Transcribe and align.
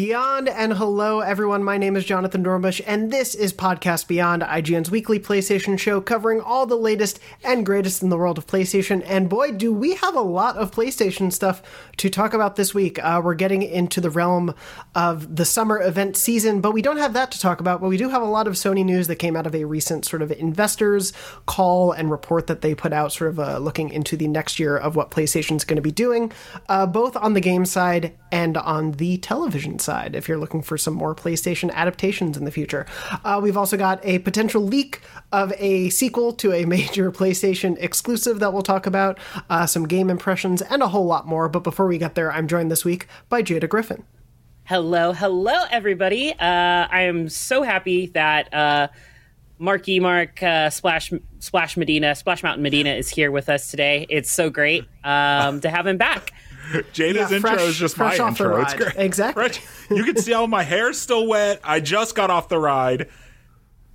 Beyond 0.00 0.48
and 0.48 0.74
hello 0.74 1.18
everyone, 1.18 1.64
my 1.64 1.76
name 1.76 1.96
is 1.96 2.04
Jonathan 2.04 2.44
Dornbush 2.44 2.80
and 2.86 3.10
this 3.10 3.34
is 3.34 3.52
Podcast 3.52 4.06
Beyond, 4.06 4.42
IGN's 4.42 4.92
weekly 4.92 5.18
PlayStation 5.18 5.76
show 5.76 6.00
covering 6.00 6.40
all 6.40 6.66
the 6.66 6.76
latest 6.76 7.18
and 7.42 7.66
greatest 7.66 8.00
in 8.00 8.08
the 8.08 8.16
world 8.16 8.38
of 8.38 8.46
PlayStation. 8.46 9.02
And 9.04 9.28
boy, 9.28 9.50
do 9.50 9.72
we 9.72 9.96
have 9.96 10.14
a 10.14 10.20
lot 10.20 10.56
of 10.56 10.70
PlayStation 10.70 11.32
stuff 11.32 11.62
to 11.96 12.08
talk 12.08 12.32
about 12.32 12.54
this 12.54 12.72
week. 12.72 13.02
Uh, 13.02 13.20
we're 13.22 13.34
getting 13.34 13.62
into 13.62 14.00
the 14.00 14.08
realm 14.08 14.54
of 14.94 15.34
the 15.34 15.44
summer 15.44 15.82
event 15.82 16.16
season, 16.16 16.60
but 16.60 16.72
we 16.72 16.80
don't 16.80 16.98
have 16.98 17.14
that 17.14 17.32
to 17.32 17.40
talk 17.40 17.58
about. 17.58 17.80
But 17.80 17.88
we 17.88 17.96
do 17.96 18.08
have 18.08 18.22
a 18.22 18.26
lot 18.26 18.46
of 18.46 18.54
Sony 18.54 18.84
news 18.84 19.08
that 19.08 19.16
came 19.16 19.34
out 19.34 19.46
of 19.48 19.54
a 19.54 19.64
recent 19.64 20.04
sort 20.04 20.22
of 20.22 20.30
investors 20.30 21.12
call 21.46 21.90
and 21.90 22.08
report 22.08 22.46
that 22.46 22.62
they 22.62 22.72
put 22.72 22.92
out, 22.92 23.12
sort 23.12 23.30
of 23.30 23.40
uh, 23.40 23.58
looking 23.58 23.90
into 23.90 24.16
the 24.16 24.28
next 24.28 24.60
year 24.60 24.76
of 24.76 24.94
what 24.94 25.10
PlayStation's 25.10 25.64
going 25.64 25.76
to 25.76 25.82
be 25.82 25.90
doing, 25.90 26.30
uh, 26.68 26.86
both 26.86 27.16
on 27.16 27.34
the 27.34 27.40
game 27.40 27.64
side 27.64 28.14
and 28.30 28.56
on 28.56 28.92
the 28.92 29.18
television 29.18 29.78
side, 29.78 29.87
if 29.88 30.28
you're 30.28 30.38
looking 30.38 30.62
for 30.62 30.76
some 30.76 30.94
more 30.94 31.14
PlayStation 31.14 31.72
adaptations 31.72 32.36
in 32.36 32.44
the 32.44 32.50
future. 32.50 32.86
Uh, 33.24 33.40
we've 33.42 33.56
also 33.56 33.76
got 33.76 34.04
a 34.04 34.18
potential 34.20 34.62
leak 34.62 35.00
of 35.32 35.52
a 35.56 35.88
sequel 35.90 36.32
to 36.34 36.52
a 36.52 36.64
major 36.76 37.10
PlayStation 37.10 37.76
exclusive 37.80 38.38
that 38.40 38.52
we'll 38.52 38.62
talk 38.62 38.86
about, 38.86 39.18
uh, 39.50 39.66
some 39.66 39.86
game 39.86 40.10
impressions, 40.10 40.62
and 40.62 40.82
a 40.82 40.88
whole 40.88 41.06
lot 41.06 41.26
more. 41.26 41.48
But 41.48 41.64
before 41.64 41.86
we 41.86 41.98
get 41.98 42.14
there, 42.14 42.32
I'm 42.32 42.48
joined 42.48 42.70
this 42.70 42.84
week 42.84 43.06
by 43.28 43.42
Jada 43.42 43.68
Griffin. 43.68 44.04
Hello, 44.64 45.12
hello, 45.12 45.64
everybody. 45.70 46.32
Uh, 46.32 46.36
I 46.38 47.02
am 47.02 47.30
so 47.30 47.62
happy 47.62 48.08
that 48.08 48.52
uh, 48.52 48.88
Marky 49.58 49.98
Mark 49.98 50.42
uh, 50.42 50.70
Splash 50.70 51.10
Splash 51.38 51.76
Medina 51.76 52.14
Splash 52.14 52.42
Mountain 52.42 52.62
Medina 52.62 52.90
is 52.90 53.08
here 53.08 53.30
with 53.30 53.48
us 53.48 53.70
today. 53.70 54.06
It's 54.08 54.30
so 54.30 54.50
great 54.50 54.84
um, 55.04 55.60
to 55.62 55.70
have 55.70 55.86
him 55.86 55.96
back. 55.96 56.32
Jada's 56.92 57.30
Yeah, 57.30 57.36
intro 57.36 57.50
fresh- 57.50 57.62
is 57.62 57.76
just 57.76 57.98
my 57.98 58.14
intro. 58.16 58.60
It's 58.62 58.74
great. 58.74 58.94
Exactly. 58.96 59.42
Fresh- 59.48 59.60
You 59.90 60.04
can 60.04 60.16
see 60.16 60.32
all 60.32 60.46
my 60.46 60.62
hair's 60.62 60.98
still 60.98 61.26
wet. 61.26 61.60
I 61.64 61.80
just 61.80 62.14
got 62.14 62.30
off 62.30 62.48
the 62.48 62.58
ride. 62.58 63.08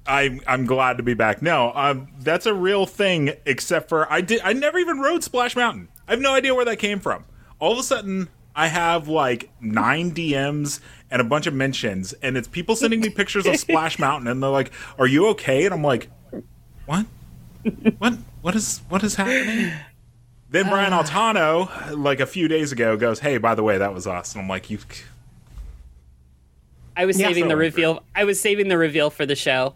I'm 0.05 0.41
I'm 0.47 0.65
glad 0.65 0.97
to 0.97 1.03
be 1.03 1.13
back. 1.13 1.41
No, 1.41 1.71
um, 1.75 2.09
that's 2.19 2.45
a 2.45 2.53
real 2.53 2.85
thing. 2.85 3.33
Except 3.45 3.87
for 3.89 4.11
I 4.11 4.21
did 4.21 4.41
I 4.43 4.51
never 4.53 4.77
even 4.77 4.99
rode 4.99 5.23
Splash 5.23 5.55
Mountain. 5.55 5.87
I 6.07 6.11
have 6.11 6.19
no 6.19 6.33
idea 6.33 6.53
where 6.53 6.65
that 6.65 6.77
came 6.79 6.99
from. 6.99 7.23
All 7.59 7.71
of 7.71 7.77
a 7.79 7.83
sudden, 7.83 8.27
I 8.55 8.67
have 8.67 9.07
like 9.07 9.49
nine 9.61 10.11
DMs 10.11 10.81
and 11.09 11.21
a 11.21 11.23
bunch 11.23 11.47
of 11.47 11.53
mentions, 11.53 12.11
and 12.13 12.35
it's 12.35 12.47
people 12.49 12.75
sending 12.75 12.99
me 12.99 13.09
pictures 13.09 13.45
of 13.45 13.55
Splash 13.55 13.97
Mountain, 14.07 14.27
and 14.27 14.43
they're 14.43 14.49
like, 14.49 14.73
"Are 14.99 15.07
you 15.07 15.27
okay?" 15.27 15.63
And 15.63 15.73
I'm 15.73 15.83
like, 15.83 16.09
"What? 16.85 17.05
What? 17.99 18.15
What 18.41 18.55
is 18.55 18.81
what 18.89 19.03
is 19.03 19.15
happening?" 19.15 19.71
Then 20.53 20.69
Brian 20.69 20.93
Altano, 20.93 21.97
like 21.97 22.19
a 22.19 22.27
few 22.27 22.47
days 22.47 22.71
ago, 22.71 22.95
goes, 22.95 23.19
"Hey, 23.19 23.37
by 23.39 23.55
the 23.55 23.63
way, 23.63 23.79
that 23.79 23.91
was 23.93 24.05
us." 24.05 24.33
And 24.33 24.41
I'm 24.43 24.47
like, 24.47 24.69
"You." 24.69 24.77
I 26.95 27.05
was 27.05 27.19
Yeah. 27.19 27.27
saving 27.27 27.45
the 27.47 27.53
So 27.55 27.57
reveal. 27.57 28.03
I 28.15 28.23
was 28.23 28.39
saving 28.39 28.67
the 28.67 28.77
reveal 28.77 29.09
for 29.09 29.25
the 29.25 29.35
show. 29.35 29.73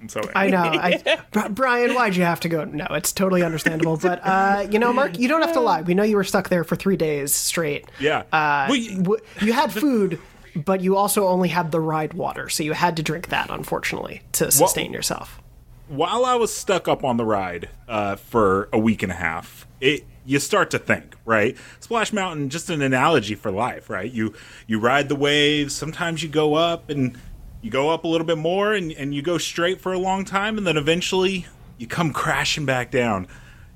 I'm 0.00 0.08
so 0.08 0.20
I 0.34 0.48
know. 0.48 0.62
I, 0.62 0.98
Brian, 1.50 1.94
why'd 1.94 2.16
you 2.16 2.24
have 2.24 2.40
to 2.40 2.48
go? 2.48 2.64
No, 2.64 2.86
it's 2.90 3.12
totally 3.12 3.42
understandable. 3.44 3.96
But, 3.96 4.20
uh, 4.24 4.66
you 4.70 4.78
know, 4.78 4.92
Mark, 4.92 5.16
you 5.18 5.28
don't 5.28 5.42
have 5.42 5.52
to 5.54 5.60
lie. 5.60 5.82
We 5.82 5.94
know 5.94 6.02
you 6.02 6.16
were 6.16 6.24
stuck 6.24 6.48
there 6.48 6.64
for 6.64 6.74
three 6.76 6.96
days 6.96 7.32
straight. 7.34 7.86
Yeah. 8.00 8.24
Uh, 8.32 8.66
Well, 8.68 8.76
you- 8.76 9.18
you 9.40 9.52
had 9.54 9.72
food, 9.72 10.18
but 10.54 10.80
you 10.82 10.96
also 10.96 11.26
only 11.28 11.48
had 11.48 11.70
the 11.70 11.80
ride 11.80 12.12
water. 12.14 12.48
So 12.50 12.62
you 12.64 12.72
had 12.72 12.96
to 12.96 13.02
drink 13.02 13.28
that, 13.28 13.48
unfortunately, 13.48 14.22
to 14.32 14.50
sustain 14.50 14.92
yourself. 14.92 15.40
while 15.88 16.24
I 16.24 16.34
was 16.34 16.52
stuck 16.52 16.88
up 16.88 17.04
on 17.04 17.16
the 17.16 17.24
ride 17.24 17.68
uh, 17.88 18.16
for 18.16 18.68
a 18.72 18.78
week 18.78 19.04
and 19.04 19.12
a 19.12 19.14
half, 19.14 19.68
it 19.80 20.04
you 20.26 20.38
start 20.38 20.70
to 20.72 20.78
think, 20.78 21.14
right? 21.24 21.56
Splash 21.80 22.12
Mountain, 22.12 22.50
just 22.50 22.68
an 22.68 22.82
analogy 22.82 23.34
for 23.34 23.50
life, 23.50 23.88
right? 23.88 24.10
You 24.12 24.34
you 24.66 24.78
ride 24.78 25.08
the 25.08 25.16
waves. 25.16 25.74
Sometimes 25.74 26.22
you 26.22 26.28
go 26.28 26.54
up 26.54 26.90
and 26.90 27.16
you 27.62 27.70
go 27.70 27.90
up 27.90 28.04
a 28.04 28.08
little 28.08 28.26
bit 28.26 28.38
more, 28.38 28.74
and, 28.74 28.92
and 28.92 29.14
you 29.14 29.22
go 29.22 29.38
straight 29.38 29.80
for 29.80 29.92
a 29.92 29.98
long 29.98 30.24
time, 30.24 30.58
and 30.58 30.66
then 30.66 30.76
eventually 30.76 31.46
you 31.78 31.86
come 31.86 32.12
crashing 32.12 32.66
back 32.66 32.90
down. 32.90 33.26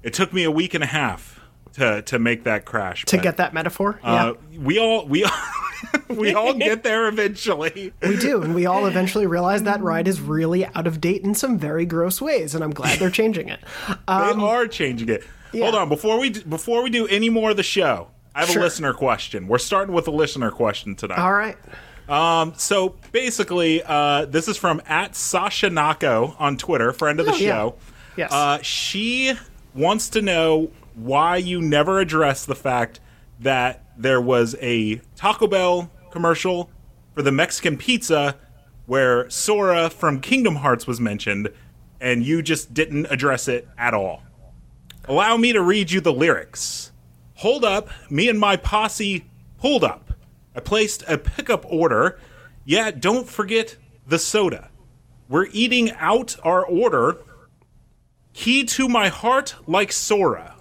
It 0.02 0.12
took 0.14 0.32
me 0.32 0.44
a 0.44 0.50
week 0.50 0.74
and 0.74 0.82
a 0.84 0.86
half 0.88 1.40
to 1.74 2.02
to 2.02 2.18
make 2.18 2.44
that 2.44 2.64
crash. 2.64 3.04
To 3.06 3.16
but, 3.16 3.22
get 3.22 3.36
that 3.38 3.54
metaphor? 3.54 4.00
uh, 4.02 4.34
we 4.58 4.78
all 4.78 5.06
we 5.06 5.24
all 5.24 5.30
we 6.08 6.34
all 6.34 6.54
get 6.54 6.82
there 6.82 7.08
eventually. 7.08 7.92
We 8.02 8.16
do, 8.16 8.42
and 8.42 8.54
we 8.54 8.66
all 8.66 8.86
eventually 8.86 9.26
realize 9.26 9.62
that 9.64 9.80
ride 9.82 10.08
is 10.08 10.20
really 10.20 10.66
out 10.66 10.86
of 10.86 11.00
date 11.00 11.22
in 11.22 11.34
some 11.34 11.58
very 11.58 11.84
gross 11.86 12.20
ways, 12.20 12.54
and 12.54 12.62
I'm 12.64 12.72
glad 12.72 12.98
they're 12.98 13.10
changing 13.10 13.48
it. 13.48 13.60
They 13.88 13.94
Um, 14.08 14.42
are 14.42 14.66
changing 14.66 15.08
it. 15.08 15.24
Hold 15.52 15.74
on, 15.74 15.88
before 15.88 16.18
we 16.18 16.30
d- 16.30 16.42
before 16.48 16.82
we 16.82 16.90
do 16.90 17.06
any 17.08 17.28
more 17.28 17.50
of 17.50 17.56
the 17.56 17.62
show, 17.62 18.08
I 18.34 18.40
have 18.40 18.50
Sure. 18.50 18.60
a 18.62 18.64
listener 18.64 18.92
question. 18.92 19.48
We're 19.48 19.58
starting 19.58 19.94
with 19.94 20.06
a 20.08 20.12
listener 20.12 20.50
question 20.50 20.94
tonight. 20.94 21.18
all 21.18 21.32
right. 21.32 21.56
So 22.58 22.96
basically, 23.12 23.82
uh, 23.84 24.26
this 24.26 24.48
is 24.48 24.56
from 24.56 24.80
at 24.86 25.14
Sasha 25.16 25.68
Nako 25.70 26.34
on 26.38 26.56
Twitter, 26.56 26.92
friend 26.92 27.20
of 27.20 27.26
the 27.26 27.32
Oh, 27.32 27.36
yeah. 27.36 27.48
show. 27.50 27.74
Yes. 28.16 28.32
Uh, 28.32 28.58
she 28.62 29.34
wants 29.74 30.08
to 30.10 30.22
know 30.22 30.70
why 30.94 31.36
you 31.36 31.60
never 31.62 32.00
addressed 32.00 32.46
the 32.48 32.54
fact 32.56 33.00
that 33.38 33.84
there 33.96 34.20
was 34.20 34.56
a 34.60 35.00
Taco 35.16 35.46
Bell 35.46 35.90
commercial 36.10 36.70
for 37.14 37.22
the 37.22 37.32
Mexican 37.32 37.76
pizza 37.76 38.36
where 38.86 39.30
Sora 39.30 39.88
from 39.88 40.20
Kingdom 40.20 40.56
Hearts 40.56 40.86
was 40.86 41.00
mentioned, 41.00 41.48
and 42.00 42.24
you 42.24 42.42
just 42.42 42.74
didn't 42.74 43.06
address 43.10 43.46
it 43.46 43.68
at 43.78 43.94
all. 43.94 44.22
Allow 45.10 45.38
me 45.38 45.52
to 45.52 45.60
read 45.60 45.90
you 45.90 46.00
the 46.00 46.12
lyrics. 46.12 46.92
Hold 47.38 47.64
up, 47.64 47.88
me 48.08 48.28
and 48.28 48.38
my 48.38 48.56
posse 48.56 49.24
pulled 49.58 49.82
up. 49.82 50.12
I 50.54 50.60
placed 50.60 51.02
a 51.08 51.18
pickup 51.18 51.64
order. 51.68 52.20
Yeah, 52.64 52.92
don't 52.92 53.28
forget 53.28 53.76
the 54.06 54.20
soda. 54.20 54.70
We're 55.28 55.48
eating 55.50 55.90
out 55.94 56.36
our 56.44 56.64
order. 56.64 57.16
Key 58.34 58.62
to 58.66 58.88
my 58.88 59.08
heart 59.08 59.56
like 59.66 59.90
Sora. 59.90 60.54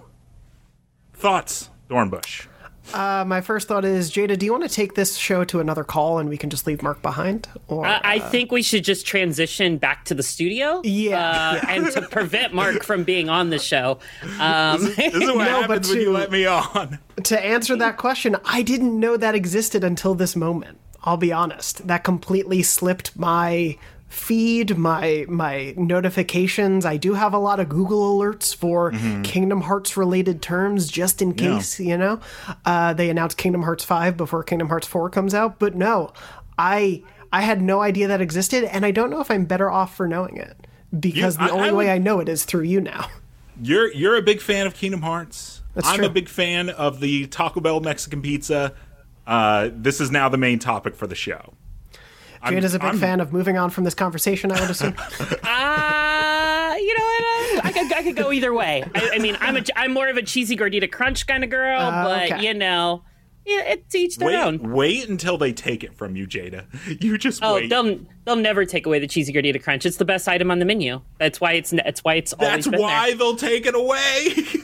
Thoughts, 1.12 1.70
Dornbush? 1.88 2.48
Uh, 2.92 3.24
my 3.26 3.40
first 3.40 3.68
thought 3.68 3.84
is, 3.84 4.10
Jada, 4.10 4.38
do 4.38 4.46
you 4.46 4.52
want 4.52 4.64
to 4.64 4.68
take 4.74 4.94
this 4.94 5.16
show 5.16 5.44
to 5.44 5.60
another 5.60 5.84
call 5.84 6.18
and 6.18 6.28
we 6.28 6.36
can 6.36 6.50
just 6.50 6.66
leave 6.66 6.82
Mark 6.82 7.00
behind? 7.02 7.48
Or 7.68 7.86
I, 7.86 8.00
I 8.04 8.18
think 8.18 8.50
we 8.52 8.62
should 8.62 8.84
just 8.84 9.06
transition 9.06 9.78
back 9.78 10.04
to 10.06 10.14
the 10.14 10.22
studio. 10.22 10.80
Yeah. 10.84 11.60
uh, 11.62 11.66
and 11.68 11.90
to 11.92 12.02
prevent 12.02 12.54
Mark 12.54 12.82
from 12.84 13.04
being 13.04 13.28
on 13.28 13.50
the 13.50 13.58
show. 13.58 13.98
Um, 14.38 14.82
This 14.96 15.14
is 15.14 15.20
what 15.32 15.34
No, 15.38 15.60
but 15.62 15.70
happens 15.70 15.88
when 15.90 16.00
you 16.00 16.10
let 16.12 16.30
me 16.30 16.46
on. 16.46 16.98
to 17.24 17.44
answer 17.44 17.76
that 17.76 17.96
question, 17.96 18.36
I 18.44 18.62
didn't 18.62 18.98
know 18.98 19.16
that 19.16 19.34
existed 19.34 19.84
until 19.84 20.14
this 20.14 20.34
moment. 20.36 20.78
I'll 21.02 21.16
be 21.16 21.32
honest. 21.32 21.86
That 21.86 22.04
completely 22.04 22.62
slipped 22.62 23.16
my 23.16 23.78
feed, 24.10 24.76
my 24.76 25.24
my 25.28 25.72
notifications. 25.78 26.84
I 26.84 26.96
do 26.98 27.14
have 27.14 27.32
a 27.32 27.38
lot 27.38 27.60
of 27.60 27.68
Google 27.70 28.18
alerts 28.18 28.54
for 28.54 28.90
Kingdom 29.22 29.62
Hearts 29.62 29.96
related 29.96 30.42
terms 30.42 30.88
just 30.88 31.22
in 31.22 31.32
case, 31.32 31.80
you 31.80 31.96
know. 31.96 32.20
Uh, 32.66 32.92
they 32.92 33.08
announced 33.08 33.38
Kingdom 33.38 33.62
Hearts 33.62 33.84
5 33.84 34.16
before 34.16 34.42
Kingdom 34.42 34.68
Hearts 34.68 34.86
4 34.86 35.08
comes 35.10 35.32
out, 35.34 35.58
but 35.58 35.74
no. 35.74 36.12
I 36.58 37.02
I 37.32 37.40
had 37.42 37.62
no 37.62 37.80
idea 37.80 38.08
that 38.08 38.20
existed 38.20 38.64
and 38.64 38.84
I 38.84 38.90
don't 38.90 39.08
know 39.10 39.20
if 39.20 39.30
I'm 39.30 39.44
better 39.46 39.70
off 39.70 39.94
for 39.96 40.06
knowing 40.08 40.36
it 40.36 40.66
because 40.98 41.38
You- 41.38 41.46
the 41.46 41.52
I- 41.52 41.56
only 41.56 41.68
I 41.70 41.72
way 41.72 41.90
I 41.90 41.98
know 41.98 42.18
it 42.20 42.28
is 42.28 42.44
through 42.44 42.64
you 42.64 42.80
now. 42.80 43.06
You're 43.62 43.92
you're 43.92 44.16
a 44.16 44.22
big 44.22 44.40
fan 44.40 44.66
of 44.66 44.74
Kingdom 44.74 45.02
Hearts. 45.02 45.62
That's 45.74 45.86
I'm 45.86 45.98
true. 45.98 46.06
a 46.06 46.10
big 46.10 46.28
fan 46.28 46.68
of 46.70 46.98
the 47.00 47.26
Taco 47.28 47.60
Bell 47.60 47.78
Mexican 47.80 48.20
pizza. 48.22 48.74
Uh, 49.26 49.70
this 49.72 50.00
is 50.00 50.10
now 50.10 50.28
the 50.28 50.36
main 50.38 50.58
topic 50.58 50.96
for 50.96 51.06
the 51.06 51.14
show. 51.14 51.52
I'm- 52.42 52.54
Jade 52.54 52.64
is 52.64 52.74
a 52.74 52.78
big 52.78 52.86
I'm- 52.88 52.98
fan 52.98 53.20
of 53.20 53.32
moving 53.32 53.56
on 53.58 53.70
from 53.70 53.84
this 53.84 53.94
conversation, 53.94 54.50
I 54.52 54.60
would 54.60 54.70
assume. 54.70 54.94
Uh, 55.44 56.74
you 56.76 56.98
know 56.98 57.04
what? 57.04 57.24
Uh, 57.24 57.60
I 57.68 57.72
could 57.72 57.92
I 57.92 58.02
could 58.02 58.16
go 58.16 58.32
either 58.32 58.54
way. 58.54 58.84
I, 58.94 59.10
I 59.14 59.18
mean, 59.18 59.36
I'm 59.40 59.56
a 59.56 59.62
I'm 59.76 59.92
more 59.92 60.08
of 60.08 60.16
a 60.16 60.22
cheesy 60.22 60.56
gordita 60.56 60.90
crunch 60.90 61.26
kind 61.26 61.42
of 61.44 61.50
girl, 61.50 61.78
but 61.90 62.30
okay. 62.32 62.46
you 62.46 62.54
know, 62.54 63.02
yeah, 63.44 63.60
it's 63.62 63.94
each 63.94 64.16
their 64.16 64.28
Wait, 64.28 64.36
own. 64.40 64.72
wait 64.72 65.08
until 65.08 65.36
they 65.36 65.52
take 65.52 65.82
it 65.84 65.94
from 65.94 66.16
you, 66.16 66.26
Jada. 66.26 66.64
You 67.02 67.18
just 67.18 67.40
Oh, 67.42 67.54
wait. 67.54 67.68
they'll 67.70 67.98
they'll 68.24 68.36
never 68.36 68.64
take 68.64 68.86
away 68.86 68.98
the 69.00 69.06
cheesy 69.08 69.32
gordita 69.32 69.62
crunch. 69.62 69.84
It's 69.84 69.96
the 69.96 70.04
best 70.04 70.28
item 70.28 70.50
on 70.50 70.58
the 70.60 70.64
menu. 70.64 71.00
That's 71.18 71.40
why 71.40 71.52
it's 71.54 71.70
that's 71.70 72.02
why 72.04 72.14
it's 72.14 72.32
always 72.34 72.50
That's 72.64 72.68
been 72.68 72.80
why 72.80 73.14
they'll 73.14 73.36
take 73.36 73.66
it 73.66 73.74
away. 73.74 74.28
there. 74.34 74.62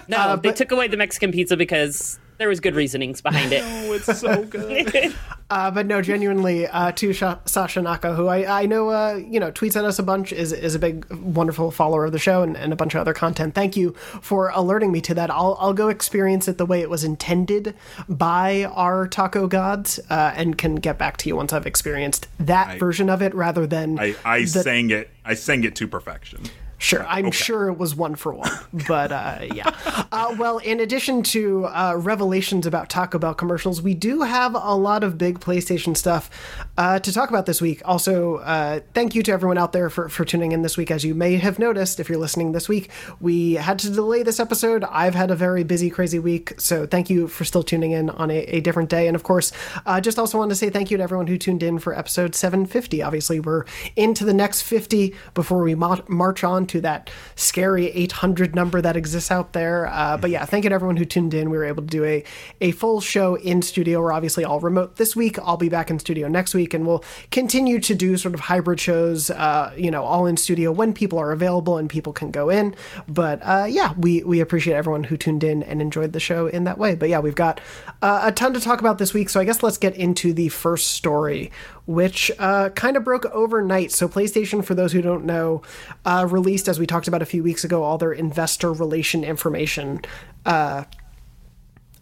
No, 0.08 0.36
they 0.36 0.50
but- 0.50 0.56
took 0.56 0.70
away 0.72 0.88
the 0.88 0.98
Mexican 0.98 1.32
pizza 1.32 1.56
because 1.56 2.18
there 2.38 2.48
was 2.48 2.60
good 2.60 2.74
reasonings 2.74 3.20
behind 3.20 3.52
it. 3.52 3.62
oh, 3.64 3.92
it's 3.92 4.18
so 4.18 4.44
good. 4.44 5.14
Uh, 5.50 5.70
but 5.70 5.86
no, 5.86 6.02
genuinely, 6.02 6.66
uh, 6.66 6.92
to 6.92 7.10
Sha- 7.14 7.38
Sasha 7.46 7.80
Naka, 7.80 8.14
who 8.14 8.26
I, 8.26 8.64
I 8.64 8.66
know, 8.66 8.90
uh, 8.90 9.14
you 9.14 9.40
know, 9.40 9.50
tweets 9.50 9.76
at 9.76 9.84
us 9.86 9.98
a 9.98 10.02
bunch, 10.02 10.30
is 10.30 10.52
is 10.52 10.74
a 10.74 10.78
big, 10.78 11.10
wonderful 11.10 11.70
follower 11.70 12.04
of 12.04 12.12
the 12.12 12.18
show 12.18 12.42
and, 12.42 12.54
and 12.54 12.70
a 12.70 12.76
bunch 12.76 12.94
of 12.94 13.00
other 13.00 13.14
content. 13.14 13.54
Thank 13.54 13.74
you 13.74 13.92
for 14.20 14.50
alerting 14.50 14.92
me 14.92 15.00
to 15.00 15.14
that. 15.14 15.30
I'll 15.30 15.56
I'll 15.58 15.72
go 15.72 15.88
experience 15.88 16.48
it 16.48 16.58
the 16.58 16.66
way 16.66 16.82
it 16.82 16.90
was 16.90 17.02
intended 17.02 17.74
by 18.10 18.64
our 18.64 19.08
taco 19.08 19.46
gods, 19.46 19.98
uh, 20.10 20.34
and 20.36 20.58
can 20.58 20.74
get 20.74 20.98
back 20.98 21.16
to 21.16 21.30
you 21.30 21.36
once 21.36 21.54
I've 21.54 21.66
experienced 21.66 22.28
that 22.40 22.78
version 22.78 23.08
of 23.08 23.22
it, 23.22 23.34
rather 23.34 23.66
than 23.66 23.98
I, 23.98 24.16
I 24.26 24.40
the- 24.40 24.48
sang 24.48 24.90
it. 24.90 25.08
I 25.24 25.32
sang 25.32 25.64
it 25.64 25.74
to 25.76 25.88
perfection. 25.88 26.42
Sure, 26.80 27.04
I'm 27.08 27.32
sure 27.32 27.68
it 27.68 27.76
was 27.76 27.96
one 27.96 28.14
for 28.14 28.32
one, 28.32 28.52
but 28.88 29.10
uh, 29.10 29.40
yeah. 29.52 29.74
Uh, 30.12 30.36
well, 30.38 30.58
in 30.58 30.78
addition 30.78 31.24
to 31.24 31.66
uh, 31.66 31.94
revelations 31.98 32.66
about 32.66 32.88
Taco 32.88 33.18
Bell 33.18 33.34
commercials, 33.34 33.82
we 33.82 33.94
do 33.94 34.22
have 34.22 34.54
a 34.54 34.74
lot 34.76 35.02
of 35.02 35.18
big 35.18 35.40
PlayStation 35.40 35.96
stuff 35.96 36.30
uh, 36.78 37.00
to 37.00 37.12
talk 37.12 37.30
about 37.30 37.46
this 37.46 37.60
week. 37.60 37.82
Also, 37.84 38.36
uh, 38.36 38.78
thank 38.94 39.16
you 39.16 39.24
to 39.24 39.32
everyone 39.32 39.58
out 39.58 39.72
there 39.72 39.90
for, 39.90 40.08
for 40.08 40.24
tuning 40.24 40.52
in 40.52 40.62
this 40.62 40.76
week. 40.76 40.92
As 40.92 41.04
you 41.04 41.16
may 41.16 41.36
have 41.36 41.58
noticed, 41.58 41.98
if 41.98 42.08
you're 42.08 42.18
listening 42.18 42.52
this 42.52 42.68
week, 42.68 42.90
we 43.20 43.54
had 43.54 43.80
to 43.80 43.90
delay 43.90 44.22
this 44.22 44.38
episode. 44.38 44.84
I've 44.84 45.16
had 45.16 45.32
a 45.32 45.36
very 45.36 45.64
busy, 45.64 45.90
crazy 45.90 46.20
week, 46.20 46.54
so 46.60 46.86
thank 46.86 47.10
you 47.10 47.26
for 47.26 47.44
still 47.44 47.64
tuning 47.64 47.90
in 47.90 48.08
on 48.10 48.30
a, 48.30 48.38
a 48.44 48.60
different 48.60 48.88
day. 48.88 49.08
And 49.08 49.16
of 49.16 49.24
course, 49.24 49.50
uh, 49.84 50.00
just 50.00 50.16
also 50.16 50.38
wanted 50.38 50.50
to 50.50 50.56
say 50.56 50.70
thank 50.70 50.92
you 50.92 50.96
to 50.96 51.02
everyone 51.02 51.26
who 51.26 51.38
tuned 51.38 51.64
in 51.64 51.80
for 51.80 51.98
episode 51.98 52.36
750. 52.36 53.02
Obviously, 53.02 53.40
we're 53.40 53.64
into 53.96 54.24
the 54.24 54.34
next 54.34 54.62
50 54.62 55.12
before 55.34 55.64
we 55.64 55.74
ma- 55.74 55.98
march 56.06 56.44
on 56.44 56.68
to 56.68 56.77
that 56.80 57.10
scary 57.36 57.86
800 57.90 58.54
number 58.54 58.80
that 58.80 58.96
exists 58.96 59.30
out 59.30 59.52
there. 59.52 59.86
Uh, 59.86 60.16
but 60.16 60.30
yeah, 60.30 60.44
thank 60.44 60.64
you 60.64 60.70
to 60.70 60.74
everyone 60.74 60.96
who 60.96 61.04
tuned 61.04 61.34
in. 61.34 61.50
We 61.50 61.56
were 61.56 61.64
able 61.64 61.82
to 61.82 61.88
do 61.88 62.04
a, 62.04 62.24
a 62.60 62.72
full 62.72 63.00
show 63.00 63.36
in 63.36 63.62
studio. 63.62 64.00
We're 64.00 64.12
obviously 64.12 64.44
all 64.44 64.60
remote 64.60 64.96
this 64.96 65.14
week. 65.14 65.38
I'll 65.40 65.56
be 65.56 65.68
back 65.68 65.90
in 65.90 65.98
studio 65.98 66.28
next 66.28 66.54
week, 66.54 66.74
and 66.74 66.86
we'll 66.86 67.04
continue 67.30 67.80
to 67.80 67.94
do 67.94 68.16
sort 68.16 68.34
of 68.34 68.40
hybrid 68.40 68.80
shows, 68.80 69.30
uh, 69.30 69.72
you 69.76 69.90
know, 69.90 70.04
all 70.04 70.26
in 70.26 70.36
studio 70.36 70.72
when 70.72 70.92
people 70.92 71.18
are 71.18 71.32
available 71.32 71.76
and 71.76 71.88
people 71.88 72.12
can 72.12 72.30
go 72.30 72.50
in. 72.50 72.74
But 73.08 73.40
uh, 73.42 73.66
yeah, 73.68 73.94
we, 73.96 74.22
we 74.22 74.40
appreciate 74.40 74.74
everyone 74.74 75.04
who 75.04 75.16
tuned 75.16 75.44
in 75.44 75.62
and 75.62 75.80
enjoyed 75.80 76.12
the 76.12 76.20
show 76.20 76.46
in 76.46 76.64
that 76.64 76.78
way. 76.78 76.94
But 76.94 77.08
yeah, 77.08 77.20
we've 77.20 77.34
got 77.34 77.60
uh, 78.02 78.20
a 78.24 78.32
ton 78.32 78.54
to 78.54 78.60
talk 78.60 78.80
about 78.80 78.98
this 78.98 79.14
week. 79.14 79.28
So 79.28 79.40
I 79.40 79.44
guess 79.44 79.62
let's 79.62 79.78
get 79.78 79.96
into 79.96 80.32
the 80.32 80.48
first 80.48 80.88
story, 80.88 81.50
which 81.88 82.30
uh, 82.38 82.68
kind 82.70 82.98
of 82.98 83.02
broke 83.02 83.24
overnight. 83.26 83.90
So, 83.90 84.08
PlayStation, 84.08 84.62
for 84.62 84.74
those 84.74 84.92
who 84.92 85.00
don't 85.00 85.24
know, 85.24 85.62
uh, 86.04 86.28
released, 86.30 86.68
as 86.68 86.78
we 86.78 86.86
talked 86.86 87.08
about 87.08 87.22
a 87.22 87.26
few 87.26 87.42
weeks 87.42 87.64
ago, 87.64 87.82
all 87.82 87.96
their 87.96 88.12
investor 88.12 88.74
relation 88.74 89.24
information. 89.24 90.02
Uh, 90.44 90.84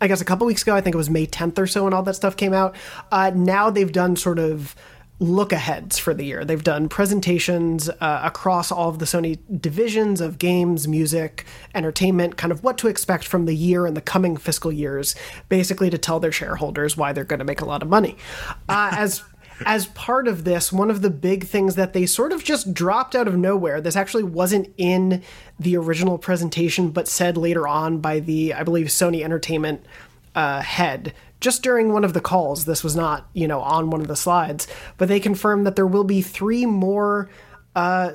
I 0.00 0.08
guess 0.08 0.20
a 0.20 0.24
couple 0.24 0.44
weeks 0.48 0.62
ago, 0.62 0.74
I 0.74 0.80
think 0.80 0.94
it 0.94 0.98
was 0.98 1.08
May 1.08 1.26
10th 1.26 1.56
or 1.58 1.68
so, 1.68 1.86
and 1.86 1.94
all 1.94 2.02
that 2.02 2.14
stuff 2.14 2.36
came 2.36 2.52
out. 2.52 2.74
Uh, 3.12 3.30
now 3.32 3.70
they've 3.70 3.92
done 3.92 4.16
sort 4.16 4.40
of 4.40 4.74
look 5.20 5.52
aheads 5.52 5.98
for 5.98 6.12
the 6.12 6.24
year. 6.24 6.44
They've 6.44 6.62
done 6.62 6.88
presentations 6.88 7.88
uh, 7.88 8.20
across 8.24 8.72
all 8.72 8.88
of 8.88 8.98
the 8.98 9.06
Sony 9.06 9.38
divisions 9.60 10.20
of 10.20 10.38
games, 10.38 10.88
music, 10.88 11.46
entertainment, 11.74 12.36
kind 12.36 12.52
of 12.52 12.64
what 12.64 12.76
to 12.78 12.88
expect 12.88 13.26
from 13.26 13.46
the 13.46 13.54
year 13.54 13.86
and 13.86 13.96
the 13.96 14.02
coming 14.02 14.36
fiscal 14.36 14.72
years, 14.72 15.14
basically 15.48 15.90
to 15.90 15.96
tell 15.96 16.18
their 16.18 16.32
shareholders 16.32 16.96
why 16.96 17.12
they're 17.12 17.24
going 17.24 17.38
to 17.38 17.44
make 17.44 17.60
a 17.60 17.64
lot 17.64 17.82
of 17.82 17.88
money. 17.88 18.16
Uh, 18.68 18.90
as 18.92 19.22
as 19.64 19.86
part 19.86 20.28
of 20.28 20.44
this, 20.44 20.72
one 20.72 20.90
of 20.90 21.02
the 21.02 21.10
big 21.10 21.44
things 21.44 21.76
that 21.76 21.92
they 21.92 22.06
sort 22.06 22.32
of 22.32 22.44
just 22.44 22.74
dropped 22.74 23.14
out 23.14 23.26
of 23.26 23.36
nowhere, 23.36 23.80
this 23.80 23.96
actually 23.96 24.24
wasn't 24.24 24.72
in 24.76 25.22
the 25.58 25.76
original 25.76 26.18
presentation, 26.18 26.90
but 26.90 27.08
said 27.08 27.36
later 27.36 27.66
on 27.66 27.98
by 27.98 28.20
the, 28.20 28.52
I 28.52 28.62
believe, 28.62 28.88
Sony 28.88 29.24
Entertainment 29.24 29.84
uh, 30.34 30.60
head, 30.60 31.14
just 31.40 31.62
during 31.62 31.92
one 31.92 32.04
of 32.04 32.12
the 32.12 32.20
calls. 32.20 32.64
This 32.66 32.84
was 32.84 32.94
not, 32.94 33.28
you 33.32 33.48
know, 33.48 33.60
on 33.60 33.90
one 33.90 34.00
of 34.00 34.08
the 34.08 34.16
slides, 34.16 34.66
but 34.98 35.08
they 35.08 35.20
confirmed 35.20 35.66
that 35.66 35.76
there 35.76 35.86
will 35.86 36.04
be 36.04 36.22
three 36.22 36.66
more. 36.66 37.30
Uh, 37.74 38.12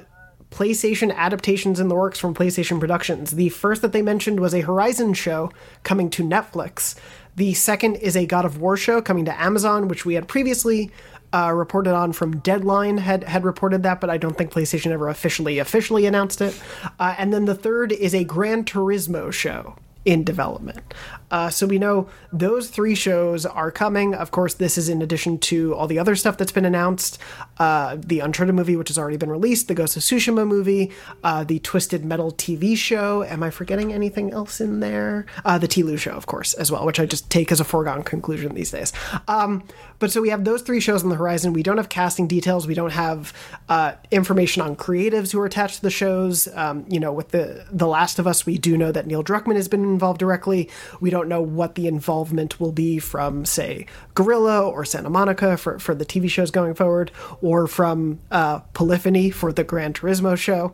PlayStation 0.51 1.15
adaptations 1.15 1.79
in 1.79 1.87
the 1.87 1.95
works 1.95 2.19
from 2.19 2.35
PlayStation 2.35 2.77
Productions. 2.77 3.31
The 3.31 3.47
first 3.47 3.81
that 3.81 3.93
they 3.93 4.01
mentioned 4.01 4.41
was 4.41 4.53
a 4.53 4.59
Horizon 4.59 5.13
show 5.13 5.49
coming 5.83 6.09
to 6.09 6.23
Netflix. 6.23 6.95
The 7.37 7.53
second 7.53 7.95
is 7.95 8.17
a 8.17 8.25
God 8.25 8.43
of 8.43 8.59
War 8.59 8.75
show 8.75 9.01
coming 9.01 9.23
to 9.25 9.41
Amazon, 9.41 9.87
which 9.87 10.05
we 10.05 10.15
had 10.15 10.27
previously 10.27 10.91
uh, 11.33 11.51
reported 11.53 11.93
on 11.93 12.13
from 12.13 12.39
Deadline 12.39 12.97
had 12.97 13.23
had 13.23 13.43
reported 13.43 13.83
that, 13.83 14.01
but 14.01 14.09
I 14.09 14.17
don't 14.17 14.37
think 14.37 14.51
PlayStation 14.51 14.91
ever 14.91 15.09
officially 15.09 15.59
officially 15.59 16.05
announced 16.05 16.41
it. 16.41 16.59
Uh, 16.99 17.15
and 17.17 17.33
then 17.33 17.45
the 17.45 17.55
third 17.55 17.91
is 17.91 18.13
a 18.13 18.23
Gran 18.23 18.65
Turismo 18.65 19.31
show 19.31 19.75
in 20.03 20.23
development. 20.23 20.79
Uh, 21.29 21.49
so 21.49 21.67
we 21.67 21.77
know 21.77 22.09
those 22.33 22.69
three 22.69 22.95
shows 22.95 23.45
are 23.45 23.71
coming. 23.71 24.13
Of 24.15 24.31
course, 24.31 24.55
this 24.55 24.77
is 24.77 24.89
in 24.89 25.01
addition 25.01 25.37
to 25.39 25.75
all 25.75 25.87
the 25.87 25.99
other 25.99 26.15
stuff 26.15 26.37
that's 26.37 26.51
been 26.51 26.65
announced 26.65 27.19
uh, 27.59 27.97
the 27.99 28.19
Uncharted 28.19 28.55
movie, 28.55 28.75
which 28.75 28.87
has 28.87 28.97
already 28.97 29.17
been 29.17 29.29
released, 29.29 29.67
the 29.67 29.75
Ghost 29.75 29.95
of 29.95 30.03
Tsushima 30.03 30.45
movie, 30.47 30.91
uh, 31.23 31.43
the 31.43 31.59
Twisted 31.59 32.03
Metal 32.03 32.31
TV 32.31 32.75
show. 32.75 33.23
Am 33.23 33.43
I 33.43 33.51
forgetting 33.51 33.93
anything 33.93 34.31
else 34.33 34.59
in 34.59 34.79
there? 34.79 35.25
Uh, 35.45 35.57
the 35.57 35.67
Tilu 35.67 35.97
show, 35.97 36.11
of 36.11 36.25
course, 36.25 36.53
as 36.55 36.71
well, 36.71 36.85
which 36.85 36.99
I 36.99 37.05
just 37.05 37.29
take 37.29 37.51
as 37.51 37.59
a 37.59 37.65
foregone 37.65 38.03
conclusion 38.03 38.55
these 38.55 38.71
days. 38.71 38.91
Um, 39.27 39.63
but 40.01 40.11
so 40.11 40.19
we 40.19 40.29
have 40.29 40.43
those 40.43 40.63
three 40.63 40.79
shows 40.79 41.03
on 41.03 41.09
the 41.09 41.15
horizon. 41.15 41.53
We 41.53 41.61
don't 41.61 41.77
have 41.77 41.87
casting 41.87 42.27
details. 42.27 42.65
We 42.65 42.73
don't 42.73 42.91
have 42.91 43.31
uh, 43.69 43.93
information 44.09 44.63
on 44.63 44.75
creatives 44.75 45.31
who 45.31 45.39
are 45.39 45.45
attached 45.45 45.75
to 45.75 45.81
the 45.83 45.91
shows. 45.91 46.47
Um, 46.55 46.85
you 46.89 46.99
know, 46.99 47.13
with 47.13 47.29
the 47.29 47.67
The 47.71 47.87
Last 47.87 48.17
of 48.17 48.25
Us, 48.25 48.43
we 48.43 48.57
do 48.57 48.75
know 48.75 48.91
that 48.91 49.05
Neil 49.05 49.23
Druckmann 49.23 49.55
has 49.55 49.67
been 49.67 49.83
involved 49.83 50.19
directly. 50.19 50.71
We 50.99 51.11
don't 51.11 51.29
know 51.29 51.41
what 51.41 51.75
the 51.75 51.85
involvement 51.85 52.59
will 52.59 52.71
be 52.71 52.97
from, 52.97 53.45
say, 53.45 53.85
Guerrilla 54.15 54.67
or 54.67 54.83
Santa 54.85 55.11
Monica 55.11 55.55
for, 55.55 55.77
for 55.77 55.93
the 55.93 56.05
TV 56.05 56.27
shows 56.27 56.49
going 56.49 56.73
forward, 56.73 57.11
or 57.43 57.67
from 57.67 58.19
uh, 58.31 58.59
Polyphony 58.73 59.29
for 59.29 59.53
the 59.53 59.63
Gran 59.63 59.93
Turismo 59.93 60.35
show. 60.35 60.73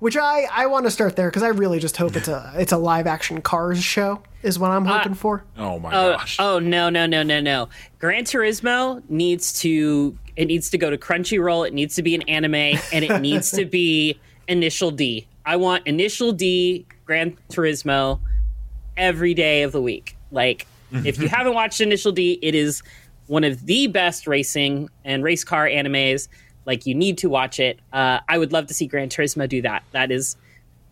Which 0.00 0.16
I, 0.16 0.46
I 0.52 0.66
want 0.66 0.86
to 0.86 0.90
start 0.90 1.16
there 1.16 1.28
because 1.28 1.42
I 1.42 1.48
really 1.48 1.78
just 1.78 1.96
hope 1.96 2.16
it's 2.16 2.28
a 2.28 2.52
it's 2.56 2.72
a 2.72 2.76
live 2.78 3.06
action 3.06 3.40
Cars 3.42 3.82
show 3.82 4.22
is 4.42 4.58
what 4.58 4.70
I'm 4.70 4.86
uh, 4.86 4.98
hoping 4.98 5.14
for. 5.14 5.44
Oh 5.56 5.78
my 5.78 5.88
Oh, 5.94 6.12
gosh. 6.12 6.36
oh 6.38 6.58
no 6.58 6.88
no 6.90 7.06
no 7.06 7.22
no 7.22 7.40
no! 7.40 7.68
Gran 7.98 8.24
Turismo 8.24 9.02
needs 9.10 9.58
to 9.60 10.16
it 10.36 10.46
needs 10.46 10.70
to 10.70 10.78
go 10.78 10.90
to 10.90 10.96
Crunchyroll. 10.98 11.66
It 11.66 11.74
needs 11.74 11.94
to 11.96 12.02
be 12.02 12.14
an 12.14 12.22
anime, 12.22 12.54
and 12.54 13.04
it 13.04 13.20
needs 13.20 13.50
to 13.52 13.64
be 13.66 14.18
Initial 14.46 14.90
D. 14.90 15.26
I 15.44 15.56
want 15.56 15.86
Initial 15.86 16.32
D 16.32 16.86
Gran 17.04 17.36
Turismo 17.50 18.20
every 18.96 19.34
day 19.34 19.62
of 19.62 19.72
the 19.72 19.80
week. 19.82 20.16
Like 20.30 20.66
if 20.92 21.18
you 21.18 21.28
haven't 21.28 21.54
watched 21.54 21.80
Initial 21.80 22.12
D, 22.12 22.38
it 22.42 22.54
is 22.54 22.82
one 23.26 23.44
of 23.44 23.66
the 23.66 23.86
best 23.88 24.26
racing 24.26 24.88
and 25.04 25.22
race 25.22 25.44
car 25.44 25.66
animes. 25.66 26.28
Like 26.68 26.84
you 26.86 26.94
need 26.94 27.16
to 27.18 27.28
watch 27.30 27.58
it. 27.58 27.80
Uh, 27.92 28.20
I 28.28 28.36
would 28.38 28.52
love 28.52 28.66
to 28.66 28.74
see 28.74 28.86
Gran 28.86 29.08
Turismo 29.08 29.48
do 29.48 29.62
that. 29.62 29.82
That 29.92 30.12
is 30.12 30.36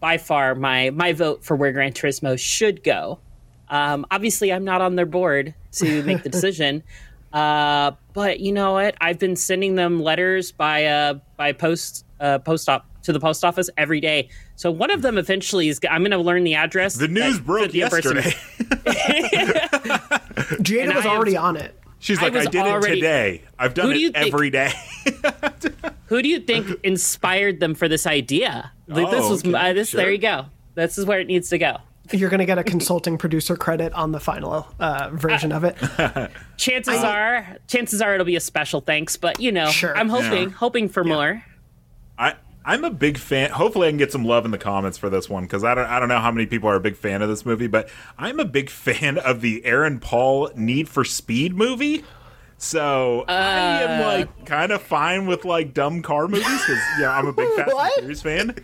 by 0.01 0.17
far 0.19 0.55
my 0.57 0.91
my 0.91 1.13
vote 1.13 1.45
for 1.45 1.55
where 1.55 1.71
Gran 1.71 1.93
Turismo 1.93 2.37
should 2.39 2.83
go. 2.83 3.19
Um, 3.69 4.07
obviously, 4.11 4.53
I'm 4.53 4.65
not 4.65 4.81
on 4.81 4.97
their 4.97 5.05
board 5.07 5.55
to 5.73 6.03
make 6.05 6.23
the 6.23 6.29
decision, 6.37 6.83
uh, 7.33 7.91
but 8.15 8.41
you 8.41 8.53
know 8.53 8.73
what? 8.73 8.95
I've 9.03 9.19
been 9.19 9.37
sending 9.37 9.75
them 9.75 10.01
letters 10.03 10.51
by 10.51 10.87
uh, 10.87 11.15
by 11.37 11.53
post 11.53 12.07
uh, 12.21 12.39
post 12.39 12.69
op 12.71 12.87
to 13.03 13.13
the 13.13 13.21
post 13.21 13.45
office 13.45 13.69
every 13.77 14.01
day. 14.01 14.31
So 14.57 14.71
one 14.71 14.91
of 14.91 15.03
them 15.03 15.19
eventually 15.19 15.69
is. 15.69 15.79
I'm 15.91 16.01
going 16.01 16.11
to 16.13 16.17
learn 16.19 16.43
the 16.45 16.55
address. 16.55 16.95
the 16.95 17.07
news 17.07 17.39
broke 17.39 17.71
the 17.73 17.83
person- 17.83 18.17
yesterday. 18.17 18.35
Jada 20.63 20.85
And 20.87 20.95
was 20.95 21.05
I 21.05 21.09
have- 21.09 21.17
already 21.17 21.37
on 21.37 21.57
it. 21.57 21.79
She's 22.07 22.19
I 22.21 22.23
like, 22.23 22.35
I, 22.35 22.37
was 22.39 22.47
did 22.49 22.61
already- 22.63 22.93
it 22.93 22.95
today. 22.97 23.43
I've 23.59 23.75
done 23.75 23.87
do 23.91 23.93
it 23.97 24.15
think- 24.15 24.33
every 24.33 24.51
day. 24.51 24.71
Who 26.07 26.23
do 26.23 26.29
you 26.29 26.39
think 26.39 26.69
inspired 26.85 27.59
them 27.59 27.75
for 27.75 27.89
this 27.89 28.07
idea? 28.07 28.71
Like, 28.87 29.11
this 29.11 29.25
Oh, 29.25 29.31
was 29.31 29.45
okay, 29.45 29.55
uh, 29.55 29.73
this. 29.73 29.89
sure. 29.89 29.99
There 29.99 30.13
you 30.13 30.19
go. 30.19 30.47
This 30.77 30.99
is 30.99 31.05
where 31.05 31.19
it 31.19 31.27
needs 31.27 31.49
to 31.51 31.59
go. 31.59 31.79
You're 32.13 32.31
going 32.31 32.39
to 32.39 32.47
get 32.47 32.59
a 32.59 32.63
consulting 32.63 33.19
producer 33.19 33.57
credit 33.57 33.93
on 33.93 34.13
the 34.13 34.21
final 34.21 34.69
uh, 34.79 35.11
version 35.13 35.51
of 35.51 35.65
it. 35.65 35.77
Chances 36.57 37.03
are, 37.03 37.57
chances 37.67 38.01
are, 38.01 38.15
it'll 38.15 38.25
be 38.25 38.37
a 38.37 38.41
special 38.41 38.81
thanks. 38.81 39.17
But 39.17 39.41
you 39.41 39.51
know, 39.51 39.69
Sure. 39.71 39.97
I'm 39.99 40.09
hoping, 40.09 40.51
Yeah. 40.51 40.55
hoping 40.55 40.89
for 40.89 41.03
more. 41.03 41.43
I 42.67 42.75
I'm 42.75 42.85
a 42.85 42.91
big 42.91 43.17
fan. 43.17 43.51
Hopefully, 43.51 43.89
I 43.89 43.91
can 43.91 43.99
get 43.99 44.13
some 44.13 44.25
love 44.25 44.45
in 44.45 44.51
the 44.51 44.59
comments 44.59 44.99
for 44.99 45.09
this 45.09 45.31
one 45.31 45.45
because 45.45 45.65
I 45.65 45.75
don't 45.75 45.87
I 45.87 45.99
don't 46.01 46.09
know 46.09 46.19
how 46.19 46.31
many 46.31 46.47
people 46.47 46.69
are 46.69 46.75
a 46.77 46.81
big 46.81 46.97
fan 46.97 47.23
of 47.23 47.29
this 47.29 47.47
movie, 47.47 47.69
but 47.69 47.89
I'm 48.19 48.39
a 48.41 48.45
big 48.45 48.69
fan 48.85 49.19
of 49.19 49.41
the 49.41 49.65
Aaron 49.65 49.99
Paul 50.01 50.51
Need 50.57 50.89
for 50.89 51.05
Speed 51.05 51.55
movie. 51.55 52.05
So 52.59 53.27
I 53.29 53.83
am 53.83 54.01
Uh. 54.01 54.05
like 54.07 54.47
kind 54.47 54.73
of 54.73 54.81
fine 54.81 55.27
with 55.27 55.45
like 55.45 55.75
dumb 55.75 56.01
car 56.01 56.27
movies 56.27 56.47
because 56.47 56.83
yeah, 56.99 57.13
I'm 57.17 57.27
a 57.27 57.33
big 57.35 57.49
Fast 57.57 57.73
What? 57.75 58.03
and 58.03 58.17
Furious 58.17 58.23
fan. 58.23 58.55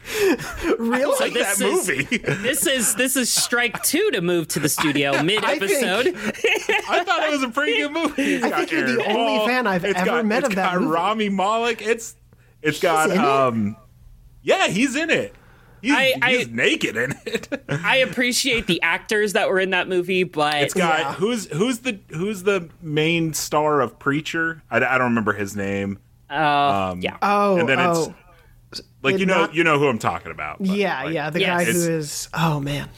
Really? 0.79 1.17
like 1.21 1.35
that 1.35 1.57
this 1.59 1.61
is- 1.61 1.89
movie. 1.89 2.17
This 2.19 2.67
is 2.67 2.95
this 2.95 3.17
is 3.17 3.31
strike 3.31 3.83
two 3.83 4.11
to 4.13 4.21
move 4.23 4.49
to 4.49 4.61
the 4.61 4.69
studio 4.71 5.23
mid 5.23 5.45
episode. 5.45 6.07
I 6.89 7.05
thought 7.05 7.23
it 7.25 7.33
was 7.33 7.43
a 7.43 7.51
pretty 7.51 7.83
good 7.83 7.93
movie. 7.93 8.35
It's 8.37 8.45
I 8.45 8.51
think 8.51 8.71
you're 8.73 8.83
the 8.97 9.03
Aaron 9.05 9.17
only 9.17 9.39
Paul, 9.39 9.47
fan 9.47 9.67
I've 9.67 9.85
it's 9.85 9.99
ever 9.99 10.07
got- 10.07 10.27
met 10.27 10.45
of 10.45 10.55
that 10.55 10.73
got 10.73 10.81
movie. 10.81 10.93
Rami 10.93 11.29
Malek. 11.29 11.83
It's 11.83 12.17
it's 12.63 12.81
got 12.81 13.11
um. 13.11 13.69
it? 13.69 13.77
Um 14.43 14.61
yeah, 14.61 14.69
he's 14.69 14.97
in 14.97 15.11
it. 15.11 15.35
He's, 15.81 15.93
I- 15.93 16.15
I- 16.23 16.33
he's 16.35 16.49
naked 16.49 16.97
in 16.97 17.15
it. 17.27 17.63
I 17.69 17.97
appreciate 17.99 18.67
the 18.69 18.81
actors 18.83 19.33
that 19.33 19.49
were 19.49 19.59
in 19.59 19.71
that 19.71 19.89
movie, 19.89 20.23
but 20.25 20.55
It's 20.63 20.75
got 20.75 20.99
Yeah. 21.01 21.13
who's 21.15 21.47
who's 21.47 21.81
the 21.81 21.99
who's 22.11 22.45
the 22.45 22.69
main 22.81 23.35
star 23.35 23.81
of 23.81 23.99
Preacher? 23.99 24.63
I, 24.71 24.77
I 24.77 24.99
don't 24.99 25.09
remember 25.09 25.33
his 25.33 25.57
name. 25.57 25.99
uh, 26.31 26.95
yeah. 27.01 27.17
Oh, 27.21 27.59
and 27.59 27.69
then 27.69 27.79
oh. 27.81 28.15
it's 28.71 28.81
like 29.03 29.15
Did 29.15 29.21
you 29.21 29.27
know 29.27 29.41
not- 29.47 29.55
you 29.55 29.65
know 29.65 29.79
who 29.79 29.89
I'm 29.89 29.99
talking 29.99 30.31
about. 30.31 30.59
but, 30.59 30.69
yeah, 30.69 31.03
like, 31.05 31.15
yeah. 31.15 31.31
The 31.31 31.41
Yes. 31.41 31.65
guy 31.67 31.73
who 31.73 31.91
is. 31.97 32.29
Oh, 32.33 32.61
man. 32.61 32.89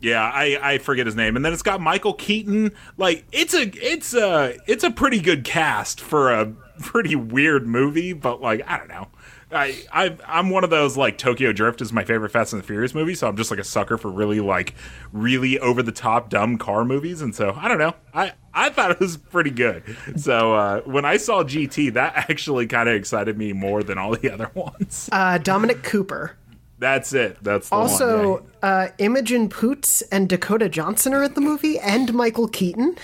yeah. 0.00 0.22
I 0.22 0.58
I 0.60 0.78
forget 0.78 1.06
his 1.06 1.14
name. 1.14 1.36
And 1.36 1.44
then 1.44 1.52
it's 1.52 1.62
got 1.62 1.80
Michael 1.80 2.14
Keaton. 2.14 2.72
Like 2.96 3.24
it's 3.32 3.54
a 3.54 3.62
it's 3.76 4.14
a 4.14 4.56
it's 4.66 4.82
a 4.82 4.90
pretty 4.90 5.20
good 5.20 5.44
cast 5.44 6.00
for 6.00 6.32
a 6.32 6.46
pretty 6.80 7.14
weird 7.14 7.66
movie. 7.68 8.12
But 8.14 8.40
like 8.40 8.62
I 8.68 8.78
don't 8.78 8.88
know. 8.88 9.06
I, 9.52 9.82
I 9.92 10.16
I'm 10.26 10.50
one 10.50 10.62
of 10.64 10.70
those 10.70 10.96
like 10.96 11.18
Tokyo 11.18 11.52
Drift 11.52 11.80
is 11.80 11.92
my 11.92 12.04
favorite 12.04 12.30
Fast 12.30 12.52
and 12.52 12.62
the 12.62 12.66
Furious 12.66 12.94
movie, 12.94 13.14
so 13.14 13.26
I'm 13.28 13.36
just 13.36 13.50
like 13.50 13.60
a 13.60 13.64
sucker 13.64 13.98
for 13.98 14.08
really 14.10 14.40
like 14.40 14.74
really 15.12 15.58
over 15.58 15.82
the 15.82 15.92
top 15.92 16.30
dumb 16.30 16.56
car 16.58 16.84
movies, 16.84 17.20
and 17.20 17.34
so 17.34 17.54
I 17.56 17.66
don't 17.68 17.78
know. 17.78 17.94
I 18.14 18.32
I 18.54 18.70
thought 18.70 18.92
it 18.92 19.00
was 19.00 19.16
pretty 19.16 19.50
good. 19.50 19.82
So 20.16 20.54
uh, 20.54 20.80
when 20.82 21.04
I 21.04 21.16
saw 21.16 21.42
GT, 21.42 21.94
that 21.94 22.14
actually 22.16 22.66
kind 22.66 22.88
of 22.88 22.94
excited 22.94 23.36
me 23.36 23.52
more 23.52 23.82
than 23.82 23.98
all 23.98 24.14
the 24.14 24.30
other 24.30 24.50
ones. 24.54 25.08
Uh, 25.10 25.38
Dominic 25.38 25.82
Cooper. 25.82 26.36
That's 26.78 27.12
it. 27.12 27.36
That's 27.42 27.68
the 27.68 27.74
Also, 27.76 28.32
one. 28.40 28.42
yeah. 28.62 28.68
uh, 28.68 28.88
Imogen 28.98 29.48
Poots 29.50 30.00
and 30.10 30.28
Dakota 30.28 30.68
Johnson 30.68 31.12
are 31.12 31.22
at 31.22 31.34
the 31.34 31.40
movie, 31.42 31.78
and 31.78 32.14
Michael 32.14 32.48
Keaton. 32.48 32.96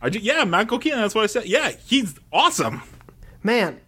I 0.00 0.08
yeah, 0.08 0.44
Michael 0.44 0.78
Keaton. 0.78 1.00
That's 1.00 1.14
what 1.14 1.24
I 1.24 1.26
said. 1.26 1.46
Yeah, 1.46 1.70
he's 1.84 2.14
awesome. 2.32 2.82
Man. 3.42 3.80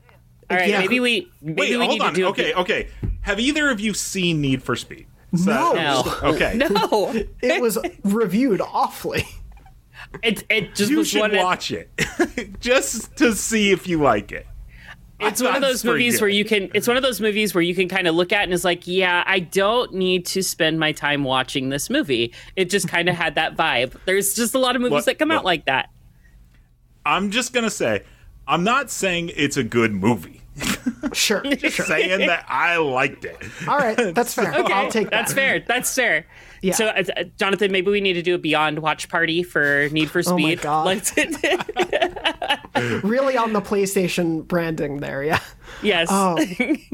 All 0.50 0.56
right, 0.56 0.68
Yeah. 0.68 0.80
maybe 0.80 1.00
we 1.00 1.30
maybe 1.40 1.60
Wait, 1.60 1.70
we 1.70 1.76
hold 1.86 1.90
need 1.90 2.02
on. 2.02 2.10
to 2.14 2.16
do 2.20 2.26
a- 2.26 2.30
okay, 2.30 2.52
okay. 2.54 2.88
Have 3.22 3.38
either 3.38 3.70
of 3.70 3.78
you 3.80 3.94
seen 3.94 4.40
Need 4.40 4.62
for 4.62 4.74
Speed? 4.76 5.06
So- 5.36 5.44
No. 5.44 5.72
No. 6.22 6.28
Okay. 6.34 6.54
No, 6.70 7.14
It 7.42 7.60
was 7.62 7.78
reviewed 8.04 8.60
awfully. 8.60 9.24
it 10.22 10.44
it 10.50 10.74
just 10.74 10.90
You 10.90 10.98
was 10.98 11.08
should 11.08 11.20
one. 11.20 11.36
watch 11.36 11.70
it 11.70 11.88
just 12.60 13.14
to 13.16 13.34
see 13.34 13.70
if 13.70 13.86
you 13.86 13.98
like 14.02 14.32
it. 14.32 14.46
It's 15.22 15.42
one 15.42 15.54
of 15.54 15.60
those 15.60 15.84
movies 15.84 16.14
good. 16.14 16.22
where 16.22 16.30
you 16.30 16.46
can. 16.46 16.70
It's 16.72 16.88
one 16.88 16.96
of 16.96 17.02
those 17.02 17.20
movies 17.20 17.54
where 17.54 17.60
you 17.60 17.74
can 17.74 17.88
kind 17.88 18.08
of 18.08 18.14
look 18.14 18.32
at 18.32 18.42
and 18.44 18.54
is 18.54 18.64
like, 18.64 18.86
yeah, 18.86 19.22
I 19.26 19.40
don't 19.40 19.92
need 19.92 20.24
to 20.26 20.42
spend 20.42 20.80
my 20.80 20.92
time 20.92 21.24
watching 21.24 21.68
this 21.68 21.90
movie. 21.90 22.32
It 22.56 22.70
just 22.70 22.88
kind 22.88 23.06
of 23.06 23.14
had 23.14 23.34
that 23.34 23.54
vibe. 23.54 23.94
There's 24.06 24.32
just 24.32 24.54
a 24.54 24.58
lot 24.58 24.76
of 24.76 24.80
movies 24.80 24.92
What- 24.92 25.04
that 25.04 25.18
come 25.18 25.30
out 25.30 25.44
like 25.44 25.66
that. 25.66 25.90
I'm 27.04 27.30
just 27.30 27.52
gonna 27.52 27.68
say, 27.70 28.02
I'm 28.48 28.64
not 28.64 28.90
saying 28.90 29.30
it's 29.36 29.58
a 29.58 29.62
good 29.62 29.92
movie. 29.92 30.39
Sure. 31.12 31.42
sure. 31.58 31.86
saying 31.86 32.26
that 32.28 32.44
I 32.48 32.76
liked 32.76 33.24
it. 33.24 33.36
All 33.66 33.76
right, 33.76 33.96
that's 34.14 34.32
fair. 34.32 34.54
Okay, 34.54 34.72
I'll 34.72 34.90
take 34.90 35.06
that. 35.06 35.10
that's 35.10 35.32
fair. 35.32 35.58
That's 35.58 35.92
fair. 35.92 36.24
Yeah. 36.62 36.74
So, 36.74 36.86
uh, 36.86 37.02
uh, 37.16 37.24
Jonathan, 37.36 37.72
maybe 37.72 37.90
we 37.90 38.00
need 38.00 38.12
to 38.12 38.22
do 38.22 38.36
a 38.36 38.38
Beyond 38.38 38.78
Watch 38.78 39.08
Party 39.08 39.42
for 39.42 39.88
Need 39.90 40.08
for 40.08 40.22
Speed. 40.22 40.64
Oh 40.64 40.84
my 40.84 40.98
Speed. 40.98 41.36
God. 41.42 42.60
Really 43.02 43.36
on 43.36 43.52
the 43.52 43.60
PlayStation 43.60 44.46
branding 44.46 44.98
there, 44.98 45.22
yeah. 45.22 45.40
yes. 45.82 46.08
Oh, 46.10 46.38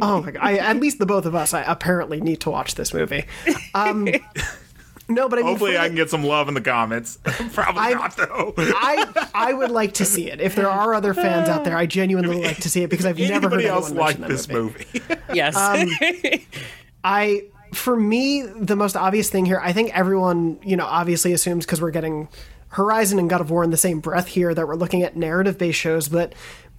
oh 0.01 0.23
my 0.23 0.31
god! 0.33 0.43
I, 0.43 0.57
at 0.57 0.79
least 0.79 0.99
the 0.99 1.07
both 1.07 1.27
of 1.27 1.35
us, 1.35 1.53
I 1.55 1.61
apparently 1.63 2.21
need 2.21 2.41
to 2.41 2.51
watch 2.51 2.75
this 2.75 2.93
movie. 2.95 3.25
Um, 3.75 4.09
no, 5.09 5.29
but 5.29 5.39
I 5.39 5.43
mean, 5.43 5.51
Hopefully, 5.51 5.79
I 5.79 5.87
can 5.87 5.97
get 5.97 6.11
some 6.11 6.25
love 6.25 6.49
in 6.49 6.55
the 6.55 6.61
comments. 6.61 7.19
Probably 7.53 7.81
I- 7.83 7.93
not 7.95 8.17
though. 8.17 8.55
I 8.59 9.29
I 9.35 9.53
would 9.53 9.71
like 9.71 9.95
to 9.95 10.05
see 10.05 10.31
it. 10.31 10.41
If 10.41 10.55
there 10.55 10.69
are 10.71 10.95
other 10.95 11.15
fans 11.15 11.49
out 11.49 11.65
there, 11.65 11.77
I 11.77 11.87
genuinely 11.87 12.43
like 12.43 12.59
to 12.59 12.69
see 12.71 12.83
it 12.83 12.91
because 12.91 13.07
I've 13.07 13.19
never 13.19 13.49
heard 13.49 13.61
Anybody 13.61 13.65
anyone 13.67 13.83
else 13.83 13.91
like 13.93 14.19
this 14.19 14.49
movie. 14.49 14.85
movie? 14.95 15.21
yes. 15.35 15.57
um, 15.57 15.89
I 17.05 17.45
for 17.73 17.97
me 17.97 18.43
the 18.43 18.77
most 18.77 18.97
obvious 18.97 19.29
thing 19.31 19.45
here, 19.45 19.61
I 19.63 19.73
think 19.73 19.97
everyone 19.97 20.59
you 20.63 20.77
know 20.77 20.87
obviously 20.87 21.33
assumes 21.33 21.65
because 21.67 21.81
we're 21.81 21.91
getting 21.91 22.29
Horizon 22.69 23.19
and 23.19 23.31
God 23.31 23.41
of 23.41 23.51
War 23.51 23.63
in 23.65 23.71
the 23.71 23.77
same 23.77 24.01
breath 24.01 24.27
here 24.27 24.53
that 24.55 24.67
we're 24.67 24.75
looking 24.77 25.03
at 25.03 25.17
narrative 25.17 25.57
based 25.57 25.79
shows, 25.79 26.09
but 26.09 26.35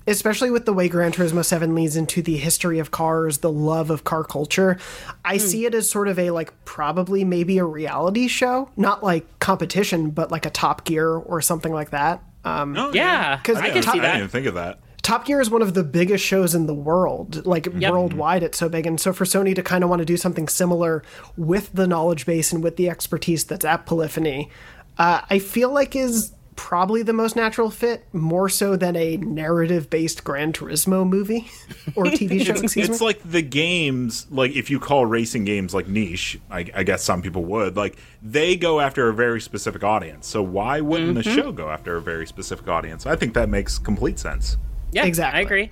especially 0.08 0.50
with 0.50 0.66
the 0.66 0.74
way 0.74 0.88
Gran 0.90 1.12
Turismo 1.12 1.44
7 1.46 1.76
leads 1.76 1.96
into 1.96 2.22
the 2.22 2.38
history 2.38 2.80
of 2.80 2.92
cars, 2.92 3.40
the 3.40 3.52
love 3.52 3.90
of 3.90 4.04
car 4.04 4.24
culture, 4.24 4.78
I 5.26 5.38
see 5.38 5.66
it 5.66 5.76
as 5.76 5.90
sort 5.90 6.08
of 6.08 6.18
a 6.18 6.32
like 6.32 6.54
probably 6.66 7.24
maybe 7.24 7.58
a 7.58 7.66
reality 7.66 8.28
show, 8.28 8.70
not 8.78 9.04
like 9.04 9.40
competition, 9.40 10.10
but 10.12 10.32
like 10.32 10.46
a 10.46 10.50
Top 10.50 10.86
Gear 10.86 11.10
or 11.10 11.42
something 11.42 11.74
like 11.74 11.90
that. 11.92 12.24
Um, 12.46 12.74
No, 12.74 12.92
yeah, 12.94 13.40
'Cause 13.44 13.58
I 13.58 13.60
I 13.60 13.64
can 13.66 13.74
didn't, 13.82 13.84
see 13.94 14.00
I 14.00 14.02
didn't 14.02 14.18
even 14.18 14.30
think 14.30 14.48
of 14.48 14.54
that. 14.56 14.80
Top 15.04 15.26
Gear 15.26 15.40
is 15.40 15.50
one 15.50 15.62
of 15.62 15.74
the 15.74 15.84
biggest 15.84 16.24
shows 16.24 16.54
in 16.54 16.66
the 16.66 16.74
world, 16.74 17.46
like 17.46 17.68
worldwide. 17.92 18.44
It's 18.44 18.58
so 18.58 18.68
big, 18.68 18.86
and 18.86 19.00
so 19.00 19.14
for 19.14 19.24
Sony 19.24 19.56
to 19.56 19.64
kind 19.64 19.84
of 19.84 19.90
want 19.90 20.00
to 20.02 20.06
do 20.06 20.18
something 20.18 20.48
similar 20.50 21.02
with 21.38 21.72
the 21.74 21.88
knowledge 21.88 22.26
base 22.26 22.52
and 22.52 22.62
with 22.62 22.76
the 22.76 22.90
expertise 22.90 23.46
that's 23.46 23.64
at 23.64 23.86
Polyphony, 23.86 24.50
uh, 24.98 25.22
I 25.30 25.40
feel 25.40 25.70
like 25.72 25.96
is 25.96 26.32
probably 26.58 27.04
the 27.04 27.14
most 27.14 27.38
natural 27.38 27.70
fit, 27.70 28.04
more 28.12 28.50
so 28.50 28.76
than 28.76 28.98
a 28.98 29.16
narrative-based 29.16 30.26
Gran 30.26 30.52
Turismo 30.52 31.08
movie 31.08 31.50
or 31.96 32.04
TV 32.06 32.46
show. 32.46 32.54
excuse 32.54 32.90
It's 32.90 33.00
me. 33.00 33.06
like 33.06 33.22
the 33.24 33.42
games, 33.42 34.28
like 34.30 34.52
if 34.54 34.70
you 34.70 34.80
call 34.80 35.06
racing 35.06 35.46
games 35.46 35.74
like 35.74 35.88
niche, 35.88 36.38
I, 36.52 36.66
I 36.76 36.84
guess 36.84 37.04
some 37.04 37.22
people 37.22 37.46
would. 37.46 37.78
Like 37.78 37.98
they 38.22 38.58
go 38.58 38.82
after 38.82 39.08
a 39.08 39.14
very 39.14 39.40
specific 39.40 39.86
audience. 39.86 40.28
So 40.28 40.44
why 40.44 40.82
wouldn't 40.82 41.16
the 41.16 41.22
mm-hmm. 41.22 41.36
show 41.36 41.52
go 41.54 41.70
after 41.70 41.96
a 41.96 42.02
very 42.02 42.28
specific 42.28 42.68
audience? 42.68 43.06
I 43.06 43.16
think 43.16 43.36
that 43.36 43.48
makes 43.48 43.78
complete 43.78 44.20
sense. 44.20 44.58
Yeah, 44.92 45.06
Exactly. 45.06 45.40
I 45.40 45.44
agree. 45.44 45.72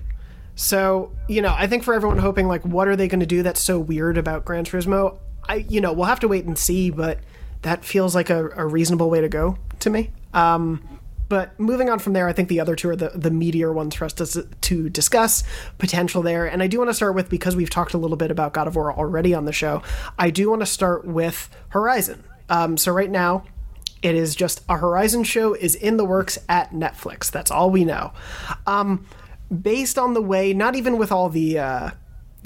So, 0.54 1.12
you 1.28 1.42
know, 1.42 1.54
I 1.54 1.66
think 1.66 1.82
for 1.82 1.92
everyone 1.92 2.16
hoping, 2.16 2.48
like, 2.48 2.64
what 2.64 2.88
are 2.88 2.96
they 2.96 3.08
going 3.08 3.20
to 3.20 3.26
do 3.26 3.42
that's 3.42 3.60
so 3.60 3.78
weird 3.78 4.16
about 4.16 4.46
Gran 4.46 4.64
Turismo? 4.64 5.18
I, 5.46 5.56
you 5.56 5.82
know, 5.82 5.92
we'll 5.92 6.06
have 6.06 6.20
to 6.20 6.28
wait 6.28 6.46
and 6.46 6.56
see, 6.56 6.88
but 6.90 7.18
that 7.62 7.84
feels 7.84 8.14
like 8.14 8.30
a, 8.30 8.48
a 8.50 8.66
reasonable 8.66 9.10
way 9.10 9.20
to 9.20 9.28
go 9.28 9.58
to 9.80 9.90
me. 9.90 10.10
Um, 10.36 11.00
but 11.28 11.58
moving 11.58 11.90
on 11.90 11.98
from 11.98 12.12
there, 12.12 12.28
I 12.28 12.32
think 12.32 12.48
the 12.48 12.60
other 12.60 12.76
two 12.76 12.90
are 12.90 12.94
the, 12.94 13.08
the 13.08 13.32
meteor 13.32 13.72
ones 13.72 13.96
for 13.96 14.04
us 14.04 14.12
to, 14.12 14.44
to 14.44 14.88
discuss 14.88 15.42
potential 15.78 16.22
there. 16.22 16.46
And 16.46 16.62
I 16.62 16.68
do 16.68 16.78
want 16.78 16.90
to 16.90 16.94
start 16.94 17.16
with, 17.16 17.28
because 17.28 17.56
we've 17.56 17.70
talked 17.70 17.94
a 17.94 17.98
little 17.98 18.16
bit 18.16 18.30
about 18.30 18.52
God 18.52 18.68
of 18.68 18.76
War 18.76 18.92
already 18.92 19.34
on 19.34 19.44
the 19.44 19.52
show, 19.52 19.82
I 20.18 20.30
do 20.30 20.50
want 20.50 20.60
to 20.62 20.66
start 20.66 21.04
with 21.04 21.50
Horizon. 21.70 22.22
Um, 22.48 22.76
so 22.76 22.92
right 22.92 23.10
now, 23.10 23.42
it 24.02 24.14
is 24.14 24.36
just 24.36 24.62
a 24.68 24.76
Horizon 24.76 25.24
show 25.24 25.54
is 25.54 25.74
in 25.74 25.96
the 25.96 26.04
works 26.04 26.38
at 26.48 26.70
Netflix. 26.70 27.28
That's 27.28 27.50
all 27.50 27.70
we 27.70 27.84
know. 27.84 28.12
Um, 28.66 29.04
based 29.62 29.98
on 29.98 30.14
the 30.14 30.22
way, 30.22 30.52
not 30.52 30.76
even 30.76 30.96
with 30.96 31.10
all 31.10 31.28
the, 31.28 31.58
uh, 31.58 31.90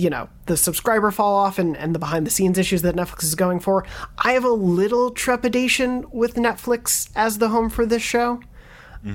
you 0.01 0.11
know, 0.11 0.29
the 0.47 0.57
subscriber 0.57 1.11
fall 1.11 1.35
off 1.35 1.59
and, 1.59 1.77
and 1.77 1.95
the 1.95 1.99
behind 1.99 2.27
the 2.27 2.31
scenes 2.31 2.59
issues 2.59 2.83
that 2.83 2.97
Netflix 2.97 3.23
is 3.23 3.35
going 3.35 3.61
for, 3.61 3.85
I 4.19 4.33
have 4.33 4.45
a 4.45 4.51
little 4.51 5.11
trepidation 5.11 6.07
with 6.11 6.35
Netflix 6.35 7.11
as 7.15 7.39
the 7.39 7.49
home 7.49 7.69
for 7.69 7.85
this 7.85 8.03
show. 8.03 8.41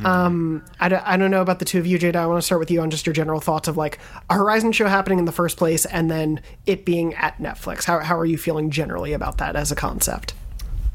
Um, 0.04 0.65
I 0.80 0.89
don't, 0.89 1.20
don't 1.20 1.32
know 1.32 1.42
about 1.42 1.60
the 1.60 1.65
two 1.65 1.77
of 1.77 1.86
you, 1.86 2.00
Jada. 2.00 2.15
I 2.15 2.25
want 2.25 2.39
to 2.39 2.46
start 2.46 2.60
with 2.60 2.72
you 2.72 2.82
on 2.82 2.89
just 2.89 3.06
your 3.06 3.13
general 3.13 3.39
thoughts 3.39 3.68
of 3.68 3.77
like 3.77 4.00
a 4.30 4.34
Horizon 4.34 4.72
show 4.72 4.88
happening 4.88 5.20
in 5.20 5.25
the 5.25 5.32
first 5.32 5.58
place 5.58 5.86
and 5.86 6.10
then 6.10 6.42
it 6.65 6.86
being 6.86 7.13
at 7.15 7.38
Netflix. 7.38 7.84
How, 7.84 8.00
how 8.00 8.18
are 8.18 8.25
you 8.25 8.38
feeling 8.38 8.72
generally 8.72 9.13
about 9.13 9.38
that 9.38 9.56
as 9.56 9.72
a 9.72 9.75
concept? 9.75 10.34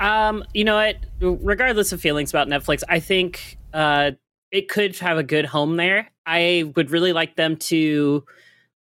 Um, 0.01 0.45
you 0.55 0.65
know 0.65 0.77
what? 0.77 0.97
Regardless 1.21 1.93
of 1.93 2.01
feelings 2.01 2.31
about 2.31 2.49
Netflix, 2.49 2.83
I 2.89 2.99
think 2.99 3.59
uh, 3.73 4.13
it 4.51 4.69
could 4.69 4.97
have 4.99 5.19
a 5.19 5.23
good 5.23 5.45
home 5.45 5.77
there. 5.77 6.11
I 6.27 6.73
would 6.75 6.91
really 6.91 7.13
like 7.13 7.37
them 7.37 7.57
to 7.57 8.25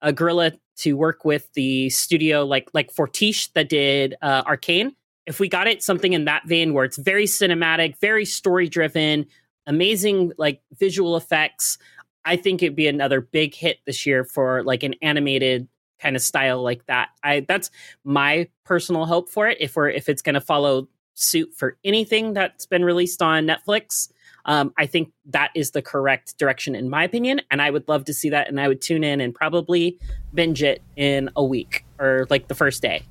uh, 0.02 0.11
Guerrilla 0.11 0.52
to 0.81 0.95
work 0.95 1.25
with 1.25 1.53
the 1.55 1.91
studio 1.91 2.45
like 2.45 2.69
like 2.75 2.91
Fortiche 2.91 3.53
that 3.53 3.69
did 3.69 4.15
uh, 4.23 4.43
Arcane. 4.47 4.95
If 5.27 5.39
we 5.39 5.49
got 5.49 5.67
it 5.67 5.83
something 5.83 6.13
in 6.13 6.25
that 6.25 6.47
vein 6.47 6.75
where 6.75 6.85
it's 6.85 6.97
very 6.97 7.27
cinematic, 7.27 7.99
very 8.01 8.25
story 8.25 8.69
driven, 8.69 9.27
amazing 9.67 10.33
like 10.39 10.63
visual 10.79 11.17
effects, 11.17 11.79
I 12.25 12.37
think 12.37 12.63
it'd 12.63 12.77
be 12.77 12.89
another 12.89 13.21
big 13.21 13.55
hit 13.55 13.79
this 13.87 14.07
year 14.07 14.25
for 14.25 14.63
like 14.65 14.83
an 14.83 14.95
animated 15.03 15.69
kind 16.01 16.17
of 16.17 16.23
style 16.23 16.63
like 16.63 16.85
that. 16.87 17.11
I 17.23 17.41
that's 17.47 17.71
my 18.05 18.49
personal 18.65 19.07
hope 19.07 19.29
for 19.29 19.47
it. 19.49 19.59
If 19.61 19.77
we're 19.77 19.91
if 19.91 20.09
it's 20.09 20.23
going 20.23 20.35
to 20.35 20.41
follow 20.41 20.89
suit 21.15 21.55
for 21.55 21.77
anything 21.85 22.33
that's 22.33 22.67
been 22.67 22.85
released 22.85 23.21
on 23.21 23.47
Netflix, 23.47 24.11
um, 24.50 24.75
I 24.76 24.87
think 24.87 25.12
that 25.26 25.50
is 25.54 25.71
the 25.71 25.80
correct 25.80 26.37
direction 26.37 26.75
in 26.75 26.90
my 26.90 27.04
opinion, 27.04 27.40
and 27.52 27.62
I 27.62 27.71
would 27.71 27.87
love 27.87 28.04
to 28.07 28.12
see 28.12 28.30
that. 28.30 28.49
And 28.49 28.61
I 28.61 28.66
would 28.66 28.80
tune 28.83 29.04
in 29.04 29.21
and 29.21 29.33
probably 29.33 29.97
binge 30.35 30.61
it 30.64 30.83
in 30.97 31.30
a 31.37 31.45
week 31.45 31.85
or 32.00 32.26
like 32.30 32.49
the 32.49 32.54
first 32.57 32.83
day. 32.83 33.02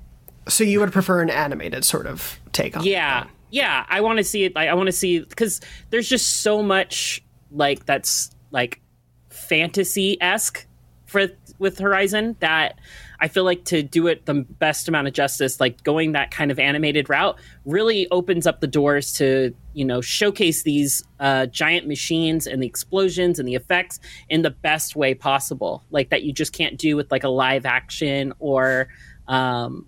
So 0.50 0.66
you 0.66 0.82
would 0.82 0.92
prefer 0.92 1.22
an 1.22 1.30
animated 1.30 1.86
sort 1.86 2.08
of 2.08 2.38
take 2.52 2.76
on 2.76 2.84
Yeah, 2.84 3.24
then? 3.24 3.32
yeah. 3.52 3.86
I 3.88 4.02
want 4.02 4.18
to 4.18 4.24
see 4.26 4.44
it. 4.44 4.54
Like 4.54 4.68
I 4.68 4.74
want 4.74 4.88
to 4.88 4.92
see 4.92 5.20
because 5.20 5.62
there's 5.92 6.10
just 6.10 6.42
so 6.42 6.62
much 6.62 7.24
like 7.52 7.86
that's 7.86 8.32
like 8.52 8.82
fantasy 9.30 10.18
esque 10.22 10.66
for 11.06 11.28
with 11.58 11.80
Horizon 11.80 12.36
that 12.42 12.80
I 13.22 13.28
feel 13.28 13.44
like 13.44 13.66
to 13.66 13.84
do 13.84 14.08
it 14.08 14.26
the 14.26 14.34
best 14.34 14.88
amount 14.88 15.08
of 15.08 15.14
justice, 15.14 15.60
like 15.60 15.84
going 15.84 16.14
that 16.14 16.32
kind 16.32 16.52
of 16.52 16.60
animated 16.60 17.10
route, 17.10 17.38
really 17.66 18.08
opens 18.12 18.48
up 18.48 18.62
the 18.62 18.68
doors 18.68 19.14
to 19.14 19.54
you 19.74 19.84
know 19.84 20.02
showcase 20.02 20.64
these 20.64 21.04
uh, 21.20 21.46
giant 21.48 21.88
machines 21.88 22.48
and 22.48 22.64
the 22.64 22.68
explosions 22.68 23.38
and 23.38 23.48
the 23.48 23.56
effects 23.56 24.00
in 24.30 24.42
the 24.42 24.50
best 24.50 24.96
way 24.96 25.14
possible, 25.14 25.84
like 25.92 26.10
that 26.10 26.24
you 26.24 26.32
just 26.32 26.54
can't 26.54 26.78
do 26.78 26.96
with 26.96 27.12
like 27.12 27.24
a 27.24 27.30
live 27.30 27.66
action 27.66 28.34
or 28.40 28.88
um, 29.28 29.86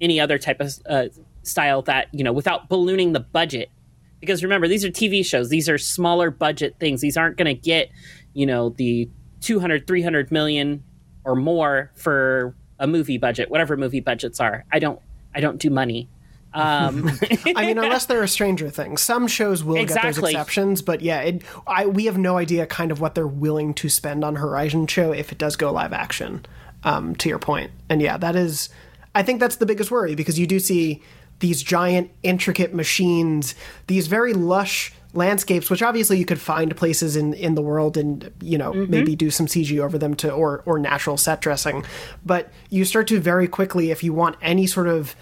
any 0.00 0.18
other 0.18 0.38
type 0.38 0.60
of 0.60 0.72
uh, 0.88 1.06
style 1.42 1.82
that 1.82 2.08
you 2.12 2.24
know 2.24 2.32
without 2.32 2.68
ballooning 2.68 3.12
the 3.12 3.20
budget. 3.20 3.70
Because 4.18 4.42
remember 4.42 4.66
these 4.66 4.84
are 4.84 4.90
tv 4.90 5.24
shows. 5.24 5.48
These 5.48 5.68
are 5.68 5.78
smaller 5.78 6.30
budget 6.30 6.76
things. 6.80 7.00
These 7.00 7.16
aren't 7.16 7.36
going 7.36 7.54
to 7.54 7.60
get 7.60 7.90
you 8.32 8.46
know 8.46 8.70
the 8.70 9.08
200 9.42 9.86
300 9.86 10.32
million 10.32 10.82
or 11.24 11.36
more 11.36 11.92
for 11.94 12.54
a 12.84 12.86
movie 12.86 13.18
budget 13.18 13.50
whatever 13.50 13.76
movie 13.76 14.00
budgets 14.00 14.38
are 14.38 14.64
i 14.70 14.78
don't 14.78 15.00
i 15.34 15.40
don't 15.40 15.58
do 15.58 15.70
money 15.70 16.08
um 16.52 17.10
I 17.56 17.66
mean, 17.66 17.78
unless 17.78 18.06
there 18.06 18.20
are 18.20 18.22
a 18.22 18.28
Stranger 18.28 18.70
Things, 18.70 19.02
some 19.02 19.26
shows 19.26 19.64
will 19.64 19.84
get 19.84 20.00
those 20.00 20.18
exceptions. 20.18 20.82
But 20.82 21.00
yeah, 21.00 21.20
it, 21.20 21.42
I 21.66 21.86
we 21.86 22.04
have 22.04 22.16
no 22.16 22.38
idea 22.38 22.64
kind 22.64 22.92
of 22.92 23.00
what 23.00 23.16
they're 23.16 23.26
willing 23.26 23.74
to 23.74 23.88
spend 23.88 24.22
on 24.22 24.36
Horizon 24.36 24.86
show 24.86 25.10
if 25.10 25.32
it 25.32 25.38
does 25.38 25.56
go 25.56 25.72
live 25.72 25.92
action. 25.92 26.46
Um, 26.84 27.16
to 27.16 27.28
your 27.28 27.40
point, 27.40 27.72
and 27.88 28.00
yeah, 28.00 28.18
that 28.18 28.36
is, 28.36 28.68
I 29.14 29.24
think 29.24 29.40
that's 29.40 29.56
the 29.56 29.66
biggest 29.66 29.90
worry 29.90 30.14
because 30.14 30.38
you 30.38 30.46
do 30.46 30.60
see 30.60 31.02
these 31.40 31.62
giant, 31.62 32.10
intricate 32.22 32.74
machines, 32.74 33.54
these 33.86 34.06
very 34.06 34.34
lush 34.34 34.92
landscapes, 35.14 35.70
which 35.70 35.82
obviously 35.82 36.18
you 36.18 36.24
could 36.24 36.40
find 36.40 36.76
places 36.76 37.16
in, 37.16 37.32
in 37.34 37.54
the 37.54 37.62
world 37.62 37.96
and 37.96 38.30
you 38.42 38.58
know 38.58 38.72
maybe 38.72 39.14
do 39.16 39.30
some 39.30 39.46
CG 39.46 39.78
over 39.80 39.96
them 39.98 40.14
to 40.16 40.30
or 40.30 40.62
or 40.66 40.78
natural 40.78 41.16
set 41.16 41.40
dressing, 41.40 41.84
but 42.24 42.50
you 42.70 42.84
start 42.84 43.06
to 43.08 43.20
very 43.20 43.48
quickly 43.48 43.90
if 43.90 44.02
you 44.02 44.12
want 44.12 44.36
any 44.42 44.66
sort 44.66 44.88
of 44.88 45.14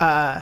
uh, 0.00 0.40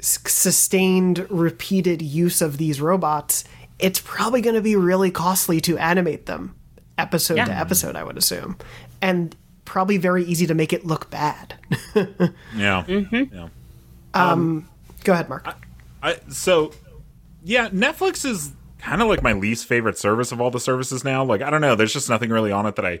s- 0.00 0.18
sustained, 0.26 1.26
repeated 1.30 2.00
use 2.02 2.40
of 2.42 2.58
these 2.58 2.80
robots, 2.80 3.44
it's 3.78 4.00
probably 4.00 4.40
going 4.40 4.54
to 4.56 4.62
be 4.62 4.76
really 4.76 5.10
costly 5.10 5.60
to 5.62 5.76
animate 5.78 6.26
them 6.26 6.54
episode 6.98 7.36
Yeah. 7.38 7.46
to 7.46 7.52
episode. 7.56 7.96
I 7.96 8.04
would 8.04 8.16
assume, 8.18 8.56
and 9.00 9.34
probably 9.64 9.96
very 9.96 10.24
easy 10.24 10.46
to 10.46 10.54
make 10.54 10.72
it 10.72 10.84
look 10.86 11.10
bad. 11.10 11.54
Yeah. 12.54 12.84
Mm-hmm. 12.86 13.34
Yeah. 13.34 13.48
Go 15.04 15.12
ahead, 15.12 15.28
Mark. 15.28 15.46
I 16.02 16.16
so 16.28 16.72
yeah, 17.44 17.68
Netflix 17.70 18.24
is 18.24 18.52
kind 18.78 19.00
of 19.00 19.08
like 19.08 19.22
my 19.22 19.32
least 19.32 19.66
favorite 19.66 19.96
service 19.96 20.32
of 20.32 20.40
all 20.40 20.50
the 20.50 20.60
services 20.60 21.04
now. 21.04 21.24
Like 21.24 21.42
I 21.42 21.50
don't 21.50 21.60
know, 21.60 21.74
there's 21.74 21.92
just 21.92 22.08
nothing 22.08 22.30
really 22.30 22.52
on 22.52 22.66
it 22.66 22.76
that 22.76 22.86
I 22.86 23.00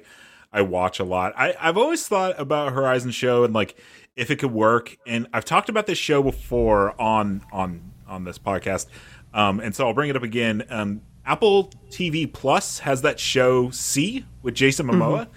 I 0.52 0.62
watch 0.62 1.00
a 1.00 1.04
lot. 1.04 1.32
I 1.36 1.54
I've 1.60 1.76
always 1.76 2.06
thought 2.06 2.38
about 2.38 2.72
Horizon 2.72 3.10
show 3.10 3.44
and 3.44 3.54
like 3.54 3.76
if 4.16 4.30
it 4.30 4.36
could 4.36 4.52
work 4.52 4.96
and 5.06 5.26
I've 5.32 5.44
talked 5.44 5.68
about 5.68 5.86
this 5.86 5.98
show 5.98 6.22
before 6.22 7.00
on 7.00 7.42
on 7.52 7.92
on 8.06 8.24
this 8.24 8.38
podcast. 8.38 8.86
Um 9.34 9.60
and 9.60 9.74
so 9.74 9.86
I'll 9.86 9.94
bring 9.94 10.10
it 10.10 10.16
up 10.16 10.22
again. 10.22 10.64
Um 10.70 11.02
Apple 11.24 11.70
TV 11.88 12.30
Plus 12.32 12.80
has 12.80 13.02
that 13.02 13.18
show 13.20 13.70
See 13.70 14.24
with 14.42 14.54
Jason 14.54 14.86
Momoa. 14.86 15.28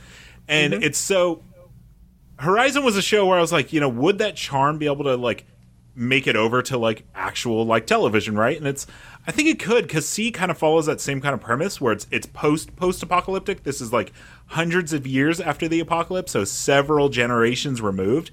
And 0.48 0.74
it's 0.74 0.98
so 0.98 1.44
Horizon 2.38 2.84
was 2.84 2.98
a 2.98 3.02
show 3.02 3.26
where 3.26 3.38
I 3.38 3.42
was 3.42 3.52
like, 3.52 3.72
you 3.72 3.80
know, 3.80 3.90
would 3.90 4.18
that 4.18 4.36
charm 4.36 4.78
be 4.78 4.88
able 4.88 5.06
to 5.06 5.16
like 5.16 5.46
make 5.96 6.28
it 6.28 6.36
over 6.36 6.62
to 6.62 6.78
like 6.78 7.06
actual 7.16 7.66
like 7.66 7.88
television, 7.88 8.36
right? 8.38 8.58
And 8.58 8.68
it's 8.68 8.86
I 9.26 9.32
think 9.32 9.50
it 9.50 9.60
could 9.60 9.88
because 9.88 10.08
See 10.08 10.32
kind 10.32 10.52
of 10.52 10.58
follows 10.58 10.86
that 10.86 11.02
same 11.02 11.22
kind 11.22 11.34
of 11.34 11.42
premise 11.42 11.80
where 11.80 11.94
it's 11.94 12.06
it's 12.12 12.28
post 12.28 12.76
post 12.76 13.02
apocalyptic. 13.02 13.64
This 13.64 13.82
is 13.82 13.94
like 13.94 14.12
hundreds 14.48 14.94
of 14.94 15.08
years 15.08 15.40
after 15.40 15.68
the 15.68 15.80
apocalypse, 15.80 16.34
so 16.34 16.44
several 16.44 17.10
generations 17.10 17.82
removed. 17.82 18.32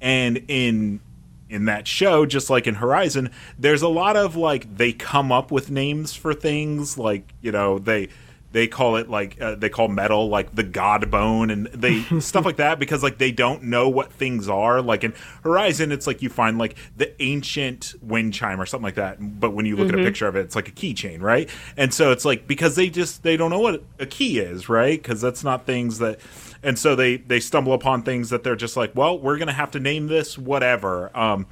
And 0.00 0.44
in 0.48 1.00
in 1.48 1.66
that 1.66 1.86
show, 1.86 2.26
just 2.26 2.50
like 2.50 2.66
in 2.66 2.76
Horizon, 2.76 3.30
there's 3.58 3.82
a 3.82 3.88
lot 3.88 4.16
of 4.16 4.34
like 4.34 4.76
they 4.76 4.92
come 4.92 5.30
up 5.30 5.50
with 5.50 5.70
names 5.70 6.14
for 6.14 6.34
things, 6.34 6.98
like 6.98 7.32
you 7.40 7.52
know 7.52 7.78
they 7.78 8.08
they 8.54 8.68
call 8.68 8.94
it 8.94 9.10
like 9.10 9.36
uh, 9.40 9.56
they 9.56 9.68
call 9.68 9.88
metal 9.88 10.28
like 10.28 10.54
the 10.54 10.62
god 10.62 11.10
bone 11.10 11.50
and 11.50 11.66
they 11.66 12.02
stuff 12.20 12.44
like 12.44 12.54
that 12.56 12.78
because 12.78 13.02
like 13.02 13.18
they 13.18 13.32
don't 13.32 13.64
know 13.64 13.88
what 13.88 14.12
things 14.12 14.48
are. 14.48 14.80
Like 14.80 15.02
in 15.02 15.12
horizon 15.42 15.90
it's 15.90 16.06
like 16.06 16.22
you 16.22 16.30
find 16.30 16.56
like 16.56 16.76
the 16.96 17.20
ancient 17.20 17.94
wind 18.00 18.32
chime 18.32 18.60
or 18.60 18.64
something 18.66 18.84
like 18.84 18.94
that 18.94 19.16
but 19.40 19.54
when 19.54 19.66
you 19.66 19.74
look 19.74 19.88
at 19.88 19.98
a 19.98 20.02
picture 20.04 20.28
of 20.28 20.36
it 20.36 20.40
it's 20.40 20.54
like 20.54 20.68
a 20.68 20.70
keychain 20.70 21.20
right? 21.20 21.50
And 21.76 21.92
so 21.92 22.12
it's 22.12 22.24
like 22.24 22.46
because 22.46 22.76
they 22.76 22.88
just 22.88 23.24
they 23.24 23.36
don't 23.36 23.50
know 23.50 23.58
what 23.58 23.82
a 23.98 24.06
key 24.06 24.38
is 24.38 24.68
right? 24.68 25.02
Because 25.02 25.20
that's 25.20 25.42
not 25.42 25.66
things 25.66 25.98
that 25.98 26.20
and 26.62 26.78
so 26.78 26.94
they 26.94 27.16
they 27.16 27.40
stumble 27.40 27.72
upon 27.72 28.04
things 28.04 28.30
that 28.30 28.44
they're 28.44 28.54
just 28.54 28.76
like 28.76 28.94
well 28.94 29.18
we're 29.18 29.36
gonna 29.36 29.52
have 29.52 29.72
to 29.72 29.80
name 29.80 30.06
this 30.06 30.38
whatever. 30.38 31.10
Um 31.18 31.46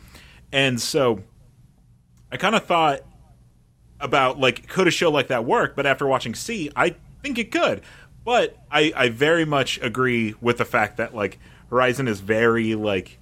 and 0.52 0.80
so 0.80 1.20
i 2.30 2.36
kind 2.36 2.54
of 2.54 2.64
thought 2.64 3.00
about 4.02 4.38
like 4.38 4.68
could 4.68 4.88
a 4.88 4.90
show 4.90 5.10
like 5.10 5.28
that 5.28 5.44
work? 5.44 5.74
But 5.74 5.86
after 5.86 6.06
watching 6.06 6.34
See 6.34 6.70
i 6.76 6.96
think 7.22 7.38
it 7.38 7.50
could. 7.50 7.82
But 8.24 8.56
i 8.70 8.92
i 8.96 9.08
very 9.08 9.44
much 9.44 9.80
agree 9.82 10.34
with 10.40 10.58
the 10.58 10.64
fact 10.64 10.96
that 10.98 11.14
like 11.14 11.38
horizon 11.70 12.08
is 12.08 12.20
very 12.20 12.74
like 12.74 13.18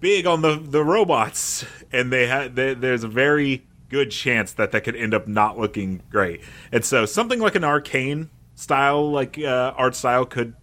big 0.00 0.26
on 0.26 0.42
the 0.42 0.56
the 0.56 0.84
robots 0.84 1.64
and 1.92 2.12
they 2.12 2.26
had 2.26 2.56
there's 2.56 3.04
a 3.04 3.08
very 3.08 3.64
good 3.92 4.10
chance 4.10 4.52
that 4.54 4.72
that 4.72 4.82
could 4.84 4.96
end 4.96 5.12
up 5.12 5.28
not 5.28 5.58
looking 5.58 6.02
great. 6.10 6.40
And 6.72 6.84
so 6.84 7.04
something 7.04 7.38
like 7.38 7.54
an 7.54 7.62
arcane 7.62 8.30
style 8.54 9.10
like 9.10 9.38
uh, 9.38 9.74
art 9.76 9.94
style 9.94 10.24
could 10.24 10.54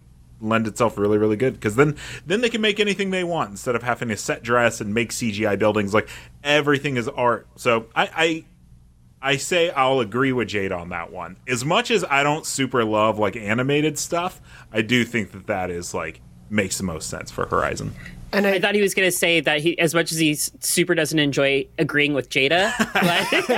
lend 0.42 0.66
itself 0.66 0.96
really 0.98 1.18
really 1.18 1.36
good 1.36 1.54
because 1.54 1.76
then 1.76 1.96
then 2.26 2.40
they 2.40 2.48
can 2.48 2.60
make 2.60 2.80
anything 2.80 3.10
they 3.10 3.22
want 3.22 3.50
instead 3.50 3.76
of 3.76 3.82
having 3.82 4.08
to 4.08 4.16
set 4.16 4.42
dress 4.42 4.80
and 4.80 4.92
make 4.92 5.10
cgi 5.10 5.58
buildings. 5.58 5.94
Like 5.94 6.08
everything 6.42 6.96
is 6.96 7.08
art. 7.08 7.46
So 7.56 7.86
i 7.94 8.44
i 9.22 9.30
I 9.30 9.36
say 9.36 9.70
I'll 9.70 10.00
agree 10.00 10.32
with 10.32 10.48
Jade 10.48 10.72
on 10.72 10.88
that 10.90 11.12
one. 11.12 11.36
As 11.46 11.64
much 11.64 11.90
as 11.90 12.04
I 12.04 12.22
don't 12.22 12.44
super 12.46 12.84
love 12.84 13.18
like 13.18 13.36
animated 13.36 13.98
stuff, 13.98 14.40
I 14.72 14.82
do 14.82 15.04
think 15.04 15.32
that 15.32 15.46
that 15.46 15.70
is 15.70 15.94
like 15.94 16.20
makes 16.48 16.78
the 16.78 16.84
most 16.84 17.08
sense 17.08 17.30
for 17.30 17.46
Horizon. 17.46 17.94
And 18.32 18.46
I, 18.46 18.54
I 18.54 18.60
thought 18.60 18.74
he 18.76 18.80
was 18.80 18.94
going 18.94 19.08
to 19.08 19.12
say 19.16 19.40
that 19.40 19.60
he, 19.60 19.78
as 19.78 19.92
much 19.92 20.12
as 20.12 20.18
he 20.18 20.34
super 20.34 20.94
doesn't 20.94 21.18
enjoy 21.18 21.66
agreeing 21.78 22.14
with 22.14 22.28
Jada, 22.30 22.72
like, 22.94 23.50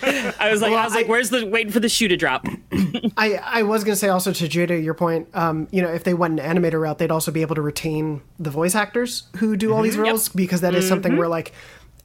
I 0.40 0.50
was 0.50 0.62
like, 0.62 0.70
Well, 0.70 0.80
I 0.80 0.84
was 0.84 0.94
like, 0.94 1.06
I- 1.06 1.08
where's 1.08 1.30
the 1.30 1.46
waiting 1.46 1.72
for 1.72 1.80
the 1.80 1.88
shoe 1.88 2.08
to 2.08 2.16
drop? 2.16 2.46
I, 3.16 3.34
I 3.42 3.62
was 3.64 3.84
going 3.84 3.92
to 3.92 3.98
say 3.98 4.08
also 4.08 4.32
to 4.32 4.44
Jada, 4.48 4.82
your 4.82 4.94
point, 4.94 5.28
um, 5.34 5.68
you 5.70 5.82
know, 5.82 5.88
if 5.88 6.04
they 6.04 6.14
went 6.14 6.40
an 6.40 6.56
animator 6.56 6.80
route, 6.80 6.98
they'd 6.98 7.10
also 7.10 7.30
be 7.30 7.42
able 7.42 7.54
to 7.56 7.62
retain 7.62 8.22
the 8.38 8.50
voice 8.50 8.74
actors 8.74 9.24
who 9.36 9.56
do 9.56 9.74
all 9.74 9.82
these 9.82 9.96
roles 9.98 10.28
because 10.28 10.62
that 10.62 10.74
is 10.74 10.88
something 10.88 11.16
where 11.16 11.28
like 11.28 11.52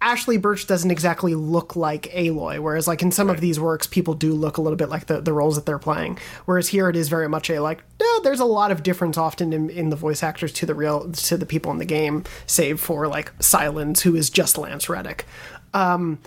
Ashly 0.04 0.38
Burch 0.38 0.68
doesn't 0.68 0.92
exactly 0.92 1.34
look 1.34 1.78
like 1.78 2.12
Aloy, 2.12 2.60
whereas 2.60 2.88
like 2.88 3.02
in 3.02 3.12
some 3.12 3.30
of 3.30 3.40
these 3.40 3.58
works, 3.58 3.88
people 3.88 4.14
do 4.14 4.34
look 4.34 4.58
a 4.58 4.62
little 4.62 4.76
bit 4.76 4.90
like 4.90 5.06
the, 5.08 5.22
the 5.22 5.32
roles 5.32 5.56
that 5.56 5.66
they're 5.66 5.80
playing. 5.80 6.20
Whereas 6.44 6.68
here 6.68 6.90
it 6.90 6.98
is 6.98 7.08
very 7.08 7.30
much 7.30 7.50
a 7.50 7.62
like, 7.62 7.84
no, 8.02 8.22
there's 8.22 8.42
a 8.42 8.46
lot 8.46 8.70
of 8.70 8.84
difference 8.84 9.18
often 9.18 9.54
in, 9.54 9.70
in 9.70 9.90
the 9.90 9.96
voice 9.96 10.22
actors 10.22 10.52
to 10.54 10.66
the 10.66 10.76
real 10.76 11.10
to 11.12 11.38
the 11.38 11.46
people 11.46 11.72
in 11.72 11.78
the 11.78 11.86
game, 11.86 12.26
save 12.46 12.82
for 12.82 13.08
like 13.08 13.32
Silence, 13.40 14.02
who 14.02 14.16
is 14.16 14.30
just 14.30 14.58
Lance 14.58 14.90
Reddick. 14.90 15.26
Um, 15.74 16.20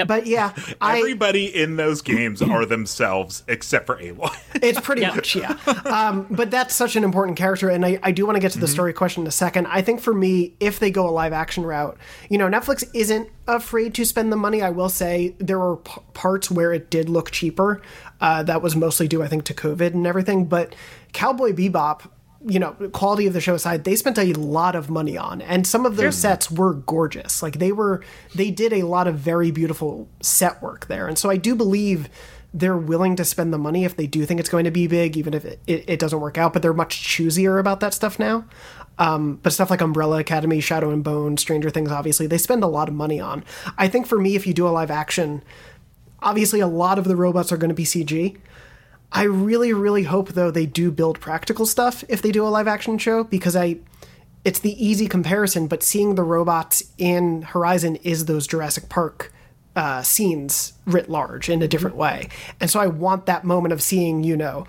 Yep. 0.00 0.08
But 0.08 0.26
yeah, 0.26 0.52
I 0.80 0.98
Everybody 0.98 1.46
in 1.54 1.76
those 1.76 2.02
games 2.02 2.42
are 2.42 2.64
themselves 2.64 3.42
except 3.48 3.86
for 3.86 3.96
Aloy. 3.96 4.34
It's 4.62 4.80
pretty 4.80 5.02
much, 5.02 5.36
yeah. 5.36 5.56
Um, 5.86 6.26
but 6.28 6.50
that's 6.50 6.74
such 6.74 6.94
an 6.94 7.02
important 7.02 7.38
character, 7.38 7.70
and 7.70 7.84
I, 7.84 7.98
I 8.02 8.12
do 8.12 8.26
want 8.26 8.36
to 8.36 8.40
get 8.40 8.52
to 8.52 8.58
the 8.58 8.68
story 8.68 8.92
question 8.92 9.22
in 9.22 9.26
a 9.26 9.30
second. 9.30 9.66
I 9.68 9.80
think 9.80 10.00
for 10.00 10.12
me, 10.12 10.54
if 10.60 10.78
they 10.80 10.90
go 10.90 11.08
a 11.08 11.10
live 11.10 11.32
action 11.32 11.64
route, 11.64 11.96
you 12.28 12.36
know, 12.36 12.46
Netflix 12.46 12.84
isn't 12.92 13.30
afraid 13.46 13.94
to 13.94 14.04
spend 14.04 14.30
the 14.32 14.36
money. 14.36 14.60
I 14.60 14.70
will 14.70 14.90
say 14.90 15.34
there 15.38 15.58
were 15.58 15.78
p- 15.78 16.00
parts 16.12 16.50
where 16.50 16.72
it 16.72 16.90
did 16.90 17.08
look 17.08 17.30
cheaper. 17.30 17.80
Uh, 18.20 18.42
that 18.42 18.60
was 18.60 18.76
mostly 18.76 19.08
due, 19.08 19.22
I 19.22 19.28
think, 19.28 19.44
to 19.44 19.54
COVID 19.54 19.94
and 19.94 20.06
everything. 20.06 20.44
But 20.44 20.74
Cowboy 21.12 21.52
Bebop, 21.52 22.08
you 22.46 22.58
know, 22.58 22.72
quality 22.92 23.26
of 23.26 23.32
the 23.32 23.40
show 23.40 23.54
aside, 23.54 23.84
they 23.84 23.96
spent 23.96 24.16
a 24.16 24.32
lot 24.32 24.74
of 24.74 24.88
money 24.88 25.16
on, 25.16 25.42
and 25.42 25.66
some 25.66 25.84
of 25.84 25.96
those 25.96 26.16
sets 26.16 26.50
were 26.50 26.74
gorgeous. 26.74 27.42
Like 27.42 27.58
they 27.58 27.72
were, 27.72 28.02
they 28.34 28.50
did 28.50 28.72
a 28.72 28.84
lot 28.84 29.06
of 29.06 29.16
very 29.16 29.50
beautiful 29.50 30.08
set 30.20 30.62
work 30.62 30.86
there, 30.86 31.06
and 31.06 31.18
so 31.18 31.28
I 31.28 31.36
do 31.36 31.54
believe 31.54 32.08
they're 32.52 32.76
willing 32.76 33.14
to 33.16 33.24
spend 33.24 33.52
the 33.52 33.58
money 33.58 33.84
if 33.84 33.96
they 33.96 34.06
do 34.06 34.26
think 34.26 34.40
it's 34.40 34.48
going 34.48 34.64
to 34.64 34.70
be 34.70 34.86
big, 34.86 35.16
even 35.16 35.34
if 35.34 35.44
it, 35.44 35.60
it, 35.66 35.84
it 35.88 35.98
doesn't 36.00 36.20
work 36.20 36.36
out. 36.36 36.52
But 36.52 36.62
they're 36.62 36.72
much 36.72 36.96
choosier 36.96 37.60
about 37.60 37.80
that 37.80 37.94
stuff 37.94 38.18
now. 38.18 38.44
Um, 38.98 39.38
but 39.42 39.52
stuff 39.52 39.70
like 39.70 39.80
Umbrella 39.80 40.18
Academy, 40.18 40.60
Shadow 40.60 40.90
and 40.90 41.02
Bone, 41.02 41.36
Stranger 41.36 41.70
Things, 41.70 41.90
obviously, 41.90 42.26
they 42.26 42.38
spend 42.38 42.62
a 42.62 42.66
lot 42.66 42.88
of 42.88 42.94
money 42.94 43.20
on. 43.20 43.44
I 43.78 43.88
think 43.88 44.06
for 44.06 44.18
me, 44.18 44.34
if 44.34 44.46
you 44.46 44.52
do 44.52 44.66
a 44.66 44.70
live 44.70 44.90
action, 44.90 45.42
obviously 46.20 46.60
a 46.60 46.66
lot 46.66 46.98
of 46.98 47.04
the 47.04 47.16
robots 47.16 47.52
are 47.52 47.56
going 47.56 47.70
to 47.70 47.74
be 47.74 47.84
CG. 47.84 48.36
I 49.12 49.24
really, 49.24 49.72
really 49.72 50.04
hope 50.04 50.30
though 50.30 50.50
they 50.50 50.66
do 50.66 50.90
build 50.90 51.20
practical 51.20 51.66
stuff 51.66 52.04
if 52.08 52.22
they 52.22 52.32
do 52.32 52.46
a 52.46 52.48
live 52.48 52.68
action 52.68 52.98
show 52.98 53.24
because 53.24 53.56
I 53.56 53.78
it's 54.44 54.60
the 54.60 54.84
easy 54.84 55.06
comparison, 55.06 55.66
but 55.66 55.82
seeing 55.82 56.14
the 56.14 56.22
robots 56.22 56.82
in 56.96 57.42
Horizon 57.42 57.96
is 57.96 58.24
those 58.24 58.46
Jurassic 58.46 58.88
Park 58.88 59.32
uh, 59.76 60.02
scenes 60.02 60.72
writ 60.86 61.10
large 61.10 61.48
in 61.48 61.62
a 61.62 61.68
different 61.68 61.96
way. 61.96 62.28
And 62.58 62.70
so 62.70 62.80
I 62.80 62.86
want 62.86 63.26
that 63.26 63.44
moment 63.44 63.72
of 63.72 63.82
seeing, 63.82 64.24
you 64.24 64.36
know, 64.36 64.66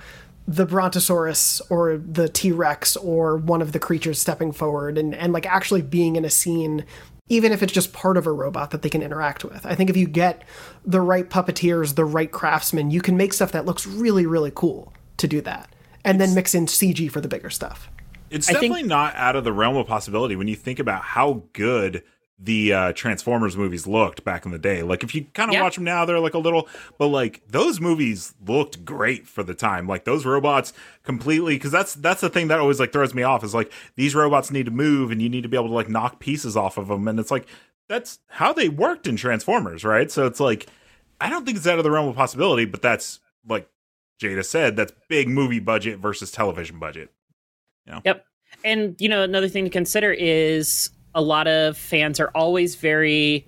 the 0.47 0.65
Brontosaurus 0.65 1.62
or 1.69 1.97
the 1.97 2.27
T 2.27 2.51
Rex 2.51 2.97
or 2.97 3.38
one 3.38 3.62
of 3.62 3.71
the 3.71 3.80
creatures 3.80 4.19
stepping 4.19 4.51
forward 4.51 4.97
and, 4.97 5.15
and 5.15 5.32
like 5.32 5.45
actually 5.45 5.82
being 5.82 6.15
in 6.15 6.25
a 6.25 6.30
scene, 6.30 6.84
even 7.32 7.54
if 7.54 7.63
it's 7.63 7.72
just 7.72 7.94
part 7.94 8.17
of 8.17 8.28
a 8.28 8.32
robot 8.32 8.72
that 8.72 8.82
they 8.82 8.89
can 8.89 9.02
interact 9.02 9.46
with. 9.46 9.65
I 9.65 9.74
think 9.74 9.89
if 9.89 9.96
you 9.96 10.06
get 10.06 10.44
the 10.86 11.00
right 11.00 11.30
puppeteers, 11.30 11.96
the 11.96 12.04
right 12.04 12.30
craftsmen, 12.30 12.91
you 12.91 13.00
can 13.00 13.15
make 13.15 13.32
stuff 13.32 13.54
that 13.54 13.65
looks 13.65 13.88
really, 13.88 14.26
really 14.26 14.52
cool 14.54 14.91
to 15.15 15.30
do 15.30 15.39
that. 15.39 15.74
And 16.04 16.20
then 16.20 16.36
mix 16.36 16.54
in 16.54 16.65
CG 16.65 17.10
for 17.10 17.22
the 17.22 17.30
bigger 17.30 17.50
stuff. 17.50 17.89
It's 18.30 18.50
I 18.50 18.54
think- 18.54 18.74
definitely 18.74 18.89
not 18.89 19.15
out 19.15 19.38
of 19.38 19.46
the 19.46 19.54
realm 19.54 19.78
of 19.78 19.88
possibility 19.88 20.36
when 20.36 20.50
you 20.50 20.58
think 20.58 20.80
about 20.80 21.04
how 21.04 21.44
good 21.54 22.04
the 22.43 22.73
uh, 22.73 22.93
Transformers 22.93 23.56
movies 23.56 23.86
looked 23.86 24.23
back 24.23 24.45
in 24.45 24.51
the 24.51 24.58
day. 24.58 24.82
Like 24.82 25.04
if 25.04 25.13
you 25.13 25.25
kind 25.34 25.49
of 25.49 25.54
Yeah. 25.54 25.62
watch 25.62 25.75
them 25.75 25.84
now, 25.84 26.06
they're 26.06 26.19
like 26.19 26.34
a 26.34 26.39
little, 26.39 26.67
but 26.97 27.08
like 27.08 27.41
those 27.47 27.80
movies 27.80 28.34
looked 28.47 28.84
great 28.84 29.27
for 29.27 29.43
the 29.43 29.54
time. 29.54 29.88
Like 29.88 30.06
those 30.06 30.25
robots 30.25 30.73
completely, 31.04 31.56
because 31.56 31.71
that's 31.71 31.93
that's 31.93 32.21
the 32.21 32.30
thing 32.30 32.47
that 32.47 32.60
always 32.60 32.80
like 32.80 32.91
throws 32.91 33.13
me 33.13 33.21
off 33.23 33.43
is 33.43 33.54
like 33.54 33.71
these 33.95 34.15
robots 34.15 34.49
need 34.49 34.65
to 34.65 34.71
move 34.71 35.12
and 35.12 35.21
you 35.21 35.30
need 35.30 35.43
to 35.43 35.49
be 35.49 35.56
able 35.58 35.67
to 35.67 35.73
like 35.73 35.89
knock 35.89 36.19
pieces 36.19 36.58
off 36.58 36.77
of 36.77 36.88
them, 36.88 37.08
and 37.08 37.19
it's 37.19 37.32
like 37.32 37.45
that's 37.88 38.19
how 38.27 38.54
they 38.54 38.69
worked 38.69 39.06
in 39.06 39.17
Transformers, 39.17 39.84
right? 39.84 40.10
So 40.10 40.25
it's 40.25 40.39
like 40.39 40.67
I 41.19 41.30
don't 41.30 41.45
think 41.45 41.58
it's 41.58 41.67
out 41.67 41.77
of 41.77 41.84
the 41.84 41.91
realm 41.91 42.08
of 42.08 42.15
possibility, 42.15 42.65
but 42.65 42.82
that's 42.82 43.19
like 43.47 43.69
Jada 44.19 44.43
said, 44.43 44.75
that's 44.75 44.93
big 45.10 45.27
movie 45.27 45.60
budget 45.60 45.99
versus 45.99 46.32
television 46.32 46.80
budget. 46.80 47.12
You 47.86 47.93
know? 47.93 48.01
Yep. 48.06 48.25
And 48.63 48.95
you 48.99 49.10
know, 49.10 49.21
another 49.23 49.47
thing 49.47 49.63
to 49.65 49.69
consider 49.69 50.12
is 50.12 50.89
a 51.15 51.21
lot 51.21 51.47
of 51.47 51.78
fans 51.78 52.19
are 52.19 52.30
always 52.36 52.76
very 52.76 53.45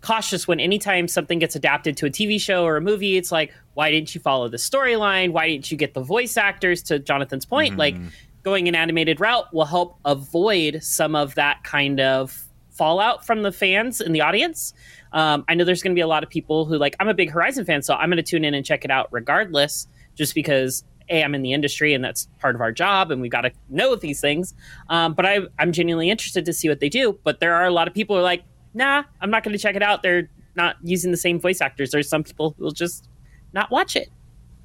cautious 0.00 0.46
when 0.46 0.60
anytime 0.60 1.08
something 1.08 1.38
gets 1.38 1.56
adapted 1.56 1.96
to 1.96 2.06
a 2.06 2.10
TV 2.10 2.40
show 2.40 2.64
or 2.64 2.76
a 2.76 2.80
movie, 2.80 3.16
it's 3.16 3.32
like, 3.32 3.52
why 3.74 3.90
didn't 3.90 4.14
you 4.14 4.20
follow 4.20 4.48
the 4.48 4.56
storyline? 4.56 5.32
Why 5.32 5.48
didn't 5.48 5.70
you 5.70 5.76
get 5.76 5.94
the 5.94 6.02
voice 6.02 6.36
actors? 6.36 6.82
To 6.84 6.98
Jonathan's 6.98 7.44
point, 7.44 7.72
Mm-hmm. 7.72 7.78
like 7.78 7.96
going 8.42 8.68
an 8.68 8.74
animated 8.76 9.18
route 9.20 9.52
will 9.52 9.64
help 9.64 9.98
avoid 10.04 10.82
some 10.82 11.16
of 11.16 11.34
that 11.34 11.64
kind 11.64 11.98
of 12.00 12.44
fallout 12.70 13.26
from 13.26 13.42
the 13.42 13.50
fans 13.50 14.00
in 14.00 14.12
the 14.12 14.20
audience. 14.20 14.72
Um, 15.12 15.44
I 15.48 15.54
know 15.54 15.64
there's 15.64 15.82
going 15.82 15.94
to 15.94 15.98
be 15.98 16.02
a 16.02 16.06
lot 16.06 16.22
of 16.22 16.28
people 16.30 16.64
who 16.66 16.78
like 16.78 16.94
I'm 17.00 17.08
a 17.08 17.14
big 17.14 17.30
Horizon 17.30 17.64
fan, 17.64 17.82
so 17.82 17.94
I'm 17.94 18.08
going 18.08 18.18
to 18.18 18.22
tune 18.22 18.44
in 18.44 18.54
and 18.54 18.64
check 18.64 18.84
it 18.84 18.90
out 18.90 19.08
regardless, 19.10 19.88
just 20.14 20.34
because 20.34 20.84
a 21.10 21.22
I'm 21.22 21.34
in 21.34 21.42
the 21.42 21.52
industry 21.52 21.94
and 21.94 22.02
that's 22.04 22.28
part 22.38 22.54
of 22.54 22.60
our 22.60 22.72
job, 22.72 23.10
and 23.10 23.20
we've 23.20 23.30
got 23.30 23.42
to 23.42 23.52
know 23.68 23.94
these 23.96 24.20
things. 24.20 24.54
Um, 24.88 25.14
but 25.14 25.24
I, 25.26 25.40
I'm 25.58 25.72
genuinely 25.72 26.10
interested 26.10 26.44
to 26.46 26.52
see 26.52 26.68
what 26.68 26.80
they 26.80 26.88
do. 26.88 27.18
But 27.24 27.40
there 27.40 27.54
are 27.54 27.64
a 27.66 27.70
lot 27.70 27.88
of 27.88 27.94
people 27.94 28.16
who 28.16 28.20
are 28.20 28.24
like, 28.24 28.42
Nah, 28.74 29.04
I'm 29.20 29.30
not 29.30 29.42
going 29.42 29.52
to 29.56 29.58
check 29.58 29.74
it 29.74 29.82
out. 29.82 30.02
They're 30.02 30.28
not 30.54 30.76
using 30.82 31.10
the 31.10 31.16
same 31.16 31.40
voice 31.40 31.60
actors. 31.62 31.90
There's 31.90 32.08
some 32.08 32.22
people 32.24 32.54
who 32.58 32.64
will 32.64 32.72
just 32.72 33.08
not 33.52 33.70
watch 33.70 33.96
it. 33.96 34.10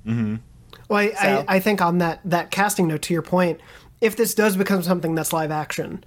Well, 0.05 0.99
I, 0.99 1.11
So- 1.13 1.45
I, 1.47 1.55
I 1.55 1.59
think 1.59 1.81
on 1.81 1.99
that 1.99 2.19
that 2.25 2.51
casting 2.51 2.87
note, 2.87 3.01
to 3.03 3.13
your 3.13 3.21
point, 3.21 3.59
if 4.01 4.15
this 4.15 4.33
does 4.33 4.57
become 4.57 4.83
something 4.83 5.15
that's 5.15 5.31
live 5.31 5.51
action, 5.51 6.03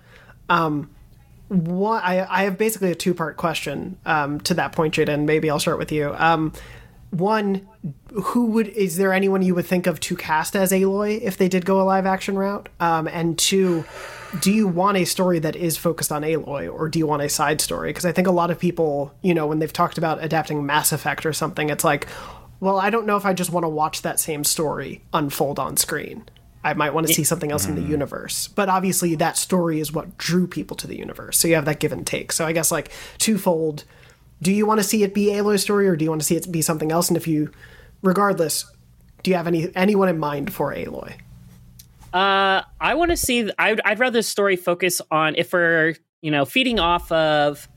um, 0.49 0.91
what 1.49 2.03
I, 2.03 2.27
I 2.29 2.43
have 2.45 2.59
basically 2.59 2.91
a 2.91 2.95
two 2.95 3.15
part 3.15 3.37
question 3.37 3.97
um, 4.05 4.41
to 4.41 4.55
that 4.55 4.73
point, 4.73 4.95
Jaden. 4.95 5.25
maybe 5.25 5.49
I'll 5.51 5.61
start 5.61 5.79
with 5.79 5.93
you. 5.93 6.15
Um, 6.17 6.53
one, 7.15 7.67
who 8.13 8.47
would 8.47 8.69
is 8.69 8.97
there 8.97 9.13
anyone 9.13 9.43
you 9.43 9.55
would 9.55 9.67
think 9.67 9.87
of 9.87 10.01
to 10.01 10.17
cast 10.17 10.55
as 10.57 10.73
Aloy 10.73 11.21
if 11.21 11.37
they 11.37 11.49
did 11.49 11.65
go 11.65 11.81
a 11.81 11.85
live 11.85 12.07
action 12.07 12.37
route? 12.37 12.69
Um, 12.81 13.09
and 13.09 13.39
two, 13.39 13.85
do 14.41 14.53
you 14.53 14.67
want 14.67 14.97
a 14.97 15.05
story 15.05 15.39
that 15.39 15.57
is 15.57 15.77
focused 15.77 16.13
on 16.13 16.23
Aloy, 16.23 16.73
or 16.73 16.89
do 16.89 16.99
you 16.99 17.07
want 17.07 17.23
a 17.23 17.29
side 17.29 17.61
story? 17.61 17.91
Because 17.91 18.05
I 18.05 18.13
think 18.13 18.27
a 18.27 18.33
lot 18.33 18.51
of 18.51 18.59
people, 18.59 19.15
you 19.23 19.35
know, 19.35 19.47
when 19.47 19.59
they've 19.59 19.73
talked 19.73 19.99
about 19.99 20.23
adapting 20.23 20.67
Mass 20.67 20.93
Effect 20.93 21.25
or 21.25 21.33
something, 21.33 21.71
it's 21.71 21.85
like, 21.85 22.07
well, 22.61 22.79
I 22.79 22.91
don't 22.91 23.07
know 23.07 23.17
if 23.17 23.27
I 23.27 23.33
just 23.33 23.51
want 23.51 23.65
to 23.65 23.69
watch 23.69 24.03
that 24.03 24.19
same 24.19 24.45
story 24.45 25.03
unfold 25.13 25.59
on 25.59 25.77
screen. 25.77 26.25
I 26.65 26.73
might 26.73 26.95
want 26.95 27.07
to 27.07 27.13
see 27.13 27.25
something 27.25 27.53
else 27.53 27.67
in 27.67 27.75
the 27.75 27.83
universe. 27.83 28.49
But 28.49 28.71
obviously, 28.71 29.15
that 29.17 29.37
story 29.37 29.81
is 29.81 29.93
what 29.93 30.17
drew 30.17 30.47
people 30.47 30.77
to 30.79 30.87
the 30.87 30.97
universe. 30.97 31.39
So 31.39 31.47
you 31.47 31.57
have 31.57 31.67
that 31.67 31.79
give 31.79 31.93
and 31.93 32.07
take. 32.07 32.33
So 32.33 32.47
I 32.47 32.53
guess, 32.53 32.73
like, 32.73 32.91
twofold 33.19 33.85
do 34.43 34.53
you 34.53 34.67
want 34.67 34.81
to 34.81 34.85
see 34.85 35.03
it 35.03 35.15
be 35.15 35.27
Aloy's 35.27 35.63
story, 35.63 35.89
or 35.89 35.97
do 35.97 36.05
you 36.05 36.11
want 36.11 36.21
to 36.21 36.27
see 36.27 36.37
it 36.37 36.51
be 36.51 36.63
something 36.63 36.93
else? 36.93 37.09
And 37.09 37.17
if 37.17 37.27
you, 37.27 37.51
regardless, 38.03 38.71
do 39.23 39.31
you 39.31 39.37
have 39.37 39.47
any 39.47 39.75
anyone 39.75 40.09
in 40.09 40.19
mind 40.19 40.53
for 40.53 40.73
Aloy? 40.73 41.15
Uh, 42.13 42.63
I 42.81 42.95
want 42.95 43.11
to 43.11 43.17
see. 43.17 43.51
I'd, 43.59 43.81
I'd 43.85 43.99
rather 43.99 44.19
the 44.19 44.23
story 44.23 44.57
focus 44.57 45.01
on 45.11 45.35
if 45.37 45.53
we're 45.53 45.97
you 46.21 46.31
know 46.31 46.45
feeding 46.45 46.79
off 46.79 47.11
of 47.11 47.69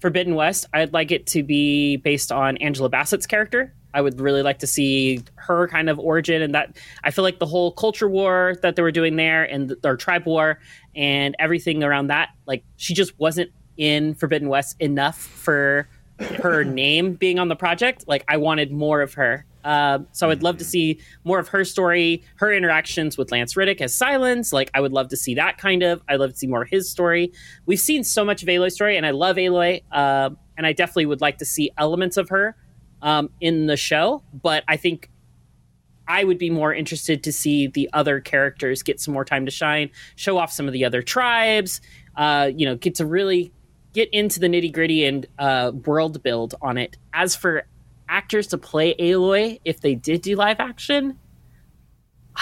Forbidden 0.00 0.34
West. 0.34 0.66
I'd 0.74 0.92
like 0.92 1.10
it 1.10 1.26
to 1.28 1.42
be 1.42 1.96
based 1.96 2.30
on 2.30 2.56
Angela 2.58 2.90
Bassett's 2.90 3.26
character. 3.26 3.72
I 3.94 4.02
would 4.02 4.20
really 4.20 4.42
like 4.42 4.58
to 4.58 4.66
see 4.66 5.22
her 5.36 5.68
kind 5.68 5.88
of 5.88 5.98
origin, 5.98 6.42
and 6.42 6.54
that 6.54 6.76
I 7.04 7.10
feel 7.10 7.24
like 7.24 7.38
the 7.38 7.46
whole 7.46 7.72
culture 7.72 8.08
war 8.08 8.56
that 8.60 8.76
they 8.76 8.82
were 8.82 8.92
doing 8.92 9.16
there, 9.16 9.44
and 9.44 9.74
their 9.82 9.96
tribe 9.96 10.26
war, 10.26 10.58
and 10.94 11.34
everything 11.38 11.82
around 11.82 12.08
that. 12.08 12.30
Like 12.46 12.64
she 12.76 12.92
just 12.92 13.18
wasn't 13.18 13.50
in 13.78 14.14
Forbidden 14.14 14.48
West 14.48 14.76
enough 14.80 15.18
for 15.18 15.88
her 16.18 16.64
name 16.64 17.14
being 17.14 17.38
on 17.38 17.48
the 17.48 17.56
project. 17.56 18.04
Like 18.06 18.24
I 18.28 18.36
wanted 18.36 18.72
more 18.72 19.02
of 19.02 19.14
her. 19.14 19.44
Um, 19.64 20.06
so 20.12 20.26
I 20.26 20.28
would 20.28 20.44
love 20.44 20.58
to 20.58 20.64
see 20.64 21.00
more 21.24 21.40
of 21.40 21.48
her 21.48 21.64
story, 21.64 22.22
her 22.36 22.52
interactions 22.52 23.18
with 23.18 23.32
Lance 23.32 23.56
Reddick 23.56 23.80
as 23.80 23.92
Silence. 23.92 24.52
Like 24.52 24.70
I 24.74 24.80
would 24.80 24.92
love 24.92 25.08
to 25.08 25.16
see 25.16 25.34
that 25.34 25.58
kind 25.58 25.82
of. 25.82 26.02
I'd 26.08 26.20
love 26.20 26.30
to 26.30 26.36
see 26.36 26.46
more 26.46 26.62
of 26.62 26.68
his 26.68 26.88
story. 26.88 27.32
We've 27.66 27.80
seen 27.80 28.04
so 28.04 28.24
much 28.24 28.42
of 28.42 28.48
Aloy's 28.48 28.74
story, 28.74 28.96
and 28.96 29.04
I 29.04 29.10
love 29.10 29.36
Aloy. 29.36 29.82
Um, 29.92 30.38
and 30.56 30.66
I 30.66 30.72
definitely 30.72 31.06
would 31.06 31.20
like 31.20 31.38
to 31.38 31.44
see 31.44 31.70
elements 31.76 32.16
of 32.16 32.28
her 32.28 32.56
um, 33.02 33.30
in 33.40 33.66
the 33.66 33.76
show. 33.76 34.22
But 34.32 34.62
I 34.68 34.76
think 34.76 35.10
I 36.08 36.22
would 36.22 36.38
be 36.38 36.50
more 36.50 36.72
interested 36.72 37.24
to 37.24 37.32
see 37.32 37.66
the 37.66 37.90
other 37.92 38.20
characters 38.20 38.82
get 38.82 39.00
some 39.00 39.12
more 39.12 39.24
time 39.24 39.44
to 39.46 39.50
shine, 39.50 39.90
show 40.14 40.38
off 40.38 40.52
some 40.52 40.66
of 40.68 40.72
the 40.72 40.84
other 40.84 41.02
tribes, 41.02 41.80
uh, 42.16 42.50
you 42.54 42.66
know, 42.66 42.76
get 42.76 42.94
to 42.96 43.06
really 43.06 43.52
get 43.96 44.08
into 44.12 44.38
the 44.38 44.46
nitty 44.46 44.70
gritty 44.74 45.06
and 45.06 45.26
uh, 45.38 45.72
world 45.86 46.22
build 46.22 46.54
on 46.60 46.76
it. 46.76 46.98
As 47.14 47.34
for 47.34 47.66
actors 48.06 48.48
to 48.48 48.58
play 48.58 48.94
Aloy, 48.94 49.58
if 49.64 49.80
they 49.80 49.94
did 49.94 50.20
do 50.20 50.36
live 50.36 50.60
action, 50.60 51.18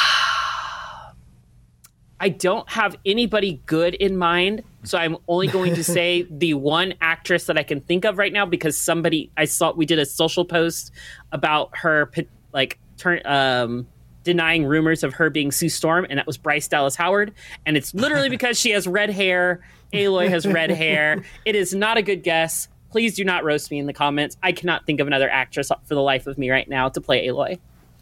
I 2.19 2.29
don't 2.31 2.69
have 2.69 2.97
anybody 3.07 3.63
good 3.67 3.95
in 3.95 4.17
mind. 4.17 4.65
So 4.83 4.99
I'm 4.99 5.17
only 5.29 5.47
going 5.47 5.77
to 5.77 5.85
say 5.85 6.27
the 6.31 6.55
one 6.55 6.95
actress 7.01 7.47
that 7.47 7.57
I 7.57 7.63
can 7.63 7.81
think 7.81 8.05
of 8.05 8.19
right 8.19 8.33
now 8.33 8.47
because 8.47 8.77
somebody 8.77 9.31
I 9.37 9.45
saw 9.45 9.73
we 9.73 9.87
did 9.87 10.01
a 10.01 10.07
social 10.07 10.45
post 10.45 10.91
about 11.31 11.71
her 11.77 12.11
like 12.53 12.81
turn 12.97 13.21
um 13.25 13.87
denying 14.25 14.65
rumors 14.65 15.05
of 15.05 15.15
her 15.15 15.31
being 15.31 15.53
Sue 15.53 15.69
Storm 15.69 16.07
and 16.11 16.19
that 16.19 16.27
was 16.27 16.37
Bryce 16.37 16.67
Dallas 16.67 16.97
Howard 16.97 17.33
and 17.65 17.77
it's 17.77 17.95
literally 17.95 18.29
because 18.37 18.59
she 18.59 18.71
has 18.71 18.89
red 18.89 19.11
hair. 19.11 19.61
Aloy 19.93 20.29
has 20.29 20.45
red 20.47 20.71
hair. 20.85 21.23
It 21.45 21.55
is 21.55 21.73
not 21.75 21.97
a 21.97 22.03
good 22.03 22.25
guess. 22.25 22.67
Please 22.91 23.15
do 23.15 23.25
not 23.25 23.45
roast 23.45 23.71
me 23.71 23.79
in 23.79 23.87
the 23.87 23.93
comments. 23.93 24.37
I 24.43 24.53
cannot 24.53 24.87
think 24.87 24.99
of 25.01 25.07
another 25.07 25.31
actress 25.31 25.71
for 25.85 25.95
the 25.95 26.03
life 26.03 26.27
of 26.27 26.39
me 26.39 26.51
right 26.51 26.69
now 26.69 26.89
to 26.89 27.01
play 27.01 27.27
Aloy. 27.29 27.59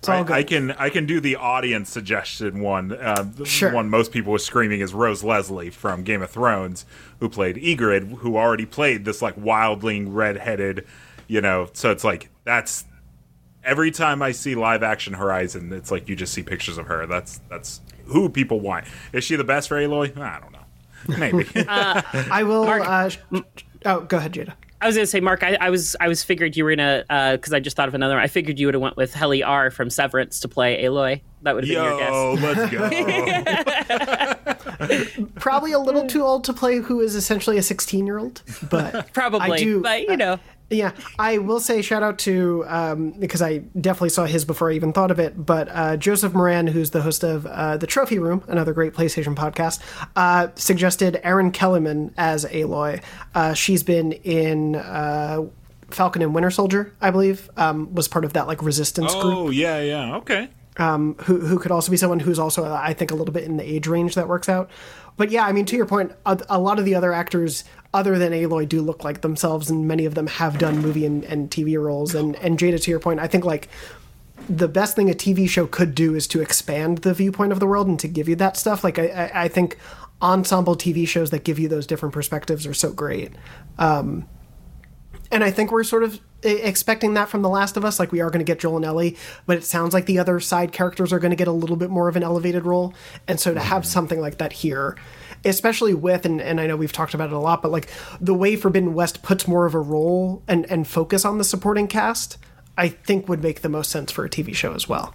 I. 0.09 0.21
I 0.39 0.43
can 0.43 0.73
I 0.73 0.91
can 0.91 1.07
do 1.07 1.21
the 1.21 1.37
audience 1.37 1.89
suggestion 1.91 2.61
one. 2.61 2.93
Uh, 2.93 3.25
the 3.37 3.45
Sure. 3.45 3.73
one 3.73 3.89
most 3.89 4.11
people 4.11 4.33
were 4.33 4.39
screaming 4.39 4.81
is 4.81 4.93
Rose 4.93 5.23
Leslie 5.23 5.71
from 5.71 6.03
Game 6.03 6.23
of 6.23 6.31
Thrones, 6.31 6.85
who 7.21 7.29
played 7.29 7.57
Ygritte, 7.57 8.19
who 8.19 8.37
already 8.37 8.67
played 8.67 9.05
this 9.05 9.23
like 9.23 9.37
wildling 9.37 10.07
redheaded, 10.11 10.85
you 11.29 11.41
know. 11.41 11.69
So 11.73 11.91
it's 11.93 12.03
like 12.05 12.31
that's 12.45 12.85
every 13.65 13.91
time 13.91 14.23
I 14.23 14.33
see 14.33 14.55
live 14.55 14.83
action 14.83 15.15
Horizon, 15.15 15.73
it's 15.73 15.91
like 15.91 16.09
you 16.09 16.17
just 16.17 16.33
see 16.33 16.43
pictures 16.43 16.79
of 16.79 16.87
her. 16.87 17.07
That's 17.07 17.41
that's 17.49 17.81
who 18.07 18.29
people 18.29 18.61
want. 18.61 18.87
Is 19.13 19.25
she 19.25 19.37
the 19.37 19.45
best 19.45 19.69
for 19.69 19.77
Aloy? 19.77 20.17
I 20.19 20.41
don't 20.41 20.53
know. 20.53 21.19
Maybe. 21.19 21.47
I 21.69 22.43
will. 22.45 22.65
Uh, 22.65 23.09
sh- 23.09 23.19
oh, 23.85 24.01
go 24.01 24.17
ahead, 24.17 24.33
Jada. 24.33 24.55
I 24.81 24.87
was 24.87 24.97
gonna 24.97 25.07
say, 25.07 25.21
Mark. 25.21 25.45
I, 25.45 25.57
I 25.61 25.71
was 25.71 25.95
I 26.01 26.09
was 26.09 26.25
figured 26.25 26.57
you 26.57 26.65
were 26.65 26.75
gonna 26.75 27.05
because 27.37 27.53
I 27.53 27.61
just 27.61 27.77
thought 27.77 27.87
of 27.87 27.95
another 27.95 28.15
one. 28.15 28.23
I 28.23 28.27
figured 28.27 28.59
you 28.59 28.67
would 28.67 28.75
have 28.75 28.81
went 28.83 28.97
with 28.97 29.15
Helly 29.15 29.43
R 29.43 29.71
from 29.71 29.91
Severance 29.91 30.41
to 30.41 30.49
play 30.49 30.83
Aloy. 30.83 31.21
That 31.43 31.55
would 31.55 31.69
have 31.69 31.73
been 31.73 31.85
your 31.85 31.99
guess. 31.99 32.11
Yo, 32.11 32.35
let's 34.27 35.17
go. 35.17 35.25
Probably 35.37 35.71
a 35.71 35.79
little 35.79 36.07
too 36.07 36.23
old 36.23 36.43
to 36.45 36.53
play 36.53 36.79
who 36.79 37.01
is 37.01 37.15
essentially 37.15 37.59
a 37.59 37.63
16 37.63 38.07
year 38.07 38.19
old, 38.19 38.43
but 38.71 39.13
Probably, 39.13 39.53
I 39.53 39.57
do, 39.57 39.81
but 39.83 40.09
you 40.09 40.17
know, 40.17 40.41
Yeah, 40.73 40.93
I 41.19 41.39
will 41.39 41.61
say 41.61 41.83
shout 41.83 42.03
out 42.03 42.19
to 42.21 42.65
um, 42.67 43.11
because 43.13 43.43
I 43.43 43.59
definitely 43.59 44.09
saw 44.09 44.25
his 44.25 44.45
before 44.45 44.71
I 44.71 44.75
even 44.75 44.93
thought 44.93 45.11
of 45.11 45.19
it. 45.19 45.45
But 45.45 45.69
uh, 45.71 45.97
Joseph 45.97 46.33
Moran, 46.33 46.67
who's 46.67 46.91
the 46.91 47.03
host 47.03 47.23
of 47.23 47.47
uh, 47.47 47.77
the 47.77 47.87
Trophy 47.87 48.19
Room, 48.19 48.43
another 48.49 48.73
great 48.73 48.95
PlayStation 48.95 49.35
podcast, 49.37 49.81
uh, 50.17 50.49
suggested 50.55 51.21
Erin 51.23 51.53
Kellyman 51.53 52.13
as 52.17 52.45
Aloy. 52.47 53.03
Uh, 53.35 53.53
she's 53.55 53.83
been 53.83 54.13
in 54.13 54.77
uh, 54.77 55.45
Falcon 55.91 56.23
and 56.23 56.35
Winter 56.35 56.51
Soldier, 56.51 56.95
I 57.01 57.11
believe, 57.11 57.51
um, 57.57 57.95
was 57.95 58.09
part 58.09 58.25
of 58.25 58.33
that 58.33 58.47
like 58.47 58.63
resistance 58.63 59.13
group. 59.15 59.25
oh 59.37 59.51
yeah, 59.51 59.81
yeah. 59.81 60.17
Okay. 60.17 60.49
who 60.77 61.15
who 61.41 61.59
could 61.59 61.71
also 61.71 61.91
be 61.91 61.97
someone 61.99 62.21
who's 62.21 62.39
also 62.39 62.73
I 62.73 62.95
think 62.95 63.11
a 63.11 63.15
little 63.15 63.35
bit 63.35 63.45
in 63.45 63.59
the 63.59 63.65
age 63.65 63.87
range 63.87 64.15
that 64.15 64.27
works 64.27 64.49
out. 64.49 64.71
But 65.19 65.31
yeah, 65.31 65.45
I 65.45 65.53
mean 65.53 65.67
to 65.67 65.77
your 65.77 65.85
point, 65.87 66.13
a, 66.25 66.43
a 66.49 66.59
lot 66.59 66.79
of 66.79 66.87
the 66.87 66.95
other 66.95 67.13
actors 67.13 67.65
other 67.95 68.19
than 68.19 68.33
Aloy 68.33 68.69
do 68.69 68.81
look 68.81 69.05
like 69.05 69.21
themselves, 69.21 69.71
and 69.71 69.87
many 69.87 70.05
of 70.05 70.15
them 70.15 70.27
have 70.27 70.59
done 70.59 70.79
movie 70.79 71.05
and, 71.05 71.25
and 71.25 71.51
TV 71.51 71.81
roles. 71.81 72.15
And 72.15 72.37
and 72.37 72.59
Jada, 72.59 72.83
to 72.83 72.91
your 72.91 73.01
point, 73.01 73.21
I 73.21 73.27
think 73.27 73.45
like 73.45 73.69
the 74.49 74.69
best 74.69 74.97
thing 74.97 75.11
a 75.11 75.15
TV 75.15 75.49
show 75.49 75.67
could 75.67 75.95
do 75.95 76.15
is 76.15 76.27
to 76.29 76.41
expand 76.41 76.99
the 76.99 77.15
viewpoint 77.15 77.53
of 77.53 77.61
the 77.61 77.67
world 77.67 77.87
and 77.87 77.99
to 78.01 78.09
give 78.09 78.29
you 78.29 78.37
that 78.37 78.57
stuff. 78.57 78.83
Like 78.83 78.99
I, 78.99 79.07
I, 79.09 79.43
I 79.45 79.49
think 79.49 79.79
ensemble 80.21 80.77
TV 80.77 81.07
shows 81.07 81.31
that 81.31 81.45
give 81.45 81.59
you 81.59 81.69
those 81.69 81.87
different 81.87 82.15
perspectives 82.15 82.67
are 82.67 82.75
so 82.75 82.93
great. 82.93 83.33
Um, 83.79 84.29
and 85.31 85.43
I 85.43 85.51
think 85.51 85.73
we're 85.73 85.85
sort 85.85 86.03
of 86.05 86.21
expecting 86.43 87.15
that 87.15 87.29
from 87.29 87.43
The 87.43 87.49
Last 87.49 87.77
of 87.77 87.85
Us. 87.85 87.99
Like 87.99 88.13
we 88.13 88.21
are 88.21 88.31
going 88.31 88.41
to 88.41 88.45
get 88.45 88.61
Joel 88.61 88.77
and 88.77 88.85
Ellie, 88.85 89.17
but 89.47 89.57
it 89.57 89.65
sounds 89.65 89.95
like 89.95 90.07
the 90.07 90.19
other 90.19 90.41
side 90.41 90.73
characters 90.73 91.13
are 91.13 91.19
going 91.19 91.31
to 91.31 91.37
get 91.37 91.49
a 91.49 91.53
little 91.53 91.77
bit 91.77 91.91
more 91.91 92.09
of 92.09 92.17
an 92.17 92.23
elevated 92.23 92.67
role. 92.67 92.95
And 93.27 93.41
so 93.41 93.55
to 93.55 93.61
have 93.61 93.87
something 93.87 94.21
like 94.21 94.39
that 94.39 94.53
here, 94.53 94.97
especially 95.45 95.95
with 95.95 96.25
and, 96.25 96.41
and 96.41 96.61
I 96.61 96.67
know 96.67 96.77
we've 96.77 96.93
talked 96.93 97.15
about 97.15 97.31
it 97.31 97.35
a 97.35 97.39
lot, 97.39 97.63
but 97.63 97.71
like 97.71 97.89
the 98.21 98.35
way 98.35 98.57
Forbidden 98.57 98.95
West 98.95 99.23
puts 99.23 99.49
more 99.49 99.67
of 99.67 99.75
a 99.75 99.81
role 99.81 100.43
and 100.49 100.71
and 100.71 100.87
focus 100.87 101.25
on 101.25 101.39
the 101.39 101.45
supporting 101.45 101.89
cast, 101.89 102.39
I 102.77 102.89
think 102.89 103.29
would 103.29 103.43
make 103.43 103.63
the 103.63 103.69
most 103.69 103.91
sense 103.91 104.11
for 104.13 104.25
a 104.25 104.31
TV 104.31 104.55
show 104.55 104.73
as 104.75 104.89
well. 104.89 105.15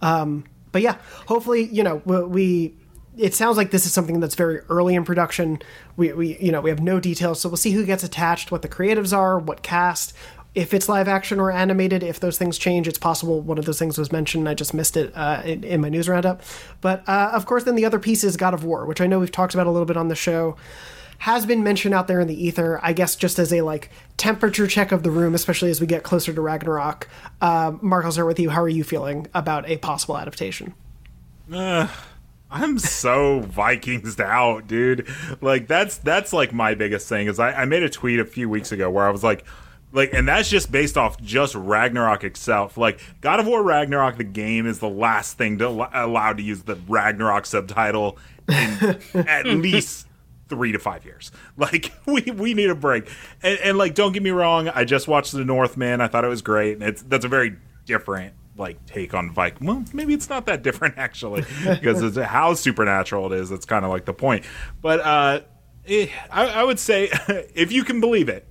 Um, 0.00 0.44
but 0.72 0.82
yeah, 0.82 0.96
hopefully, 1.26 1.64
you 1.64 1.82
know, 1.82 2.02
we, 2.04 2.22
we 2.24 2.74
it 3.16 3.34
sounds 3.34 3.56
like 3.56 3.70
this 3.70 3.86
is 3.86 3.92
something 3.92 4.20
that's 4.20 4.34
very 4.34 4.58
early 4.68 4.94
in 4.94 5.04
production. 5.04 5.60
We, 5.96 6.12
we, 6.12 6.36
you 6.38 6.52
know, 6.52 6.60
we 6.60 6.70
have 6.70 6.80
no 6.80 7.00
details, 7.00 7.40
so 7.40 7.48
we'll 7.48 7.56
see 7.56 7.70
who 7.70 7.86
gets 7.86 8.04
attached, 8.04 8.50
what 8.50 8.62
the 8.62 8.68
creatives 8.68 9.16
are, 9.16 9.38
what 9.38 9.62
cast. 9.62 10.12
If 10.56 10.72
it's 10.72 10.88
live 10.88 11.06
action 11.06 11.38
or 11.38 11.52
animated, 11.52 12.02
if 12.02 12.18
those 12.18 12.38
things 12.38 12.56
change, 12.56 12.88
it's 12.88 12.98
possible 12.98 13.42
one 13.42 13.58
of 13.58 13.66
those 13.66 13.78
things 13.78 13.98
was 13.98 14.10
mentioned. 14.10 14.48
I 14.48 14.54
just 14.54 14.72
missed 14.72 14.96
it 14.96 15.12
uh, 15.14 15.42
in, 15.44 15.62
in, 15.62 15.82
my 15.82 15.90
news 15.90 16.08
roundup. 16.08 16.40
But 16.80 17.06
uh, 17.06 17.30
of 17.34 17.44
course, 17.44 17.64
then 17.64 17.74
the 17.74 17.84
other 17.84 17.98
piece 17.98 18.24
is 18.24 18.38
God 18.38 18.54
of 18.54 18.64
War, 18.64 18.86
which 18.86 19.02
I 19.02 19.06
know 19.06 19.20
we've 19.20 19.30
talked 19.30 19.52
about 19.52 19.66
a 19.66 19.70
little 19.70 19.84
bit 19.84 19.98
on 19.98 20.08
the 20.08 20.16
show. 20.16 20.56
Has 21.18 21.44
been 21.44 21.62
mentioned 21.62 21.94
out 21.94 22.08
there 22.08 22.20
in 22.20 22.26
the 22.26 22.42
ether, 22.42 22.80
I 22.82 22.94
guess, 22.94 23.16
just 23.16 23.38
as 23.38 23.52
a 23.52 23.60
like 23.60 23.90
temperature 24.16 24.66
check 24.66 24.92
of 24.92 25.02
the 25.02 25.10
room, 25.10 25.34
especially 25.34 25.70
as 25.70 25.78
we 25.78 25.86
get 25.86 26.02
closer 26.02 26.32
to 26.32 26.40
Ragnarok. 26.40 27.06
Uh, 27.42 27.72
Mark, 27.82 28.06
I'll 28.06 28.12
start 28.12 28.26
with 28.26 28.40
you. 28.40 28.48
How 28.48 28.62
are 28.62 28.68
you 28.68 28.82
feeling 28.82 29.26
about 29.34 29.68
a 29.68 29.76
possible 29.76 30.16
adaptation? 30.16 30.74
I'm 32.50 32.78
so 32.78 33.40
Vikings 33.40 34.18
out, 34.20 34.66
dude. 34.66 35.06
Like 35.42 35.68
that's 35.68 35.98
that's 35.98 36.32
like 36.32 36.54
my 36.54 36.74
biggest 36.74 37.10
thing 37.10 37.26
is 37.26 37.38
I, 37.38 37.52
I 37.52 37.64
made 37.66 37.82
a 37.82 37.90
tweet 37.90 38.20
a 38.20 38.24
few 38.24 38.48
weeks 38.48 38.72
ago 38.72 38.90
where 38.90 39.06
I 39.06 39.10
was 39.10 39.22
like, 39.22 39.44
like, 39.96 40.12
and 40.12 40.28
that's 40.28 40.50
just 40.50 40.70
based 40.70 40.98
off 40.98 41.18
just 41.22 41.54
Ragnarok 41.54 42.22
itself. 42.22 42.76
Like, 42.76 43.00
God 43.22 43.40
of 43.40 43.46
War 43.46 43.62
Ragnarok, 43.62 44.18
the 44.18 44.24
game 44.24 44.66
is 44.66 44.78
the 44.78 44.90
last 44.90 45.38
thing 45.38 45.56
to 45.58 45.66
allowed 45.66 46.36
to 46.36 46.42
use 46.42 46.62
the 46.64 46.76
Ragnarok 46.86 47.46
subtitle 47.46 48.18
in 48.46 49.00
at 49.14 49.46
least 49.46 50.06
three 50.50 50.70
to 50.72 50.78
five 50.78 51.06
years. 51.06 51.32
Like, 51.56 51.90
we 52.04 52.20
we 52.20 52.52
need 52.52 52.68
a 52.68 52.74
break. 52.74 53.10
And, 53.42 53.58
and, 53.60 53.78
like, 53.78 53.94
don't 53.94 54.12
get 54.12 54.22
me 54.22 54.28
wrong, 54.28 54.68
I 54.68 54.84
just 54.84 55.08
watched 55.08 55.32
The 55.32 55.46
Northman. 55.46 56.02
I 56.02 56.08
thought 56.08 56.26
it 56.26 56.28
was 56.28 56.42
great, 56.42 56.74
and 56.74 56.82
it's 56.82 57.00
that's 57.00 57.24
a 57.24 57.28
very 57.28 57.56
different 57.86 58.34
like 58.58 58.84
take 58.84 59.14
on 59.14 59.32
Viking. 59.32 59.66
Well, 59.66 59.82
maybe 59.94 60.12
it's 60.12 60.28
not 60.28 60.44
that 60.44 60.62
different 60.62 60.98
actually, 60.98 61.46
because 61.64 62.02
it's 62.02 62.18
how 62.18 62.52
supernatural 62.52 63.32
it 63.32 63.40
is. 63.40 63.48
That's 63.48 63.64
kind 63.64 63.86
of 63.86 63.90
like 63.90 64.04
the 64.04 64.12
point. 64.12 64.44
But 64.82 65.00
uh, 65.00 65.40
eh, 65.88 66.08
I, 66.30 66.48
I 66.48 66.64
would 66.64 66.78
say, 66.78 67.08
if 67.54 67.72
you 67.72 67.82
can 67.82 68.02
believe 68.02 68.28
it, 68.28 68.46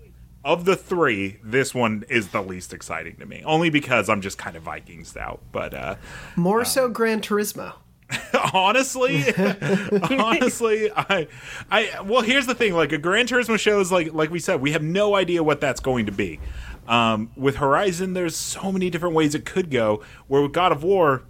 of 0.46 0.64
the 0.64 0.76
three, 0.76 1.40
this 1.44 1.74
one 1.74 2.06
is 2.08 2.30
the 2.30 2.42
least 2.42 2.72
exciting 2.72 3.18
to 3.18 3.26
me. 3.26 3.42
Only 3.44 3.72
because 3.72 4.08
I'm 4.08 4.22
just 4.22 4.38
kind 4.38 4.56
of 4.56 4.64
Vikings 4.64 5.18
out. 5.18 5.42
But 5.52 5.74
uh, 5.74 5.96
more 6.36 6.60
um, 6.60 6.66
so, 6.66 6.88
Gran 6.88 7.20
Turismo. 7.20 7.74
honestly, 8.54 9.24
honestly, 10.12 10.92
I, 10.96 11.28
I, 11.72 12.02
well, 12.02 12.22
here's 12.22 12.46
the 12.46 12.54
thing: 12.54 12.74
like 12.74 12.92
a 12.92 13.00
Gran 13.00 13.26
Turismo 13.26 13.58
show 13.58 13.80
is 13.80 13.92
like, 13.92 14.14
like 14.14 14.30
we 14.30 14.40
said, 14.40 14.62
we 14.62 14.74
have 14.74 14.84
no 14.84 15.16
idea 15.16 15.44
what 15.44 15.60
that's 15.60 15.80
going 15.80 16.06
to 16.06 16.12
be. 16.12 16.40
Um, 16.88 17.32
with 17.36 17.56
Horizon, 17.56 18.14
there's 18.14 18.36
so 18.36 18.72
many 18.72 18.92
different 18.92 19.16
ways 19.16 19.34
it 19.34 19.44
could 19.44 19.72
go. 19.72 20.04
Where 20.28 20.44
with 20.44 20.54
God 20.54 20.72
of 20.72 20.84
War, 20.84 21.24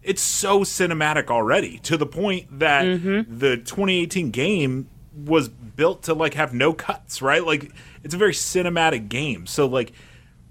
it's 0.00 0.22
so 0.22 0.60
cinematic 0.60 1.26
already 1.26 1.78
to 1.80 1.96
the 1.96 2.06
point 2.06 2.60
that 2.60 2.84
mm-hmm. 2.84 3.36
the 3.36 3.56
2018 3.56 4.30
game 4.30 4.88
was 5.16 5.48
built 5.48 6.02
to 6.04 6.14
like 6.14 6.34
have 6.34 6.52
no 6.52 6.72
cuts, 6.72 7.22
right? 7.22 7.44
Like 7.44 7.72
it's 8.02 8.14
a 8.14 8.18
very 8.18 8.32
cinematic 8.32 9.08
game. 9.08 9.46
So 9.46 9.66
like 9.66 9.92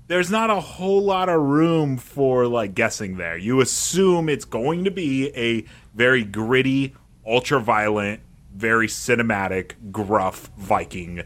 there's 0.07 0.31
not 0.31 0.49
a 0.49 0.59
whole 0.59 1.01
lot 1.01 1.29
of 1.29 1.41
room 1.41 1.97
for 1.97 2.47
like 2.47 2.75
guessing 2.75 3.17
there. 3.17 3.37
You 3.37 3.61
assume 3.61 4.29
it's 4.29 4.45
going 4.45 4.83
to 4.85 4.91
be 4.91 5.29
a 5.35 5.65
very 5.95 6.23
gritty, 6.23 6.93
ultra 7.25 7.59
violent, 7.59 8.21
very 8.53 8.87
cinematic, 8.87 9.91
gruff 9.91 10.49
Viking 10.57 11.23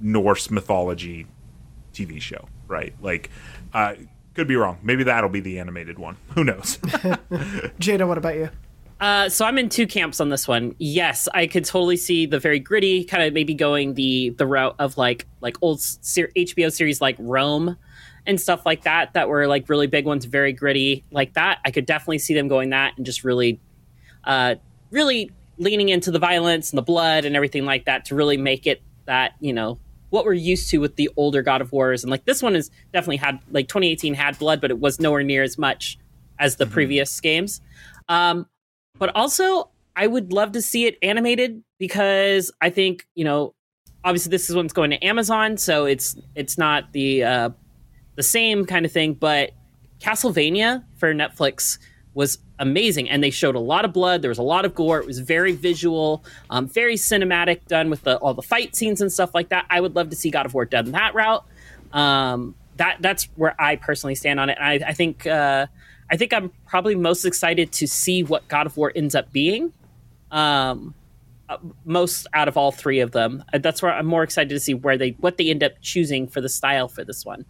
Norse 0.00 0.50
mythology 0.50 1.26
TV 1.92 2.20
show, 2.20 2.48
right? 2.68 2.94
Like 3.00 3.30
uh 3.72 3.94
could 4.34 4.46
be 4.46 4.56
wrong. 4.56 4.78
Maybe 4.82 5.04
that'll 5.04 5.30
be 5.30 5.40
the 5.40 5.58
animated 5.58 5.98
one. 5.98 6.18
Who 6.34 6.44
knows? 6.44 6.76
Jada, 7.80 8.06
what 8.06 8.18
about 8.18 8.34
you? 8.36 8.50
Uh, 9.00 9.28
so 9.28 9.44
I'm 9.44 9.58
in 9.58 9.68
two 9.68 9.86
camps 9.86 10.20
on 10.20 10.30
this 10.30 10.48
one. 10.48 10.74
Yes, 10.78 11.28
I 11.34 11.46
could 11.46 11.64
totally 11.64 11.98
see 11.98 12.24
the 12.24 12.38
very 12.38 12.58
gritty, 12.58 13.04
kind 13.04 13.22
of 13.22 13.34
maybe 13.34 13.52
going 13.52 13.94
the 13.94 14.30
the 14.30 14.46
route 14.46 14.74
of 14.78 14.96
like 14.96 15.26
like 15.42 15.56
old 15.60 15.80
ser- 15.80 16.30
HBO 16.34 16.72
series 16.72 17.00
like 17.00 17.16
Rome 17.18 17.76
and 18.26 18.40
stuff 18.40 18.64
like 18.64 18.84
that 18.84 19.12
that 19.12 19.28
were 19.28 19.46
like 19.46 19.68
really 19.68 19.86
big 19.86 20.06
ones, 20.06 20.24
very 20.24 20.52
gritty 20.52 21.04
like 21.10 21.34
that. 21.34 21.58
I 21.64 21.70
could 21.70 21.84
definitely 21.84 22.18
see 22.18 22.32
them 22.32 22.48
going 22.48 22.70
that 22.70 22.94
and 22.96 23.04
just 23.04 23.22
really, 23.22 23.60
uh, 24.24 24.56
really 24.90 25.30
leaning 25.58 25.90
into 25.90 26.10
the 26.10 26.18
violence 26.18 26.70
and 26.70 26.78
the 26.78 26.82
blood 26.82 27.24
and 27.26 27.36
everything 27.36 27.66
like 27.66 27.84
that 27.84 28.06
to 28.06 28.14
really 28.14 28.36
make 28.38 28.66
it 28.66 28.82
that 29.04 29.34
you 29.40 29.52
know 29.52 29.78
what 30.08 30.24
we're 30.24 30.32
used 30.32 30.70
to 30.70 30.78
with 30.78 30.96
the 30.96 31.10
older 31.16 31.42
God 31.42 31.60
of 31.60 31.70
Wars. 31.70 32.02
And 32.02 32.10
like 32.10 32.24
this 32.24 32.42
one 32.42 32.54
has 32.54 32.70
definitely 32.94 33.18
had 33.18 33.40
like 33.50 33.68
2018 33.68 34.14
had 34.14 34.38
blood, 34.38 34.62
but 34.62 34.70
it 34.70 34.80
was 34.80 34.98
nowhere 34.98 35.22
near 35.22 35.42
as 35.42 35.58
much 35.58 35.98
as 36.38 36.56
the 36.56 36.64
mm-hmm. 36.64 36.72
previous 36.72 37.20
games. 37.20 37.60
Um, 38.08 38.46
but 38.98 39.14
also, 39.14 39.70
I 39.94 40.06
would 40.06 40.32
love 40.32 40.52
to 40.52 40.62
see 40.62 40.86
it 40.86 40.98
animated 41.02 41.62
because 41.78 42.52
I 42.60 42.70
think 42.70 43.06
you 43.14 43.24
know, 43.24 43.54
obviously 44.04 44.30
this 44.30 44.48
is 44.48 44.56
one's 44.56 44.72
going 44.72 44.90
to 44.90 45.04
Amazon, 45.04 45.56
so 45.56 45.84
it's 45.84 46.16
it's 46.34 46.58
not 46.58 46.92
the 46.92 47.24
uh, 47.24 47.50
the 48.14 48.22
same 48.22 48.64
kind 48.64 48.86
of 48.86 48.92
thing. 48.92 49.14
But 49.14 49.52
Castlevania 50.00 50.84
for 50.96 51.14
Netflix 51.14 51.78
was 52.14 52.38
amazing, 52.58 53.10
and 53.10 53.22
they 53.22 53.30
showed 53.30 53.54
a 53.54 53.60
lot 53.60 53.84
of 53.84 53.92
blood. 53.92 54.22
There 54.22 54.30
was 54.30 54.38
a 54.38 54.42
lot 54.42 54.64
of 54.64 54.74
gore. 54.74 54.98
It 54.98 55.06
was 55.06 55.18
very 55.18 55.52
visual, 55.52 56.24
um, 56.48 56.66
very 56.66 56.96
cinematic, 56.96 57.66
done 57.66 57.90
with 57.90 58.02
the, 58.02 58.16
all 58.16 58.32
the 58.32 58.42
fight 58.42 58.74
scenes 58.74 59.02
and 59.02 59.12
stuff 59.12 59.34
like 59.34 59.50
that. 59.50 59.66
I 59.68 59.80
would 59.80 59.94
love 59.94 60.08
to 60.10 60.16
see 60.16 60.30
God 60.30 60.46
of 60.46 60.54
War 60.54 60.64
done 60.64 60.92
that 60.92 61.14
route. 61.14 61.44
Um, 61.92 62.54
that 62.76 62.98
that's 63.00 63.24
where 63.36 63.60
I 63.60 63.76
personally 63.76 64.14
stand 64.14 64.40
on 64.40 64.50
it. 64.50 64.58
And 64.60 64.84
I, 64.84 64.88
I 64.88 64.92
think. 64.92 65.26
Uh, 65.26 65.66
I 66.10 66.16
think 66.16 66.32
I'm 66.32 66.52
probably 66.66 66.94
most 66.94 67.24
excited 67.24 67.72
to 67.72 67.88
see 67.88 68.22
what 68.22 68.46
God 68.48 68.66
of 68.66 68.76
War 68.76 68.92
ends 68.94 69.14
up 69.14 69.32
being. 69.32 69.72
Um, 70.30 70.94
uh, 71.48 71.58
most 71.84 72.26
out 72.32 72.48
of 72.48 72.56
all 72.56 72.72
three 72.72 73.00
of 73.00 73.12
them. 73.12 73.44
Uh, 73.52 73.58
that's 73.58 73.80
where 73.80 73.92
I'm 73.92 74.06
more 74.06 74.22
excited 74.24 74.48
to 74.50 74.58
see 74.58 74.74
where 74.74 74.98
they 74.98 75.10
what 75.20 75.36
they 75.36 75.48
end 75.48 75.62
up 75.62 75.72
choosing 75.80 76.26
for 76.26 76.40
the 76.40 76.48
style 76.48 76.88
for 76.88 77.04
this 77.04 77.24
one. 77.24 77.44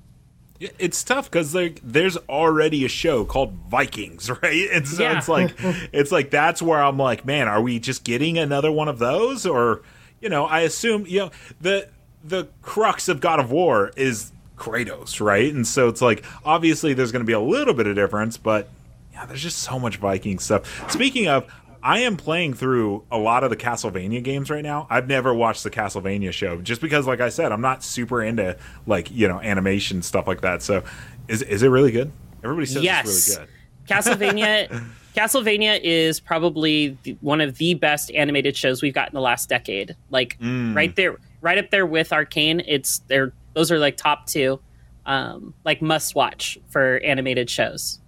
It's 0.59 1.03
tough 1.03 1.31
because 1.31 1.55
like 1.55 1.81
there's 1.83 2.17
already 2.29 2.85
a 2.85 2.89
show 2.89 3.25
called 3.25 3.55
Vikings, 3.69 4.31
right? 4.43 4.69
And 4.73 4.87
so 4.87 5.03
yeah. 5.03 5.17
it's 5.17 5.29
like 5.29 5.55
it's 5.93 6.13
like 6.13 6.31
that's 6.31 6.61
where 6.61 6.83
I'm 6.83 6.99
like, 6.99 7.25
man, 7.25 7.49
are 7.49 7.61
we 7.61 7.79
just 7.79 8.05
getting 8.05 8.37
another 8.37 8.71
one 8.71 8.89
of 8.89 8.99
those, 8.99 9.47
or 9.47 9.83
you 10.21 10.29
know, 10.29 10.45
I 10.45 10.61
assume 10.61 11.07
you 11.07 11.21
know 11.21 11.31
the 11.61 11.89
the 12.23 12.49
crux 12.61 13.09
of 13.09 13.21
God 13.21 13.41
of 13.41 13.51
War 13.51 13.93
is 13.97 14.33
Kratos, 14.57 15.21
right? 15.21 15.53
And 15.53 15.67
so 15.67 15.89
it's 15.89 16.03
like 16.03 16.25
obviously 16.45 16.95
there's 16.95 17.13
going 17.13 17.21
to 17.21 17.27
be 17.27 17.33
a 17.33 17.41
little 17.41 17.75
bit 17.75 17.87
of 17.87 17.95
difference, 17.95 18.37
but 18.37 18.69
yeah, 19.13 19.27
there's 19.27 19.43
just 19.43 19.59
so 19.59 19.79
much 19.79 19.97
Viking 19.97 20.39
stuff. 20.39 20.91
Speaking 20.91 21.29
of, 21.29 21.51
I 21.83 22.01
am 22.01 22.17
playing 22.17 22.55
through 22.55 23.05
a 23.13 23.19
lot 23.19 23.45
of 23.45 23.51
the 23.51 23.57
Castlevania 23.57 24.23
games 24.23 24.51
right 24.51 24.63
now. 24.63 24.87
I've 24.91 25.07
never 25.07 25.33
watched 25.33 25.63
the 25.63 25.71
Castlevania 25.71 26.33
show 26.33 26.61
just 26.61 26.81
because, 26.81 27.07
like 27.07 27.21
I 27.21 27.29
said, 27.29 27.53
I'm 27.53 27.61
not 27.61 27.85
super 27.85 28.23
into 28.23 28.59
like 28.87 29.11
you 29.11 29.29
know 29.29 29.41
animation 29.41 30.03
stuff 30.03 30.27
like 30.27 30.41
that. 30.41 30.63
So, 30.63 30.83
is 31.29 31.43
is 31.43 31.63
it 31.63 31.69
really 31.69 31.93
good? 31.93 32.11
Everybody 32.43 32.67
says 32.67 32.83
yes. 32.83 33.07
it's 33.07 33.37
really 33.37 33.47
good. 33.47 33.55
Castlevania. 33.89 34.85
Castlevania 35.17 35.81
is 35.83 36.21
probably 36.21 36.99
the, 37.05 37.17
one 37.23 37.41
of 37.41 37.57
the 37.57 37.73
best 37.73 38.11
animated 38.11 38.55
shows 38.55 38.83
we've 38.83 38.93
got 38.93 39.09
in 39.09 39.15
the 39.15 39.21
last 39.21 39.49
decade. 39.49 39.97
Like 40.11 40.39
mm. 40.41 40.77
right 40.77 40.95
there, 40.95 41.17
right 41.41 41.57
up 41.57 41.71
there 41.71 41.87
with 41.87 42.13
Arcane. 42.13 42.61
It's 42.67 42.99
they're 43.07 43.33
those 43.57 43.73
are 43.73 43.79
like 43.79 43.97
top 43.97 44.27
two, 44.27 44.61
um, 45.07 45.55
like 45.65 45.81
must 45.81 46.15
watch 46.15 46.59
for 46.69 46.99
animated 46.99 47.49
shows. 47.49 48.01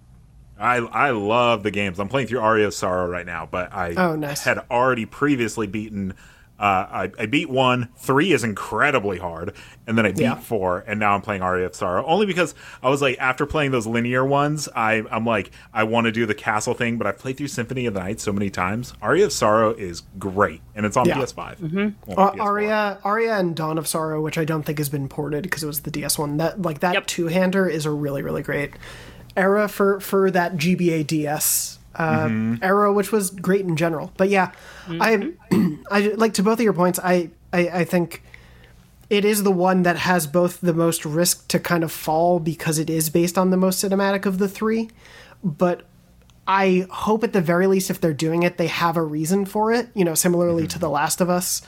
I 0.59 0.77
I 0.77 1.09
love 1.09 1.63
the 1.63 1.71
games. 1.71 1.99
I'm 1.99 2.07
playing 2.07 2.27
through 2.27 2.39
Aria 2.39 2.67
of 2.67 2.73
Sorrow 2.73 3.07
right 3.07 3.25
now, 3.25 3.49
but 3.49 3.73
I 3.73 3.95
oh, 3.95 4.15
nice. 4.15 4.43
had 4.43 4.59
already 4.69 5.07
previously 5.07 5.65
beaten 5.65 6.13
uh, 6.59 6.87
I, 6.91 7.11
I, 7.17 7.25
beat 7.25 7.49
one. 7.49 7.87
Three 7.95 8.33
is 8.33 8.43
incredibly 8.43 9.17
hard, 9.17 9.53
and 9.87 9.97
then 9.97 10.05
I 10.05 10.11
beat 10.11 10.23
yeah. 10.23 10.35
four, 10.35 10.83
and 10.85 10.99
now 10.99 11.15
I'm 11.15 11.21
playing 11.21 11.41
Aria 11.41 11.67
of 11.67 11.75
Sorrow. 11.75 12.05
Only 12.05 12.25
because 12.25 12.53
I 12.83 12.89
was 12.89 13.01
like, 13.01 13.17
after 13.17 13.45
playing 13.45 13.71
those 13.71 13.87
linear 13.87 14.25
ones, 14.25 14.67
I, 14.75 15.05
I'm 15.09 15.25
like, 15.25 15.51
I 15.73 15.85
want 15.85 16.05
to 16.05 16.11
do 16.11 16.25
the 16.25 16.35
castle 16.35 16.73
thing, 16.73 16.97
but 16.97 17.07
I've 17.07 17.17
played 17.17 17.37
through 17.37 17.47
Symphony 17.47 17.85
of 17.85 17.93
the 17.93 18.01
Night 18.01 18.19
so 18.19 18.33
many 18.33 18.49
times. 18.49 18.93
Aria 19.01 19.25
of 19.25 19.31
Sorrow 19.31 19.71
is 19.71 20.01
great, 20.19 20.61
and 20.75 20.85
it's 20.85 20.97
on 20.97 21.07
yeah. 21.07 21.15
PS5. 21.15 21.55
Mm-hmm. 21.57 22.11
Well, 22.11 22.19
uh, 22.19 22.31
PS4. 22.33 22.39
Aria, 22.41 22.99
Aria, 23.05 23.37
and 23.37 23.55
Dawn 23.55 23.77
of 23.77 23.87
Sorrow, 23.87 24.21
which 24.21 24.37
I 24.37 24.43
don't 24.43 24.63
think 24.63 24.79
has 24.79 24.89
been 24.89 25.07
ported 25.07 25.43
because 25.43 25.63
it 25.63 25.67
was 25.67 25.81
the 25.81 25.91
DS 25.91 26.19
one. 26.19 26.37
That 26.37 26.61
like 26.61 26.79
that 26.81 26.93
yep. 26.93 27.07
two 27.07 27.27
hander 27.27 27.69
is 27.69 27.85
a 27.85 27.91
really 27.91 28.21
really 28.21 28.43
great 28.43 28.71
era 29.37 29.69
for 29.69 30.01
for 30.01 30.29
that 30.31 30.57
GBA 30.57 31.07
DS 31.07 31.78
uh, 31.95 32.25
mm-hmm. 32.25 32.63
era, 32.63 32.91
which 32.93 33.11
was 33.11 33.31
great 33.31 33.65
in 33.65 33.75
general. 33.75 34.11
But 34.17 34.29
yeah, 34.29 34.51
mm-hmm. 34.85 35.81
I, 35.91 35.99
I 36.05 36.07
like 36.09 36.33
to 36.35 36.43
both 36.43 36.59
of 36.59 36.63
your 36.63 36.73
points. 36.73 36.99
I, 37.03 37.31
I, 37.51 37.69
I 37.69 37.83
think 37.83 38.23
it 39.09 39.25
is 39.25 39.43
the 39.43 39.51
one 39.51 39.83
that 39.83 39.97
has 39.97 40.27
both 40.27 40.61
the 40.61 40.73
most 40.73 41.05
risk 41.05 41.47
to 41.49 41.59
kind 41.59 41.83
of 41.83 41.91
fall 41.91 42.39
because 42.39 42.77
it 42.79 42.89
is 42.89 43.09
based 43.09 43.37
on 43.37 43.49
the 43.49 43.57
most 43.57 43.83
cinematic 43.83 44.25
of 44.25 44.37
the 44.37 44.47
three. 44.47 44.89
But 45.43 45.83
I 46.47 46.87
hope 46.89 47.23
at 47.23 47.33
the 47.33 47.41
very 47.41 47.67
least, 47.67 47.89
if 47.89 48.01
they're 48.01 48.13
doing 48.13 48.43
it, 48.43 48.57
they 48.57 48.67
have 48.67 48.97
a 48.97 49.03
reason 49.03 49.45
for 49.45 49.71
it. 49.71 49.89
You 49.95 50.05
know, 50.05 50.15
similarly 50.15 50.63
mm-hmm. 50.63 50.69
to 50.69 50.79
The 50.79 50.89
Last 50.89 51.21
of 51.21 51.29
Us 51.29 51.61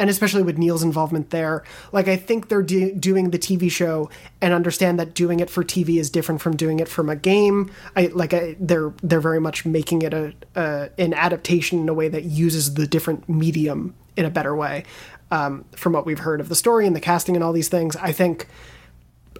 and 0.00 0.08
especially 0.08 0.42
with 0.42 0.56
Neil's 0.56 0.82
involvement 0.82 1.28
there. 1.28 1.62
Like 1.92 2.08
I 2.08 2.16
think 2.16 2.48
they're 2.48 2.62
do- 2.62 2.94
doing 2.94 3.30
the 3.30 3.38
TV 3.38 3.70
show 3.70 4.10
and 4.40 4.54
understand 4.54 4.98
that 4.98 5.14
doing 5.14 5.40
it 5.40 5.50
for 5.50 5.62
TV 5.62 6.00
is 6.00 6.08
different 6.08 6.40
from 6.40 6.56
doing 6.56 6.80
it 6.80 6.88
from 6.88 7.10
a 7.10 7.14
game. 7.14 7.70
I 7.94 8.06
like 8.06 8.32
I, 8.32 8.56
they're 8.58 8.94
they're 9.02 9.20
very 9.20 9.40
much 9.40 9.66
making 9.66 10.02
it 10.02 10.14
a, 10.14 10.32
a, 10.56 10.88
an 10.98 11.12
adaptation 11.12 11.78
in 11.78 11.88
a 11.88 11.94
way 11.94 12.08
that 12.08 12.24
uses 12.24 12.74
the 12.74 12.86
different 12.86 13.28
medium 13.28 13.94
in 14.16 14.24
a 14.24 14.30
better 14.30 14.56
way. 14.56 14.84
Um, 15.30 15.64
from 15.76 15.92
what 15.92 16.06
we've 16.06 16.18
heard 16.18 16.40
of 16.40 16.48
the 16.48 16.56
story 16.56 16.88
and 16.88 16.96
the 16.96 17.00
casting 17.00 17.36
and 17.36 17.44
all 17.44 17.52
these 17.52 17.68
things, 17.68 17.94
I 17.96 18.10
think 18.10 18.48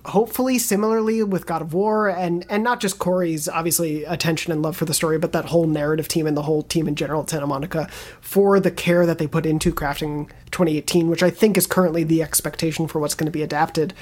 hopefully 0.07 0.59
similarly 0.59 1.23
with 1.23 1.47
God 1.47 1.63
of 1.63 1.75
War 1.75 2.09
and 2.09 2.47
and 2.49 2.63
not 2.63 2.81
just 2.81 2.99
Cory's 2.99 3.49
obviously 3.49 4.05
attention 4.05 4.53
and 4.53 4.63
love 4.63 4.77
for 4.77 4.85
the 4.85 4.95
story, 4.95 5.19
but 5.19 5.33
that 5.33 5.47
whole 5.47 5.67
narrative 5.67 6.09
team 6.09 6.27
and 6.27 6.37
the 6.37 6.43
whole 6.43 6.63
team 6.63 6.89
in 6.89 6.95
general 6.95 7.23
at 7.23 7.31
Santa 7.31 7.47
Monica 7.47 7.89
for 8.21 8.61
the 8.61 8.71
care 8.71 9.07
that 9.07 9.19
they 9.19 9.27
put 9.27 9.47
into 9.47 9.73
crafting 9.73 10.29
2018, 10.51 11.09
which 11.09 11.23
I 11.23 11.31
think 11.31 11.57
is 11.57 11.67
currently 11.67 12.05
the 12.05 12.23
expectation 12.23 12.87
for 12.87 12.99
what's 12.99 13.15
going 13.15 13.27
to 13.27 13.33
be 13.33 13.43
adapted. 13.43 13.95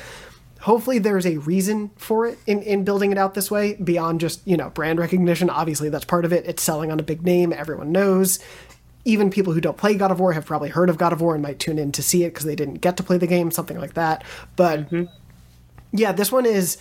Hopefully 0.62 0.98
there's 0.98 1.26
a 1.26 1.36
reason 1.38 1.90
for 1.96 2.26
it 2.26 2.38
in, 2.46 2.62
in 2.62 2.84
building 2.84 3.12
it 3.12 3.18
out 3.18 3.34
this 3.34 3.50
way 3.50 3.74
beyond 3.74 4.20
just, 4.20 4.44
you 4.44 4.56
know, 4.56 4.70
brand 4.70 4.98
recognition. 4.98 5.48
Obviously 5.48 5.88
that's 5.88 6.04
part 6.04 6.24
of 6.24 6.32
it. 6.32 6.46
It's 6.46 6.62
selling 6.62 6.90
on 6.90 6.98
a 6.98 7.04
big 7.04 7.22
name, 7.22 7.52
everyone 7.52 7.92
knows 7.92 8.40
even 9.04 9.30
people 9.30 9.54
who 9.54 9.60
don't 9.60 9.78
play 9.78 9.94
God 9.94 10.10
of 10.10 10.20
War 10.20 10.32
have 10.34 10.44
probably 10.44 10.68
heard 10.68 10.90
of 10.90 10.98
God 10.98 11.14
of 11.14 11.20
War 11.22 11.34
and 11.34 11.42
might 11.42 11.58
tune 11.58 11.78
in 11.78 11.92
to 11.92 12.02
see 12.02 12.24
it 12.24 12.34
because 12.34 12.44
they 12.44 12.54
didn't 12.54 12.82
get 12.82 12.98
to 12.98 13.02
play 13.02 13.16
the 13.16 13.26
game, 13.26 13.50
something 13.50 13.78
like 13.78 13.94
that. 13.94 14.22
But 14.54 14.80
mm-hmm. 14.90 15.04
Yeah, 15.92 16.12
this 16.12 16.32
one 16.32 16.46
is. 16.46 16.78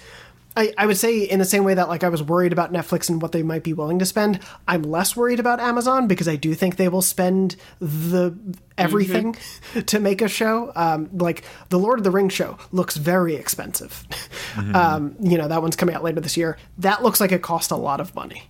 I, 0.55 0.73
I 0.75 0.87
would 0.87 0.97
say 0.97 1.19
in 1.19 1.37
the 1.37 1.45
same 1.45 1.63
way 1.63 1.75
that 1.75 1.87
like 1.87 2.03
I 2.03 2.09
was 2.09 2.23
worried 2.23 2.51
about 2.51 2.73
Netflix 2.73 3.09
and 3.09 3.21
what 3.21 3.31
they 3.31 3.43
might 3.43 3.61
be 3.61 3.73
willing 3.73 3.99
to 3.99 4.07
spend, 4.07 4.39
I'm 4.67 4.81
less 4.81 5.15
worried 5.15 5.39
about 5.39 5.59
Amazon 5.59 6.07
because 6.07 6.27
I 6.27 6.35
do 6.35 6.55
think 6.55 6.77
they 6.77 6.89
will 6.89 7.03
spend 7.03 7.57
the 7.79 8.35
everything 8.75 9.33
mm-hmm. 9.33 9.81
to 9.85 9.99
make 9.99 10.19
a 10.23 10.27
show. 10.27 10.71
Um, 10.75 11.11
like 11.13 11.43
the 11.69 11.77
Lord 11.77 11.99
of 11.99 12.03
the 12.03 12.09
Rings 12.09 12.33
show 12.33 12.57
looks 12.71 12.97
very 12.97 13.35
expensive. 13.35 14.03
Mm-hmm. 14.53 14.75
Um, 14.75 15.15
you 15.21 15.37
know 15.37 15.47
that 15.47 15.61
one's 15.61 15.75
coming 15.75 15.93
out 15.93 16.03
later 16.03 16.21
this 16.21 16.37
year. 16.37 16.57
That 16.79 17.03
looks 17.03 17.19
like 17.19 17.31
it 17.31 17.43
cost 17.43 17.69
a 17.69 17.75
lot 17.75 17.99
of 17.99 18.15
money. 18.15 18.43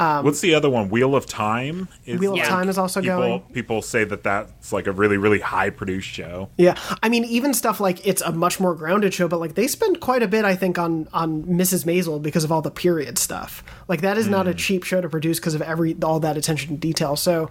Um, 0.00 0.24
What's 0.24 0.40
the 0.40 0.54
other 0.54 0.70
one? 0.70 0.88
Wheel 0.88 1.14
of 1.14 1.26
Time. 1.26 1.86
Is 2.06 2.18
Wheel 2.18 2.32
of 2.32 2.46
Time 2.46 2.70
is 2.70 2.78
also 2.78 3.02
people, 3.02 3.18
going. 3.18 3.40
People 3.52 3.82
say 3.82 4.02
that 4.04 4.22
that's 4.22 4.72
like 4.72 4.86
a 4.86 4.92
really, 4.92 5.18
really 5.18 5.40
high 5.40 5.68
produced 5.68 6.08
show. 6.08 6.48
Yeah, 6.56 6.78
I 7.02 7.10
mean, 7.10 7.26
even 7.26 7.52
stuff 7.52 7.80
like 7.80 8.06
it's 8.06 8.22
a 8.22 8.32
much 8.32 8.58
more 8.58 8.74
grounded 8.74 9.12
show, 9.12 9.28
but 9.28 9.40
like 9.40 9.56
they 9.56 9.68
spend 9.68 10.00
quite 10.00 10.22
a 10.22 10.28
bit, 10.28 10.46
I 10.46 10.56
think, 10.56 10.78
on 10.78 11.06
on 11.12 11.44
Mrs. 11.44 11.84
Maisel 11.84 12.20
because 12.20 12.44
of 12.44 12.50
all 12.50 12.62
the 12.62 12.70
period 12.70 13.18
stuff. 13.18 13.62
Like 13.88 14.00
that 14.00 14.16
is 14.16 14.26
mm. 14.26 14.30
not 14.30 14.48
a 14.48 14.52
hmm. 14.52 14.56
cheap 14.56 14.84
show 14.84 15.02
to 15.02 15.08
produce 15.10 15.38
because 15.38 15.54
of 15.54 15.60
every 15.60 15.94
all 16.02 16.18
that 16.20 16.38
attention 16.38 16.74
to 16.74 16.80
detail. 16.80 17.14
So. 17.14 17.50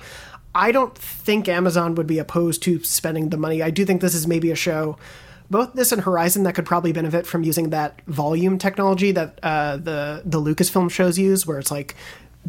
I 0.55 0.71
don't 0.71 0.97
think 0.97 1.47
Amazon 1.47 1.93
would 1.93 2.07
be 2.07 2.17
opposed 2.17 2.63
to 2.63 2.83
spending 2.83 3.29
the 3.29 3.37
money. 3.37 3.61
I 3.61 3.69
do 3.69 3.85
think 3.85 4.01
this 4.01 4.15
is 4.15 4.25
maybe 4.25 4.49
a 4.49 4.55
show 4.55 4.97
both 5.51 5.73
this 5.73 5.91
and 5.91 6.01
Horizon 6.01 6.43
that 6.43 6.55
could 6.55 6.65
probably 6.65 6.91
benefit 6.91 7.25
from 7.25 7.43
using 7.43 7.69
that 7.69 8.01
volume 8.07 8.57
technology 8.57 9.11
that 9.11 9.39
uh, 9.43 9.77
the 9.77 10.21
the 10.25 10.41
Lucasfilm 10.41 10.89
shows 10.89 11.19
use, 11.19 11.45
where 11.45 11.59
it's 11.59 11.71
like 11.71 11.95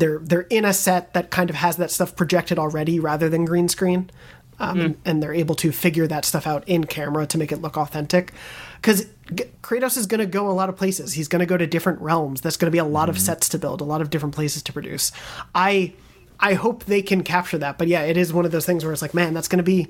they're 0.01 0.19
they're 0.19 0.41
in 0.43 0.65
a 0.65 0.73
set 0.73 1.15
that 1.15 1.31
kind 1.31 1.51
of 1.51 1.57
has 1.57 1.77
that 1.77 1.91
stuff 1.91 2.17
projected 2.17 2.59
already 2.59 2.99
rather 2.99 3.29
than 3.29 3.45
green 3.45 3.69
screen. 3.69 4.11
Um, 4.59 4.79
mm. 4.79 4.97
and 5.07 5.23
they're 5.23 5.33
able 5.33 5.55
to 5.55 5.73
figure 5.73 6.07
that 6.07 6.27
stuff 6.27 6.47
out 6.47 6.69
in 6.69 6.85
camera 6.85 7.25
to 7.29 7.39
make 7.39 7.51
it 7.51 7.63
look 7.63 7.79
authentic. 7.79 8.35
Because 8.77 9.07
Kratos 9.63 9.97
is 9.97 10.05
going 10.05 10.19
to 10.19 10.27
go 10.27 10.51
a 10.51 10.53
lot 10.53 10.69
of 10.69 10.77
places. 10.77 11.15
He's 11.15 11.29
going 11.29 11.41
to 11.41 11.47
go 11.47 11.57
to 11.57 11.67
different 11.67 11.99
realms. 12.03 12.43
There's 12.43 12.59
going 12.59 12.67
to 12.67 12.71
be 12.71 12.77
a 12.77 12.85
lot 12.85 13.07
mm. 13.07 13.11
of 13.11 13.17
mm-hmm. 13.17 13.25
sets 13.25 13.49
to 13.51 13.59
build, 13.59 13.81
a 13.81 13.85
lot 13.85 14.03
of 14.03 14.11
different 14.11 14.35
places 14.35 14.63
to 14.65 14.73
produce. 14.73 15.13
I 15.55 15.95
I 16.41 16.55
hope 16.55 16.85
they 16.85 17.03
can 17.03 17.23
capture 17.23 17.59
that. 17.59 17.79
But 17.79 17.89
yeah, 17.89 18.03
it 18.03 18.17
is 18.17 18.33
one 18.33 18.45
of 18.45 18.51
those 18.51 18.67
things 18.67 18.85
where 18.85 18.93
it's 18.93 19.03
like, 19.03 19.15
man, 19.15 19.33
that's 19.35 19.49
going 19.49 19.59
to 19.59 19.63
be 19.63 19.89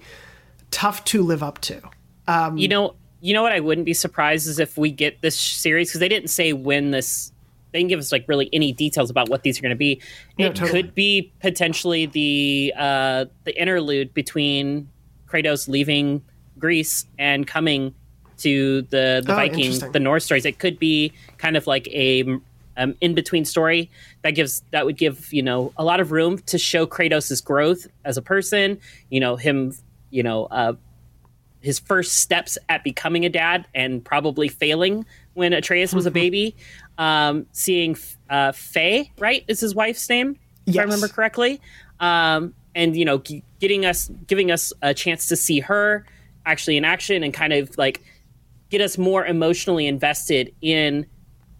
tough 0.70 1.04
to 1.06 1.22
live 1.22 1.42
up 1.42 1.60
to. 1.62 1.80
Um, 2.28 2.56
you 2.56 2.68
know, 2.68 2.94
you 3.20 3.34
know 3.34 3.42
what? 3.42 3.52
I 3.52 3.60
wouldn't 3.60 3.84
be 3.84 3.94
surprised 3.94 4.46
is 4.46 4.58
if 4.58 4.78
we 4.78 4.90
get 4.90 5.20
this 5.20 5.38
series 5.38 5.88
because 5.88 6.00
they 6.00 6.08
didn't 6.08 6.30
say 6.30 6.52
when 6.52 6.90
this 6.90 7.29
they 7.72 7.78
didn't 7.80 7.90
give 7.90 7.98
us 7.98 8.12
like 8.12 8.24
really 8.28 8.48
any 8.52 8.72
details 8.72 9.10
about 9.10 9.28
what 9.28 9.42
these 9.42 9.58
are 9.58 9.62
going 9.62 9.70
to 9.70 9.76
be. 9.76 10.00
No, 10.38 10.46
it 10.46 10.54
totally. 10.54 10.70
could 10.82 10.94
be 10.94 11.32
potentially 11.40 12.06
the 12.06 12.72
uh, 12.76 13.24
the 13.44 13.60
interlude 13.60 14.14
between 14.14 14.88
Kratos 15.26 15.68
leaving 15.68 16.22
Greece 16.58 17.06
and 17.18 17.46
coming 17.46 17.94
to 18.38 18.82
the 18.82 19.22
the 19.24 19.32
oh, 19.32 19.36
Viking, 19.36 19.78
the 19.92 20.00
Norse 20.00 20.24
stories. 20.24 20.44
It 20.44 20.58
could 20.58 20.78
be 20.78 21.12
kind 21.38 21.56
of 21.56 21.66
like 21.66 21.86
a 21.88 22.24
um, 22.76 22.94
in 23.00 23.14
between 23.14 23.44
story 23.44 23.90
that 24.22 24.30
gives 24.30 24.62
that 24.70 24.86
would 24.86 24.96
give 24.96 25.32
you 25.32 25.42
know 25.42 25.72
a 25.76 25.84
lot 25.84 26.00
of 26.00 26.12
room 26.12 26.38
to 26.46 26.58
show 26.58 26.86
Kratos' 26.86 27.44
growth 27.44 27.86
as 28.04 28.16
a 28.16 28.22
person. 28.22 28.78
You 29.10 29.20
know 29.20 29.36
him, 29.36 29.74
you 30.10 30.22
know. 30.22 30.46
Uh, 30.46 30.74
his 31.60 31.78
first 31.78 32.14
steps 32.14 32.56
at 32.70 32.82
becoming 32.82 33.26
a 33.26 33.28
dad 33.28 33.66
and 33.74 34.02
probably 34.02 34.48
failing 34.48 35.04
when 35.34 35.52
Atreus 35.52 35.92
was 35.92 36.06
a 36.06 36.10
baby 36.22 36.56
um, 36.98 37.46
seeing 37.52 37.96
uh, 38.28 38.52
Faye, 38.52 39.12
right, 39.18 39.44
is 39.48 39.60
his 39.60 39.74
wife's 39.74 40.08
name, 40.08 40.38
if 40.66 40.74
yes. 40.74 40.82
I 40.82 40.84
remember 40.84 41.08
correctly, 41.08 41.60
um, 41.98 42.54
and 42.74 42.96
you 42.96 43.04
know, 43.04 43.18
g- 43.18 43.42
getting 43.58 43.84
us, 43.84 44.10
giving 44.26 44.50
us 44.50 44.72
a 44.82 44.94
chance 44.94 45.28
to 45.28 45.36
see 45.36 45.60
her 45.60 46.04
actually 46.46 46.76
in 46.76 46.84
action 46.84 47.22
and 47.22 47.34
kind 47.34 47.52
of 47.52 47.76
like 47.76 48.02
get 48.70 48.80
us 48.80 48.96
more 48.96 49.26
emotionally 49.26 49.86
invested 49.86 50.54
in 50.60 51.06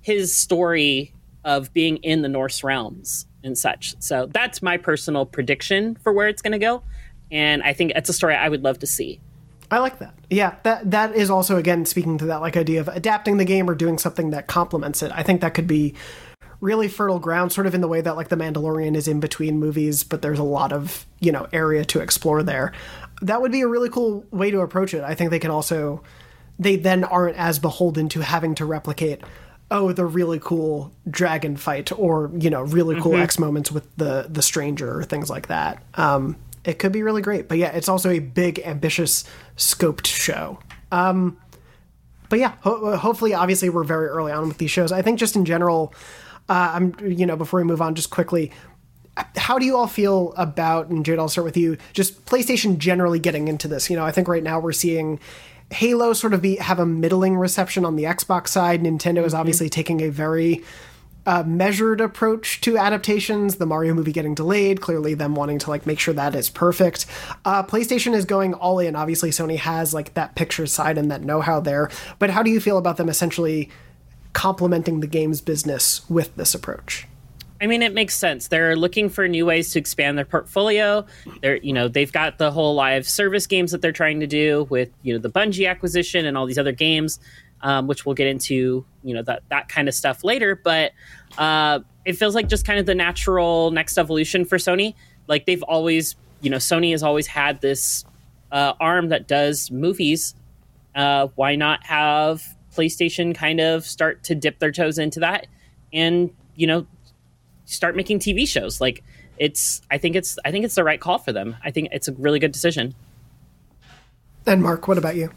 his 0.03 0.35
story 0.35 1.13
of 1.45 1.73
being 1.73 1.97
in 1.99 2.23
the 2.23 2.29
Norse 2.29 2.63
realms 2.63 3.27
and 3.43 3.57
such. 3.57 3.95
So 4.01 4.27
that's 4.33 4.63
my 4.63 4.77
personal 4.77 5.27
prediction 5.27 5.97
for 5.97 6.13
where 6.13 6.29
it's 6.29 6.43
going 6.43 6.53
to 6.53 6.59
go, 6.59 6.83
and 7.31 7.63
I 7.63 7.73
think 7.73 7.93
it's 7.95 8.09
a 8.09 8.15
story 8.15 8.35
I 8.35 8.49
would 8.49 8.63
love 8.63 8.79
to 8.81 8.87
see. 8.87 9.21
I 9.71 9.79
like 9.79 9.99
that. 10.01 10.15
Yeah, 10.29 10.57
that 10.65 10.91
that 10.91 11.15
is 11.15 11.31
also 11.31 11.57
again 11.57 11.87
speaking 11.87 12.19
to 12.19 12.27
that 12.27 12.41
like 12.41 12.57
idea 12.57 12.81
of 12.81 12.89
adapting 12.89 13.37
the 13.37 13.45
game 13.45 13.71
or 13.71 13.75
doing 13.75 13.99
something 13.99 14.31
that 14.31 14.47
complements 14.47 15.03
it. 15.03 15.13
I 15.15 15.23
think 15.23 15.41
that 15.41 15.55
could 15.55 15.67
be 15.67 15.95
really 16.61 16.89
fertile 16.89 17.19
ground, 17.19 17.53
sort 17.53 17.67
of 17.67 17.75
in 17.75 17.81
the 17.81 17.89
way 17.89 18.01
that 18.01 18.17
like 18.17 18.29
the 18.29 18.37
Mandalorian 18.37 18.95
is 18.97 19.09
in 19.09 19.21
between 19.21 19.59
movies, 19.59 20.05
but 20.05 20.23
there's 20.23 20.39
a 20.39 20.45
lot 20.45 20.73
of 20.73 21.07
you 21.21 21.33
know 21.33 21.49
area 21.53 21.85
to 21.87 22.01
explore 22.01 22.43
there. 22.43 22.73
That 23.23 23.43
would 23.43 23.53
be 23.53 23.61
a 23.61 23.69
really 23.69 23.91
cool 23.91 24.25
way 24.31 24.51
to 24.51 24.61
approach 24.61 24.95
it. 24.95 25.03
I 25.03 25.15
think 25.15 25.31
they 25.31 25.39
can 25.39 25.51
also 25.51 26.03
they 26.59 26.77
then 26.77 27.05
aren't 27.05 27.37
as 27.37 27.59
beholden 27.59 28.09
to 28.11 28.21
having 28.21 28.55
to 28.57 28.65
replicate 28.65 29.23
oh 29.71 29.93
the 29.93 30.05
really 30.05 30.39
cool 30.41 30.93
dragon 31.09 31.57
fight 31.57 31.93
or 31.97 32.31
you 32.39 32.51
know 32.51 32.63
really 32.63 33.01
cool 33.01 33.13
mm-hmm. 33.13 33.23
X 33.23 33.39
moments 33.39 33.71
with 33.71 33.85
the 33.97 34.27
the 34.29 34.43
stranger 34.43 34.99
or 34.99 35.05
things 35.05 35.31
like 35.31 35.47
that. 35.47 35.83
Um, 35.95 36.37
it 36.65 36.79
could 36.79 36.93
be 36.93 37.03
really 37.03 37.23
great. 37.23 37.49
But 37.49 37.59
yeah, 37.59 37.71
it's 37.71 37.89
also 37.89 38.11
a 38.11 38.19
big, 38.19 38.61
ambitious, 38.61 39.25
scoped 39.57 40.07
show. 40.07 40.59
Um, 40.93 41.39
but 42.29 42.39
yeah, 42.39 42.55
ho- 42.63 42.97
hopefully, 42.97 43.35
obviously, 43.35 43.71
we're 43.71 43.85
very 43.85 44.07
early 44.07 44.33
on 44.33 44.49
with 44.49 44.59
these 44.59 44.71
shows. 44.71 44.93
I 44.93 45.03
think 45.03 45.19
just 45.19 45.37
in 45.37 45.45
general, 45.45 45.95
uh, 46.49 46.73
I'm 46.75 46.95
you 47.01 47.27
know 47.27 47.37
before 47.37 47.61
we 47.61 47.65
move 47.65 47.83
on, 47.83 47.95
just 47.95 48.11
quickly, 48.11 48.53
how 49.37 49.59
do 49.59 49.67
you 49.67 49.77
all 49.77 49.87
feel 49.87 50.33
about 50.37 50.89
and 50.89 51.05
Jade? 51.05 51.19
I'll 51.19 51.29
start 51.29 51.45
with 51.45 51.57
you. 51.57 51.77
Just 51.93 52.25
PlayStation 52.27 52.79
generally 52.79 53.19
getting 53.19 53.49
into 53.49 53.69
this. 53.69 53.91
You 53.91 53.97
know, 53.97 54.05
I 54.05 54.13
think 54.13 54.29
right 54.29 54.43
now 54.43 54.61
we're 54.61 54.73
seeing. 54.73 55.21
Halo 55.73 56.13
sort 56.15 56.35
of 56.35 56.43
be 56.43 56.57
have 56.57 56.81
a 56.81 56.87
middling 56.87 57.37
reception 57.37 57.85
on 57.85 57.95
the 57.95 58.03
Xbox 58.03 58.49
side. 58.49 58.83
Nintendo 58.83 59.19
is 59.19 59.33
mm-hmm. 59.33 59.41
obviously 59.41 59.67
mm-hmm. 59.67 59.75
taking 59.75 60.01
a 60.01 60.09
very 60.09 60.65
a 61.31 61.45
measured 61.45 62.01
approach 62.01 62.61
to 62.61 62.77
adaptations. 62.77 63.55
The 63.55 63.67
Mario 63.67 63.95
movie 63.95 64.11
getting 64.11 64.35
delayed, 64.35 64.81
clearly 64.81 65.15
them 65.15 65.37
wanting 65.37 65.61
to 65.61 65.71
like 65.71 65.87
make 65.87 66.01
sure 66.01 66.13
that 66.13 66.35
is 66.35 66.51
perfect. 66.51 67.07
Uh, 67.45 67.63
PlayStation 67.63 68.15
is 68.15 68.25
going 68.25 68.53
all 68.53 68.81
in. 68.81 68.97
Obviously, 68.97 69.31
Sony 69.31 69.57
has 69.57 69.95
like 69.95 70.15
that 70.15 70.35
picture 70.35 70.67
side 70.67 70.99
and 70.99 71.09
that 71.13 71.23
know-how 71.23 71.61
there. 71.61 71.89
But 72.19 72.31
how 72.31 72.43
do 72.43 72.51
you 72.51 72.59
feel 72.59 72.79
about 72.79 72.97
them 72.97 73.09
essentially 73.09 73.71
complementing 74.33 74.99
the 74.99 75.07
games 75.07 75.41
business 75.41 76.03
with 76.11 76.35
this 76.35 76.53
approach? 76.53 77.07
I 77.61 77.69
mean, 77.69 77.83
it 77.83 77.95
makes 77.95 78.17
sense. 78.17 78.49
They're 78.49 78.75
looking 78.75 79.09
for 79.09 79.29
new 79.29 79.47
ways 79.47 79.71
to 79.75 79.79
expand 79.79 80.19
their 80.19 80.25
portfolio. 80.25 81.07
They're, 81.43 81.59
you 81.59 81.73
know, 81.73 81.87
they've 81.87 82.11
got 82.11 82.39
the 82.39 82.51
whole 82.51 82.75
live 82.75 83.07
service 83.07 83.47
games 83.47 83.71
that 83.71 83.83
they're 83.83 83.93
trying 83.93 84.19
to 84.19 84.27
do 84.27 84.67
with, 84.69 84.89
you 85.03 85.13
know, 85.13 85.21
the 85.21 85.31
Bungie 85.31 85.71
acquisition 85.71 86.27
and 86.27 86.37
all 86.37 86.47
these 86.47 86.59
other 86.59 86.73
games 86.73 87.21
um, 87.63 87.87
which 87.87 88.07
we'll 88.07 88.15
get 88.15 88.27
into, 88.27 88.85
you 89.03 89.15
know, 89.15 89.23
that 89.23 89.43
that 89.49 89.69
kind 89.69 89.89
of 89.89 89.95
stuff 89.95 90.25
later. 90.25 90.55
But 90.63 90.93
uh, 91.39 91.81
it 92.05 92.15
feels 92.15 92.35
like 92.35 92.49
just 92.49 92.67
kind 92.67 92.79
of 92.79 92.87
the 92.87 92.95
natural 92.95 93.71
next 93.71 93.99
evolution 93.99 94.45
for 94.45 94.59
Sony. 94.59 94.95
Like 95.27 95.47
they've 95.47 95.63
always, 95.63 96.17
you 96.41 96.51
know, 96.51 96.57
Sony 96.57 96.91
has 96.93 97.03
always 97.03 97.27
had 97.27 97.61
this 97.61 98.05
uh, 98.51 98.75
arm 98.81 99.09
that 99.09 99.29
does 99.29 99.71
movies. 99.71 100.35
Uh, 100.95 101.29
why 101.37 101.55
not 101.55 101.85
have 101.87 102.43
PlayStation 102.75 103.35
kind 103.35 103.61
of 103.61 103.85
start 103.85 104.25
to 104.25 104.35
dip 104.35 104.59
their 104.59 104.73
toes 104.73 104.99
into 104.99 105.21
that 105.21 105.47
and 105.93 106.31
you 106.57 106.67
know 106.67 106.87
start 107.65 107.95
making 107.95 108.19
TV 108.19 108.49
shows? 108.49 108.81
Like 108.81 109.05
it's, 109.39 109.83
I 109.91 109.99
think 109.99 110.17
it's, 110.17 110.39
I 110.45 110.51
think 110.51 110.65
it's 110.65 110.75
the 110.75 110.85
right 110.85 111.01
call 111.01 111.19
for 111.19 111.33
them. 111.33 111.57
I 111.65 111.71
think 111.71 111.89
it's 111.93 112.09
a 112.09 112.13
really 112.13 112.39
good 112.39 112.53
decision. 112.53 112.95
And 114.47 114.63
Mark, 114.63 114.89
what 114.89 114.99
about 114.99 115.17
you? 115.17 115.31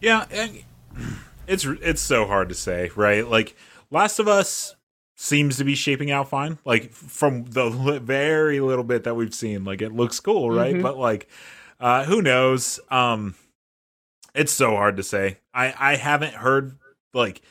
Yeah, 0.00 0.26
it's 1.46 1.64
it's 1.64 2.02
so 2.02 2.26
hard 2.26 2.48
to 2.48 2.54
say, 2.54 2.90
right? 2.96 3.26
Like 3.26 3.56
Last 3.90 4.18
of 4.18 4.28
Us 4.28 4.74
seems 5.16 5.56
to 5.58 5.64
be 5.64 5.74
shaping 5.74 6.10
out 6.10 6.28
fine. 6.28 6.58
Like 6.64 6.92
from 6.92 7.44
the 7.44 7.70
very 8.02 8.60
little 8.60 8.84
bit 8.84 9.04
that 9.04 9.14
we've 9.14 9.34
seen, 9.34 9.64
like 9.64 9.82
it 9.82 9.92
looks 9.92 10.18
cool, 10.20 10.50
right? 10.50 10.74
Mm-hmm. 10.74 10.82
But 10.82 10.98
like, 10.98 11.28
uh, 11.78 12.04
who 12.04 12.22
knows? 12.22 12.80
Um, 12.90 13.34
it's 14.34 14.52
so 14.52 14.70
hard 14.70 14.96
to 14.96 15.02
say. 15.02 15.38
I 15.52 15.74
I 15.78 15.96
haven't 15.96 16.34
heard 16.34 16.78
like 17.12 17.42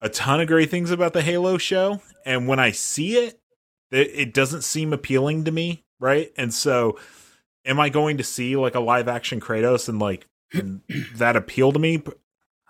a 0.00 0.08
ton 0.08 0.40
of 0.40 0.48
great 0.48 0.70
things 0.70 0.90
about 0.90 1.12
the 1.12 1.22
Halo 1.22 1.58
show, 1.58 2.00
and 2.26 2.46
when 2.46 2.58
I 2.58 2.72
see 2.72 3.16
it, 3.16 3.40
it, 3.90 4.10
it 4.14 4.34
doesn't 4.34 4.62
seem 4.62 4.92
appealing 4.92 5.44
to 5.44 5.52
me, 5.52 5.84
right? 6.00 6.32
And 6.36 6.52
so, 6.52 6.98
am 7.64 7.80
I 7.80 7.88
going 7.88 8.18
to 8.18 8.24
see 8.24 8.56
like 8.56 8.74
a 8.74 8.80
live 8.80 9.08
action 9.08 9.40
Kratos 9.40 9.88
and 9.88 9.98
like 9.98 10.26
and 10.52 10.82
that 11.14 11.36
appeal 11.36 11.72
to 11.72 11.78
me? 11.78 12.02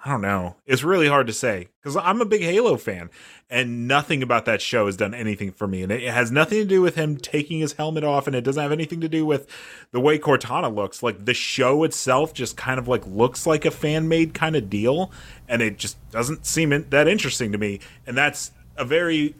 I 0.04 0.10
don't 0.10 0.20
know. 0.22 0.56
It's 0.66 0.82
really 0.82 1.06
hard 1.06 1.28
to 1.28 1.32
say 1.32 1.68
because 1.80 1.96
I'm 1.96 2.20
a 2.20 2.24
big 2.24 2.42
Halo 2.42 2.76
fan, 2.76 3.08
and 3.48 3.86
nothing 3.86 4.20
about 4.20 4.46
that 4.46 4.60
show 4.60 4.86
has 4.86 4.96
done 4.96 5.14
anything 5.14 5.52
for 5.52 5.68
me. 5.68 5.82
And 5.82 5.92
it 5.92 6.02
has 6.12 6.32
nothing 6.32 6.58
to 6.58 6.64
do 6.64 6.82
with 6.82 6.96
him 6.96 7.16
taking 7.16 7.60
his 7.60 7.74
helmet 7.74 8.02
off, 8.02 8.26
and 8.26 8.34
it 8.34 8.40
doesn't 8.40 8.60
have 8.60 8.72
anything 8.72 9.00
to 9.00 9.08
do 9.08 9.24
with 9.24 9.46
the 9.92 10.00
way 10.00 10.18
Cortana 10.18 10.74
looks. 10.74 11.04
Like 11.04 11.24
the 11.24 11.34
show 11.34 11.84
itself 11.84 12.34
just 12.34 12.56
kind 12.56 12.80
of 12.80 12.88
like 12.88 13.06
looks 13.06 13.46
like 13.46 13.64
a 13.64 13.70
fan 13.70 14.08
made 14.08 14.34
kind 14.34 14.56
of 14.56 14.68
deal, 14.68 15.12
and 15.48 15.62
it 15.62 15.78
just 15.78 15.96
doesn't 16.10 16.46
seem 16.46 16.70
that 16.90 17.06
interesting 17.06 17.52
to 17.52 17.58
me. 17.58 17.78
And 18.04 18.16
that's 18.16 18.50
a 18.76 18.84
very, 18.84 19.36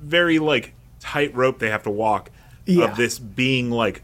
very 0.00 0.38
like 0.38 0.74
tight 1.00 1.34
rope 1.34 1.60
they 1.60 1.70
have 1.70 1.82
to 1.84 1.90
walk 1.90 2.30
Yeah. 2.66 2.84
of 2.90 2.96
this 2.96 3.18
being 3.18 3.70
like 3.70 4.02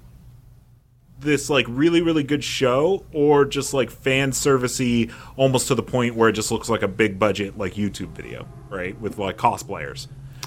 this 1.20 1.50
like 1.50 1.66
really 1.68 2.00
really 2.00 2.22
good 2.22 2.44
show 2.44 3.04
or 3.12 3.44
just 3.44 3.74
like 3.74 3.90
fan 3.90 4.30
servicey 4.30 5.12
almost 5.36 5.68
to 5.68 5.74
the 5.74 5.82
point 5.82 6.14
where 6.14 6.28
it 6.28 6.32
just 6.34 6.50
looks 6.52 6.68
like 6.68 6.82
a 6.82 6.88
big 6.88 7.18
budget 7.18 7.58
like 7.58 7.74
YouTube 7.74 8.10
video, 8.10 8.46
right? 8.68 8.98
With 9.00 9.18
like 9.18 9.36
cosplayers. 9.36 10.06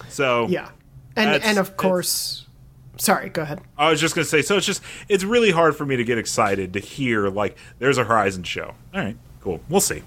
So 0.09 0.47
Yeah, 0.47 0.69
and 1.15 1.43
and 1.43 1.57
of 1.57 1.75
course, 1.77 2.47
sorry. 2.97 3.29
Go 3.29 3.41
ahead. 3.41 3.61
I 3.77 3.89
was 3.91 3.99
just 3.99 4.15
gonna 4.15 4.25
say, 4.25 4.41
so 4.41 4.57
it's 4.57 4.65
just 4.65 4.81
it's 5.09 5.23
really 5.23 5.51
hard 5.51 5.75
for 5.75 5.85
me 5.85 5.97
to 5.97 6.03
get 6.03 6.17
excited 6.17 6.73
to 6.73 6.79
hear 6.79 7.27
like 7.29 7.57
there's 7.79 7.97
a 7.97 8.03
Horizon 8.05 8.43
show. 8.43 8.73
All 8.93 9.01
right, 9.01 9.17
cool. 9.41 9.59
We'll 9.69 9.81
see. 9.81 10.03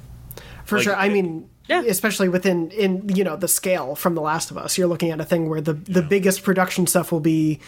For 0.64 0.76
Like, 0.78 0.84
sure. 0.84 0.96
I 0.96 1.10
mean, 1.10 1.50
Yeah. 1.68 1.82
especially 1.82 2.30
within 2.30 2.70
in 2.70 3.08
you 3.14 3.22
know 3.22 3.36
the 3.36 3.48
scale 3.48 3.94
from 3.96 4.14
The 4.14 4.22
Last 4.22 4.50
of 4.50 4.56
Us, 4.56 4.78
you're 4.78 4.86
looking 4.88 5.10
at 5.10 5.20
a 5.20 5.24
thing 5.26 5.48
where 5.50 5.60
the 5.60 5.74
the 5.74 6.02
biggest 6.02 6.42
production 6.42 6.86
stuff 6.86 7.12
will 7.12 7.20
be 7.20 7.60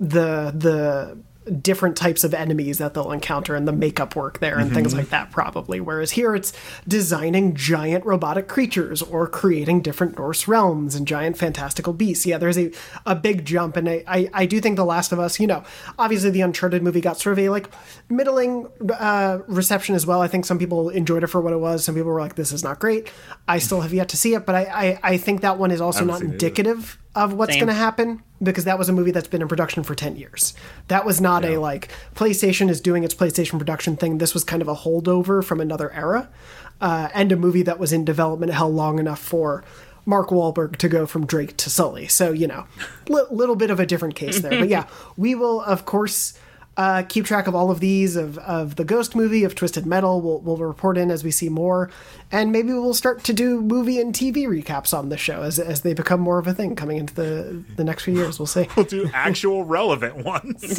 the 0.00 0.52
the 0.56 1.18
different 1.62 1.96
types 1.96 2.24
of 2.24 2.34
enemies 2.34 2.78
that 2.78 2.94
they'll 2.94 3.12
encounter 3.12 3.54
and 3.54 3.68
the 3.68 3.72
makeup 3.72 4.16
work 4.16 4.40
there 4.40 4.58
and 4.58 4.72
things 4.72 4.94
like 4.94 5.10
that 5.10 5.30
probably. 5.30 5.80
Whereas 5.80 6.12
here 6.12 6.34
it's 6.34 6.52
designing 6.86 7.54
giant 7.54 8.04
robotic 8.04 8.48
creatures 8.48 9.02
or 9.02 9.26
creating 9.26 9.82
different 9.82 10.18
norse 10.18 10.48
realms 10.48 10.94
and 10.94 11.06
giant 11.06 11.36
fantastical 11.36 11.92
beasts. 11.92 12.26
Yeah 12.26 12.38
there's 12.38 12.58
a, 12.58 12.72
a 13.06 13.14
big 13.14 13.44
jump. 13.44 13.76
And 13.76 13.88
I, 13.88 14.04
I, 14.06 14.30
I 14.34 14.46
do 14.46 14.60
think 14.60 14.76
the 14.76 14.84
last 14.84 15.12
of 15.12 15.18
us 15.18 15.38
you 15.38 15.46
know 15.46 15.62
obviously 15.98 16.30
the 16.30 16.40
uncharted 16.40 16.82
movie 16.82 17.00
got 17.00 17.18
sort 17.18 17.38
of 17.38 17.44
a 17.44 17.48
like 17.48 17.68
middling 18.08 18.68
uh, 18.98 19.38
reception 19.46 19.94
as 19.94 20.06
well. 20.06 20.20
I 20.20 20.28
think 20.28 20.44
some 20.44 20.58
people 20.58 20.88
enjoyed 20.90 21.22
it 21.22 21.28
for 21.28 21.40
what 21.40 21.52
it 21.52 21.60
was. 21.60 21.84
Some 21.84 21.94
people 21.94 22.10
were 22.10 22.20
like 22.20 22.34
this 22.34 22.52
is 22.52 22.64
not 22.64 22.78
great. 22.78 23.10
I 23.46 23.58
still 23.58 23.80
have 23.80 23.92
yet 23.92 24.08
to 24.10 24.16
see 24.16 24.34
it 24.34 24.46
but 24.48 24.54
i, 24.54 24.62
I, 24.62 25.00
I 25.02 25.16
think 25.18 25.42
that 25.42 25.58
one 25.58 25.70
is 25.70 25.80
also 25.80 26.04
not 26.04 26.22
indicative 26.22 26.98
of 27.14 27.32
what's 27.32 27.54
going 27.56 27.68
to 27.68 27.72
happen 27.74 28.22
because 28.42 28.64
that 28.64 28.78
was 28.78 28.88
a 28.88 28.92
movie 28.92 29.10
that's 29.10 29.28
been 29.28 29.42
in 29.42 29.48
production 29.48 29.82
for 29.82 29.94
10 29.94 30.16
years. 30.16 30.54
That 30.88 31.04
was 31.04 31.20
not 31.20 31.44
a 31.44 31.58
like 31.58 31.88
PlayStation 32.14 32.68
is 32.70 32.80
doing 32.80 33.02
its 33.02 33.14
PlayStation 33.14 33.58
production 33.58 33.96
thing. 33.96 34.18
This 34.18 34.34
was 34.34 34.44
kind 34.44 34.62
of 34.62 34.68
a 34.68 34.74
holdover 34.74 35.42
from 35.42 35.60
another 35.60 35.92
era 35.92 36.28
uh, 36.80 37.08
and 37.14 37.32
a 37.32 37.36
movie 37.36 37.62
that 37.62 37.78
was 37.78 37.92
in 37.92 38.04
development 38.04 38.52
hell 38.52 38.70
long 38.70 38.98
enough 38.98 39.18
for 39.18 39.64
Mark 40.06 40.28
Wahlberg 40.28 40.76
to 40.76 40.88
go 40.88 41.06
from 41.06 41.26
Drake 41.26 41.56
to 41.58 41.70
Sully. 41.70 42.08
So, 42.08 42.32
you 42.32 42.46
know, 42.46 42.66
li- 43.08 43.26
little 43.30 43.56
bit 43.56 43.70
of 43.70 43.80
a 43.80 43.86
different 43.86 44.14
case 44.14 44.40
there. 44.40 44.58
but 44.58 44.68
yeah, 44.68 44.86
we 45.16 45.34
will, 45.34 45.60
of 45.60 45.84
course, 45.84 46.38
uh, 46.78 47.02
keep 47.02 47.24
track 47.24 47.48
of 47.48 47.56
all 47.56 47.72
of 47.72 47.80
these 47.80 48.14
of, 48.14 48.38
of 48.38 48.76
the 48.76 48.84
Ghost 48.84 49.16
movie 49.16 49.42
of 49.42 49.56
Twisted 49.56 49.84
Metal. 49.84 50.20
We'll, 50.20 50.38
we'll 50.38 50.56
report 50.56 50.96
in 50.96 51.10
as 51.10 51.24
we 51.24 51.32
see 51.32 51.48
more, 51.48 51.90
and 52.30 52.52
maybe 52.52 52.72
we'll 52.72 52.94
start 52.94 53.24
to 53.24 53.32
do 53.32 53.60
movie 53.60 54.00
and 54.00 54.14
TV 54.14 54.46
recaps 54.46 54.96
on 54.96 55.08
the 55.08 55.16
show 55.16 55.42
as, 55.42 55.58
as 55.58 55.80
they 55.80 55.92
become 55.92 56.20
more 56.20 56.38
of 56.38 56.46
a 56.46 56.54
thing 56.54 56.76
coming 56.76 56.98
into 56.98 57.12
the 57.14 57.64
the 57.74 57.82
next 57.82 58.04
few 58.04 58.14
years. 58.14 58.38
We'll 58.38 58.46
see. 58.46 58.68
We'll 58.76 58.86
do 58.86 59.10
actual 59.12 59.64
relevant 59.64 60.24
ones. 60.24 60.62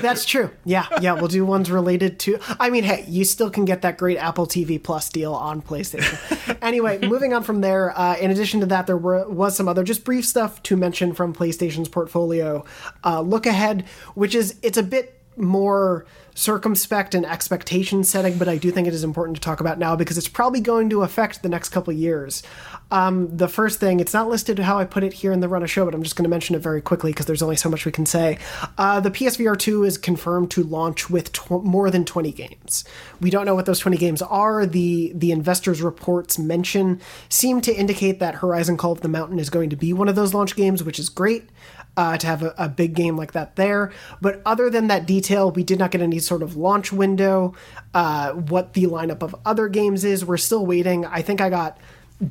That's 0.00 0.24
true. 0.24 0.50
Yeah, 0.64 0.86
yeah. 1.00 1.14
We'll 1.14 1.26
do 1.26 1.44
ones 1.44 1.68
related 1.68 2.20
to. 2.20 2.38
I 2.60 2.70
mean, 2.70 2.84
hey, 2.84 3.04
you 3.08 3.24
still 3.24 3.50
can 3.50 3.64
get 3.64 3.82
that 3.82 3.98
great 3.98 4.18
Apple 4.18 4.46
TV 4.46 4.80
Plus 4.80 5.08
deal 5.08 5.34
on 5.34 5.60
PlayStation. 5.60 6.56
anyway, 6.62 6.98
moving 6.98 7.34
on 7.34 7.42
from 7.42 7.62
there. 7.62 7.98
Uh, 7.98 8.16
in 8.16 8.30
addition 8.30 8.60
to 8.60 8.66
that, 8.66 8.86
there 8.86 8.96
were 8.96 9.28
was 9.28 9.56
some 9.56 9.66
other 9.66 9.82
just 9.82 10.04
brief 10.04 10.24
stuff 10.24 10.62
to 10.62 10.76
mention 10.76 11.14
from 11.14 11.34
PlayStation's 11.34 11.88
portfolio. 11.88 12.64
Uh, 13.04 13.20
look 13.20 13.46
ahead, 13.46 13.84
which 14.14 14.34
is 14.34 14.58
it's 14.62 14.78
a 14.78 14.82
bit 14.82 15.20
more 15.36 16.06
circumspect 16.34 17.14
and 17.14 17.24
expectation 17.24 18.02
setting, 18.02 18.38
but 18.38 18.48
I 18.48 18.56
do 18.56 18.72
think 18.72 18.88
it 18.88 18.94
is 18.94 19.04
important 19.04 19.36
to 19.36 19.40
talk 19.40 19.60
about 19.60 19.78
now 19.78 19.94
because 19.94 20.18
it's 20.18 20.28
probably 20.28 20.60
going 20.60 20.90
to 20.90 21.02
affect 21.02 21.42
the 21.42 21.48
next 21.48 21.68
couple 21.68 21.92
years. 21.92 22.42
Um, 22.90 23.36
the 23.36 23.46
first 23.46 23.78
thing, 23.78 24.00
it's 24.00 24.12
not 24.12 24.28
listed 24.28 24.58
how 24.58 24.78
I 24.78 24.84
put 24.84 25.04
it 25.04 25.12
here 25.12 25.32
in 25.32 25.40
the 25.40 25.48
run 25.48 25.62
of 25.62 25.70
show, 25.70 25.84
but 25.84 25.94
I'm 25.94 26.02
just 26.02 26.16
going 26.16 26.24
to 26.24 26.30
mention 26.30 26.56
it 26.56 26.58
very 26.58 26.80
quickly 26.80 27.12
because 27.12 27.26
there's 27.26 27.42
only 27.42 27.56
so 27.56 27.68
much 27.68 27.86
we 27.86 27.92
can 27.92 28.04
say. 28.04 28.38
Uh, 28.76 28.98
the 28.98 29.10
PSVR 29.10 29.56
2 29.56 29.84
is 29.84 29.96
confirmed 29.96 30.50
to 30.52 30.64
launch 30.64 31.08
with 31.08 31.32
tw- 31.32 31.62
more 31.62 31.90
than 31.90 32.04
20 32.04 32.32
games. 32.32 32.84
We 33.20 33.30
don't 33.30 33.46
know 33.46 33.54
what 33.54 33.66
those 33.66 33.78
20 33.78 33.96
games 33.96 34.20
are. 34.22 34.66
The 34.66 35.12
the 35.14 35.30
investors' 35.30 35.82
reports 35.82 36.38
mention 36.38 37.00
seem 37.28 37.60
to 37.62 37.74
indicate 37.74 38.18
that 38.18 38.36
Horizon 38.36 38.76
Call 38.76 38.92
of 38.92 39.02
the 39.02 39.08
Mountain 39.08 39.38
is 39.38 39.50
going 39.50 39.70
to 39.70 39.76
be 39.76 39.92
one 39.92 40.08
of 40.08 40.16
those 40.16 40.34
launch 40.34 40.56
games, 40.56 40.82
which 40.82 40.98
is 40.98 41.08
great 41.08 41.48
uh, 41.96 42.16
to 42.16 42.26
have 42.26 42.42
a, 42.42 42.54
a 42.58 42.68
big 42.68 42.94
game 42.94 43.16
like 43.16 43.32
that 43.32 43.56
there. 43.56 43.92
But 44.20 44.42
other 44.44 44.70
than 44.70 44.88
that 44.88 45.06
detail, 45.06 45.50
we 45.50 45.62
did 45.62 45.78
not 45.78 45.90
get 45.90 46.00
any 46.00 46.18
sort 46.18 46.42
of 46.42 46.56
launch 46.56 46.92
window. 46.92 47.54
Uh, 47.92 48.32
what 48.32 48.72
the 48.72 48.84
lineup 48.84 49.22
of 49.22 49.34
other 49.44 49.68
games 49.68 50.04
is, 50.04 50.24
we're 50.24 50.36
still 50.36 50.66
waiting. 50.66 51.04
I 51.06 51.22
think 51.22 51.40
I 51.40 51.50
got 51.50 51.78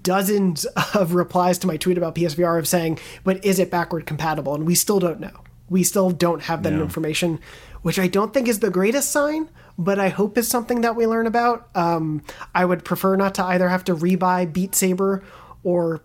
dozens 0.01 0.65
of 0.93 1.13
replies 1.13 1.57
to 1.59 1.67
my 1.67 1.77
tweet 1.77 1.97
about 1.97 2.15
PSVR 2.15 2.59
of 2.59 2.67
saying, 2.67 2.99
but 3.23 3.43
is 3.45 3.59
it 3.59 3.71
backward 3.71 4.05
compatible? 4.05 4.55
And 4.55 4.65
we 4.65 4.75
still 4.75 4.99
don't 4.99 5.19
know. 5.19 5.43
We 5.69 5.83
still 5.83 6.11
don't 6.11 6.43
have 6.43 6.63
that 6.63 6.73
information, 6.73 7.39
which 7.81 7.97
I 7.97 8.07
don't 8.07 8.33
think 8.33 8.47
is 8.47 8.59
the 8.59 8.69
greatest 8.69 9.11
sign, 9.11 9.49
but 9.77 9.97
I 9.97 10.09
hope 10.09 10.37
is 10.37 10.47
something 10.47 10.81
that 10.81 10.95
we 10.95 11.07
learn 11.07 11.25
about. 11.25 11.69
Um, 11.73 12.21
I 12.53 12.65
would 12.65 12.85
prefer 12.85 13.15
not 13.15 13.33
to 13.35 13.43
either 13.43 13.69
have 13.69 13.83
to 13.85 13.95
rebuy 13.95 14.51
Beat 14.51 14.75
Saber 14.75 15.23
or 15.63 16.03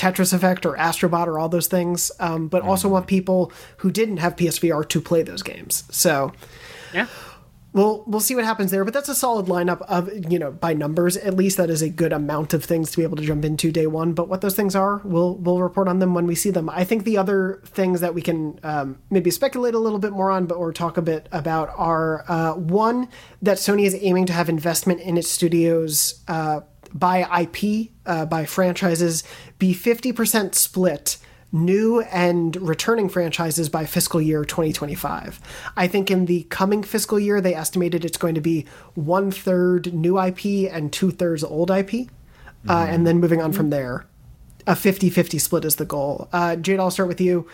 Tetris 0.00 0.32
Effect 0.32 0.64
or 0.64 0.74
Astrobot 0.76 1.26
or 1.26 1.38
all 1.38 1.48
those 1.50 1.66
things, 1.66 2.10
um, 2.20 2.48
but 2.48 2.62
also 2.62 2.88
want 2.88 3.06
people 3.06 3.52
who 3.78 3.90
didn't 3.90 4.16
have 4.16 4.34
PSVR 4.36 4.88
to 4.88 5.00
play 5.00 5.22
those 5.22 5.42
games. 5.42 5.84
So 5.90 6.32
Yeah. 6.94 7.06
we'll 7.72 8.02
we'll 8.06 8.20
see 8.28 8.34
what 8.34 8.44
happens 8.44 8.70
there. 8.70 8.84
But 8.84 8.94
that's 8.94 9.10
a 9.10 9.14
solid 9.14 9.46
lineup 9.46 9.82
of 9.82 10.08
you 10.32 10.38
know 10.38 10.50
by 10.50 10.72
numbers 10.72 11.16
at 11.18 11.34
least 11.36 11.56
that 11.58 11.68
is 11.70 11.82
a 11.82 11.88
good 11.90 12.12
amount 12.12 12.54
of 12.54 12.64
things 12.64 12.90
to 12.90 12.96
be 12.96 13.02
able 13.02 13.16
to 13.18 13.22
jump 13.22 13.44
into 13.44 13.70
day 13.70 13.86
one. 13.86 14.12
But 14.14 14.28
what 14.28 14.40
those 14.40 14.56
things 14.56 14.74
are, 14.74 15.02
we'll 15.04 15.34
we'll 15.36 15.60
report 15.60 15.86
on 15.86 15.98
them 15.98 16.14
when 16.14 16.26
we 16.26 16.34
see 16.34 16.50
them. 16.50 16.70
I 16.70 16.82
think 16.84 17.04
the 17.04 17.18
other 17.18 17.60
things 17.66 18.00
that 18.00 18.14
we 18.14 18.22
can 18.22 18.58
um, 18.62 18.98
maybe 19.10 19.30
speculate 19.30 19.74
a 19.74 19.78
little 19.78 19.98
bit 20.00 20.12
more 20.12 20.30
on, 20.30 20.46
but 20.46 20.54
or 20.56 20.72
talk 20.72 20.96
a 20.96 21.02
bit 21.02 21.28
about 21.30 21.68
are 21.76 22.24
uh, 22.26 22.54
one 22.54 23.08
that 23.42 23.58
Sony 23.58 23.84
is 23.84 23.94
aiming 24.00 24.26
to 24.26 24.32
have 24.32 24.48
investment 24.48 25.00
in 25.02 25.16
its 25.18 25.28
studios. 25.28 26.24
Uh, 26.26 26.60
by 26.92 27.42
IP, 27.42 27.90
uh, 28.06 28.26
by 28.26 28.44
franchises, 28.44 29.24
be 29.58 29.74
50% 29.74 30.54
split 30.54 31.18
new 31.52 32.00
and 32.02 32.56
returning 32.56 33.08
franchises 33.08 33.68
by 33.68 33.84
fiscal 33.84 34.20
year 34.20 34.44
2025. 34.44 35.40
I 35.76 35.86
think 35.88 36.10
in 36.10 36.26
the 36.26 36.44
coming 36.44 36.82
fiscal 36.82 37.18
year, 37.18 37.40
they 37.40 37.54
estimated 37.54 38.04
it's 38.04 38.16
going 38.16 38.34
to 38.34 38.40
be 38.40 38.66
one 38.94 39.30
third 39.30 39.92
new 39.92 40.20
IP 40.20 40.72
and 40.72 40.92
two 40.92 41.10
thirds 41.10 41.42
old 41.42 41.70
IP. 41.70 42.08
Uh, 42.68 42.86
and 42.88 43.06
then 43.06 43.18
moving 43.18 43.40
on 43.40 43.52
from 43.52 43.70
there, 43.70 44.06
a 44.66 44.76
50 44.76 45.08
50 45.08 45.38
split 45.38 45.64
is 45.64 45.76
the 45.76 45.86
goal. 45.86 46.28
Uh, 46.32 46.56
Jade, 46.56 46.78
I'll 46.78 46.90
start 46.90 47.08
with 47.08 47.20
you. 47.20 47.48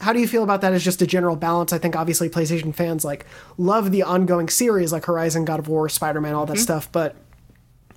How 0.00 0.12
do 0.12 0.20
you 0.20 0.28
feel 0.28 0.42
about 0.42 0.60
that 0.60 0.72
as 0.72 0.84
just 0.84 1.02
a 1.02 1.06
general 1.06 1.36
balance? 1.36 1.72
I 1.72 1.78
think 1.78 1.96
obviously 1.96 2.28
PlayStation 2.28 2.74
fans 2.74 3.04
like 3.04 3.26
love 3.58 3.90
the 3.90 4.02
ongoing 4.02 4.48
series 4.48 4.92
like 4.92 5.06
Horizon, 5.06 5.44
God 5.44 5.58
of 5.60 5.68
War, 5.68 5.88
Spider 5.88 6.20
Man, 6.20 6.34
all 6.34 6.46
that 6.46 6.58
stuff, 6.58 6.90
but 6.92 7.16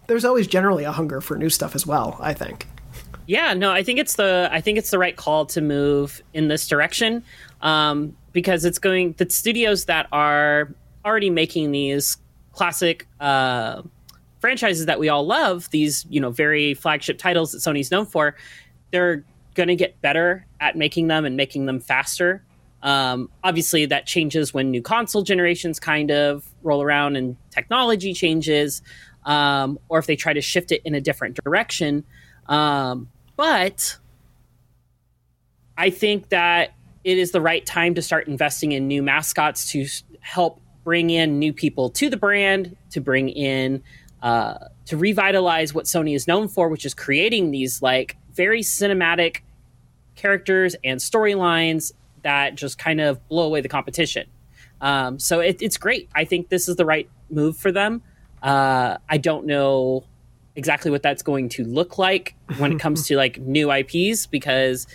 there's 0.08 0.26
always 0.26 0.48
generally 0.48 0.84
a 0.84 0.92
hunger 0.92 1.22
for 1.22 1.38
new 1.38 1.50
stuff 1.50 1.76
as 1.76 1.86
well, 1.86 2.18
I 2.20 2.34
think. 2.34 2.68
Yeah, 3.28 3.54
no, 3.54 3.72
I 3.72 3.84
think 3.84 4.00
it's 4.00 4.16
the 4.16 4.50
I 4.52 4.62
think 4.62 4.78
it's 4.78 4.90
the 4.90 4.98
right 4.98 5.16
call 5.16 5.46
to 5.48 5.62
move 5.62 6.22
in 6.34 6.48
this 6.48 6.68
direction 6.68 7.24
um, 7.62 8.16
because 8.32 8.64
it's 8.64 8.80
going 8.80 9.14
the 9.18 9.30
studios 9.30 9.86
that 9.86 10.08
are 10.14 10.74
already 11.06 11.30
making 11.30 11.72
these 11.72 12.18
classic 12.54 13.06
uh, 13.20 13.82
franchises 14.40 14.86
that 14.86 15.00
we 15.00 15.10
all 15.10 15.26
love, 15.26 15.70
these 15.72 16.06
you 16.10 16.22
know 16.22 16.32
very 16.32 16.74
flagship 16.74 17.18
titles 17.18 17.52
that 17.52 17.60
Sony's 17.60 17.92
known 17.92 18.06
for, 18.06 18.36
they're 18.92 19.26
going 19.56 19.68
to 19.68 19.76
get 19.76 20.00
better 20.02 20.46
at 20.62 20.78
making 20.78 21.08
them 21.08 21.26
and 21.26 21.36
making 21.36 21.66
them 21.66 21.82
faster. 21.82 22.44
Um, 22.84 23.30
obviously, 23.44 23.86
that 23.88 24.06
changes 24.06 24.54
when 24.54 24.72
new 24.72 24.82
console 24.82 25.24
generations 25.24 25.80
kind 25.80 26.12
of 26.12 26.48
roll 26.64 26.82
around 26.82 27.18
and 27.18 27.36
technology 27.50 28.14
changes, 28.14 28.82
um, 29.28 29.78
or 29.90 30.00
if 30.00 30.08
they 30.08 30.16
try 30.16 30.34
to 30.34 30.42
shift 30.42 30.72
it 30.72 30.82
in 30.86 30.96
a 30.96 31.02
different 31.02 31.38
direction. 31.44 32.04
Um, 32.48 33.10
but 33.36 33.98
I 35.78 35.92
think 35.92 36.30
that 36.30 36.74
it 37.04 37.20
is 37.20 37.32
the 37.32 37.42
right 37.42 37.64
time 37.64 37.94
to 37.96 38.02
start 38.02 38.28
investing 38.28 38.72
in 38.72 38.88
new 38.88 39.04
mascots 39.04 39.70
to 39.72 39.86
help 40.22 40.60
bring 40.84 41.10
in 41.10 41.38
new 41.38 41.54
people 41.54 41.90
to 41.90 42.10
the 42.10 42.18
brand, 42.18 42.76
to 42.92 43.02
bring 43.02 43.30
in, 43.30 43.84
uh, 44.24 44.58
to 44.86 44.98
revitalize 44.98 45.74
what 45.74 45.86
Sony 45.86 46.16
is 46.16 46.28
known 46.28 46.48
for, 46.48 46.70
which 46.70 46.86
is 46.86 46.94
creating 46.94 47.52
these 47.52 47.82
like 47.82 48.16
very 48.34 48.62
cinematic 48.62 49.42
characters 50.16 50.76
and 50.84 51.00
storylines 51.00 51.92
that 52.24 52.56
just 52.56 52.78
kind 52.78 53.02
of 53.02 53.26
blow 53.28 53.46
away 53.46 53.60
the 53.62 53.70
competition. 53.70 54.26
Um, 54.80 55.20
so 55.20 55.42
it, 55.42 55.62
it's 55.62 55.78
great. 55.78 56.10
I 56.16 56.24
think 56.24 56.50
this 56.50 56.70
is 56.70 56.78
the 56.78 56.86
right 56.86 57.10
move 57.30 57.58
for 57.58 57.72
them. 57.72 58.02
Uh, 58.48 58.98
I 59.10 59.18
don't 59.18 59.46
know 59.46 60.06
exactly 60.56 60.90
what 60.90 61.04
that's 61.04 61.22
going 61.22 61.50
to 61.50 61.66
look 61.66 61.98
like 61.98 62.34
when 62.58 62.72
it 62.72 62.80
comes 62.80 63.06
to 63.08 63.18
like 63.18 63.40
new 63.40 63.70
IPs 63.70 64.26
because 64.26 64.88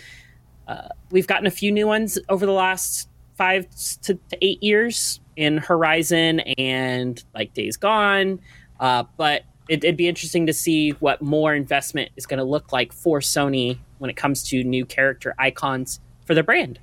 uh, 0.67 0.87
we've 1.11 1.27
gotten 1.27 1.45
a 1.45 1.51
few 1.51 1.71
new 1.71 1.85
ones 1.85 2.17
over 2.29 2.47
the 2.47 2.51
last 2.51 3.07
five 3.35 3.67
to, 4.01 4.15
to 4.15 4.37
eight 4.41 4.61
years 4.63 5.19
in 5.35 5.57
Horizon 5.57 6.39
and 6.39 7.23
like 7.35 7.53
Days 7.53 7.77
Gone. 7.77 8.39
Uh, 8.79 9.03
but 9.17 9.43
it, 9.69 9.83
it'd 9.83 9.97
be 9.97 10.07
interesting 10.07 10.47
to 10.47 10.53
see 10.53 10.89
what 10.93 11.21
more 11.21 11.53
investment 11.53 12.09
is 12.15 12.25
going 12.25 12.39
to 12.39 12.43
look 12.43 12.73
like 12.73 12.91
for 12.91 13.19
Sony 13.19 13.77
when 13.99 14.09
it 14.09 14.15
comes 14.15 14.41
to 14.49 14.63
new 14.63 14.83
character 14.83 15.35
icons 15.37 15.99
for 16.25 16.33
their 16.33 16.43
brand. 16.43 16.79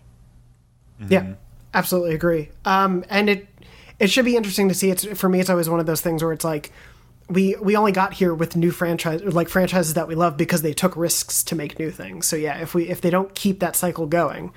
Yeah, 1.09 1.35
absolutely 1.75 2.15
agree. 2.15 2.51
Um, 2.65 3.05
and 3.11 3.29
it 3.29 3.49
it 4.01 4.11
should 4.11 4.25
be 4.25 4.35
interesting 4.37 4.69
to 4.69 4.75
see. 4.75 4.91
It's 4.91 5.05
for 5.19 5.29
me. 5.29 5.39
It's 5.39 5.51
always 5.51 5.69
one 5.71 5.79
of 5.79 5.87
those 5.87 6.01
things 6.01 6.23
where 6.25 6.33
it's 6.33 6.45
like 6.45 6.73
we 7.29 7.55
we 7.63 7.77
only 7.77 7.93
got 7.93 8.15
here 8.15 8.35
with 8.35 8.57
new 8.57 8.73
franchise 8.73 9.23
like 9.23 9.49
franchises 9.49 9.95
that 9.95 10.09
we 10.09 10.17
love 10.17 10.37
because 10.37 10.63
they 10.63 10.73
took 10.73 10.97
risks 10.97 11.45
to 11.45 11.55
make 11.55 11.79
new 11.79 11.91
things. 11.93 12.27
So 12.27 12.35
yeah, 12.35 12.61
if 12.61 12.75
we 12.75 12.89
if 12.89 13.01
they 13.01 13.11
don't 13.11 13.33
keep 13.37 13.61
that 13.61 13.77
cycle 13.77 14.07
going, 14.07 14.53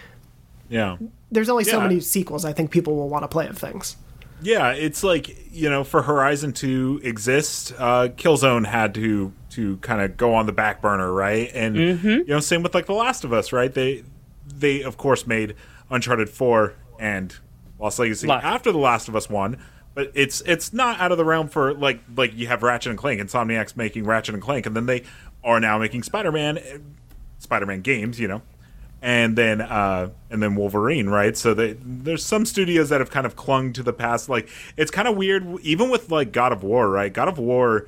Yeah. 0.69 0.97
there's 1.31 1.49
only 1.49 1.65
so 1.65 1.79
many 1.79 1.99
sequels 1.99 2.45
I 2.45 2.53
think 2.53 2.71
people 2.71 2.95
will 2.95 3.09
want 3.09 3.23
to 3.23 3.27
play 3.27 3.47
of 3.47 3.57
things. 3.57 3.97
Yeah, 4.41 4.71
it's 4.71 5.03
like 5.03 5.53
you 5.53 5.69
know, 5.69 5.83
for 5.83 6.01
Horizon 6.01 6.51
to 6.53 6.99
exist, 7.03 7.73
uh, 7.77 8.07
Killzone 8.15 8.65
had 8.65 8.93
to 8.95 9.31
to 9.51 9.77
kind 9.77 10.01
of 10.01 10.17
go 10.17 10.33
on 10.33 10.47
the 10.47 10.51
back 10.51 10.81
burner, 10.81 11.13
right? 11.13 11.51
And 11.53 11.75
you 11.77 12.23
know, 12.25 12.39
same 12.39 12.63
with 12.63 12.73
like 12.73 12.87
The 12.87 12.93
Last 12.93 13.23
of 13.23 13.31
Us, 13.33 13.53
right? 13.53 13.73
They 13.73 14.03
they 14.47 14.81
of 14.81 14.97
course 14.97 15.27
made 15.27 15.55
Uncharted 15.89 16.29
Four 16.29 16.73
and 16.99 17.35
Lost 17.83 17.99
Legacy 17.99 18.27
La- 18.27 18.37
after 18.37 18.71
The 18.71 18.77
Last 18.77 19.07
of 19.07 19.15
Us 19.15 19.29
One, 19.29 19.57
but 19.93 20.11
it's 20.15 20.41
it's 20.41 20.73
not 20.73 20.99
out 20.99 21.11
of 21.11 21.17
the 21.17 21.25
realm 21.25 21.47
for 21.47 21.73
like 21.73 21.99
like 22.15 22.33
you 22.35 22.47
have 22.47 22.63
Ratchet 22.63 22.89
and 22.89 22.97
Clank, 22.97 23.21
Insomniac's 23.21 23.75
making 23.75 24.05
Ratchet 24.05 24.33
and 24.33 24.41
Clank, 24.41 24.65
and 24.65 24.75
then 24.75 24.85
they 24.85 25.03
are 25.43 25.59
now 25.59 25.77
making 25.77 26.03
Spider 26.03 26.31
Man, 26.31 26.59
Spider 27.39 27.65
Man 27.65 27.81
games, 27.81 28.19
you 28.19 28.27
know 28.27 28.41
and 29.03 29.35
then 29.35 29.59
uh 29.59 30.09
and 30.31 30.41
then 30.41 30.55
Wolverine, 30.55 31.09
right? 31.09 31.35
So 31.35 31.53
they, 31.53 31.75
there's 31.83 32.25
some 32.25 32.45
studios 32.45 32.87
that 32.87 33.01
have 33.01 33.11
kind 33.11 33.25
of 33.25 33.35
clung 33.35 33.73
to 33.73 33.83
the 33.83 33.91
past. 33.91 34.29
Like 34.29 34.47
it's 34.77 34.89
kind 34.89 35.09
of 35.09 35.17
weird, 35.17 35.45
even 35.59 35.89
with 35.91 36.09
like 36.09 36.31
God 36.31 36.53
of 36.53 36.63
War, 36.63 36.89
right? 36.89 37.11
God 37.11 37.27
of 37.27 37.37
War 37.37 37.85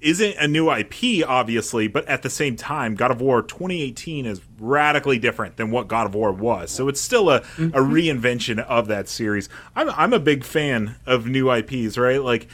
isn't 0.00 0.36
a 0.38 0.48
new 0.48 0.70
IP, 0.72 1.26
obviously, 1.28 1.86
but 1.88 2.06
at 2.06 2.22
the 2.22 2.30
same 2.30 2.56
time, 2.56 2.94
God 2.94 3.10
of 3.10 3.20
War 3.20 3.42
2018 3.42 4.24
is 4.26 4.40
radically 4.58 5.18
different 5.18 5.56
than 5.56 5.70
what 5.70 5.88
God 5.88 6.06
of 6.06 6.14
War 6.14 6.32
was. 6.32 6.70
So 6.70 6.88
it's 6.88 7.00
still 7.00 7.28
a, 7.30 7.38
a 7.58 7.80
reinvention 7.80 8.58
of 8.60 8.86
that 8.88 9.08
series. 9.08 9.48
I'm 9.76 9.90
I'm 9.90 10.12
a 10.12 10.18
big 10.20 10.44
fan 10.44 10.96
of 11.06 11.26
new 11.26 11.52
IPs, 11.52 11.98
right? 11.98 12.22
Like 12.22 12.48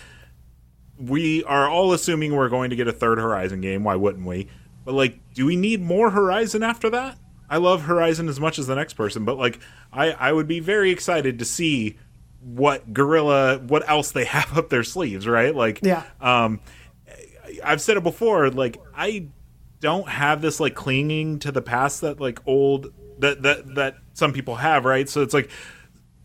we 0.99 1.45
are 1.45 1.69
all 1.69 1.93
assuming 1.93 2.35
we're 2.35 2.49
going 2.49 2.71
to 2.71 2.77
get 2.77 2.89
a 2.89 2.93
third 2.93 3.19
Horizon 3.19 3.61
game. 3.61 3.85
Why 3.85 3.97
wouldn't 3.97 4.27
we? 4.27 4.49
But 4.85 4.95
like, 4.95 5.19
do 5.35 5.47
we 5.47 5.57
need 5.57 5.83
more 5.83 6.11
Horizon 6.11 6.63
after 6.63 6.89
that? 6.91 7.19
I 7.49 7.59
love 7.59 7.83
Horizon 7.83 8.29
as 8.29 8.41
much 8.41 8.59
as 8.59 8.67
the 8.67 8.75
next 8.75 8.95
person, 8.95 9.25
but 9.25 9.37
like, 9.37 9.61
I 9.93 10.11
I 10.13 10.33
would 10.33 10.49
be 10.49 10.59
very 10.61 10.91
excited 10.91 11.39
to 11.39 11.45
see 11.45 11.97
what 12.43 12.93
Guerrilla, 12.93 13.59
what 13.59 13.89
else 13.89 14.11
they 14.13 14.25
have 14.37 14.57
up 14.57 14.69
their 14.69 14.85
sleeves, 14.85 15.27
right? 15.29 15.55
Like, 15.55 15.81
Yeah. 15.83 16.03
um, 16.21 16.61
I've 17.63 17.81
said 17.81 17.97
it 17.97 18.03
before. 18.03 18.51
Like, 18.51 18.79
I 18.95 19.29
don't 19.81 20.09
have 20.09 20.41
this 20.41 20.59
like 20.61 20.75
clinging 20.75 21.39
to 21.41 21.53
the 21.53 21.63
past 21.63 22.01
that 22.01 22.21
like 22.21 22.41
old 22.47 22.93
that 23.19 23.43
that 23.43 23.75
that 23.75 23.97
some 24.15 24.33
people 24.33 24.57
have, 24.57 24.85
right? 24.85 25.09
So 25.09 25.23
it's 25.23 25.35
like 25.35 25.51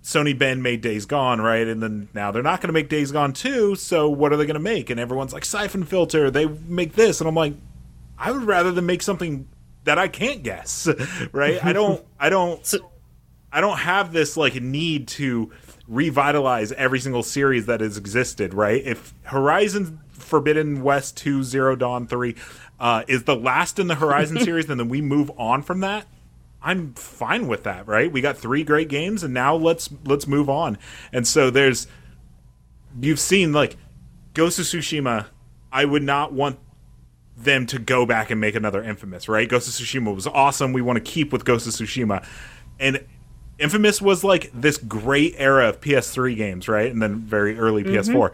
Sony 0.04 0.38
Bend 0.38 0.64
made 0.64 0.82
Days 0.82 1.06
Gone, 1.06 1.42
right? 1.42 1.68
And 1.68 1.82
then 1.82 2.10
now 2.14 2.32
they're 2.32 2.42
not 2.44 2.60
going 2.62 2.70
to 2.70 2.74
make 2.74 2.90
Days 2.90 3.12
Gone 3.12 3.34
2, 3.34 3.76
so 3.76 4.10
what 4.10 4.34
are 4.34 4.38
they 4.38 4.46
going 4.46 4.56
to 4.56 4.60
make? 4.60 4.90
And 4.90 5.00
everyone's 5.00 5.32
like, 5.34 5.46
Siphon 5.46 5.84
Filter, 5.84 6.32
they 6.32 6.46
make 6.48 6.94
this. 6.94 7.22
And 7.22 7.28
I'm 7.28 7.36
like, 7.36 7.54
I 8.18 8.32
would 8.32 8.44
rather 8.44 8.72
than 8.72 8.86
make 8.88 9.02
something 9.04 9.48
that 9.84 10.00
I 10.00 10.08
can't 10.08 10.42
guess, 10.42 10.88
right? 11.32 11.64
I 11.64 11.74
don't, 11.74 12.04
I 12.20 12.30
don't, 12.30 12.66
So- 12.66 12.90
I 13.54 13.60
don't 13.62 13.78
have 13.78 14.14
this 14.14 14.38
like 14.38 14.56
need 14.56 15.10
to 15.10 15.52
revitalize 15.92 16.72
every 16.72 17.00
single 17.02 17.22
series 17.22 17.66
that 17.66 17.82
has 17.82 17.98
existed, 17.98 18.54
right? 18.54 18.82
If 18.84 19.14
Horizon 19.24 20.00
Forbidden 20.10 20.84
West 20.84 21.18
2 21.18 21.44
Zero 21.44 21.76
Dawn 21.76 22.08
3 22.08 22.34
uh, 22.80 23.04
is 23.10 23.26
the 23.26 23.36
last 23.36 23.78
in 23.78 23.88
the 23.88 23.96
Horizon 23.96 24.40
series, 24.44 24.70
and 24.70 24.80
then 24.80 24.88
we 24.88 25.02
move 25.02 25.30
on 25.38 25.62
from 25.62 25.82
that, 25.82 26.08
I'm 26.64 26.94
fine 26.94 27.48
with 27.48 27.64
that, 27.64 27.88
right? 27.88 28.10
We 28.10 28.22
got 28.22 28.38
three 28.38 28.64
great 28.64 28.88
games, 28.88 29.22
and 29.24 29.34
now 29.34 29.56
let's 29.56 29.90
let's 30.06 30.28
move 30.28 30.50
on. 30.50 30.78
And 31.12 31.28
so 31.28 31.50
there's 31.50 31.88
you've 33.00 33.20
seen 33.20 33.52
like 33.52 33.76
Ghost 34.34 34.60
of 34.60 34.66
Tsushima. 34.66 35.26
I 35.74 35.86
would 35.86 36.04
not 36.04 36.32
want 36.32 36.60
them 37.36 37.66
to 37.66 37.80
go 37.80 38.06
back 38.06 38.30
and 38.30 38.40
make 38.40 38.56
another 38.56 38.84
Infamous, 38.84 39.28
right? 39.28 39.50
Ghost 39.50 39.68
of 39.68 39.74
Tsushima 39.74 40.14
was 40.14 40.28
awesome. 40.28 40.72
We 40.72 40.82
want 40.82 40.98
to 40.98 41.12
keep 41.12 41.34
with 41.34 41.44
Ghost 41.44 41.68
of 41.68 41.74
Tsushima, 41.74 42.26
and 42.80 43.04
Infamous 43.62 44.02
was 44.02 44.24
like 44.24 44.52
this 44.54 44.78
great 44.78 45.36
era 45.38 45.70
of 45.70 45.80
PS3 45.80 46.36
games, 46.36 46.68
right? 46.68 46.92
And 46.92 47.02
then 47.02 47.20
very 47.20 47.58
early 47.58 47.84
mm-hmm. 47.84 48.12
PS4. 48.12 48.32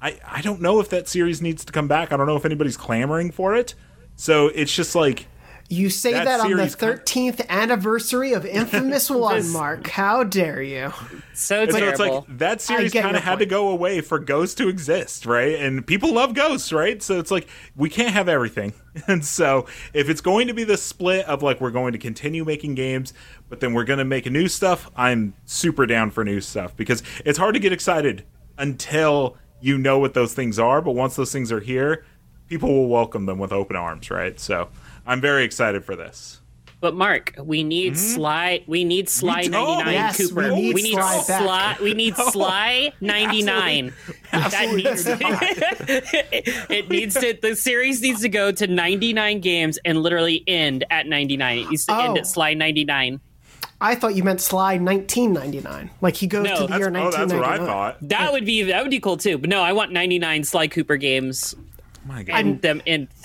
I 0.00 0.18
I 0.24 0.40
don't 0.40 0.60
know 0.60 0.80
if 0.80 0.88
that 0.90 1.08
series 1.08 1.42
needs 1.42 1.64
to 1.64 1.72
come 1.72 1.88
back. 1.88 2.12
I 2.12 2.16
don't 2.16 2.26
know 2.26 2.36
if 2.36 2.44
anybody's 2.44 2.76
clamoring 2.76 3.30
for 3.30 3.54
it. 3.54 3.74
So 4.16 4.48
it's 4.48 4.74
just 4.74 4.94
like 4.94 5.26
You 5.70 5.90
say 5.90 6.12
That 6.12 6.24
that, 6.24 6.40
on 6.40 6.50
the 6.50 6.56
series 6.56 6.74
kind- 6.74 6.98
13th 7.00 7.46
anniversary 7.48 8.32
of 8.32 8.46
Infamous 8.46 9.10
One, 9.10 9.50
Mark. 9.50 9.86
How 9.88 10.24
dare 10.24 10.62
you? 10.62 10.92
So 11.34 11.62
And 11.62 11.72
so 11.72 11.78
it's 11.88 12.00
like 12.00 12.24
that 12.38 12.62
series 12.62 12.92
kind 12.92 13.14
of 13.16 13.22
had 13.22 13.40
to 13.40 13.46
go 13.46 13.68
away 13.68 14.00
for 14.00 14.18
Ghost 14.18 14.56
to 14.58 14.68
exist, 14.68 15.26
right? 15.26 15.56
And 15.60 15.86
people 15.86 16.14
love 16.14 16.32
Ghosts, 16.32 16.72
right? 16.72 17.02
So 17.02 17.18
it's 17.18 17.30
like 17.30 17.48
we 17.76 17.90
can't 17.90 18.12
have 18.12 18.28
everything. 18.28 18.72
And 19.06 19.24
so 19.24 19.66
if 19.94 20.08
it's 20.08 20.20
going 20.20 20.48
to 20.48 20.52
be 20.54 20.64
the 20.64 20.76
split 20.76 21.24
of 21.26 21.40
like 21.40 21.60
we're 21.60 21.70
going 21.70 21.92
to 21.92 21.98
continue 22.00 22.44
making 22.44 22.74
games, 22.74 23.14
but 23.48 23.60
then 23.60 23.72
we're 23.72 23.84
going 23.84 24.00
to 24.00 24.04
make 24.04 24.26
new 24.26 24.48
stuff, 24.48 24.90
I'm 24.96 25.34
super 25.44 25.86
down 25.86 26.10
for 26.10 26.24
new 26.24 26.40
stuff 26.40 26.76
because 26.76 27.04
it's 27.24 27.38
hard 27.38 27.54
to 27.54 27.60
get 27.60 27.72
excited 27.72 28.24
until 28.58 29.36
you 29.60 29.78
know 29.78 30.00
what 30.00 30.14
those 30.14 30.34
things 30.34 30.58
are, 30.58 30.82
but 30.82 30.92
once 30.96 31.14
those 31.14 31.30
things 31.30 31.52
are 31.52 31.60
here, 31.60 32.04
people 32.48 32.68
will 32.70 32.88
welcome 32.88 33.26
them 33.26 33.38
with 33.38 33.52
open 33.52 33.76
arms, 33.76 34.10
right? 34.10 34.40
So 34.40 34.68
I'm 35.08 35.20
very 35.20 35.42
excited 35.44 35.84
for 35.84 35.96
this. 35.96 36.40
But 36.80 36.94
Mark, 36.94 37.34
we 37.42 37.64
need 37.64 37.94
hmm? 37.94 37.98
Sly. 37.98 38.62
We 38.68 38.84
need 38.84 39.08
Sly 39.08 39.42
don't. 39.48 39.50
ninety 39.50 39.84
nine 39.84 39.94
Yes, 39.94 40.18
we 40.20 40.26
Cooper. 40.28 40.50
need 40.52 40.74
need 40.76 40.92
Sly 40.92 41.16
back. 41.26 41.42
Sly. 41.42 41.76
We 41.82 41.94
need 41.94 42.14
Sly 42.14 42.92
ninety 43.00 43.42
nine. 43.42 43.92
That 44.30 44.72
needs 44.76 45.04
it 46.70 46.88
needs 46.88 47.14
to. 47.14 47.36
The 47.40 47.56
series 47.56 48.00
needs 48.00 48.20
to 48.20 48.28
go 48.28 48.52
to 48.52 48.66
ninety 48.68 49.12
nine 49.12 49.40
games 49.40 49.78
and 49.84 50.02
literally 50.02 50.44
end 50.46 50.84
at 50.90 51.06
ninety 51.08 51.36
nine. 51.36 51.58
It 51.58 51.70
needs 51.70 51.86
to 51.86 51.94
end 51.94 52.12
Oh. 52.16 52.20
at 52.20 52.26
Sly 52.28 52.54
ninety 52.54 52.84
nine. 52.84 53.20
I 53.80 53.94
thought 53.94 54.16
you 54.16 54.24
meant 54.24 54.40
Sly 54.40 54.76
1999. 54.78 55.90
Like 56.00 56.16
he 56.16 56.26
goes 56.26 56.44
No, 56.44 56.54
to 56.56 56.60
the 56.62 56.66
that's- 56.66 56.78
year 56.80 56.88
oh, 56.96 57.10
that's 57.12 57.32
what 57.32 57.44
I 57.44 57.58
thought. 57.58 57.96
That 58.08 58.32
would 58.32 58.44
be 58.44 58.62
that 58.62 58.82
would 58.82 58.90
be 58.90 59.00
cool 59.00 59.16
too. 59.16 59.38
But 59.38 59.50
no, 59.50 59.62
I 59.62 59.72
want 59.72 59.92
ninety 59.92 60.18
nine 60.18 60.44
Sly 60.44 60.68
Cooper 60.68 60.96
games 60.96 61.54
My 62.08 62.22
God. 62.24 62.36
and 62.40 62.62
them 62.62 62.82
in. 62.86 63.08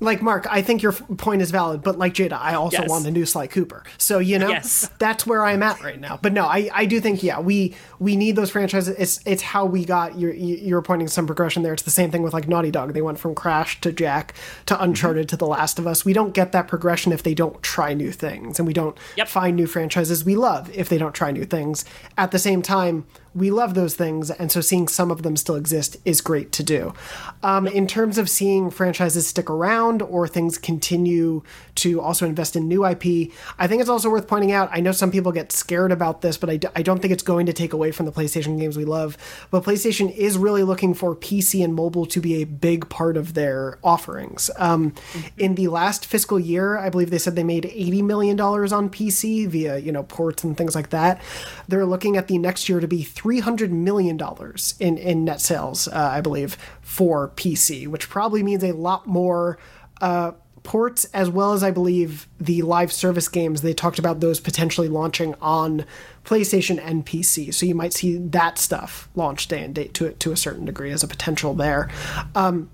Like 0.00 0.22
Mark, 0.22 0.46
I 0.48 0.62
think 0.62 0.82
your 0.82 0.92
point 0.92 1.42
is 1.42 1.50
valid, 1.50 1.82
but 1.82 1.98
like 1.98 2.14
Jada, 2.14 2.32
I 2.40 2.54
also 2.54 2.78
Yes. 2.80 2.88
want 2.88 3.04
the 3.04 3.10
new 3.10 3.26
Sly 3.26 3.46
Cooper. 3.46 3.84
So 3.98 4.18
you 4.20 4.38
know, 4.38 4.48
Yes. 4.48 4.88
that's 4.98 5.26
where 5.26 5.44
I'm 5.44 5.62
at 5.62 5.82
right 5.82 6.00
now. 6.00 6.18
But 6.22 6.32
no, 6.32 6.46
I, 6.46 6.70
I 6.72 6.86
do 6.86 6.98
think 6.98 7.22
yeah, 7.22 7.40
we 7.40 7.74
we 7.98 8.16
need 8.16 8.36
those 8.36 8.48
franchises. 8.50 8.94
It's 8.98 9.20
it's 9.26 9.42
how 9.42 9.66
we 9.66 9.84
got. 9.84 10.18
You're 10.18 10.32
you're 10.32 10.80
pointing 10.80 11.08
some 11.08 11.26
progression 11.26 11.62
there. 11.62 11.74
It's 11.74 11.82
the 11.82 11.90
same 11.90 12.10
thing 12.10 12.22
with 12.22 12.32
like 12.32 12.48
Naughty 12.48 12.70
Dog. 12.70 12.94
They 12.94 13.02
went 13.02 13.18
from 13.18 13.34
Crash 13.34 13.78
to 13.82 13.92
Jak 13.92 14.32
to 14.64 14.74
mm-hmm. 14.74 14.84
Uncharted 14.84 15.28
to 15.30 15.36
The 15.36 15.46
Last 15.46 15.78
of 15.78 15.86
Us. 15.86 16.06
We 16.06 16.14
don't 16.14 16.32
get 16.32 16.52
that 16.52 16.68
progression 16.68 17.12
if 17.12 17.22
they 17.22 17.34
don't 17.34 17.62
try 17.62 17.92
new 17.92 18.12
things, 18.12 18.58
and 18.58 18.66
we 18.66 18.72
don't 18.72 18.96
Yep. 19.18 19.28
find 19.28 19.56
new 19.56 19.66
franchises 19.66 20.24
we 20.24 20.36
love 20.36 20.70
if 20.74 20.88
they 20.88 20.96
don't 20.96 21.14
try 21.14 21.32
new 21.32 21.44
things. 21.44 21.84
At 22.16 22.30
the 22.30 22.38
same 22.38 22.62
time, 22.62 23.04
we 23.36 23.50
love 23.50 23.74
those 23.74 23.94
things, 23.94 24.30
and 24.30 24.50
so 24.50 24.60
seeing 24.60 24.88
some 24.88 25.10
of 25.10 25.22
them 25.22 25.36
still 25.36 25.56
exist 25.56 25.98
is 26.04 26.20
great 26.20 26.52
to 26.52 26.62
do. 26.62 26.94
Um, 27.42 27.66
in 27.66 27.86
terms 27.86 28.16
of 28.16 28.30
seeing 28.30 28.70
franchises 28.70 29.26
stick 29.26 29.50
around 29.50 30.00
or 30.02 30.26
things 30.26 30.56
continue 30.56 31.42
to 31.76 32.00
also 32.00 32.26
invest 32.26 32.56
in 32.56 32.66
new 32.66 32.86
IP, 32.86 33.30
I 33.58 33.66
think 33.66 33.80
it's 33.80 33.90
also 33.90 34.08
worth 34.08 34.26
pointing 34.26 34.52
out. 34.52 34.70
I 34.72 34.80
know 34.80 34.92
some 34.92 35.10
people 35.10 35.32
get 35.32 35.52
scared 35.52 35.92
about 35.92 36.22
this, 36.22 36.38
but 36.38 36.48
I, 36.48 36.56
d- 36.56 36.68
I 36.74 36.80
don't 36.82 37.00
think 37.00 37.12
it's 37.12 37.22
going 37.22 37.44
to 37.46 37.52
take 37.52 37.72
away 37.74 37.92
from 37.92 38.06
the 38.06 38.12
PlayStation 38.12 38.58
games 38.58 38.76
we 38.76 38.86
love. 38.86 39.18
But 39.50 39.64
PlayStation 39.64 40.10
is 40.16 40.38
really 40.38 40.62
looking 40.62 40.94
for 40.94 41.14
PC 41.14 41.62
and 41.62 41.74
mobile 41.74 42.06
to 42.06 42.20
be 42.20 42.40
a 42.40 42.44
big 42.44 42.88
part 42.88 43.16
of 43.18 43.34
their 43.34 43.78
offerings. 43.84 44.50
Um, 44.56 44.94
In 45.36 45.56
the 45.56 45.68
last 45.68 46.06
fiscal 46.06 46.40
year, 46.40 46.78
I 46.78 46.88
believe 46.88 47.10
they 47.10 47.18
said 47.18 47.36
they 47.36 47.44
made 47.44 47.64
$80 47.64 48.02
million 48.02 48.40
on 48.40 48.88
PC 48.88 49.46
via, 49.46 49.76
you 49.78 49.92
know, 49.92 50.04
ports 50.04 50.42
and 50.42 50.56
things 50.56 50.74
like 50.74 50.88
that. 50.90 51.20
They're 51.68 51.84
looking 51.84 52.16
at 52.16 52.28
the 52.28 52.38
next 52.38 52.68
year 52.68 52.80
to 52.80 52.88
be 52.88 53.02
$300 53.26 53.70
million 53.70 54.20
in, 54.78 54.98
in 54.98 55.24
net 55.24 55.40
sales, 55.40 55.88
uh, 55.88 56.10
I 56.12 56.20
believe, 56.20 56.56
for 56.80 57.30
PC, 57.30 57.88
which 57.88 58.08
probably 58.08 58.42
means 58.42 58.62
a 58.62 58.72
lot 58.72 59.06
more 59.06 59.58
uh, 60.00 60.32
ports 60.62 61.04
as 61.06 61.28
well 61.30 61.52
as 61.52 61.62
I 61.62 61.70
believe 61.70 62.28
the 62.40 62.62
live 62.62 62.92
service 62.92 63.28
games. 63.28 63.62
They 63.62 63.74
talked 63.74 63.98
about 63.98 64.20
those 64.20 64.38
potentially 64.38 64.88
launching 64.88 65.34
on 65.40 65.84
PlayStation 66.24 66.80
and 66.84 67.04
PC. 67.04 67.52
So 67.52 67.66
you 67.66 67.74
might 67.74 67.92
see 67.92 68.18
that 68.18 68.58
stuff 68.58 69.08
launch 69.14 69.48
day 69.48 69.62
and 69.62 69.74
date 69.74 69.94
to 69.94 70.12
to 70.12 70.32
a 70.32 70.36
certain 70.36 70.64
degree 70.64 70.90
as 70.90 71.02
a 71.02 71.08
potential 71.08 71.54
there. 71.54 71.88
Um, 72.34 72.70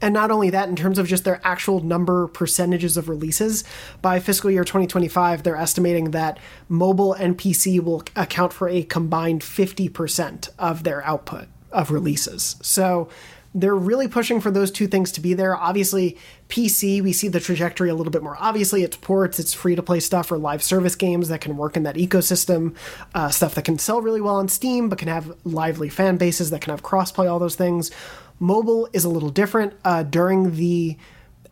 and 0.00 0.12
not 0.12 0.30
only 0.30 0.50
that, 0.50 0.68
in 0.68 0.76
terms 0.76 0.98
of 0.98 1.06
just 1.06 1.24
their 1.24 1.40
actual 1.42 1.80
number 1.80 2.26
percentages 2.28 2.96
of 2.96 3.08
releases, 3.08 3.64
by 4.02 4.20
fiscal 4.20 4.50
year 4.50 4.64
2025, 4.64 5.42
they're 5.42 5.56
estimating 5.56 6.10
that 6.10 6.38
mobile 6.68 7.14
and 7.14 7.38
PC 7.38 7.80
will 7.82 8.02
account 8.14 8.52
for 8.52 8.68
a 8.68 8.82
combined 8.82 9.40
50% 9.40 10.50
of 10.58 10.84
their 10.84 11.04
output 11.04 11.46
of 11.72 11.90
releases. 11.90 12.56
So 12.62 13.08
they're 13.56 13.74
really 13.74 14.06
pushing 14.06 14.38
for 14.38 14.50
those 14.50 14.70
two 14.70 14.86
things 14.86 15.10
to 15.12 15.20
be 15.20 15.32
there. 15.32 15.56
Obviously, 15.56 16.18
PC, 16.50 17.02
we 17.02 17.14
see 17.14 17.28
the 17.28 17.40
trajectory 17.40 17.88
a 17.88 17.94
little 17.94 18.10
bit 18.10 18.22
more 18.22 18.36
obviously. 18.38 18.82
It's 18.82 18.98
ports, 18.98 19.38
it's 19.38 19.54
free 19.54 19.74
to 19.74 19.82
play 19.82 19.98
stuff 19.98 20.30
or 20.30 20.36
live 20.36 20.62
service 20.62 20.94
games 20.94 21.28
that 21.28 21.40
can 21.40 21.56
work 21.56 21.74
in 21.74 21.82
that 21.84 21.96
ecosystem, 21.96 22.76
uh, 23.14 23.30
stuff 23.30 23.54
that 23.54 23.64
can 23.64 23.78
sell 23.78 24.02
really 24.02 24.20
well 24.20 24.36
on 24.36 24.48
Steam, 24.48 24.90
but 24.90 24.98
can 24.98 25.08
have 25.08 25.34
lively 25.44 25.88
fan 25.88 26.18
bases 26.18 26.50
that 26.50 26.60
can 26.60 26.70
have 26.70 26.82
crossplay, 26.82 27.30
all 27.30 27.38
those 27.38 27.56
things. 27.56 27.90
Mobile 28.38 28.88
is 28.92 29.04
a 29.04 29.08
little 29.08 29.30
different. 29.30 29.74
Uh, 29.84 30.02
during 30.02 30.56
the 30.56 30.96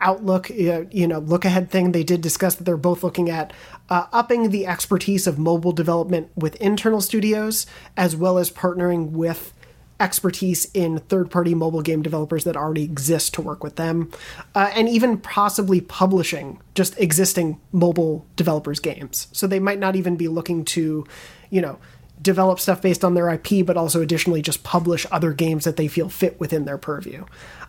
Outlook, 0.01 0.51
uh, 0.51 0.85
you 0.91 1.07
know, 1.07 1.19
look 1.19 1.45
ahead 1.45 1.71
thing, 1.71 1.93
they 1.93 2.03
did 2.03 2.21
discuss 2.21 2.57
that 2.57 2.65
they're 2.65 2.77
both 2.77 3.03
looking 3.03 3.31
at 3.31 3.53
uh, 3.89 4.07
upping 4.13 4.51
the 4.51 4.67
expertise 4.67 5.27
of 5.27 5.39
mobile 5.39 5.73
development 5.73 6.31
with 6.37 6.57
internal 6.57 7.01
studios, 7.01 7.67
as 7.97 8.15
well 8.15 8.37
as 8.37 8.51
partnering 8.51 9.11
with 9.11 9.55
expertise 10.01 10.67
in 10.75 10.99
third 10.99 11.31
party 11.31 11.55
mobile 11.55 11.81
game 11.81 12.03
developers 12.03 12.45
that 12.45 12.57
already 12.57 12.83
exist 12.83 13.33
to 13.35 13.41
work 13.41 13.63
with 13.63 13.77
them, 13.77 14.11
uh, 14.55 14.71
and 14.75 14.89
even 14.89 15.17
possibly 15.17 15.81
publishing 15.81 16.61
just 16.75 16.99
existing 16.99 17.61
mobile 17.73 18.27
developers' 18.37 18.81
games. 18.81 19.29
So 19.33 19.47
they 19.47 19.61
might 19.61 19.79
not 19.79 19.97
even 19.97 20.17
be 20.17 20.29
looking 20.29 20.65
to, 20.67 21.07
you 21.51 21.61
know, 21.63 21.79
develop 22.25 22.59
stuff 22.59 22.83
based 22.83 23.05
on 23.05 23.15
their 23.15 23.31
IP, 23.31 23.65
but 23.65 23.77
also 23.77 24.03
additionally 24.03 24.43
just 24.43 24.65
publish 24.65 25.07
other 25.13 25.33
games 25.33 25.65
that 25.65 25.77
they 25.77 25.87
feel 25.87 26.09
fit 26.09 26.41
within 26.41 26.65
their 26.65 26.79
purview. 26.79 27.25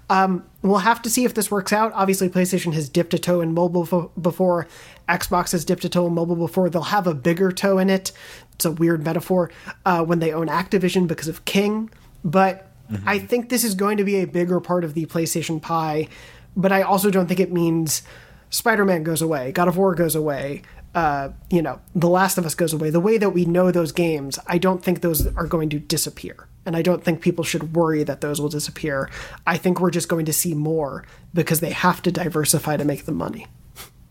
Um, 0.10 0.46
we'll 0.62 0.80
have 0.80 1.02
to 1.04 1.10
see 1.10 1.26
if 1.26 1.34
this 1.34 1.52
works 1.52 1.74
out. 1.74 1.92
Obviously, 1.94 2.30
PlayStation 2.30 2.74
has 2.74 2.90
dipped 2.90 3.14
a 3.14 3.20
toe 3.20 3.42
in 3.42 3.54
mobile 3.54 4.12
before. 4.20 4.68
Xbox 5.10 5.52
has 5.52 5.66
dipped 5.66 5.86
a 5.86 5.90
toe 5.90 6.08
in 6.08 6.14
mobile 6.14 6.36
before. 6.36 6.70
They'll 6.70 6.84
have 6.84 7.08
a 7.08 7.14
bigger 7.14 7.52
toe 7.52 7.78
in 7.78 7.90
it. 7.90 8.12
It's 8.54 8.66
a 8.66 8.72
weird 8.72 9.04
metaphor 9.04 9.52
uh, 9.86 10.04
when 10.04 10.20
they 10.20 10.32
own 10.32 10.48
Activision 10.48 11.08
because 11.08 11.28
of 11.28 11.46
King. 11.46 11.90
But 12.24 12.72
mm-hmm. 12.92 13.08
I 13.08 13.20
think 13.20 13.50
this 13.50 13.64
is 13.64 13.76
going 13.76 13.98
to 13.98 14.04
be 14.04 14.18
a 14.18 14.26
bigger 14.26 14.60
part 14.60 14.84
of 14.84 14.94
the 14.94 15.06
PlayStation 15.08 15.62
pie. 15.62 16.08
But 16.56 16.72
I 16.72 16.84
also 16.84 17.10
don't 17.10 17.28
think 17.28 17.40
it 17.40 17.52
means 17.52 18.04
Spider 18.50 18.86
Man 18.86 19.04
goes 19.04 19.22
away, 19.22 19.52
God 19.52 19.68
of 19.68 19.76
War 19.76 19.96
goes 19.96 20.16
away, 20.16 20.62
uh, 20.96 21.30
you 21.52 21.62
know, 21.62 21.82
The 21.94 22.08
Last 22.08 22.38
of 22.38 22.46
Us 22.46 22.56
goes 22.56 22.72
away, 22.72 22.90
the 22.90 23.02
way 23.02 23.18
that 23.18 23.32
we 23.32 23.44
know 23.44 23.70
those 23.70 23.92
games, 23.92 24.40
I 24.48 24.58
don't 24.58 24.82
think 24.82 25.02
those 25.02 25.28
are 25.36 25.46
going 25.46 25.70
to 25.72 25.80
disappear. 25.80 26.48
And 26.66 26.76
I 26.76 26.82
don't 26.82 27.04
think 27.04 27.22
people 27.22 27.44
should 27.44 27.76
worry 27.76 28.04
that 28.04 28.22
those 28.22 28.40
will 28.40 28.50
disappear. 28.50 29.10
I 29.46 29.58
think 29.58 29.82
we're 29.82 29.92
just 29.92 30.08
going 30.08 30.26
to 30.26 30.34
see 30.34 30.56
more 30.56 31.06
because 31.34 31.60
they 31.60 31.72
have 31.72 32.02
to 32.04 32.12
diversify 32.12 32.78
to 32.78 32.86
make 32.86 33.06
the 33.06 33.12
money. 33.12 33.46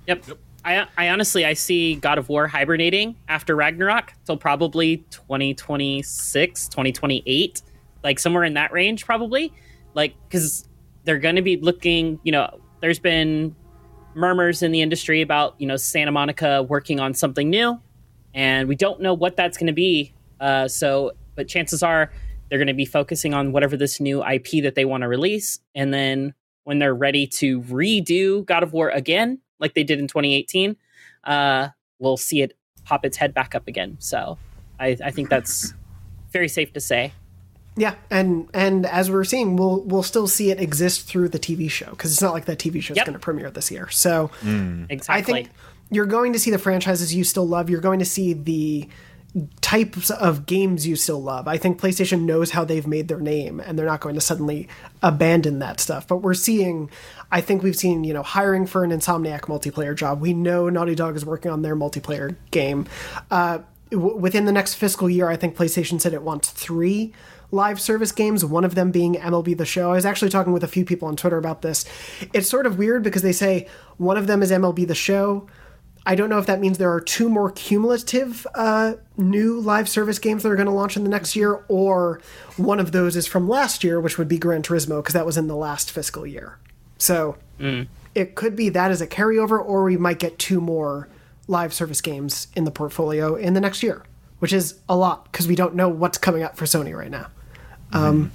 Yep. 0.07 0.29
yep. 0.29 0.39
I, 0.67 0.87
I 0.97 1.09
honestly 1.09 1.45
I 1.45 1.55
see 1.55 1.95
God 1.97 2.19
of 2.19 2.29
War 2.29 2.47
hibernating 2.47 3.17
after 3.29 3.57
Ragnarok 3.57 4.13
till 4.25 4.37
probably 4.37 4.99
2026, 5.11 6.69
2028, 6.69 7.63
like 8.03 8.19
somewhere 8.19 8.45
in 8.45 8.55
that 8.55 8.73
range 8.73 9.05
probably. 9.05 9.53
Like 9.95 10.15
cuz 10.31 10.69
they're 11.05 11.19
going 11.19 11.37
to 11.37 11.43
be 11.43 11.57
looking, 11.57 12.19
you 12.25 12.33
know, 12.33 12.61
there's 12.81 12.99
been 12.99 13.55
murmurs 14.15 14.63
in 14.63 14.73
the 14.73 14.81
industry 14.81 15.21
about 15.21 15.55
you 15.59 15.67
know 15.67 15.77
Santa 15.77 16.13
Monica 16.13 16.63
working 16.63 17.01
on 17.01 17.15
something 17.15 17.51
new, 17.51 17.81
and 18.35 18.69
we 18.69 18.77
don't 18.77 19.01
know 19.01 19.15
what 19.15 19.37
that's 19.37 19.57
going 19.57 19.67
to 19.67 19.73
be. 19.73 20.13
Uh, 20.41 20.69
so, 20.69 21.13
but 21.35 21.49
chances 21.49 21.83
are 21.83 22.13
they're 22.49 22.59
going 22.59 22.69
to 22.69 22.75
be 22.75 22.85
focusing 22.85 23.35
on 23.35 23.53
whatever 23.53 23.77
this 23.77 24.01
new 24.01 24.25
IP 24.25 24.63
that 24.63 24.75
they 24.75 24.85
want 24.85 25.03
to 25.03 25.09
release, 25.09 25.61
and 25.75 25.93
then 25.93 26.35
when 26.65 26.79
they're 26.79 26.95
ready 26.95 27.27
to 27.27 27.61
redo 27.63 28.45
God 28.45 28.63
of 28.63 28.73
War 28.73 28.89
again, 28.89 29.39
like 29.59 29.75
they 29.75 29.85
did 29.85 29.99
in 29.99 30.09
2018, 30.09 30.77
uh, 31.25 31.69
we'll 31.99 32.17
see 32.17 32.41
it 32.41 32.57
pop 32.85 33.05
its 33.05 33.17
head 33.17 33.35
back 33.35 33.55
up 33.55 33.69
again. 33.69 33.97
So, 34.01 34.39
I, 34.79 34.97
I 35.05 35.11
think 35.11 35.29
that's 35.29 35.75
very 36.33 36.49
safe 36.49 36.73
to 36.73 36.81
say. 36.81 37.13
Yeah, 37.77 37.95
and 38.11 38.49
and 38.55 38.87
as 38.87 39.11
we're 39.11 39.25
seeing, 39.25 39.57
we'll 39.57 39.81
we'll 39.83 40.05
still 40.05 40.29
see 40.29 40.51
it 40.51 40.61
exist 40.61 41.09
through 41.09 41.31
the 41.31 41.41
TV 41.41 41.69
show 41.69 41.91
because 41.91 42.13
it's 42.13 42.23
not 42.23 42.33
like 42.33 42.45
that 42.45 42.59
TV 42.59 42.81
show 42.81 42.93
is 42.93 42.97
yep. 42.97 43.07
going 43.07 43.15
to 43.15 43.19
premiere 43.19 43.51
this 43.51 43.71
year. 43.71 43.89
So 43.91 44.31
mm. 44.43 44.87
exactly. 44.89 45.41
I 45.41 45.43
think 45.43 45.51
you're 45.91 46.07
going 46.07 46.33
to 46.33 46.39
see 46.39 46.51
the 46.51 46.59
franchises 46.59 47.15
you 47.15 47.25
still 47.25 47.47
love. 47.47 47.69
You're 47.69 47.81
going 47.81 47.99
to 47.99 48.05
see 48.05 48.33
the 48.33 48.89
types 49.61 50.11
of 50.11 50.47
games 50.47 50.87
you 50.87 50.95
still 50.95 51.21
love. 51.21 51.49
I 51.49 51.59
think 51.59 51.81
PlayStation 51.81 52.23
knows 52.23 52.53
how 52.53 52.65
they've 52.65 52.87
made 52.87 53.09
their 53.09 53.19
name 53.19 53.59
and 53.59 53.77
they're 53.77 53.87
not 53.87 54.01
going 54.01 54.15
to 54.15 54.21
suddenly 54.21 54.69
abandon 55.03 55.59
that 55.59 55.81
stuff. 55.81 56.07
But 56.07 56.19
we're 56.19 56.35
seeing 56.35 56.89
I 57.33 57.41
think 57.41 57.65
we've 57.65 57.75
seen, 57.75 58.05
you 58.05 58.15
know, 58.15 58.23
hiring 58.23 58.67
for 58.67 58.85
an 58.85 58.91
Insomniac 58.91 59.43
multiplayer 59.43 59.97
job. 59.97 60.21
We 60.21 60.33
know 60.33 60.69
Naughty 60.69 60.95
Dog 60.95 61.17
is 61.17 61.25
working 61.25 61.51
on 61.51 61.63
their 61.63 61.75
multiplayer 61.75 62.37
game. 62.53 62.87
Uh, 63.29 63.59
w- 63.91 64.17
within 64.17 64.45
the 64.45 64.53
next 64.53 64.75
fiscal 64.75 65.11
year, 65.11 65.29
I 65.29 65.35
think 65.35 65.57
PlayStation 65.57 66.01
said 66.01 66.13
it 66.13 66.23
wants 66.23 66.51
3 66.51 67.13
live 67.55 67.81
service 67.81 68.13
games, 68.13 68.45
one 68.45 68.65
of 68.65 68.75
them 68.75 68.91
being 68.91 69.15
MLB 69.15 69.57
The 69.57 69.65
Show. 69.65 69.91
I 69.91 69.95
was 69.95 70.05
actually 70.05 70.31
talking 70.31 70.53
with 70.53 70.65
a 70.65 70.69
few 70.69 70.85
people 70.85 71.09
on 71.09 71.17
Twitter 71.17 71.39
about 71.39 71.63
this. 71.63 71.85
It's 72.33 72.49
sort 72.49 72.67
of 72.67 72.79
weird 72.79 73.03
because 73.03 73.23
they 73.23 73.33
say 73.33 73.69
one 73.97 74.17
of 74.17 74.27
them 74.27 74.43
is 74.43 74.51
MLB 74.51 74.87
The 74.87 74.95
Show. 74.95 75.47
I 76.07 76.17
don't 76.17 76.29
know 76.29 76.39
if 76.39 76.47
that 76.47 76.61
means 76.61 76.77
there 76.77 76.93
are 76.93 77.01
two 77.01 77.31
more 77.31 77.51
cumulative 77.51 78.47
uh, 78.55 78.95
new 79.17 79.59
live 79.59 79.89
service 79.89 80.19
games 80.19 80.43
that 80.43 80.51
are 80.51 80.57
going 80.57 80.67
to 80.67 80.73
launch 80.73 80.97
in 80.97 81.05
the 81.05 81.09
next 81.09 81.35
year, 81.35 81.65
or 81.69 82.21
one 82.57 82.79
of 82.79 82.93
those 82.93 83.17
is 83.17 83.27
from 83.27 83.49
last 83.49 83.83
year, 83.83 84.01
which 84.01 84.19
would 84.19 84.29
be 84.29 84.37
Gran 84.37 84.63
Turismo, 84.63 84.99
because 84.99 85.15
that 85.15 85.25
was 85.25 85.39
in 85.39 85.47
the 85.47 85.57
last 85.57 85.91
fiscal 85.91 86.27
year. 86.27 86.59
So 86.99 87.39
mm. 87.59 87.87
it 88.15 88.35
could 88.35 88.55
be 88.55 88.69
that 88.71 88.91
as 88.91 89.01
a 89.01 89.07
carryover, 89.07 89.65
or 89.65 89.85
we 89.85 89.97
might 89.97 90.19
get 90.19 90.39
two 90.39 90.61
more 90.61 91.09
live 91.47 91.73
service 91.73 92.01
games 92.01 92.49
in 92.55 92.65
the 92.65 92.71
portfolio 92.71 93.35
in 93.35 93.55
the 93.55 93.61
next 93.61 93.83
year, 93.83 94.03
which 94.41 94.53
is 94.53 94.81
a 94.89 94.97
lot 94.97 95.25
because 95.33 95.49
we 95.49 95.57
don't 95.57 95.75
know 95.75 95.89
what's 95.89 96.19
coming 96.19 96.43
up 96.43 96.57
for 96.57 96.67
Sony 96.67 96.97
right 96.97 97.11
now. 97.11 97.29
Um, 97.95 98.33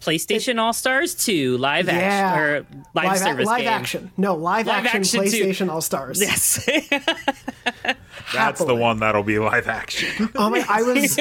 PlayStation 0.00 0.60
All 0.60 0.72
Stars 0.72 1.14
2 1.14 1.58
live 1.58 1.86
yeah. 1.86 1.92
action 1.92 2.40
or 2.40 2.66
live, 2.94 3.04
live 3.06 3.18
service 3.18 3.46
a- 3.46 3.50
live 3.50 3.58
game. 3.60 3.68
action. 3.68 4.10
No, 4.16 4.34
live, 4.34 4.66
live 4.66 4.84
action, 4.86 5.00
action 5.00 5.20
PlayStation 5.22 5.68
All 5.70 5.80
Stars. 5.80 6.20
Yes. 6.20 6.68
That's 8.32 8.64
the 8.64 8.74
one 8.74 9.00
that'll 9.00 9.22
be 9.22 9.38
live 9.38 9.68
action. 9.68 10.30
oh 10.36 10.50
my! 10.50 10.64
I 10.68 10.82
was, 10.82 11.18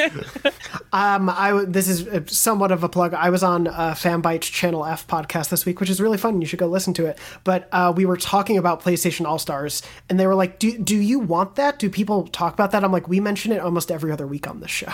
um, 0.92 1.30
I 1.30 1.66
this 1.68 1.88
is 1.88 2.32
somewhat 2.36 2.72
of 2.72 2.84
a 2.84 2.90
plug. 2.90 3.14
I 3.14 3.30
was 3.30 3.44
on 3.44 3.68
uh, 3.68 3.94
Fanbyte's 3.98 4.48
Channel 4.48 4.86
F 4.86 5.08
podcast 5.08 5.50
this 5.50 5.66
week, 5.66 5.80
which 5.80 5.90
is 5.90 6.02
really 6.02 6.18
fun. 6.18 6.42
You 6.42 6.48
should 6.48 6.60
go 6.60 6.68
listen 6.68 6.94
to 6.96 7.06
it. 7.06 7.18
But 7.44 7.70
uh, 7.72 7.94
we 7.96 8.06
were 8.06 8.18
talking 8.18 8.58
about 8.58 8.82
PlayStation 8.82 9.26
All 9.26 9.40
Stars, 9.40 9.82
and 10.10 10.20
they 10.20 10.28
were 10.28 10.36
like, 10.36 10.60
"Do 10.60 10.78
do 10.78 10.98
you 10.98 11.20
want 11.20 11.56
that? 11.56 11.80
Do 11.80 11.90
people 11.90 12.28
talk 12.28 12.54
about 12.54 12.72
that?" 12.72 12.84
I'm 12.84 12.92
like, 12.92 13.08
"We 13.08 13.20
mention 13.20 13.52
it 13.52 13.60
almost 13.60 13.92
every 13.92 14.12
other 14.12 14.28
week 14.28 14.48
on 14.48 14.60
this 14.60 14.72
show," 14.72 14.94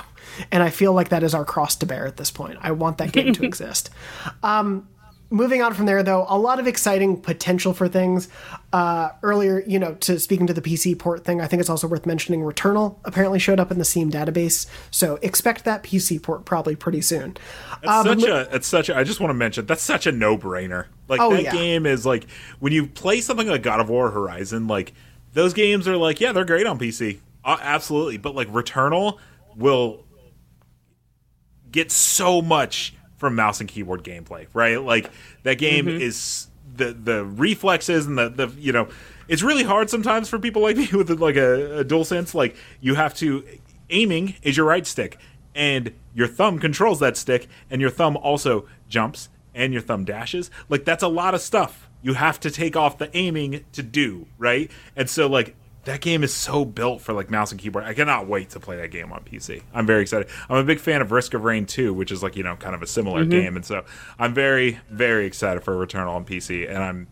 and 0.52 0.64
I 0.64 0.70
feel 0.70 0.94
like 0.94 1.10
that 1.10 1.24
is 1.24 1.34
our 1.34 1.46
cross 1.46 1.76
to 1.78 1.86
bear 1.86 2.06
at 2.06 2.18
this 2.18 2.32
point. 2.32 2.58
I 2.62 2.72
want 2.72 2.98
that 3.00 3.12
game 3.12 3.34
to 3.34 3.44
exist. 3.46 3.90
Um, 4.44 4.88
moving 5.34 5.62
on 5.62 5.74
from 5.74 5.86
there 5.86 6.04
though 6.04 6.26
a 6.30 6.38
lot 6.38 6.60
of 6.60 6.68
exciting 6.68 7.20
potential 7.20 7.74
for 7.74 7.88
things. 7.88 8.30
Uh, 8.72 9.10
earlier 9.22 9.62
you 9.68 9.78
know 9.78 9.94
to 9.96 10.20
speaking 10.20 10.48
to 10.48 10.54
the 10.54 10.62
pc 10.62 10.98
port 10.98 11.24
thing 11.24 11.40
i 11.40 11.46
think 11.46 11.60
it's 11.60 11.70
also 11.70 11.88
worth 11.88 12.08
mentioning 12.08 12.42
returnal 12.42 12.98
apparently 13.06 13.38
showed 13.38 13.60
up 13.60 13.72
in 13.72 13.78
the 13.78 13.86
steam 13.86 14.10
database. 14.10 14.68
So 14.92 15.20
expect 15.22 15.66
that 15.66 15.84
pc 15.84 16.22
port 16.22 16.46
probably 16.46 16.76
pretty 16.76 17.02
soon. 17.02 17.38
It's 17.82 17.92
um, 17.92 18.08
such 18.08 18.24
a 18.24 18.56
it's 18.56 18.68
such 18.68 18.90
a 18.90 18.98
i 18.98 19.04
just 19.04 19.20
want 19.20 19.30
to 19.30 19.36
mention 19.36 19.66
that's 19.66 19.84
such 19.84 20.08
a 20.08 20.12
no-brainer. 20.12 20.86
Like 21.08 21.20
oh, 21.20 21.32
that 21.32 21.44
yeah. 21.44 21.52
game 21.52 21.86
is 21.86 22.06
like 22.06 22.30
when 22.60 22.72
you 22.72 22.88
play 22.88 23.22
something 23.22 23.48
like 23.48 23.62
god 23.64 23.80
of 23.80 23.90
war 23.90 24.12
horizon 24.12 24.68
like 24.68 24.94
those 25.34 25.54
games 25.54 25.88
are 25.88 25.98
like 25.98 26.22
yeah 26.22 26.32
they're 26.32 26.46
great 26.46 26.66
on 26.66 26.80
pc 26.80 27.20
uh, 27.46 27.58
absolutely. 27.62 28.18
But 28.18 28.36
like 28.36 28.48
returnal 28.50 29.20
will 29.56 30.06
get 31.72 31.92
so 31.92 32.42
much 32.42 32.94
from 33.24 33.36
mouse 33.36 33.62
and 33.62 33.70
keyboard 33.70 34.04
gameplay, 34.04 34.48
right? 34.54 34.82
Like 34.82 35.10
that 35.44 35.58
game 35.58 35.86
mm-hmm. 35.86 36.02
is 36.02 36.48
the 36.76 36.92
the 36.92 37.24
reflexes 37.24 38.06
and 38.06 38.18
the 38.18 38.28
the 38.28 38.48
you 38.60 38.74
know 38.74 38.90
it's 39.30 39.42
really 39.42 39.64
hard 39.64 39.90
sometimes 39.90 40.28
for 40.28 40.38
people 40.38 40.62
like 40.62 40.76
me 40.84 40.90
with 40.92 41.10
like 41.10 41.38
a, 41.38 41.80
a 41.80 41.84
dual 41.86 42.04
sense. 42.04 42.36
Like 42.36 42.58
you 42.82 42.96
have 42.96 43.14
to 43.16 43.46
aiming 43.90 44.36
is 44.44 44.58
your 44.58 44.66
right 44.66 44.86
stick, 44.86 45.18
and 45.56 45.94
your 46.14 46.28
thumb 46.28 46.60
controls 46.60 47.00
that 47.00 47.16
stick, 47.16 47.48
and 47.72 47.80
your 47.80 47.90
thumb 47.90 48.18
also 48.18 48.68
jumps 48.90 49.30
and 49.56 49.72
your 49.72 49.82
thumb 49.82 50.04
dashes. 50.04 50.52
Like 50.68 50.84
that's 50.84 51.02
a 51.04 51.08
lot 51.08 51.34
of 51.34 51.40
stuff 51.40 51.90
you 52.02 52.16
have 52.16 52.42
to 52.42 52.52
take 52.52 52.76
off 52.76 52.98
the 52.98 53.16
aiming 53.16 53.64
to 53.72 53.82
do, 53.82 54.28
right? 54.38 54.70
And 54.98 55.10
so 55.10 55.28
like 55.28 55.56
that 55.86 56.02
game 56.02 56.24
is 56.24 56.34
so 56.34 56.64
built 56.64 57.02
for 57.02 57.14
like 57.14 57.30
mouse 57.30 57.52
and 57.52 57.60
keyboard. 57.60 57.84
I 57.84 57.94
cannot 57.94 58.28
wait 58.28 58.52
to 58.52 58.60
play 58.60 58.78
that 58.78 58.92
game 58.92 59.12
on 59.12 59.24
PC. 59.24 59.64
I'm 59.74 59.86
very 59.86 60.02
excited. 60.02 60.30
I'm 60.50 60.58
a 60.58 60.64
big 60.64 60.80
fan 60.80 61.02
of 61.02 61.12
Risk 61.12 61.34
of 61.34 61.44
Rain 61.44 61.66
2, 61.66 61.94
which 61.94 62.12
is 62.12 62.24
like, 62.24 62.36
you 62.36 62.44
know, 62.44 62.56
kind 62.56 62.74
of 62.74 62.82
a 62.82 62.88
similar 62.88 63.22
mm-hmm. 63.22 63.32
game. 63.32 63.56
And 63.56 63.66
so 63.66 63.84
I'm 64.18 64.34
very, 64.34 64.80
very 64.90 65.26
excited 65.26 65.64
for 65.64 65.74
Returnal 65.74 66.16
on 66.16 66.26
PC. 66.26 66.70
And 66.70 66.78
I'm 66.78 67.08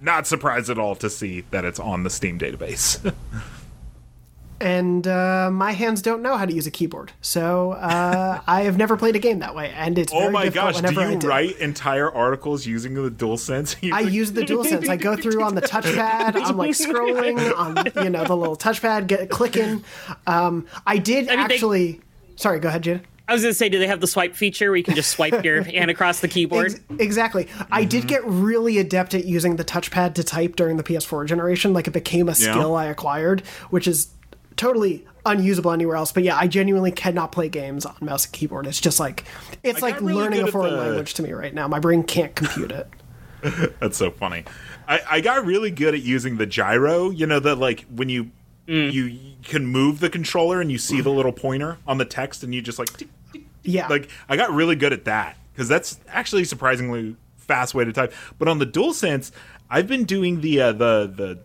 not 0.00 0.26
surprised 0.26 0.70
at 0.70 0.78
all 0.78 0.94
to 0.96 1.10
see 1.10 1.44
that 1.50 1.64
it's 1.64 1.80
on 1.80 2.04
the 2.04 2.10
Steam 2.10 2.38
database. 2.38 3.12
and 4.64 5.06
uh, 5.06 5.50
my 5.52 5.72
hands 5.72 6.00
don't 6.02 6.22
know 6.22 6.36
how 6.36 6.46
to 6.46 6.52
use 6.52 6.66
a 6.66 6.70
keyboard, 6.70 7.12
so 7.20 7.72
uh, 7.72 8.40
I 8.46 8.62
have 8.62 8.76
never 8.78 8.96
played 8.96 9.14
a 9.14 9.18
game 9.18 9.40
that 9.40 9.54
way, 9.54 9.70
and 9.76 9.98
it's 9.98 10.12
oh 10.14 10.30
my 10.30 10.48
gosh, 10.48 10.80
do 10.80 10.98
I 11.00 11.10
you 11.12 11.18
do. 11.18 11.28
write 11.28 11.58
entire 11.58 12.10
articles 12.10 12.64
using 12.66 12.94
the 12.94 13.10
DualSense? 13.10 13.76
I 13.92 14.00
use 14.00 14.32
the 14.32 14.42
DualSense. 14.42 14.88
I 14.88 14.96
go 14.96 15.14
through 15.16 15.42
on 15.44 15.54
the 15.54 15.62
touchpad. 15.62 16.34
I'm 16.36 16.56
like 16.56 16.70
scrolling 16.70 17.56
on, 17.56 18.04
you 18.04 18.10
know, 18.10 18.24
the 18.24 18.36
little 18.36 18.56
touchpad, 18.56 19.06
get 19.06 19.28
clicking. 19.30 19.84
Um, 20.26 20.66
I 20.86 20.98
did 20.98 21.28
I 21.28 21.36
mean, 21.36 21.48
they- 21.48 21.54
actually. 21.54 22.00
Sorry, 22.36 22.58
go 22.58 22.68
ahead, 22.68 22.82
Jada. 22.82 23.00
I 23.26 23.32
was 23.32 23.40
gonna 23.42 23.54
say, 23.54 23.68
do 23.70 23.78
they 23.78 23.86
have 23.86 24.00
the 24.02 24.06
swipe 24.06 24.34
feature 24.34 24.68
where 24.70 24.76
you 24.76 24.82
can 24.84 24.94
just 24.94 25.10
swipe 25.10 25.44
your 25.44 25.62
hand 25.78 25.90
across 25.90 26.20
the 26.20 26.28
keyboard? 26.28 26.72
Ex- 26.74 26.80
exactly. 26.98 27.48
I 27.70 27.80
Mm-hmm. 27.82 27.88
did 27.88 28.06
get 28.08 28.22
really 28.26 28.76
adept 28.78 29.14
at 29.14 29.24
using 29.24 29.56
the 29.56 29.64
touchpad 29.64 30.14
to 30.16 30.24
type 30.24 30.56
during 30.56 30.76
the 30.76 30.82
PS4 30.82 31.26
generation. 31.26 31.72
Like 31.72 31.86
it 31.86 31.92
became 31.92 32.28
a 32.28 32.34
skill 32.34 32.74
I 32.76 32.86
acquired, 32.86 33.40
which 33.70 33.86
is 33.88 34.08
totally 34.56 35.06
unusable 35.26 35.70
anywhere 35.72 35.96
else. 35.96 36.12
But 36.12 36.22
yeah, 36.22 36.36
I 36.36 36.46
genuinely 36.48 36.92
cannot 36.92 37.32
play 37.32 37.48
games 37.48 37.86
on 37.86 37.94
mouse 38.00 38.24
and 38.24 38.32
keyboard. 38.32 38.66
It's 38.66 38.80
just 38.80 39.00
like 39.00 39.24
it's 39.62 39.82
I 39.82 39.86
like 39.86 40.00
really 40.00 40.14
learning 40.14 40.42
a 40.42 40.50
foreign 40.50 40.74
the- 40.74 40.80
language 40.80 41.14
to 41.14 41.22
me 41.22 41.32
right 41.32 41.54
now. 41.54 41.68
My 41.68 41.78
brain 41.78 42.02
can't 42.02 42.34
compute 42.34 42.72
it. 42.72 42.88
That's 43.80 43.96
so 43.96 44.10
funny. 44.10 44.44
I, 44.88 45.00
I 45.10 45.20
got 45.20 45.44
really 45.44 45.70
good 45.70 45.94
at 45.94 46.02
using 46.02 46.36
the 46.36 46.46
gyro. 46.46 47.10
You 47.10 47.26
know 47.26 47.40
that 47.40 47.56
like 47.56 47.84
when 47.94 48.08
you 48.08 48.30
you 48.66 49.18
can 49.42 49.66
move 49.66 50.00
the 50.00 50.08
controller 50.08 50.60
and 50.62 50.72
you 50.72 50.78
see 50.78 51.02
the 51.02 51.10
little 51.10 51.32
pointer 51.32 51.76
on 51.86 51.98
the 51.98 52.04
text 52.06 52.42
and 52.42 52.54
you 52.54 52.62
just 52.62 52.78
like 52.78 52.88
tick, 52.96 53.08
tick, 53.32 53.42
Yeah. 53.62 53.88
like 53.88 54.08
I 54.26 54.36
got 54.36 54.50
really 54.52 54.74
good 54.74 54.94
at 54.94 55.04
that 55.04 55.36
because 55.52 55.68
that's 55.68 56.00
actually 56.08 56.44
surprisingly 56.44 57.14
fast 57.36 57.74
way 57.74 57.84
to 57.84 57.92
type. 57.92 58.14
But 58.38 58.48
on 58.48 58.58
the 58.58 58.66
DualSense, 58.66 59.32
I've 59.68 59.86
been 59.86 60.04
doing 60.04 60.40
the 60.40 60.60
uh, 60.62 60.72
the 60.72 61.12
the 61.14 61.38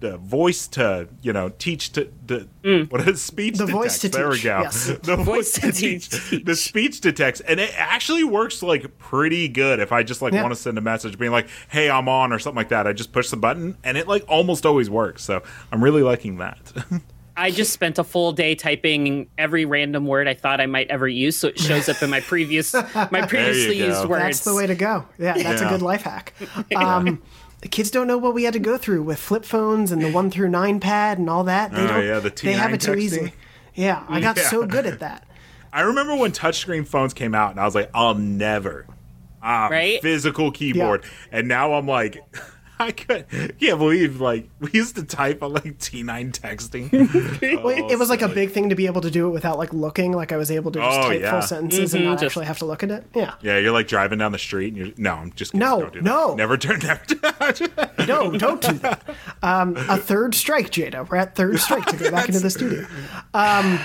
the 0.00 0.16
voice 0.16 0.68
to 0.68 1.08
you 1.22 1.32
know 1.32 1.48
teach 1.48 1.90
to 1.92 2.08
the 2.26 2.46
what 2.90 3.08
is 3.08 3.20
speech 3.20 3.58
The 3.58 3.66
to 3.66 3.72
voice 3.72 3.98
text. 3.98 4.00
to 4.02 4.08
there 4.18 4.30
teach, 4.30 4.44
we 4.44 4.48
go. 4.48 4.60
yes. 4.62 4.86
The 5.02 5.16
voice 5.16 5.52
to 5.54 5.60
to 5.62 5.72
teach. 5.72 6.08
teach. 6.08 6.44
The 6.44 6.54
speech 6.54 7.00
to 7.00 7.12
text, 7.12 7.42
and 7.48 7.58
it 7.58 7.72
actually 7.76 8.22
works 8.24 8.62
like 8.62 8.96
pretty 8.98 9.48
good. 9.48 9.80
If 9.80 9.90
I 9.92 10.02
just 10.04 10.22
like 10.22 10.32
Yeah. 10.32 10.42
want 10.42 10.54
to 10.54 10.60
send 10.60 10.78
a 10.78 10.80
message 10.80 11.18
being 11.18 11.32
like, 11.32 11.48
"Hey, 11.68 11.90
I'm 11.90 12.08
on" 12.08 12.32
or 12.32 12.38
something 12.38 12.56
like 12.56 12.68
that, 12.68 12.86
I 12.86 12.92
just 12.92 13.12
push 13.12 13.28
the 13.30 13.36
button, 13.36 13.76
and 13.82 13.98
it 13.98 14.06
like 14.06 14.24
almost 14.28 14.64
always 14.64 14.88
works. 14.88 15.22
So 15.24 15.42
I'm 15.72 15.82
really 15.82 16.02
liking 16.02 16.36
that. 16.38 16.58
I 17.36 17.52
just 17.52 17.72
spent 17.72 18.00
a 18.00 18.04
full 18.04 18.32
day 18.32 18.56
typing 18.56 19.28
every 19.38 19.64
random 19.64 20.06
word 20.06 20.26
I 20.26 20.34
thought 20.34 20.60
I 20.60 20.66
might 20.66 20.88
ever 20.90 21.06
use, 21.06 21.36
so 21.36 21.46
it 21.48 21.58
shows 21.60 21.88
up 21.88 22.02
in 22.02 22.10
my 22.10 22.18
previous 22.20 22.72
my 22.74 22.82
previously 23.28 23.78
go. 23.78 23.86
used 23.86 24.04
words. 24.06 24.22
That's 24.22 24.40
the 24.44 24.54
way 24.56 24.66
to 24.66 24.74
go. 24.74 25.04
Yeah, 25.20 25.34
that's 25.34 25.62
a 25.62 25.68
good 25.68 25.80
life 25.82 26.02
hack. 26.02 26.34
Um, 26.74 27.22
the 27.60 27.68
kids 27.68 27.90
don't 27.90 28.06
know 28.06 28.18
what 28.18 28.34
we 28.34 28.44
had 28.44 28.52
to 28.54 28.58
go 28.60 28.76
through 28.78 29.02
with 29.02 29.18
flip 29.18 29.44
phones 29.44 29.90
and 29.92 30.02
the 30.02 30.10
one 30.12 30.30
through 30.30 30.48
nine 30.48 30.80
pad 30.80 31.18
and 31.18 31.28
all 31.28 31.44
that. 31.44 31.72
They 31.72 31.82
Oh, 31.82 31.86
don't. 31.88 32.06
yeah, 32.06 32.18
the 32.20 32.30
they 32.30 32.52
have 32.52 32.70
T9 32.70 32.74
it 32.74 32.80
too 32.80 32.92
texting. 32.92 32.98
easy. 32.98 33.32
Yeah, 33.74 34.04
I 34.08 34.20
got 34.20 34.36
Yeah. 34.38 34.48
so 34.48 34.66
good 34.66 34.86
at 34.86 35.00
that. 35.00 35.24
I 35.72 35.82
remember 35.82 36.14
when 36.16 36.32
touchscreen 36.32 36.86
phones 36.86 37.12
came 37.14 37.34
out, 37.34 37.50
and 37.50 37.60
I 37.60 37.64
was 37.64 37.74
like, 37.74 37.90
"I'll 37.94 38.14
never." 38.14 38.86
Um, 39.42 39.70
Right? 39.70 40.00
Physical 40.02 40.50
keyboard, 40.50 41.04
and 41.30 41.46
now 41.46 41.74
I'm 41.74 41.86
like, 41.86 42.22
I 42.80 42.92
could 42.92 43.26
can't 43.58 43.78
believe 43.78 44.20
like 44.20 44.48
we 44.60 44.70
used 44.72 44.96
to 44.96 45.02
type 45.04 45.42
on 45.42 45.52
like 45.52 45.78
T9 45.78 46.32
texting. 46.32 46.88
Well, 47.62 47.68
it, 47.76 47.92
it 47.92 47.98
was 47.98 48.08
like 48.10 48.22
a 48.22 48.28
big 48.28 48.50
thing 48.52 48.68
to 48.68 48.74
be 48.74 48.86
able 48.86 49.00
to 49.00 49.10
do 49.10 49.26
it 49.28 49.30
without 49.30 49.58
like 49.58 49.72
looking. 49.72 50.12
Like 50.12 50.32
I 50.32 50.36
was 50.36 50.50
able 50.50 50.70
to 50.72 50.78
just 50.78 50.98
Oh, 50.98 51.08
type 51.08 51.20
yeah. 51.20 51.30
full 51.32 51.42
sentences 51.42 51.94
and 51.94 52.02
Mhm, 52.02 52.06
not 52.06 52.12
just- 52.20 52.24
actually 52.24 52.46
have 52.46 52.58
to 52.58 52.64
look 52.66 52.82
at 52.82 52.90
it. 52.90 53.04
Yeah. 53.14 53.34
Yeah, 53.42 53.58
you're 53.58 53.72
like 53.72 53.88
driving 53.88 54.18
down 54.18 54.32
the 54.32 54.38
street, 54.38 54.68
and 54.74 54.76
you're 54.76 54.94
no, 54.96 55.14
I'm 55.14 55.32
just 55.32 55.52
kidding. 55.52 55.66
No, 55.66 55.80
Don't 55.80 55.92
do 55.92 56.00
that. 56.00 56.04
no. 56.04 56.34
never 56.34 56.56
turn, 56.56 56.78
never. 56.80 57.04
Turn, 57.52 57.68
No, 58.06 58.30
don't 58.36 58.60
do 58.60 58.72
that. 58.74 59.02
Um, 59.42 59.76
a 59.76 59.96
third 59.96 60.34
strike, 60.34 60.70
Jada. 60.70 61.08
We're 61.08 61.16
at 61.18 61.34
third 61.34 61.58
strike 61.58 61.86
to 61.86 61.96
go 61.96 62.10
back 62.10 62.26
into 62.28 62.40
the 62.40 62.50
studio. 62.50 62.86
Um, 63.34 63.78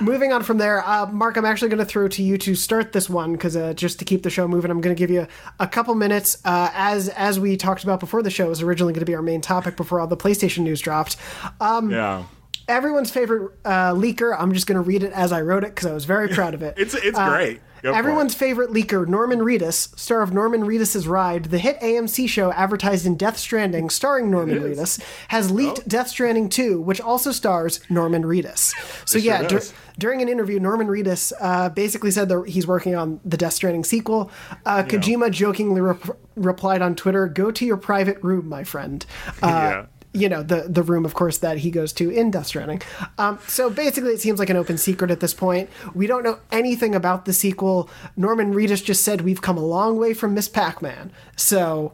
moving 0.00 0.32
on 0.32 0.42
from 0.42 0.58
there, 0.58 0.86
uh, 0.86 1.06
Mark, 1.06 1.36
I'm 1.36 1.44
actually 1.44 1.68
going 1.68 1.78
to 1.78 1.84
throw 1.84 2.08
to 2.08 2.22
you 2.22 2.38
to 2.38 2.54
start 2.54 2.92
this 2.92 3.08
one 3.08 3.32
because 3.32 3.56
uh, 3.56 3.72
just 3.74 3.98
to 4.00 4.04
keep 4.04 4.22
the 4.22 4.30
show 4.30 4.48
moving, 4.48 4.70
I'm 4.70 4.80
going 4.80 4.94
to 4.94 4.98
give 4.98 5.10
you 5.10 5.26
a 5.60 5.66
couple 5.66 5.94
minutes. 5.94 6.38
Uh, 6.44 6.70
as 6.74 7.08
as 7.10 7.38
we 7.38 7.56
talked 7.56 7.84
about 7.84 8.00
before 8.00 8.22
the 8.22 8.30
show, 8.30 8.48
was 8.48 8.62
originally 8.62 8.92
going 8.92 9.00
to 9.00 9.06
be 9.06 9.14
our 9.14 9.22
main 9.22 9.40
topic 9.40 9.76
before 9.76 10.00
all 10.00 10.06
the 10.06 10.16
PlayStation 10.16 10.58
news 10.58 10.80
dropped. 10.80 11.16
yeah, 11.60 12.24
Everyone's 12.66 13.10
favorite 13.10 13.52
uh, 13.64 13.92
leaker. 13.92 14.34
I'm 14.38 14.54
just 14.54 14.66
going 14.66 14.76
to 14.76 14.80
read 14.82 15.02
it 15.02 15.12
as 15.12 15.32
I 15.32 15.42
wrote 15.42 15.64
it 15.64 15.74
because 15.74 15.86
I 15.86 15.92
was 15.92 16.04
very 16.06 16.28
proud 16.28 16.54
of 16.54 16.62
it. 16.62 16.74
it's 16.78 16.94
it's 16.94 17.18
great. 17.18 17.60
Go 17.84 17.90
for 17.92 17.96
it. 17.96 17.98
Everyone's 17.98 18.34
favorite 18.34 18.70
leaker, 18.70 19.06
Norman 19.06 19.40
Reedus, 19.40 19.96
star 19.98 20.22
of 20.22 20.32
Norman 20.32 20.62
Reedus' 20.62 21.06
Ride, 21.06 21.44
the 21.44 21.58
hit 21.58 21.78
AMC 21.80 22.26
show 22.28 22.50
advertised 22.52 23.04
in 23.04 23.16
Death 23.16 23.36
Stranding, 23.36 23.90
starring 23.90 24.30
Norman 24.30 24.58
Reedus, 24.62 25.00
has 25.28 25.50
leaked 25.50 25.80
Oh. 25.80 25.82
Death 25.86 26.08
Stranding 26.08 26.48
2, 26.48 26.80
which 26.80 27.00
also 27.00 27.30
stars 27.30 27.80
Norman 27.90 28.22
Reedus. 28.24 28.72
So, 29.06 29.18
It 29.18 29.24
yeah, 29.24 29.40
sure 29.46 29.58
dur- 29.60 29.66
during 29.98 30.22
an 30.22 30.28
interview, 30.30 30.58
Norman 30.58 30.88
Reedus 30.88 31.32
uh, 31.40 31.68
basically 31.68 32.10
said 32.10 32.28
that 32.30 32.48
he's 32.48 32.66
working 32.66 32.96
on 32.96 33.20
the 33.24 33.36
Death 33.36 33.52
Stranding 33.52 33.84
sequel. 33.84 34.30
Uh, 34.64 34.82
Kojima 34.82 35.30
jokingly 35.30 35.80
rep- 35.82 36.16
replied 36.36 36.80
on 36.82 36.96
Twitter, 36.96 37.28
Go 37.28 37.50
to 37.50 37.64
your 37.66 37.76
private 37.76 38.16
room, 38.22 38.48
my 38.48 38.64
friend. 38.64 39.04
Uh, 39.42 39.46
Yeah. 39.74 39.86
You 40.14 40.28
know 40.28 40.42
the 40.42 40.66
the 40.68 40.82
room 40.82 41.04
of 41.04 41.12
course 41.12 41.38
that 41.38 41.58
he 41.58 41.70
goes 41.70 41.92
to 41.94 42.08
in 42.08 42.30
Death 42.30 42.46
Stranding. 42.46 42.80
Um, 43.18 43.38
so 43.46 43.68
basically, 43.68 44.12
it 44.12 44.20
seems 44.20 44.38
like 44.38 44.48
an 44.48 44.56
open 44.56 44.78
secret 44.78 45.10
at 45.10 45.20
this 45.20 45.34
point. 45.34 45.68
We 45.92 46.06
don't 46.06 46.22
know 46.22 46.38
anything 46.50 46.94
about 46.94 47.24
the 47.24 47.32
sequel. 47.32 47.90
Norman 48.16 48.54
Reedus 48.54 48.82
just 48.82 49.02
said 49.02 49.20
we've 49.20 49.42
come 49.42 49.58
a 49.58 49.64
long 49.64 49.98
way 49.98 50.14
from 50.14 50.32
Miss 50.32 50.48
Pac-Man. 50.48 51.12
So 51.36 51.92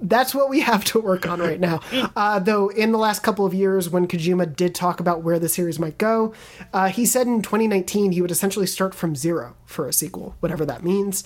that's 0.00 0.34
what 0.34 0.48
we 0.48 0.60
have 0.60 0.84
to 0.86 1.00
work 1.00 1.26
on 1.28 1.40
right 1.40 1.60
now. 1.60 1.80
Uh, 2.16 2.38
though 2.38 2.68
in 2.68 2.92
the 2.92 2.98
last 2.98 3.22
couple 3.22 3.46
of 3.46 3.54
years, 3.54 3.88
when 3.88 4.06
Kojima 4.06 4.54
did 4.54 4.74
talk 4.74 5.00
about 5.00 5.22
where 5.22 5.38
the 5.38 5.48
series 5.48 5.78
might 5.78 5.96
go, 5.96 6.34
uh, 6.72 6.88
he 6.88 7.06
said 7.06 7.26
in 7.26 7.40
2019 7.40 8.12
he 8.12 8.20
would 8.20 8.30
essentially 8.30 8.66
start 8.66 8.94
from 8.94 9.16
zero 9.16 9.56
for 9.64 9.88
a 9.88 9.92
sequel, 9.92 10.34
whatever 10.40 10.64
that 10.66 10.84
means. 10.84 11.24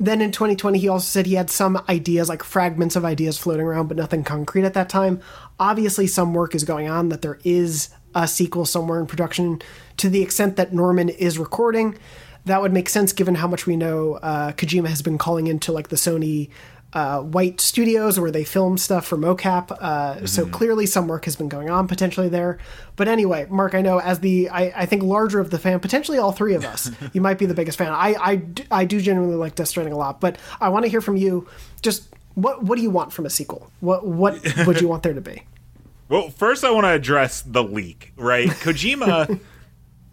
Then 0.00 0.22
in 0.22 0.32
2020, 0.32 0.78
he 0.78 0.88
also 0.88 1.04
said 1.04 1.26
he 1.26 1.34
had 1.34 1.50
some 1.50 1.84
ideas, 1.86 2.30
like 2.30 2.42
fragments 2.42 2.96
of 2.96 3.04
ideas 3.04 3.36
floating 3.36 3.66
around, 3.66 3.88
but 3.88 3.98
nothing 3.98 4.24
concrete 4.24 4.64
at 4.64 4.72
that 4.72 4.88
time. 4.88 5.20
Obviously, 5.60 6.06
some 6.06 6.32
work 6.32 6.54
is 6.54 6.64
going 6.64 6.88
on, 6.88 7.10
that 7.10 7.20
there 7.20 7.38
is 7.44 7.90
a 8.14 8.26
sequel 8.26 8.64
somewhere 8.64 8.98
in 8.98 9.06
production 9.06 9.60
to 9.98 10.08
the 10.08 10.22
extent 10.22 10.56
that 10.56 10.72
Norman 10.72 11.10
is 11.10 11.38
recording. 11.38 11.98
That 12.46 12.62
would 12.62 12.72
make 12.72 12.88
sense 12.88 13.12
given 13.12 13.34
how 13.34 13.46
much 13.46 13.66
we 13.66 13.76
know 13.76 14.14
uh, 14.14 14.52
Kojima 14.52 14.88
has 14.88 15.02
been 15.02 15.18
calling 15.18 15.48
into 15.48 15.70
like 15.70 15.88
the 15.88 15.96
Sony 15.96 16.48
uh, 16.92 17.20
white 17.20 17.60
studios 17.60 18.18
where 18.18 18.30
they 18.32 18.42
film 18.44 18.76
stuff 18.76 19.06
for 19.06 19.16
mocap. 19.16 19.70
Uh, 19.80 20.26
So 20.26 20.46
clearly, 20.46 20.86
some 20.86 21.06
work 21.06 21.24
has 21.24 21.36
been 21.36 21.48
going 21.48 21.70
on 21.70 21.86
potentially 21.86 22.28
there. 22.28 22.58
But 22.96 23.06
anyway, 23.08 23.46
Mark, 23.48 23.74
I 23.74 23.80
know 23.82 24.00
as 24.00 24.20
the 24.20 24.48
I, 24.50 24.72
I 24.74 24.86
think 24.86 25.02
larger 25.02 25.38
of 25.40 25.50
the 25.50 25.58
fan, 25.58 25.78
potentially 25.80 26.18
all 26.18 26.32
three 26.32 26.54
of 26.54 26.64
us, 26.64 26.90
you 27.12 27.20
might 27.20 27.38
be 27.38 27.46
the 27.46 27.54
biggest 27.54 27.78
fan. 27.78 27.92
I 27.92 28.14
I 28.20 28.42
I 28.70 28.84
do 28.84 29.00
genuinely 29.00 29.36
like 29.36 29.54
Death 29.54 29.68
Stranding 29.68 29.94
a 29.94 29.96
lot, 29.96 30.20
but 30.20 30.36
I 30.60 30.68
want 30.68 30.84
to 30.84 30.90
hear 30.90 31.00
from 31.00 31.16
you. 31.16 31.46
Just 31.80 32.04
what 32.34 32.62
what 32.64 32.76
do 32.76 32.82
you 32.82 32.90
want 32.90 33.12
from 33.12 33.24
a 33.26 33.30
sequel? 33.30 33.70
What 33.80 34.04
what 34.06 34.66
would 34.66 34.80
you 34.80 34.88
want 34.88 35.02
there 35.02 35.14
to 35.14 35.20
be? 35.20 35.42
Well, 36.10 36.28
first 36.30 36.64
I 36.64 36.72
want 36.72 36.86
to 36.86 36.90
address 36.90 37.40
the 37.40 37.62
leak, 37.62 38.12
right? 38.16 38.48
Kojima 38.64 39.38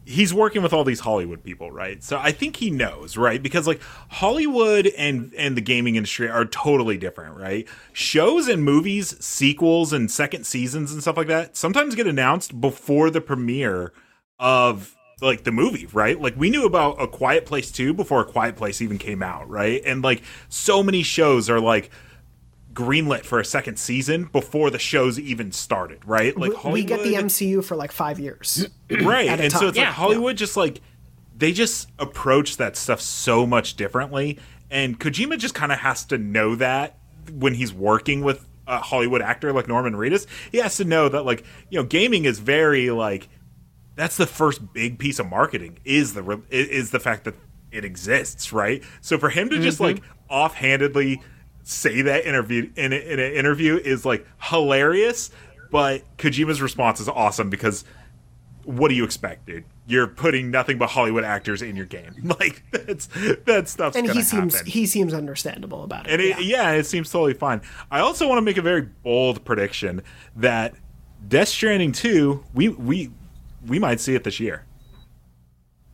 he's 0.08 0.34
working 0.34 0.62
with 0.62 0.72
all 0.72 0.86
these 0.86 1.02
Hollywood 1.02 1.44
people, 1.44 1.70
right? 1.70 2.02
So 2.02 2.18
I 2.18 2.32
think 2.32 2.56
he 2.56 2.72
knows, 2.72 3.18
right? 3.18 3.44
Because 3.44 3.68
like 3.68 3.82
Hollywood 4.10 4.88
and 4.98 5.34
and 5.38 5.58
the 5.58 5.62
gaming 5.62 5.96
industry 5.96 6.30
are 6.30 6.46
totally 6.46 6.98
different, 6.98 7.38
right? 7.38 7.68
Shows 7.92 8.48
and 8.48 8.64
movies, 8.64 9.24
sequels 9.24 9.92
and 9.92 10.10
second 10.10 10.46
seasons 10.46 10.94
and 10.94 11.02
stuff 11.02 11.18
like 11.18 11.28
that 11.28 11.58
sometimes 11.58 11.94
get 11.96 12.08
announced 12.08 12.60
before 12.60 13.10
the 13.10 13.22
premiere 13.22 13.92
of 14.40 14.96
like 15.22 15.44
the 15.44 15.52
movie, 15.52 15.88
right? 15.92 16.20
Like 16.20 16.36
we 16.38 16.50
knew 16.50 16.66
about 16.66 17.02
A 17.02 17.08
Quiet 17.08 17.46
Place 17.46 17.72
2 17.72 17.94
before 17.94 18.22
A 18.22 18.26
Quiet 18.26 18.56
Place 18.56 18.82
even 18.82 18.98
came 18.98 19.22
out, 19.22 19.50
right? 19.50 19.82
And 19.86 20.04
like 20.04 20.24
so 20.48 20.82
many 20.82 21.04
shows 21.04 21.50
are 21.50 21.60
like 21.60 21.92
greenlit 22.78 23.26
for 23.26 23.40
a 23.40 23.46
second 23.46 23.80
season 23.80 24.26
before 24.26 24.70
the 24.70 24.78
shows 24.78 25.20
even 25.20 25.52
started, 25.52 26.06
right? 26.06 26.38
Like 26.38 26.64
we 26.64 26.84
get 26.84 27.02
the 27.02 27.16
MCU 27.16 27.66
for 27.66 27.76
like 27.76 27.92
five 27.92 28.20
years. 28.20 28.68
right 29.02 29.28
at 29.28 29.40
a 29.40 29.44
and 29.44 29.52
so 29.52 29.68
it's 29.68 29.78
Yeah. 29.78 29.86
like 29.86 29.94
hollywood 29.94 30.38
just 30.38 30.56
like 30.56 30.80
they 31.36 31.52
just 31.52 31.90
approach 32.00 32.58
that 32.58 32.78
stuff 32.78 33.02
so 33.02 33.46
much 33.46 33.76
differently 33.76 34.40
and 34.72 34.98
kojima 34.98 35.38
just 35.38 35.54
kind 35.54 35.72
of 35.74 35.80
has 35.80 36.06
to 36.06 36.18
know 36.18 36.56
that 36.56 36.98
when 37.34 37.54
he's 37.56 37.74
working 37.74 38.22
with 38.22 38.48
a 38.66 38.78
hollywood 38.78 39.22
actor 39.22 39.52
like 39.52 39.68
norman 39.68 39.94
reedus 39.94 40.26
he 40.54 40.60
has 40.60 40.78
to 40.78 40.86
know 40.86 41.10
that 41.10 41.26
like 41.26 41.44
you 41.70 41.78
know 41.78 41.84
gaming 41.84 42.24
is 42.24 42.40
very 42.40 42.90
like 42.90 43.28
that's 43.96 44.16
the 44.16 44.26
first 44.28 44.72
big 44.72 44.98
piece 45.00 45.20
of 45.20 45.28
marketing 45.28 45.78
is 45.84 46.14
the 46.14 46.24
re- 46.24 46.42
is 46.50 46.92
the 46.92 47.00
fact 47.00 47.26
that 47.26 47.36
it 47.74 47.84
exists 47.84 48.54
right 48.54 48.82
so 49.02 49.18
for 49.18 49.30
him 49.30 49.50
to 49.50 49.60
just 49.60 49.80
mm-hmm. 49.80 49.96
like 49.98 50.04
offhandedly 50.30 51.22
say 51.68 52.02
that 52.02 52.26
interview 52.26 52.70
in, 52.76 52.94
a, 52.94 52.96
in 52.96 53.20
an 53.20 53.34
interview 53.34 53.78
is 53.78 54.06
like 54.06 54.26
hilarious 54.40 55.32
but 55.70 56.02
kojima's 56.18 56.62
response 56.62 57.00
is 57.00 57.10
awesome 57.10 57.50
because 57.50 57.84
what 58.68 58.90
do 58.90 58.96
you 58.96 59.06
expect, 59.06 59.46
dude? 59.46 59.64
You're 59.88 60.08
putting 60.08 60.52
nothing 60.52 60.78
but 60.78 60.90
Hollywood 60.90 61.24
actors 61.24 61.62
in 61.62 61.78
your 61.78 61.86
game. 61.86 62.14
Like 62.40 62.62
that's 62.72 63.08
that 63.46 63.70
stuff's 63.70 63.96
and 63.96 64.12
he 64.12 64.22
seems 64.22 64.56
happen. 64.56 64.70
he 64.70 64.86
seems 64.86 65.14
understandable 65.14 65.84
about 65.84 66.08
it. 66.08 66.14
And 66.14 66.22
it, 66.22 66.44
yeah. 66.44 66.72
it 66.72 66.86
seems 66.86 67.10
totally 67.10 67.34
fine. 67.34 67.62
I 67.90 68.02
also 68.02 68.28
want 68.28 68.38
to 68.38 68.42
make 68.42 68.58
a 68.58 68.62
very 68.62 68.82
bold 68.82 69.46
prediction 69.46 70.04
that 70.36 70.76
Death 71.26 71.48
Stranding 71.48 71.94
2, 71.94 72.44
we 72.54 72.68
we 72.68 73.12
we 73.66 73.80
might 73.80 74.02
see 74.02 74.14
it 74.14 74.26
this 74.26 74.40
year. 74.40 74.66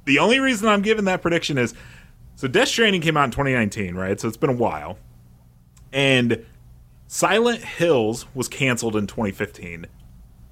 The 0.05 0.17
only 0.19 0.39
reason 0.39 0.67
I'm 0.67 0.82
giving 0.82 1.05
that 1.05 1.21
prediction 1.21 1.59
is 1.59 1.76
so 2.36 2.47
Death 2.47 2.69
Stranding 2.69 3.01
came 3.01 3.15
out 3.15 3.26
in 3.26 3.32
2019, 3.32 3.93
right? 3.95 4.19
So 4.19 4.28
it's 4.28 4.38
been 4.38 4.49
a 4.49 4.53
while. 4.53 4.97
And 5.94 6.46
Silent 7.08 7.64
Hills 7.64 8.26
was 8.34 8.50
canceled 8.50 8.96
in 8.96 9.08
2015. 9.08 9.86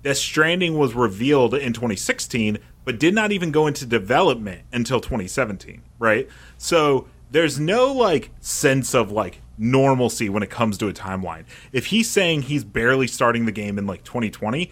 Death 0.03 0.17
Stranding 0.17 0.77
was 0.77 0.93
revealed 0.93 1.53
in 1.53 1.73
2016, 1.73 2.59
but 2.85 2.99
did 2.99 3.13
not 3.13 3.31
even 3.31 3.51
go 3.51 3.67
into 3.67 3.85
development 3.85 4.61
until 4.71 5.01
2017, 5.01 5.81
right? 5.99 6.27
So 6.57 7.07
there's 7.31 7.59
no 7.59 7.91
like 7.91 8.31
sense 8.39 8.93
of 8.93 9.11
like 9.11 9.41
normalcy 9.57 10.29
when 10.29 10.43
it 10.43 10.49
comes 10.49 10.77
to 10.79 10.87
a 10.87 10.93
timeline. 10.93 11.45
If 11.71 11.87
he's 11.87 12.09
saying 12.09 12.43
he's 12.43 12.63
barely 12.63 13.07
starting 13.07 13.45
the 13.45 13.51
game 13.51 13.77
in 13.77 13.85
like 13.85 14.03
2020, 14.03 14.69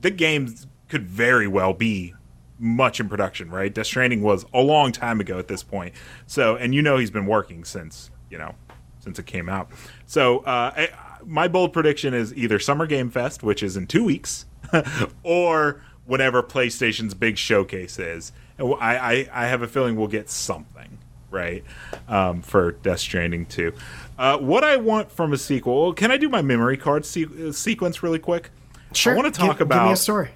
the 0.00 0.10
game 0.10 0.54
could 0.88 1.06
very 1.06 1.46
well 1.46 1.72
be 1.72 2.14
much 2.58 2.98
in 2.98 3.08
production, 3.08 3.50
right? 3.50 3.72
Death 3.72 3.86
Stranding 3.86 4.22
was 4.22 4.44
a 4.52 4.60
long 4.60 4.90
time 4.90 5.20
ago 5.20 5.38
at 5.38 5.48
this 5.48 5.62
point. 5.62 5.94
So, 6.26 6.56
and 6.56 6.74
you 6.74 6.82
know 6.82 6.96
he's 6.96 7.10
been 7.10 7.26
working 7.26 7.64
since, 7.64 8.10
you 8.30 8.38
know, 8.38 8.54
since 9.00 9.18
it 9.18 9.26
came 9.26 9.48
out. 9.48 9.70
So, 10.06 10.38
uh, 10.40 10.72
I, 10.76 10.88
my 11.24 11.48
bold 11.48 11.72
prediction 11.72 12.14
is 12.14 12.34
either 12.34 12.58
Summer 12.58 12.86
Game 12.86 13.10
Fest, 13.10 13.42
which 13.42 13.62
is 13.62 13.76
in 13.76 13.86
two 13.86 14.04
weeks, 14.04 14.46
or 15.22 15.82
whatever 16.06 16.42
PlayStation's 16.42 17.14
big 17.14 17.36
showcase 17.36 17.98
is. 17.98 18.32
I, 18.58 18.64
I, 18.96 19.28
I 19.32 19.46
have 19.46 19.62
a 19.62 19.68
feeling 19.68 19.96
we'll 19.96 20.08
get 20.08 20.30
something, 20.30 20.98
right, 21.30 21.64
um, 22.08 22.42
for 22.42 22.72
Death 22.72 23.00
Stranding 23.00 23.46
2. 23.46 23.72
Uh, 24.18 24.38
what 24.38 24.64
I 24.64 24.76
want 24.76 25.12
from 25.12 25.32
a 25.32 25.38
sequel, 25.38 25.92
can 25.92 26.10
I 26.10 26.16
do 26.16 26.28
my 26.28 26.42
memory 26.42 26.76
card 26.76 27.04
se- 27.04 27.52
sequence 27.52 28.02
really 28.02 28.18
quick? 28.18 28.50
Sure. 28.92 29.12
I 29.12 29.16
want 29.16 29.32
to 29.32 29.38
talk 29.38 29.58
give, 29.58 29.66
about 29.66 29.82
give 29.82 29.86
me 29.86 29.92
a 29.92 29.96
story. 29.96 30.30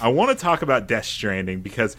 I 0.00 0.08
want 0.08 0.36
to 0.36 0.42
talk 0.42 0.62
about 0.62 0.88
Death 0.88 1.04
Stranding 1.04 1.60
because 1.60 1.96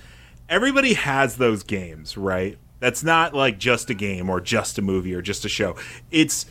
everybody 0.49 0.95
has 0.95 1.37
those 1.37 1.63
games, 1.63 2.17
right? 2.17 2.57
That's 2.79 3.03
not 3.03 3.33
like 3.33 3.57
just 3.57 3.89
a 3.89 3.93
game 3.93 4.29
or 4.29 4.39
just 4.39 4.77
a 4.77 4.81
movie 4.81 5.13
or 5.13 5.21
just 5.21 5.45
a 5.45 5.49
show. 5.49 5.75
It's 6.11 6.45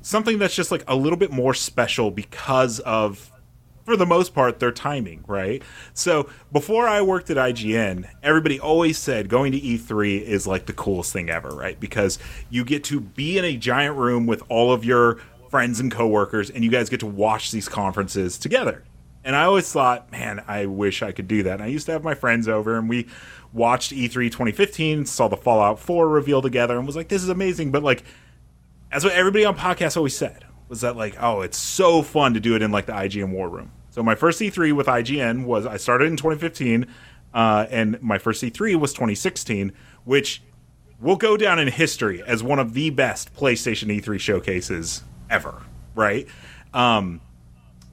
something 0.00 0.38
that's 0.38 0.54
just 0.54 0.70
like 0.70 0.84
a 0.88 0.96
little 0.96 1.18
bit 1.18 1.30
more 1.30 1.54
special 1.54 2.10
because 2.10 2.80
of 2.80 3.30
for 3.84 3.96
the 3.96 4.06
most 4.06 4.34
part 4.34 4.60
their 4.60 4.70
timing, 4.70 5.24
right? 5.26 5.62
So, 5.92 6.28
before 6.52 6.86
I 6.86 7.02
worked 7.02 7.30
at 7.30 7.36
IGN, 7.36 8.08
everybody 8.22 8.60
always 8.60 8.96
said 8.96 9.28
going 9.28 9.52
to 9.52 9.60
E3 9.60 10.22
is 10.22 10.46
like 10.46 10.66
the 10.66 10.72
coolest 10.72 11.12
thing 11.12 11.30
ever, 11.30 11.48
right? 11.48 11.78
Because 11.78 12.18
you 12.48 12.64
get 12.64 12.84
to 12.84 13.00
be 13.00 13.38
in 13.38 13.44
a 13.44 13.56
giant 13.56 13.96
room 13.96 14.26
with 14.26 14.42
all 14.48 14.72
of 14.72 14.84
your 14.84 15.18
friends 15.50 15.80
and 15.80 15.90
coworkers 15.90 16.48
and 16.48 16.64
you 16.64 16.70
guys 16.70 16.88
get 16.88 17.00
to 17.00 17.06
watch 17.06 17.50
these 17.50 17.68
conferences 17.68 18.38
together. 18.38 18.84
And 19.24 19.36
I 19.36 19.44
always 19.44 19.70
thought, 19.70 20.10
man, 20.10 20.42
I 20.48 20.66
wish 20.66 21.02
I 21.02 21.12
could 21.12 21.28
do 21.28 21.44
that. 21.44 21.54
And 21.54 21.62
I 21.62 21.66
used 21.66 21.86
to 21.86 21.92
have 21.92 22.02
my 22.02 22.14
friends 22.14 22.48
over 22.48 22.76
and 22.76 22.88
we 22.88 23.06
watched 23.52 23.92
E3 23.92 24.12
2015, 24.26 25.06
saw 25.06 25.28
the 25.28 25.36
Fallout 25.36 25.78
4 25.78 26.08
reveal 26.08 26.42
together, 26.42 26.76
and 26.76 26.86
was 26.86 26.96
like, 26.96 27.08
this 27.08 27.22
is 27.22 27.28
amazing. 27.28 27.70
But 27.70 27.82
like, 27.82 28.02
that's 28.90 29.04
what 29.04 29.12
everybody 29.12 29.44
on 29.44 29.56
podcasts 29.56 29.96
always 29.96 30.16
said, 30.16 30.44
was 30.68 30.80
that 30.80 30.96
like, 30.96 31.16
oh, 31.20 31.42
it's 31.42 31.58
so 31.58 32.02
fun 32.02 32.34
to 32.34 32.40
do 32.40 32.56
it 32.56 32.62
in 32.62 32.72
like 32.72 32.86
the 32.86 32.92
IGN 32.92 33.30
War 33.30 33.48
Room. 33.48 33.72
So 33.90 34.02
my 34.02 34.14
first 34.14 34.40
E3 34.40 34.72
with 34.72 34.86
IGN 34.86 35.44
was 35.44 35.66
I 35.66 35.76
started 35.76 36.06
in 36.06 36.16
2015, 36.16 36.86
uh, 37.34 37.66
and 37.70 38.02
my 38.02 38.18
first 38.18 38.42
E3 38.42 38.76
was 38.76 38.92
2016, 38.92 39.72
which 40.04 40.42
will 40.98 41.16
go 41.16 41.36
down 41.36 41.58
in 41.58 41.68
history 41.68 42.22
as 42.22 42.42
one 42.42 42.58
of 42.58 42.74
the 42.74 42.90
best 42.90 43.34
PlayStation 43.34 43.94
E3 44.00 44.18
showcases 44.18 45.02
ever. 45.28 45.62
Right. 45.94 46.26
Um, 46.72 47.20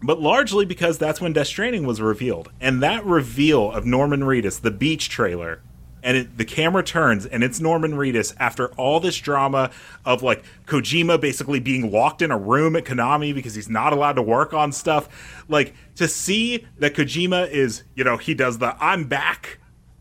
but 0.02 0.22
largely 0.22 0.66
because 0.66 0.98
that's 0.98 1.20
when 1.20 1.34
Death 1.34 1.48
Stranding 1.48 1.86
was 1.86 2.02
revealed. 2.02 2.52
And 2.60 2.82
that 2.82 3.06
reveal 3.06 3.72
of 3.72 3.86
Norman 3.86 4.22
Reedus, 4.22 4.62
the 4.62 4.72
beach 4.72 5.10
trailer, 5.10 5.62
and 6.04 6.18
it, 6.18 6.38
the 6.38 6.46
camera 6.46 6.84
turns 6.84 7.26
and 7.26 7.44
it's 7.44 7.60
Norman 7.60 7.94
Reedus 7.94 8.34
after 8.40 8.68
all 8.76 9.00
this 9.00 9.18
drama 9.18 9.72
of 10.06 10.24
like 10.24 10.44
Kojima 10.66 11.20
basically 11.20 11.60
being 11.60 11.92
locked 11.92 12.22
in 12.22 12.32
a 12.32 12.38
room 12.38 12.76
at 12.76 12.86
Konami 12.86 13.34
because 13.34 13.56
he's 13.56 13.70
not 13.70 13.94
allowed 13.94 14.14
to 14.14 14.22
work 14.22 14.54
on 14.54 14.72
stuff. 14.72 15.44
Like 15.48 15.74
to 15.96 16.08
see 16.08 16.66
that 16.78 16.94
Kojima 16.94 17.50
is, 17.50 17.84
you 17.96 18.04
know, 18.04 18.18
he 18.18 18.34
does 18.34 18.60
the 18.60 18.76
I'm 18.80 19.06
back 19.06 19.60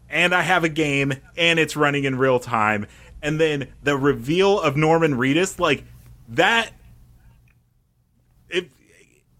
and 0.09 0.35
I 0.35 0.43
have 0.43 0.65
a 0.65 0.69
game 0.69 1.15
and 1.37 1.59
it's 1.59 1.77
running 1.77 2.05
in 2.05 2.17
real 2.17 2.39
time. 2.39 2.87
And 3.21 3.41
then 3.41 3.73
the 3.83 3.97
reveal 3.97 4.61
of 4.61 4.77
Norman 4.77 5.15
Reedus, 5.15 5.59
like 5.59 5.85
that 6.29 6.71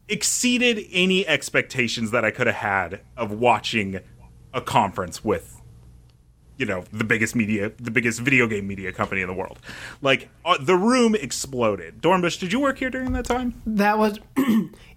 exceeded 0.09 0.87
any 0.93 1.27
expectations 1.27 2.11
that 2.11 2.25
I 2.25 2.31
could 2.31 2.47
have 2.47 2.57
had 2.57 3.01
of 3.17 3.33
watching 3.33 4.01
a 4.55 4.61
conference 4.61 5.23
with 5.25 5.61
you 6.57 6.67
know 6.67 6.85
the 6.93 7.05
biggest 7.05 7.37
media 7.37 7.73
the 7.79 7.91
biggest 7.91 8.21
video 8.21 8.47
game 8.47 8.67
media 8.67 8.93
company 8.93 9.21
in 9.21 9.29
the 9.29 9.35
world 9.35 9.59
like 10.03 10.29
uh, 10.45 10.57
the 10.61 10.75
room 10.75 11.15
exploded 11.15 12.03
dornbush 12.03 12.39
did 12.39 12.53
you 12.53 12.59
work 12.59 12.79
here 12.79 12.91
during 12.91 13.13
that 13.13 13.25
time 13.25 13.61
That 13.65 13.99
was 13.99 14.19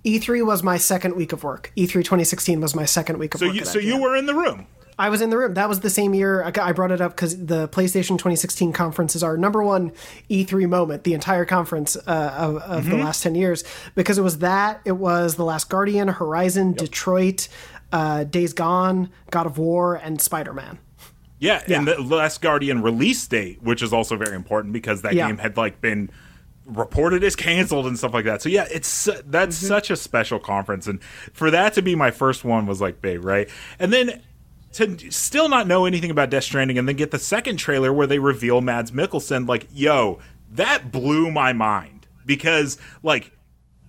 E3 0.05 0.43
was 0.43 0.63
my 0.63 0.77
second 0.77 1.15
week 1.15 1.31
of 1.31 1.43
work. 1.43 1.71
E3 1.77 1.93
2016 1.93 2.59
was 2.59 2.73
my 2.73 2.85
second 2.85 3.19
week 3.19 3.35
of 3.35 3.39
so 3.39 3.45
work. 3.45 3.55
you 3.55 3.65
so 3.65 3.77
you 3.77 4.01
were 4.01 4.15
in 4.15 4.25
the 4.25 4.33
room 4.33 4.65
I 4.99 5.09
was 5.09 5.21
in 5.21 5.29
the 5.29 5.37
room. 5.37 5.53
That 5.55 5.67
was 5.69 5.79
the 5.79 5.89
same 5.89 6.13
year. 6.13 6.43
I 6.43 6.71
brought 6.73 6.91
it 6.91 7.01
up 7.01 7.15
because 7.15 7.45
the 7.45 7.67
PlayStation 7.69 8.11
2016 8.17 8.71
conference 8.73 9.15
is 9.15 9.23
our 9.23 9.37
number 9.37 9.63
one 9.63 9.91
E3 10.29 10.67
moment, 10.69 11.03
the 11.03 11.13
entire 11.13 11.45
conference 11.45 11.95
uh, 11.95 11.99
of, 12.37 12.57
of 12.57 12.83
Mm-hmm. 12.83 12.89
the 12.91 12.97
last 13.03 13.23
10 13.23 13.35
years, 13.35 13.63
because 13.95 14.17
it 14.17 14.21
was 14.21 14.39
that, 14.39 14.81
it 14.85 14.93
was 14.93 15.35
The 15.35 15.45
Last 15.45 15.69
Guardian, 15.69 16.07
Horizon, 16.07 16.73
Detroit, 16.73 17.47
uh, 17.91 18.23
Days 18.25 18.53
Gone, 18.53 19.09
God 19.31 19.45
of 19.45 19.57
War, 19.57 19.95
and 19.95 20.21
Spider 20.21 20.53
Man. 20.53 20.77
yeah, 21.39 21.63
and 21.67 21.87
the 21.87 21.99
last 22.01 22.41
guardian 22.41 22.81
release 22.83 23.25
date 23.27 23.61
which 23.63 23.81
is 23.81 23.91
also 23.93 24.15
very 24.15 24.35
important 24.35 24.73
because 24.73 25.01
that 25.01 25.13
Yeah. 25.13 25.27
game 25.27 25.39
had 25.39 25.57
like 25.57 25.81
been 25.81 26.09
reported 26.65 27.23
as 27.23 27.35
canceled 27.35 27.87
and 27.87 27.97
stuff 27.97 28.13
like 28.13 28.25
that 28.25 28.41
so 28.41 28.47
yeah 28.47 28.67
it's 28.71 29.05
that's 29.25 29.57
Mm-hmm. 29.57 29.67
such 29.67 29.89
a 29.89 29.95
special 29.95 30.39
conference 30.39 30.85
and 30.87 31.01
for 31.33 31.49
that 31.49 31.73
to 31.73 31.81
be 31.81 31.95
my 31.95 32.11
first 32.11 32.45
one 32.45 32.67
was 32.67 32.79
like 32.79 33.01
big 33.01 33.23
right 33.23 33.49
and 33.79 33.91
then 33.91 34.21
to 34.73 35.11
still 35.11 35.49
not 35.49 35.67
know 35.67 35.85
anything 35.85 36.11
about 36.11 36.29
Death 36.29 36.45
Stranding 36.45 36.77
and 36.77 36.87
then 36.87 36.95
get 36.95 37.11
the 37.11 37.19
second 37.19 37.57
trailer 37.57 37.91
where 37.91 38.07
they 38.07 38.19
reveal 38.19 38.61
Mads 38.61 38.91
Mikkelsen, 38.91 39.47
like, 39.47 39.67
yo, 39.71 40.19
that 40.51 40.91
blew 40.91 41.31
my 41.31 41.53
mind 41.53 42.07
because, 42.25 42.77
like, 43.03 43.31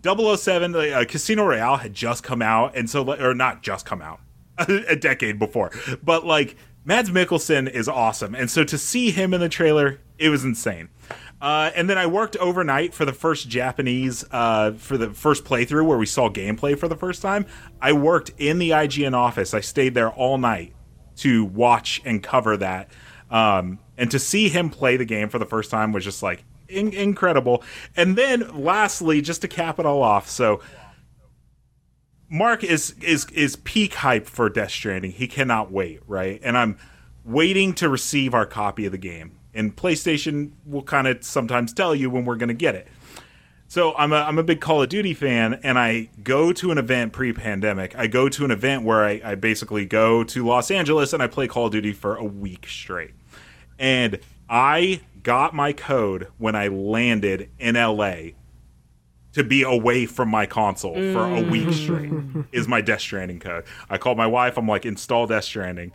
007, 0.04 0.74
uh, 0.74 1.04
Casino 1.08 1.44
Royale 1.46 1.76
had 1.76 1.94
just 1.94 2.24
come 2.24 2.42
out, 2.42 2.76
and 2.76 2.90
so, 2.90 3.14
or 3.14 3.34
not 3.34 3.62
just 3.62 3.86
come 3.86 4.02
out, 4.02 4.20
a 4.58 4.96
decade 4.96 5.38
before, 5.38 5.70
but 6.02 6.26
like, 6.26 6.56
Mads 6.84 7.10
Mikkelsen 7.10 7.70
is 7.70 7.88
awesome. 7.88 8.34
And 8.34 8.50
so 8.50 8.64
to 8.64 8.76
see 8.76 9.12
him 9.12 9.32
in 9.32 9.40
the 9.40 9.48
trailer, 9.48 10.00
it 10.18 10.30
was 10.30 10.44
insane. 10.44 10.88
Uh, 11.42 11.72
and 11.74 11.90
then 11.90 11.98
I 11.98 12.06
worked 12.06 12.36
overnight 12.36 12.94
for 12.94 13.04
the 13.04 13.12
first 13.12 13.48
Japanese, 13.48 14.24
uh, 14.30 14.72
for 14.72 14.96
the 14.96 15.10
first 15.10 15.44
playthrough 15.44 15.84
where 15.84 15.98
we 15.98 16.06
saw 16.06 16.28
gameplay 16.28 16.78
for 16.78 16.86
the 16.86 16.96
first 16.96 17.20
time. 17.20 17.46
I 17.80 17.92
worked 17.94 18.30
in 18.38 18.60
the 18.60 18.70
IGN 18.70 19.12
office. 19.12 19.52
I 19.52 19.60
stayed 19.60 19.94
there 19.94 20.10
all 20.10 20.38
night 20.38 20.72
to 21.16 21.44
watch 21.44 22.00
and 22.04 22.22
cover 22.22 22.56
that. 22.58 22.92
Um, 23.28 23.80
and 23.98 24.08
to 24.12 24.20
see 24.20 24.50
him 24.50 24.70
play 24.70 24.96
the 24.96 25.04
game 25.04 25.28
for 25.28 25.40
the 25.40 25.44
first 25.44 25.68
time 25.68 25.90
was 25.90 26.04
just 26.04 26.22
like 26.22 26.44
in- 26.68 26.92
incredible. 26.92 27.64
And 27.96 28.16
then 28.16 28.62
lastly, 28.62 29.20
just 29.20 29.40
to 29.42 29.48
cap 29.48 29.80
it 29.80 29.86
all 29.86 30.02
off, 30.02 30.30
so 30.30 30.60
Mark 32.30 32.62
is 32.62 32.94
is 33.02 33.26
is 33.32 33.56
peak 33.56 33.94
hype 33.94 34.26
for 34.26 34.48
Death 34.48 34.70
Stranding. 34.70 35.10
He 35.10 35.26
cannot 35.26 35.72
wait, 35.72 36.00
right? 36.06 36.40
And 36.44 36.56
I'm 36.56 36.78
waiting 37.24 37.74
to 37.74 37.88
receive 37.88 38.32
our 38.32 38.46
copy 38.46 38.86
of 38.86 38.92
the 38.92 38.98
game. 38.98 39.38
And 39.54 39.74
PlayStation 39.76 40.52
will 40.64 40.82
kind 40.82 41.06
of 41.06 41.22
sometimes 41.24 41.72
tell 41.72 41.94
you 41.94 42.08
when 42.10 42.24
we're 42.24 42.36
going 42.36 42.48
to 42.48 42.54
get 42.54 42.74
it. 42.74 42.88
So 43.68 43.94
I'm 43.96 44.12
a 44.12 44.16
I'm 44.16 44.38
a 44.38 44.42
big 44.42 44.60
Call 44.60 44.82
of 44.82 44.90
Duty 44.90 45.14
fan, 45.14 45.58
and 45.62 45.78
I 45.78 46.10
go 46.22 46.52
to 46.52 46.70
an 46.72 46.76
event 46.76 47.14
pre-pandemic. 47.14 47.96
I 47.96 48.06
go 48.06 48.28
to 48.28 48.44
an 48.44 48.50
event 48.50 48.82
where 48.82 49.02
I, 49.02 49.20
I 49.24 49.34
basically 49.34 49.86
go 49.86 50.24
to 50.24 50.46
Los 50.46 50.70
Angeles 50.70 51.14
and 51.14 51.22
I 51.22 51.26
play 51.26 51.48
Call 51.48 51.66
of 51.66 51.72
Duty 51.72 51.94
for 51.94 52.16
a 52.16 52.24
week 52.24 52.66
straight. 52.68 53.12
And 53.78 54.18
I 54.46 55.00
got 55.22 55.54
my 55.54 55.72
code 55.72 56.28
when 56.36 56.54
I 56.54 56.68
landed 56.68 57.48
in 57.58 57.76
LA 57.76 58.32
to 59.32 59.42
be 59.42 59.62
away 59.62 60.04
from 60.04 60.28
my 60.28 60.44
console 60.44 60.94
for 60.94 61.24
a 61.24 61.40
week 61.40 61.68
mm. 61.68 61.72
straight 61.72 62.46
is 62.52 62.68
my 62.68 62.80
Death 62.82 63.00
Stranding 63.00 63.40
code. 63.40 63.64
I 63.88 63.96
called 63.96 64.18
my 64.18 64.26
wife. 64.26 64.58
I'm 64.58 64.68
like, 64.68 64.84
install 64.84 65.26
Death 65.26 65.44
Stranding. 65.44 65.92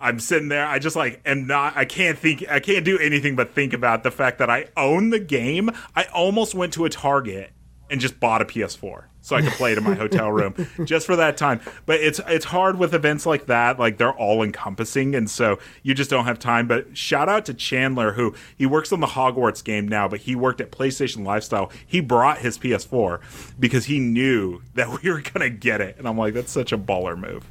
I'm 0.00 0.20
sitting 0.20 0.48
there. 0.48 0.66
I 0.66 0.78
just 0.78 0.96
like 0.96 1.20
am 1.24 1.46
not. 1.46 1.76
I 1.76 1.84
can't 1.84 2.18
think. 2.18 2.44
I 2.48 2.60
can't 2.60 2.84
do 2.84 2.98
anything 2.98 3.36
but 3.36 3.54
think 3.54 3.72
about 3.72 4.02
the 4.02 4.10
fact 4.10 4.38
that 4.38 4.50
I 4.50 4.66
own 4.76 5.10
the 5.10 5.18
game. 5.18 5.70
I 5.96 6.04
almost 6.04 6.54
went 6.54 6.72
to 6.74 6.84
a 6.84 6.90
Target 6.90 7.50
and 7.90 8.00
just 8.00 8.20
bought 8.20 8.42
a 8.42 8.44
PS4 8.44 9.04
so 9.28 9.36
I 9.36 9.42
could 9.42 9.52
play 9.52 9.72
it 9.72 9.78
in 9.78 9.84
my 9.84 9.94
hotel 9.94 10.32
room 10.32 10.54
just 10.86 11.04
for 11.04 11.14
that 11.16 11.36
time. 11.36 11.60
But 11.84 12.00
it's 12.00 12.18
it's 12.26 12.46
hard 12.46 12.78
with 12.78 12.94
events 12.94 13.26
like 13.26 13.44
that. 13.46 13.78
Like 13.78 13.98
they're 13.98 14.12
all 14.12 14.42
encompassing, 14.42 15.14
and 15.14 15.28
so 15.28 15.58
you 15.82 15.92
just 15.92 16.08
don't 16.08 16.24
have 16.24 16.38
time. 16.38 16.66
But 16.66 16.96
shout 16.96 17.28
out 17.28 17.44
to 17.46 17.54
Chandler, 17.54 18.12
who 18.12 18.34
he 18.56 18.64
works 18.64 18.90
on 18.90 19.00
the 19.00 19.08
Hogwarts 19.08 19.62
game 19.62 19.86
now, 19.86 20.08
but 20.08 20.20
he 20.20 20.34
worked 20.34 20.62
at 20.62 20.72
PlayStation 20.72 21.26
Lifestyle. 21.26 21.70
He 21.86 22.00
brought 22.00 22.38
his 22.38 22.58
PS4 22.58 23.20
because 23.60 23.84
he 23.84 23.98
knew 23.98 24.62
that 24.74 24.88
we 25.02 25.10
were 25.10 25.20
gonna 25.20 25.50
get 25.50 25.82
it, 25.82 25.96
and 25.98 26.08
I'm 26.08 26.16
like, 26.16 26.32
that's 26.32 26.50
such 26.50 26.72
a 26.72 26.78
baller 26.78 27.18
move. 27.18 27.46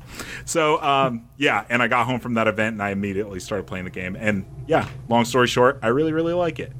So 0.45 0.81
um, 0.81 1.27
yeah, 1.37 1.65
and 1.69 1.83
I 1.83 1.87
got 1.87 2.07
home 2.07 2.19
from 2.19 2.33
that 2.33 2.47
event 2.47 2.73
and 2.73 2.81
I 2.81 2.89
immediately 2.89 3.39
started 3.39 3.67
playing 3.67 3.85
the 3.85 3.91
game. 3.91 4.15
And 4.15 4.45
yeah, 4.65 4.89
long 5.09 5.25
story 5.25 5.47
short, 5.47 5.77
I 5.83 5.89
really 5.89 6.11
really 6.11 6.33
like 6.33 6.57
it. 6.59 6.73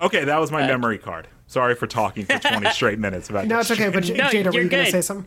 Okay, 0.00 0.24
that 0.24 0.40
was 0.40 0.50
my 0.50 0.66
memory 0.66 0.98
card. 0.98 1.28
Sorry 1.46 1.74
for 1.74 1.86
talking 1.86 2.24
for 2.24 2.38
20 2.38 2.70
straight 2.72 2.98
minutes 2.98 3.30
about 3.30 3.46
No, 3.46 3.60
it's 3.60 3.70
okay. 3.70 3.88
But 3.88 4.08
No, 4.08 4.24
Jada, 4.24 4.46
were 4.46 4.52
you're 4.52 4.62
you 4.64 4.68
going 4.68 4.68
to 4.68 4.76
good. 4.76 4.90
say 4.90 5.00
something? 5.00 5.26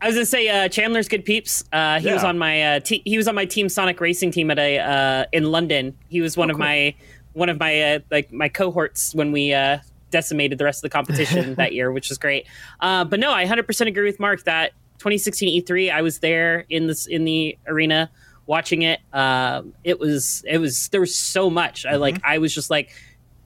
I 0.00 0.06
was 0.06 0.16
gonna 0.16 0.26
say 0.26 0.48
uh, 0.48 0.68
Chandler's 0.68 1.06
good 1.06 1.24
peeps. 1.24 1.62
Uh, 1.72 2.00
he 2.00 2.12
was 2.12 2.24
on 2.24 2.36
my 2.36 2.60
uh, 2.60 2.80
te- 2.80 3.02
he 3.04 3.16
was 3.16 3.28
on 3.28 3.36
my 3.36 3.44
Team 3.44 3.68
Sonic 3.68 4.00
racing 4.00 4.32
team 4.32 4.50
at 4.50 4.58
a 4.58 4.80
uh, 4.80 5.24
in 5.30 5.52
London. 5.52 5.96
He 6.08 6.20
was 6.20 6.36
one 6.36 6.50
of 6.50 6.58
my 6.58 6.92
one 7.34 7.48
of 7.48 7.60
my 7.60 7.80
uh, 7.80 7.98
like 8.10 8.32
my 8.32 8.48
cohorts 8.48 9.14
when 9.14 9.30
we 9.30 9.52
uh, 9.54 9.78
decimated 10.10 10.58
the 10.58 10.64
rest 10.64 10.78
of 10.78 10.90
the 10.90 10.92
competition 10.92 11.54
that 11.56 11.72
year, 11.72 11.92
which 11.92 12.08
was 12.08 12.18
great. 12.18 12.48
Uh, 12.80 13.04
but 13.04 13.20
no, 13.20 13.32
I 13.32 13.44
100% 13.46 13.86
agree 13.86 14.04
with 14.04 14.18
Mark 14.18 14.42
that 14.42 14.72
2016 14.98 15.62
E3. 15.62 15.92
I 15.92 16.02
was 16.02 16.18
there 16.18 16.64
in 16.68 16.88
this 16.88 17.06
in 17.06 17.24
the 17.24 17.56
arena 17.68 18.10
watching 18.46 18.82
it. 18.82 18.98
Um, 19.12 19.72
it 19.84 20.00
was 20.00 20.42
it 20.48 20.58
was 20.58 20.88
there 20.88 21.00
was 21.00 21.14
so 21.14 21.48
much. 21.48 21.86
I 21.86 21.94
like 21.94 22.20
I 22.24 22.38
was 22.38 22.52
just 22.52 22.70
like 22.70 22.90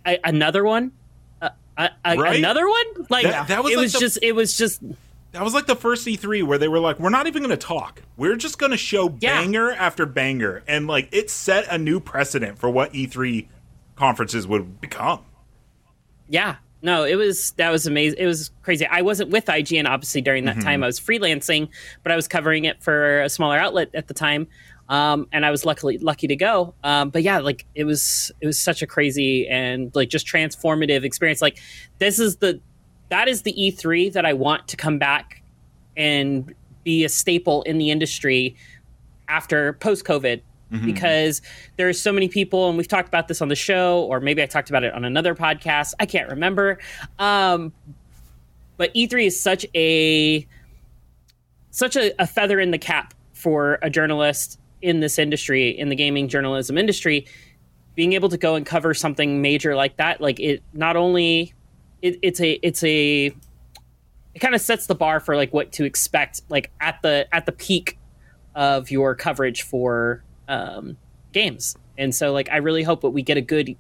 I, 0.07 0.18
another 0.24 0.64
one. 0.64 0.92
Right? 1.79 2.37
Another 2.39 2.66
one, 2.68 3.07
like 3.11 3.24
That- 3.24 3.49
that 3.49 3.62
was 3.62 3.72
it 3.72 3.77
like 3.77 3.83
was 3.85 3.93
the- 3.93 3.99
just, 3.99 4.18
it 4.22 4.33
was 4.33 4.57
just 4.57 4.83
That 5.33 5.43
was 5.43 5.53
like 5.53 5.66
the 5.66 5.77
first 5.77 6.07
E3 6.07 6.43
where 6.45 6.57
they 6.57 6.68
were 6.68 6.79
like, 6.79 6.99
we're 6.99 7.11
not 7.11 7.27
even 7.27 7.43
going 7.43 7.51
to 7.51 7.57
talk. 7.59 8.01
We're 8.16 8.37
just 8.37 8.59
going 8.59 8.72
to 8.72 8.79
show 8.79 9.14
Yeah. 9.20 9.41
banger 9.41 9.72
after 9.72 10.07
banger. 10.07 10.62
And 10.66 10.87
like 10.87 11.09
it 11.12 11.29
set 11.31 11.66
a 11.70 11.77
new 11.77 12.01
precedent 12.01 12.59
for 12.59 12.70
what 12.70 12.93
E3 12.95 13.49
conferences 13.97 14.47
would 14.47 14.81
become. 14.81 15.20
Yeah. 16.29 16.57
No, 16.83 17.05
it 17.05 17.16
was 17.16 17.53
that 17.53 17.70
was 17.70 17.87
amazing. 17.87 18.18
It 18.18 18.27
was 18.27 18.51
crazy. 18.62 18.87
I 18.87 19.03
wasn't 19.03 19.31
with 19.31 19.47
IGN 19.47 19.89
obviously 19.89 20.20
during 20.20 20.45
that 20.45 20.57
mm-hmm. 20.57 20.64
time. 20.64 20.85
I 20.85 20.87
was 20.87 21.01
freelancing, 21.01 21.68
but 22.03 22.12
I 22.12 22.16
was 22.16 22.29
covering 22.29 22.64
it 22.64 22.83
for 22.83 23.22
a 23.22 23.29
smaller 23.29 23.59
outlet 23.59 23.91
at 23.95 24.09
the 24.09 24.14
time. 24.14 24.47
Um, 24.89 25.26
and 25.32 25.45
I 25.45 25.51
was 25.51 25.64
luckily 25.64 25.99
lucky 25.99 26.26
to 26.28 26.37
go. 26.37 26.74
Um, 26.84 27.11
but 27.11 27.22
yeah, 27.22 27.39
like 27.39 27.66
it 27.74 27.84
was 27.84 28.30
it 28.41 28.47
was 28.47 28.59
such 28.59 28.82
a 28.82 28.87
crazy 28.87 29.49
and 29.49 29.95
like 29.95 30.09
just 30.09 30.26
transformative 30.26 31.05
experience. 31.05 31.43
Like 31.43 31.59
this 31.99 32.18
is 32.18 32.37
the 32.37 32.61
that 33.09 33.28
is 33.28 33.43
the 33.43 33.53
E3 33.53 34.12
that 34.12 34.24
I 34.24 34.32
want 34.32 34.68
to 34.68 34.76
come 34.76 34.99
back 34.99 35.43
and 35.97 36.55
be 36.84 37.05
a 37.05 37.09
staple 37.09 37.62
in 37.62 37.78
the 37.78 37.91
industry 37.91 38.57
after 39.28 39.74
post 39.74 40.05
COVID 40.05 40.41
because 40.84 41.43
there's 41.76 42.01
so 42.01 42.12
many 42.12 42.28
people, 42.28 42.68
and 42.68 42.76
we've 42.76 42.89
talked 42.89 43.09
about 43.09 43.28
this 43.28 43.41
on 43.41 43.49
the 43.49 43.55
show, 43.55 44.03
or 44.03 44.20
maybe 44.20 44.43
I 44.43 44.47
talked 44.47 44.68
about 44.68 44.82
it 44.82 44.93
on 44.95 45.05
another 45.05 45.34
podcast. 45.34 45.95
I 46.01 46.07
can't 46.07 46.28
remember. 46.28 46.78
Um, 47.18 47.72
but 48.76 48.93
E3 48.95 49.26
is 49.26 49.41
such 49.41 49.64
a 49.74 50.47
such 51.70 51.97
a, 51.97 52.20
a 52.20 52.26
feather 52.26 52.59
in 52.59 52.70
the 52.70 52.78
cap 52.78 53.14
for 53.32 53.78
a 53.82 53.91
journalist 53.91 54.59
in 54.87 55.01
this 55.01 55.18
industry, 55.18 55.70
in 55.70 55.89
the 55.89 55.97
gaming 55.97 56.28
journalism 56.28 56.78
industry, 56.78 57.26
being 57.97 58.12
able 58.12 58.28
to 58.28 58.39
go 58.39 58.55
and 58.55 58.64
cover 58.64 58.95
something 58.95 59.43
major 59.43 59.74
like 59.74 59.97
that. 59.97 60.20
Like 60.20 60.39
it, 60.39 60.62
not 60.72 60.95
only 60.95 61.53
it, 62.03 62.20
it's 62.22 62.41
a 62.41 62.53
it's 62.62 62.84
a 62.84 63.26
it 63.26 64.39
kind 64.39 64.55
of 64.55 64.61
sets 64.61 64.87
the 64.87 64.95
bar 64.95 65.18
for 65.18 65.34
like 65.34 65.53
what 65.53 65.72
to 65.72 65.84
expect 65.84 66.43
like 66.49 66.70
at 66.80 67.01
the 67.03 67.26
at 67.32 67.47
the 67.47 67.53
peak 67.53 67.99
of 68.55 68.91
your 68.91 69.16
coverage 69.16 69.62
for 69.62 70.22
um, 70.49 70.97
games 71.32 71.76
and 71.99 72.14
so 72.14 72.32
like 72.32 72.49
i 72.51 72.59
really 72.59 72.82
hope 72.82 73.01
that 73.01 73.11
we 73.11 73.22
get 73.22 73.37
a 73.37 73.41
good 73.41 73.76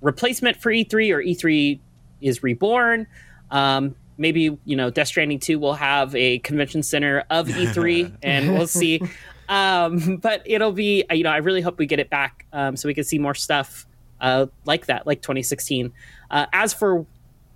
replacement 0.00 0.56
for 0.56 0.70
e3 0.70 1.10
or 1.10 1.22
e3 1.22 1.80
is 2.20 2.42
reborn 2.42 3.06
um, 3.50 3.96
maybe 4.18 4.56
you 4.64 4.76
know 4.76 4.90
death 4.90 5.08
stranding 5.08 5.38
2 5.38 5.58
will 5.58 5.74
have 5.74 6.14
a 6.14 6.38
convention 6.40 6.82
center 6.82 7.24
of 7.30 7.48
e3 7.48 8.14
and 8.22 8.52
we'll 8.52 8.66
see 8.66 9.00
um, 9.48 10.16
but 10.22 10.42
it'll 10.44 10.72
be 10.72 11.04
you 11.10 11.24
know 11.24 11.30
i 11.30 11.38
really 11.38 11.60
hope 11.60 11.78
we 11.78 11.86
get 11.86 11.98
it 11.98 12.10
back 12.10 12.46
um, 12.52 12.76
so 12.76 12.88
we 12.88 12.94
can 12.94 13.04
see 13.04 13.18
more 13.18 13.34
stuff 13.34 13.86
uh, 14.20 14.46
like 14.64 14.86
that 14.86 15.06
like 15.06 15.20
2016 15.22 15.92
uh, 16.30 16.46
as 16.52 16.72
for 16.72 17.06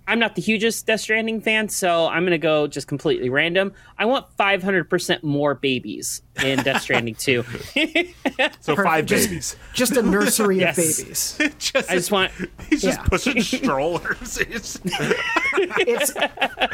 I'm 0.09 0.19
not 0.19 0.35
the 0.35 0.41
hugest 0.41 0.85
Death 0.87 1.01
Stranding 1.01 1.39
fan, 1.39 1.69
so 1.69 2.07
I'm 2.07 2.23
going 2.23 2.31
to 2.31 2.37
go 2.39 2.65
just 2.67 2.87
completely 2.87 3.29
random. 3.29 3.73
I 3.97 4.05
want 4.05 4.25
500% 4.37 5.21
more 5.23 5.53
babies 5.55 6.21
in 6.43 6.59
Death 6.63 6.81
Stranding 6.83 7.15
2. 7.15 7.43
So 8.61 8.75
five 8.75 9.05
Just- 9.05 9.29
babies. 9.29 9.55
Just 9.73 9.97
a 9.97 10.01
nursery 10.01 10.57
Yes. 10.59 10.77
of 10.77 10.97
babies. 10.97 11.55
just, 11.59 11.91
I 11.91 11.95
just 11.95 12.11
want 12.11 12.31
he's 12.69 12.81
just 12.81 13.01
pushing 13.03 13.41
strollers. 13.41 14.37
It's- 14.39 14.79
It's 14.85 16.11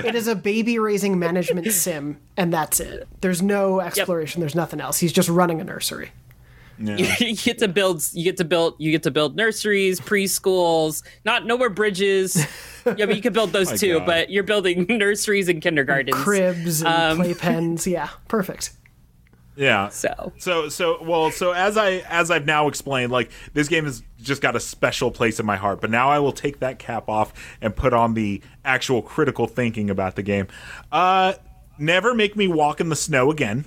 it 0.05 0.15
is 0.15 0.27
a 0.27 0.36
baby 0.36 0.77
raising 0.79 1.17
management 1.17 1.71
sim, 1.71 2.19
and 2.38 2.53
that's 2.53 2.79
it. 2.79 3.07
There's 3.21 3.41
no 3.41 3.79
exploration. 3.81 4.41
There's 4.41 4.55
nothing 4.55 4.79
else. 4.79 4.99
He's 4.99 5.11
just 5.13 5.27
running 5.29 5.59
a 5.59 5.63
nursery. 5.63 6.11
Yeah. 6.78 7.15
you 7.19 7.36
get 7.36 7.59
to 7.59 7.67
build 7.67 8.03
you 8.13 8.23
get 8.23 8.38
to 8.38 8.45
build 8.45 8.76
you 8.80 8.91
get 8.91 9.03
to 9.03 9.11
build 9.11 9.36
nurseries, 9.36 9.99
preschools, 9.99 11.03
not 11.23 11.45
no 11.45 11.57
more 11.57 11.69
bridges. 11.69 12.36
yeah, 12.86 13.05
but 13.05 13.15
you 13.15 13.21
can 13.21 13.34
build 13.34 13.51
those 13.53 13.71
too, 13.80 13.99
God. 13.99 14.05
but 14.05 14.30
you're 14.30 14.43
building 14.43 14.86
nurseries 14.89 15.47
and 15.49 15.61
kindergartens. 15.61 16.15
Cribs 16.21 16.82
and 16.82 17.19
Um, 17.19 17.26
playpens. 17.26 17.86
Yeah, 17.89 18.09
perfect. 18.28 18.71
yeah. 19.55 19.88
So 19.89 20.34
So 20.38 20.67
so 20.69 21.01
well 21.03 21.32
so 21.32 21.51
as 21.53 21.78
I 21.78 22.03
as 22.09 22.30
I've 22.30 22.45
now 22.45 22.67
explained 22.67 23.11
like 23.11 23.32
this 23.53 23.69
game 23.69 23.86
has 23.86 24.03
just 24.21 24.41
got 24.41 24.55
a 24.57 24.59
special 24.59 25.11
place 25.11 25.39
in 25.39 25.45
my 25.45 25.55
heart 25.55 25.80
but 25.80 25.89
now 25.91 26.09
I 26.09 26.19
will 26.19 26.32
take 26.34 26.59
that 26.59 26.78
cap 26.80 27.07
off 27.07 27.32
and 27.61 27.73
put 27.76 27.93
on 27.93 28.15
the 28.15 28.41
actual 28.65 29.01
critical 29.01 29.47
thinking 29.47 29.89
about 29.89 30.15
the 30.17 30.23
game. 30.23 30.47
Uh 30.91 31.34
never 31.78 32.13
make 32.13 32.36
me 32.36 32.47
walk 32.49 32.82
in 32.82 32.89
the 32.89 32.95
snow 32.97 33.32
again. 33.32 33.63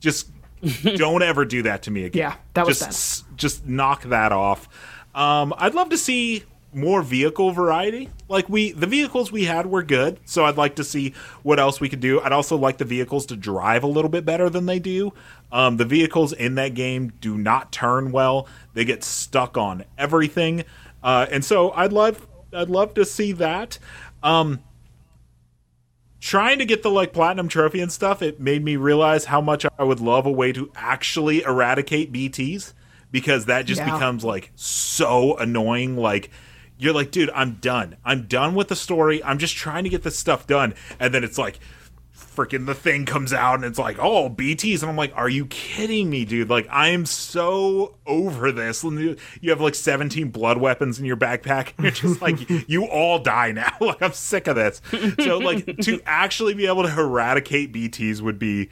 Just 0.00 0.28
don't 0.96 1.22
ever 1.22 1.44
do 1.44 1.62
that 1.62 1.82
to 1.82 1.90
me 1.90 2.04
again. 2.04 2.20
Yeah, 2.20 2.34
that 2.54 2.66
was 2.66 2.80
just 2.80 3.28
bad. 3.28 3.38
just 3.38 3.66
knock 3.66 4.02
that 4.04 4.32
off. 4.32 4.68
Um 5.14 5.54
I'd 5.58 5.74
love 5.74 5.90
to 5.90 5.98
see 5.98 6.44
more 6.74 7.02
vehicle 7.02 7.50
variety. 7.50 8.08
Like 8.28 8.48
we 8.48 8.72
the 8.72 8.86
vehicles 8.86 9.30
we 9.30 9.44
had 9.44 9.66
were 9.66 9.82
good, 9.82 10.18
so 10.24 10.44
I'd 10.44 10.56
like 10.56 10.76
to 10.76 10.84
see 10.84 11.14
what 11.42 11.58
else 11.58 11.80
we 11.80 11.88
could 11.88 12.00
do. 12.00 12.20
I'd 12.20 12.32
also 12.32 12.56
like 12.56 12.78
the 12.78 12.84
vehicles 12.84 13.26
to 13.26 13.36
drive 13.36 13.84
a 13.84 13.86
little 13.86 14.08
bit 14.08 14.24
better 14.24 14.48
than 14.48 14.66
they 14.66 14.78
do. 14.78 15.12
Um, 15.50 15.76
the 15.76 15.84
vehicles 15.84 16.32
in 16.32 16.54
that 16.54 16.74
game 16.74 17.12
do 17.20 17.36
not 17.36 17.72
turn 17.72 18.10
well. 18.10 18.46
They 18.72 18.84
get 18.84 19.04
stuck 19.04 19.58
on 19.58 19.84
everything. 19.98 20.64
Uh, 21.02 21.26
and 21.30 21.44
so 21.44 21.72
I'd 21.72 21.92
love 21.92 22.26
I'd 22.52 22.70
love 22.70 22.94
to 22.94 23.04
see 23.04 23.32
that. 23.32 23.78
Um, 24.22 24.60
trying 26.22 26.60
to 26.60 26.64
get 26.64 26.84
the 26.84 26.90
like 26.90 27.12
platinum 27.12 27.48
trophy 27.48 27.80
and 27.80 27.90
stuff, 27.90 28.22
it 28.22 28.38
made 28.40 28.62
me 28.64 28.76
realize 28.76 29.24
how 29.26 29.40
much 29.40 29.66
I 29.76 29.82
would 29.82 29.98
love 30.00 30.24
a 30.24 30.30
way 30.30 30.52
to 30.52 30.70
actually 30.76 31.42
eradicate 31.42 32.12
BTs 32.12 32.72
because 33.10 33.46
that 33.46 33.66
just 33.66 33.80
Yeah. 33.80 33.92
becomes 33.92 34.24
like 34.24 34.52
so 34.54 35.36
annoying. 35.36 35.96
Like 35.96 36.30
you're 36.78 36.94
like, 36.94 37.10
dude, 37.10 37.30
I'm 37.34 37.54
done. 37.56 37.96
I'm 38.04 38.26
done 38.28 38.54
with 38.54 38.68
the 38.68 38.76
story. 38.76 39.22
I'm 39.24 39.38
just 39.38 39.56
trying 39.56 39.82
to 39.82 39.90
get 39.90 40.04
this 40.04 40.16
stuff 40.18 40.46
done, 40.46 40.74
and 40.98 41.12
then 41.12 41.24
it's 41.24 41.36
like. 41.38 41.58
Freaking 42.34 42.64
the 42.64 42.74
thing 42.74 43.04
comes 43.04 43.32
out 43.32 43.56
and 43.56 43.64
it's 43.64 43.78
like, 43.78 43.98
oh, 43.98 44.30
BTs. 44.30 44.80
And 44.80 44.90
I'm 44.90 44.96
like, 44.96 45.12
are 45.14 45.28
you 45.28 45.46
kidding 45.46 46.08
me, 46.08 46.24
dude? 46.24 46.48
Like, 46.48 46.66
I 46.70 46.88
am 46.88 47.04
so 47.04 47.96
over 48.06 48.50
this. 48.50 48.82
You- 48.82 49.16
have 49.44 49.60
like 49.60 49.74
17 49.74 50.30
blood 50.30 50.56
weapons 50.58 50.98
in 50.98 51.04
your 51.04 51.16
backpack. 51.16 51.72
And 51.76 51.84
you're 51.84 51.90
just 51.92 52.22
like, 52.22 52.48
you 52.68 52.86
all 52.86 53.18
die 53.18 53.52
now. 53.52 53.76
Like, 53.80 54.00
I'm 54.00 54.12
sick 54.12 54.46
of 54.46 54.56
this. 54.56 54.80
So, 55.20 55.38
like, 55.38 55.66
to 55.82 56.00
actually 56.06 56.54
be 56.54 56.66
able 56.66 56.84
to 56.84 56.98
eradicate 56.98 57.72
BTs 57.72 58.22
would 58.22 58.38
be 58.38 58.70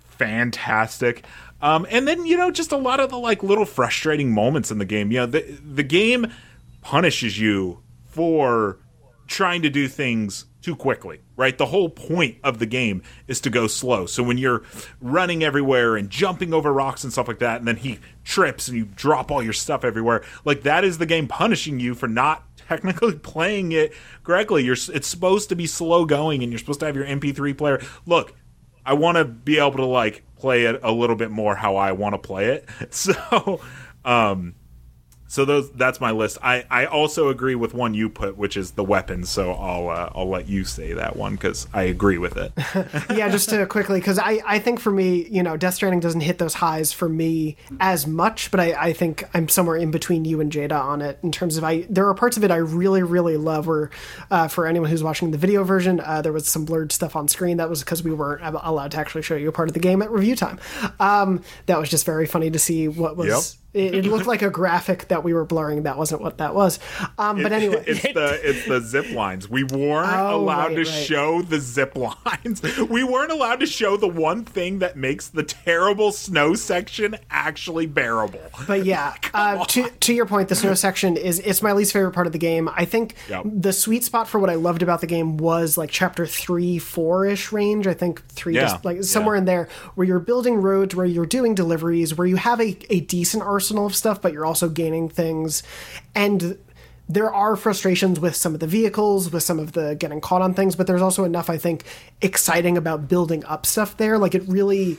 fantastic. 0.00 1.24
Um, 1.62 1.86
and 1.90 2.06
then 2.06 2.24
you 2.26 2.36
know 2.36 2.50
just 2.50 2.72
a 2.72 2.76
lot 2.76 3.00
of 3.00 3.10
the 3.10 3.18
like 3.18 3.42
little 3.42 3.64
frustrating 3.64 4.32
moments 4.32 4.70
in 4.70 4.78
the 4.78 4.84
game. 4.84 5.10
You 5.10 5.18
know 5.20 5.26
the 5.26 5.40
the 5.40 5.82
game 5.82 6.32
punishes 6.82 7.38
you 7.38 7.80
for 8.06 8.78
trying 9.26 9.62
to 9.62 9.70
do 9.70 9.88
things 9.88 10.46
too 10.62 10.76
quickly, 10.76 11.20
right? 11.36 11.56
The 11.56 11.66
whole 11.66 11.88
point 11.88 12.36
of 12.44 12.58
the 12.58 12.66
game 12.66 13.02
is 13.26 13.40
to 13.42 13.50
go 13.50 13.66
slow. 13.66 14.06
So 14.06 14.22
when 14.22 14.38
you're 14.38 14.62
running 15.00 15.42
everywhere 15.42 15.96
and 15.96 16.10
jumping 16.10 16.52
over 16.52 16.72
rocks 16.72 17.02
and 17.02 17.12
stuff 17.12 17.28
like 17.28 17.38
that, 17.38 17.58
and 17.58 17.68
then 17.68 17.76
he 17.76 17.98
trips 18.24 18.68
and 18.68 18.76
you 18.76 18.84
drop 18.84 19.30
all 19.30 19.42
your 19.42 19.52
stuff 19.52 19.84
everywhere, 19.84 20.22
like 20.44 20.62
that 20.62 20.84
is 20.84 20.98
the 20.98 21.06
game 21.06 21.28
punishing 21.28 21.80
you 21.80 21.94
for 21.94 22.08
not 22.08 22.44
technically 22.56 23.16
playing 23.18 23.72
it 23.72 23.92
correctly. 24.22 24.64
You're 24.64 24.76
it's 24.92 25.08
supposed 25.08 25.48
to 25.48 25.56
be 25.56 25.66
slow 25.66 26.04
going, 26.04 26.42
and 26.42 26.52
you're 26.52 26.58
supposed 26.58 26.80
to 26.80 26.86
have 26.86 26.96
your 26.96 27.06
MP3 27.06 27.56
player. 27.56 27.80
Look, 28.06 28.34
I 28.84 28.94
want 28.94 29.18
to 29.18 29.24
be 29.24 29.58
able 29.58 29.78
to 29.78 29.86
like 29.86 30.24
play 30.36 30.64
it 30.64 30.80
a 30.82 30.92
little 30.92 31.16
bit 31.16 31.30
more 31.30 31.54
how 31.54 31.76
I 31.76 31.92
want 31.92 32.14
to 32.14 32.18
play 32.18 32.46
it. 32.46 32.68
So, 32.90 33.60
um, 34.04 34.54
so 35.30 35.44
those 35.44 35.70
that's 35.70 36.00
my 36.00 36.10
list. 36.10 36.38
I, 36.42 36.64
I 36.68 36.86
also 36.86 37.28
agree 37.28 37.54
with 37.54 37.72
one 37.72 37.94
you 37.94 38.08
put, 38.08 38.36
which 38.36 38.56
is 38.56 38.72
the 38.72 38.82
weapons. 38.82 39.30
So 39.30 39.52
I'll 39.52 39.88
uh, 39.88 40.10
I'll 40.12 40.28
let 40.28 40.48
you 40.48 40.64
say 40.64 40.92
that 40.94 41.14
one 41.14 41.36
because 41.36 41.68
I 41.72 41.84
agree 41.84 42.18
with 42.18 42.36
it. 42.36 42.52
yeah, 43.16 43.28
just 43.28 43.48
to 43.50 43.64
quickly, 43.66 44.00
because 44.00 44.18
I, 44.18 44.40
I 44.44 44.58
think 44.58 44.80
for 44.80 44.90
me, 44.90 45.28
you 45.28 45.44
know, 45.44 45.56
Death 45.56 45.74
Stranding 45.74 46.00
doesn't 46.00 46.22
hit 46.22 46.38
those 46.38 46.54
highs 46.54 46.92
for 46.92 47.08
me 47.08 47.56
as 47.78 48.08
much, 48.08 48.50
but 48.50 48.58
I, 48.58 48.88
I 48.88 48.92
think 48.92 49.22
I'm 49.32 49.48
somewhere 49.48 49.76
in 49.76 49.92
between 49.92 50.24
you 50.24 50.40
and 50.40 50.50
Jada 50.50 50.82
on 50.82 51.00
it 51.00 51.20
in 51.22 51.30
terms 51.30 51.56
of 51.56 51.62
I. 51.62 51.86
There 51.88 52.08
are 52.08 52.14
parts 52.14 52.36
of 52.36 52.42
it 52.42 52.50
I 52.50 52.56
really 52.56 53.04
really 53.04 53.36
love. 53.36 53.68
Where 53.68 53.90
uh, 54.32 54.48
for 54.48 54.66
anyone 54.66 54.90
who's 54.90 55.04
watching 55.04 55.30
the 55.30 55.38
video 55.38 55.62
version, 55.62 56.00
uh, 56.00 56.22
there 56.22 56.32
was 56.32 56.48
some 56.48 56.64
blurred 56.64 56.90
stuff 56.90 57.14
on 57.14 57.28
screen. 57.28 57.58
That 57.58 57.70
was 57.70 57.84
because 57.84 58.02
we 58.02 58.10
weren't 58.10 58.42
allowed 58.42 58.90
to 58.90 58.98
actually 58.98 59.22
show 59.22 59.36
you 59.36 59.48
a 59.48 59.52
part 59.52 59.68
of 59.68 59.74
the 59.74 59.80
game 59.80 60.02
at 60.02 60.10
review 60.10 60.34
time. 60.34 60.58
Um, 60.98 61.44
that 61.66 61.78
was 61.78 61.88
just 61.88 62.04
very 62.04 62.26
funny 62.26 62.50
to 62.50 62.58
see 62.58 62.88
what 62.88 63.16
was. 63.16 63.28
Yep 63.28 63.60
it, 63.72 63.94
it, 63.94 64.04
looked 64.06 64.26
like 64.26 64.42
a 64.42 64.50
graphic 64.50 65.06
that 65.08 65.22
we 65.22 65.32
were 65.32 65.44
blurring. 65.44 65.84
That 65.84 65.96
wasn't 65.96 66.22
what 66.22 66.38
that 66.38 66.56
was. 66.56 66.80
Um, 67.18 67.40
but 67.40 67.52
anyway, 67.52 67.84
it's 67.86 68.02
the 68.02 68.40
it's 68.42 68.66
the 68.66 68.80
zip 68.80 69.12
lines. 69.12 69.48
We 69.48 69.62
weren't 69.62 70.10
oh, 70.12 70.40
allowed 70.40 70.74
right, 70.74 70.84
to 70.84 70.90
right. 70.90 71.04
show 71.06 71.42
the 71.42 71.60
zip 71.60 71.96
lines. 71.96 72.62
We 72.90 73.04
weren't 73.04 73.30
allowed 73.30 73.60
to 73.60 73.66
show 73.66 73.96
the 73.96 74.08
one 74.08 74.44
thing 74.44 74.80
that 74.80 74.96
makes 74.96 75.28
the 75.28 75.42
terrible 75.42 76.12
snow 76.12 76.54
section 76.54 77.16
actually 77.30 77.86
bearable. 77.86 78.40
But 78.66 78.84
yeah, 78.84 79.14
uh, 79.34 79.64
to 79.66 79.88
to 79.88 80.14
your 80.14 80.26
point, 80.26 80.48
the 80.48 80.56
snow 80.56 80.74
section 80.74 81.16
is 81.16 81.38
it's 81.40 81.62
my 81.62 81.72
least 81.72 81.92
favorite 81.92 82.12
part 82.12 82.26
of 82.26 82.32
the 82.32 82.38
game. 82.38 82.68
I 82.74 82.84
think 82.84 83.14
yep. 83.28 83.44
the 83.44 83.72
sweet 83.72 84.02
spot 84.02 84.28
for 84.28 84.38
what 84.38 84.50
I 84.50 84.54
loved 84.54 84.82
about 84.82 85.00
the 85.00 85.06
game 85.06 85.36
was 85.36 85.78
like 85.78 85.90
chapter 85.90 86.26
three, 86.26 86.78
four 86.78 87.26
ish 87.26 87.52
range. 87.52 87.86
I 87.86 87.94
think 87.94 88.26
three, 88.28 88.56
yeah. 88.56 88.62
just 88.62 88.84
like 88.84 89.04
somewhere 89.04 89.36
yeah. 89.36 89.40
in 89.40 89.44
there, 89.44 89.68
where 89.94 90.06
you're 90.06 90.18
building 90.18 90.56
roads, 90.56 90.94
where 90.94 91.06
you're 91.06 91.26
doing 91.26 91.54
deliveries, 91.54 92.16
where 92.16 92.26
you 92.26 92.36
have 92.36 92.60
a, 92.60 92.76
a 92.92 93.00
decent 93.00 93.42
arsenal 93.42 93.59
arsenal 93.60 93.84
of 93.84 93.94
stuff, 93.94 94.22
but 94.22 94.32
you're 94.32 94.46
also 94.46 94.70
gaining 94.70 95.10
things. 95.10 95.62
And 96.14 96.56
there 97.10 97.30
are 97.30 97.56
frustrations 97.56 98.18
with 98.18 98.34
some 98.34 98.54
of 98.54 98.60
the 98.60 98.66
vehicles, 98.66 99.30
with 99.30 99.42
some 99.42 99.58
of 99.58 99.72
the 99.72 99.96
getting 99.96 100.22
caught 100.22 100.40
on 100.40 100.54
things, 100.54 100.76
but 100.76 100.86
there's 100.86 101.02
also 101.02 101.24
enough, 101.24 101.50
I 101.50 101.58
think, 101.58 101.84
exciting 102.22 102.78
about 102.78 103.06
building 103.06 103.44
up 103.44 103.66
stuff 103.66 103.98
there. 103.98 104.16
Like 104.16 104.34
it 104.34 104.44
really. 104.48 104.96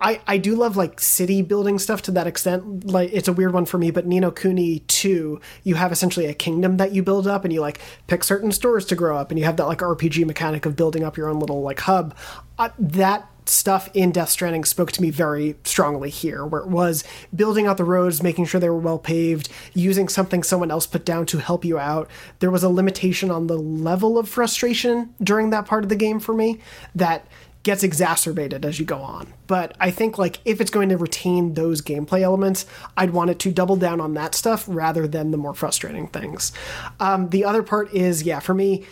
I, 0.00 0.20
I 0.26 0.38
do 0.38 0.56
love 0.56 0.76
like 0.76 1.00
city 1.00 1.42
building 1.42 1.78
stuff 1.78 2.02
to 2.02 2.10
that 2.12 2.26
extent. 2.26 2.84
Like 2.84 3.10
it's 3.12 3.28
a 3.28 3.32
weird 3.32 3.52
one 3.52 3.66
for 3.66 3.78
me, 3.78 3.90
but 3.90 4.06
Ni 4.06 4.20
no 4.20 4.30
Kuni 4.30 4.80
2, 4.80 5.40
you 5.62 5.74
have 5.76 5.92
essentially 5.92 6.26
a 6.26 6.34
kingdom 6.34 6.76
that 6.78 6.92
you 6.92 7.02
build 7.02 7.26
up 7.26 7.44
and 7.44 7.52
you 7.52 7.60
like 7.60 7.80
pick 8.08 8.24
certain 8.24 8.50
stores 8.50 8.84
to 8.86 8.96
grow 8.96 9.16
up 9.16 9.30
and 9.30 9.38
you 9.38 9.44
have 9.44 9.56
that 9.56 9.66
like 9.66 9.78
RPG 9.78 10.26
mechanic 10.26 10.66
of 10.66 10.74
building 10.74 11.04
up 11.04 11.16
your 11.16 11.28
own 11.28 11.38
little 11.38 11.62
like 11.62 11.80
hub. 11.80 12.16
Uh, 12.58 12.70
that 12.78 13.28
stuff 13.46 13.90
in 13.94 14.12
Death 14.12 14.30
Stranding 14.30 14.64
spoke 14.64 14.92
to 14.92 15.02
me 15.02 15.10
very 15.10 15.56
strongly 15.64 16.10
here, 16.10 16.44
where 16.44 16.62
it 16.62 16.68
was 16.68 17.04
building 17.34 17.66
out 17.66 17.76
the 17.76 17.84
roads, 17.84 18.22
making 18.22 18.44
sure 18.44 18.60
they 18.60 18.68
were 18.68 18.78
well 18.78 18.98
paved, 18.98 19.48
using 19.74 20.08
something 20.08 20.42
someone 20.42 20.70
else 20.70 20.86
put 20.86 21.04
down 21.04 21.26
to 21.26 21.38
help 21.38 21.64
you 21.64 21.78
out. 21.78 22.08
There 22.38 22.50
was 22.50 22.62
a 22.62 22.68
limitation 22.68 23.30
on 23.30 23.46
the 23.46 23.58
level 23.58 24.18
of 24.18 24.28
frustration 24.28 25.14
during 25.22 25.50
that 25.50 25.66
part 25.66 25.84
of 25.84 25.88
the 25.88 25.96
game 25.96 26.20
for 26.20 26.34
me 26.34 26.60
that 26.94 27.26
gets 27.62 27.82
exacerbated 27.82 28.64
as 28.64 28.80
you 28.80 28.84
go 28.84 28.98
on. 28.98 29.32
But 29.46 29.76
I 29.78 29.90
think 29.90 30.18
like 30.18 30.40
if 30.44 30.60
it's 30.60 30.70
going 30.70 30.88
to 30.88 30.96
retain 30.96 31.54
those 31.54 31.80
gameplay 31.80 32.22
elements, 32.22 32.66
I'd 32.96 33.10
want 33.10 33.30
it 33.30 33.38
to 33.40 33.52
double 33.52 33.76
down 33.76 34.00
on 34.00 34.14
that 34.14 34.34
stuff 34.34 34.64
rather 34.66 35.06
than 35.06 35.30
the 35.30 35.36
more 35.36 35.54
frustrating 35.54 36.08
things. 36.08 36.52
Um, 36.98 37.28
the 37.28 37.44
other 37.44 37.62
part 37.62 37.92
is 37.94 38.24
yeah, 38.24 38.40
for 38.40 38.54
me, 38.54 38.84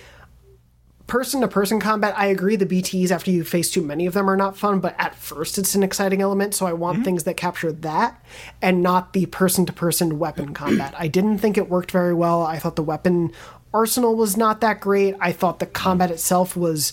person 1.11 1.41
to 1.41 1.49
person 1.49 1.81
combat, 1.81 2.15
I 2.17 2.27
agree 2.27 2.55
the 2.55 2.65
BTs 2.65 3.11
after 3.11 3.33
you 3.33 3.43
face 3.43 3.69
too 3.69 3.83
many 3.83 4.07
of 4.07 4.15
them 4.15 4.31
are 4.31 4.37
not 4.37 4.57
fun, 4.57 4.79
but 4.79 4.95
at 4.97 5.17
first 5.17 5.59
it's 5.59 5.75
an 5.75 5.83
exciting 5.83 6.23
element. 6.23 6.55
So 6.55 6.67
I 6.67 6.73
want 6.73 6.99
mm-hmm. 6.99 7.05
things 7.05 7.25
that 7.25 7.37
capture 7.37 7.73
that 7.73 8.25
and 8.63 8.81
not 8.81 9.13
the 9.13 9.27
person 9.27 9.67
to 9.67 9.73
person 9.73 10.21
weapon 10.21 10.55
combat. 10.55 10.95
I 10.97 11.09
didn't 11.09 11.39
think 11.39 11.59
it 11.59 11.69
worked 11.69 11.91
very 11.91 12.15
well. 12.15 12.43
I 12.43 12.61
thought 12.61 12.77
the 12.77 12.83
weapon 12.83 13.33
arsenal 13.75 14.15
was 14.15 14.37
not 14.37 14.61
that 14.61 14.81
great. 14.81 15.17
I 15.21 15.33
thought 15.33 15.59
the 15.59 15.67
combat 15.67 16.13
itself 16.13 16.57
was 16.57 16.93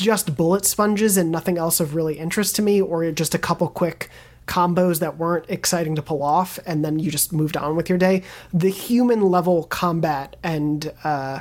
just 0.00 0.36
bullet 0.36 0.64
sponges 0.64 1.16
and 1.16 1.30
nothing 1.30 1.58
else 1.58 1.80
of 1.80 1.94
really 1.94 2.18
interest 2.18 2.56
to 2.56 2.62
me, 2.62 2.80
or 2.80 3.10
just 3.12 3.34
a 3.34 3.38
couple 3.38 3.68
quick 3.68 4.10
combos 4.46 4.98
that 4.98 5.16
weren't 5.16 5.44
exciting 5.48 5.94
to 5.94 6.02
pull 6.02 6.22
off, 6.22 6.58
and 6.66 6.84
then 6.84 6.98
you 6.98 7.10
just 7.10 7.32
moved 7.32 7.56
on 7.56 7.76
with 7.76 7.88
your 7.88 7.98
day. 7.98 8.22
The 8.52 8.70
human 8.70 9.22
level 9.22 9.64
combat 9.64 10.36
and 10.42 10.92
uh, 11.04 11.40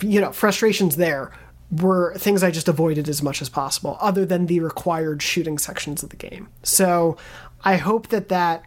you 0.00 0.20
know, 0.20 0.32
frustrations 0.32 0.96
there 0.96 1.30
were 1.70 2.14
things 2.16 2.42
I 2.42 2.50
just 2.50 2.68
avoided 2.68 3.08
as 3.08 3.22
much 3.22 3.40
as 3.40 3.48
possible, 3.48 3.96
other 4.00 4.26
than 4.26 4.46
the 4.46 4.60
required 4.60 5.22
shooting 5.22 5.58
sections 5.58 6.02
of 6.02 6.10
the 6.10 6.16
game. 6.16 6.48
So 6.62 7.16
I 7.64 7.76
hope 7.76 8.08
that 8.08 8.28
that 8.28 8.64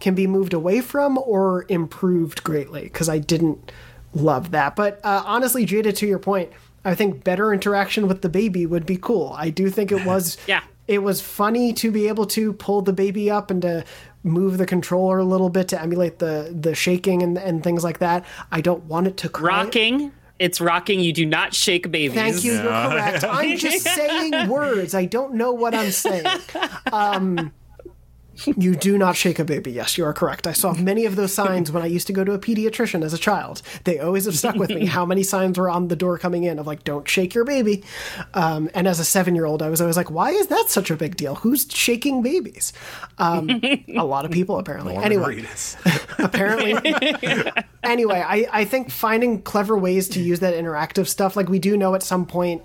can 0.00 0.14
be 0.14 0.26
moved 0.26 0.52
away 0.52 0.80
from 0.80 1.18
or 1.18 1.66
improved 1.68 2.44
greatly 2.44 2.82
because 2.82 3.08
I 3.08 3.18
didn't 3.18 3.72
love 4.12 4.50
that. 4.50 4.76
But 4.76 5.00
uh, 5.02 5.22
honestly, 5.24 5.66
Jada, 5.66 5.96
to 5.96 6.06
your 6.06 6.18
point, 6.18 6.52
I 6.84 6.94
think 6.94 7.24
better 7.24 7.52
interaction 7.52 8.06
with 8.08 8.22
the 8.22 8.28
baby 8.28 8.66
would 8.66 8.84
be 8.86 8.96
cool. 8.96 9.34
I 9.36 9.50
do 9.50 9.70
think 9.70 9.90
it 9.92 10.04
was. 10.06 10.36
yeah. 10.46 10.62
It 10.86 10.98
was 11.02 11.22
funny 11.22 11.72
to 11.74 11.90
be 11.90 12.08
able 12.08 12.26
to 12.26 12.52
pull 12.52 12.82
the 12.82 12.92
baby 12.92 13.30
up 13.30 13.50
and 13.50 13.62
to 13.62 13.84
move 14.22 14.58
the 14.58 14.66
controller 14.66 15.16
a 15.18 15.24
little 15.24 15.48
bit 15.48 15.68
to 15.68 15.80
emulate 15.80 16.18
the 16.18 16.54
the 16.54 16.74
shaking 16.74 17.22
and, 17.22 17.38
and 17.38 17.64
things 17.64 17.82
like 17.82 18.00
that. 18.00 18.24
I 18.52 18.60
don't 18.60 18.84
want 18.84 19.06
it 19.06 19.16
to 19.18 19.30
cry. 19.30 19.64
rocking. 19.64 20.12
It's 20.38 20.60
rocking. 20.60 21.00
You 21.00 21.12
do 21.14 21.24
not 21.24 21.54
shake 21.54 21.90
babies. 21.90 22.14
Thank 22.14 22.44
you. 22.44 22.54
You're 22.54 22.64
correct. 22.64 23.24
I'm 23.24 23.56
just 23.56 23.84
saying 23.94 24.48
words. 24.50 24.94
I 24.94 25.06
don't 25.06 25.34
know 25.34 25.52
what 25.52 25.74
I'm 25.74 25.90
saying. 25.90 26.26
Um, 26.92 27.52
you 28.56 28.74
do 28.74 28.98
not 28.98 29.16
shake 29.16 29.38
a 29.38 29.44
baby. 29.44 29.72
Yes, 29.72 29.96
you 29.96 30.04
are 30.04 30.12
correct. 30.12 30.46
I 30.46 30.52
saw 30.52 30.72
many 30.74 31.04
of 31.04 31.16
those 31.16 31.32
signs 31.32 31.70
when 31.70 31.82
I 31.82 31.86
used 31.86 32.06
to 32.08 32.12
go 32.12 32.24
to 32.24 32.32
a 32.32 32.38
pediatrician 32.38 33.04
as 33.04 33.12
a 33.12 33.18
child. 33.18 33.62
They 33.84 33.98
always 33.98 34.24
have 34.26 34.36
stuck 34.36 34.56
with 34.56 34.70
me. 34.70 34.86
How 34.86 35.06
many 35.06 35.22
signs 35.22 35.58
were 35.58 35.70
on 35.70 35.88
the 35.88 35.96
door 35.96 36.18
coming 36.18 36.44
in 36.44 36.58
of 36.58 36.66
like, 36.66 36.84
don't 36.84 37.08
shake 37.08 37.34
your 37.34 37.44
baby? 37.44 37.84
Um, 38.34 38.70
and 38.74 38.86
as 38.86 39.00
a 39.00 39.04
seven 39.04 39.34
year 39.34 39.44
old, 39.44 39.62
I 39.62 39.68
was 39.68 39.80
always 39.80 39.96
like, 39.96 40.10
why 40.10 40.30
is 40.30 40.48
that 40.48 40.66
such 40.68 40.90
a 40.90 40.96
big 40.96 41.16
deal? 41.16 41.36
Who's 41.36 41.66
shaking 41.70 42.22
babies? 42.22 42.72
Um, 43.18 43.48
a 43.96 44.04
lot 44.04 44.24
of 44.24 44.30
people, 44.30 44.58
apparently. 44.58 44.94
Norman 44.94 45.12
anyway, 45.12 45.44
apparently. 46.18 46.74
anyway, 47.82 48.24
I, 48.26 48.46
I 48.52 48.64
think 48.64 48.90
finding 48.90 49.42
clever 49.42 49.76
ways 49.78 50.08
to 50.10 50.20
use 50.20 50.40
that 50.40 50.54
interactive 50.54 51.06
stuff, 51.06 51.36
like 51.36 51.48
we 51.48 51.58
do 51.58 51.76
know 51.76 51.94
at 51.94 52.02
some 52.02 52.26
point 52.26 52.64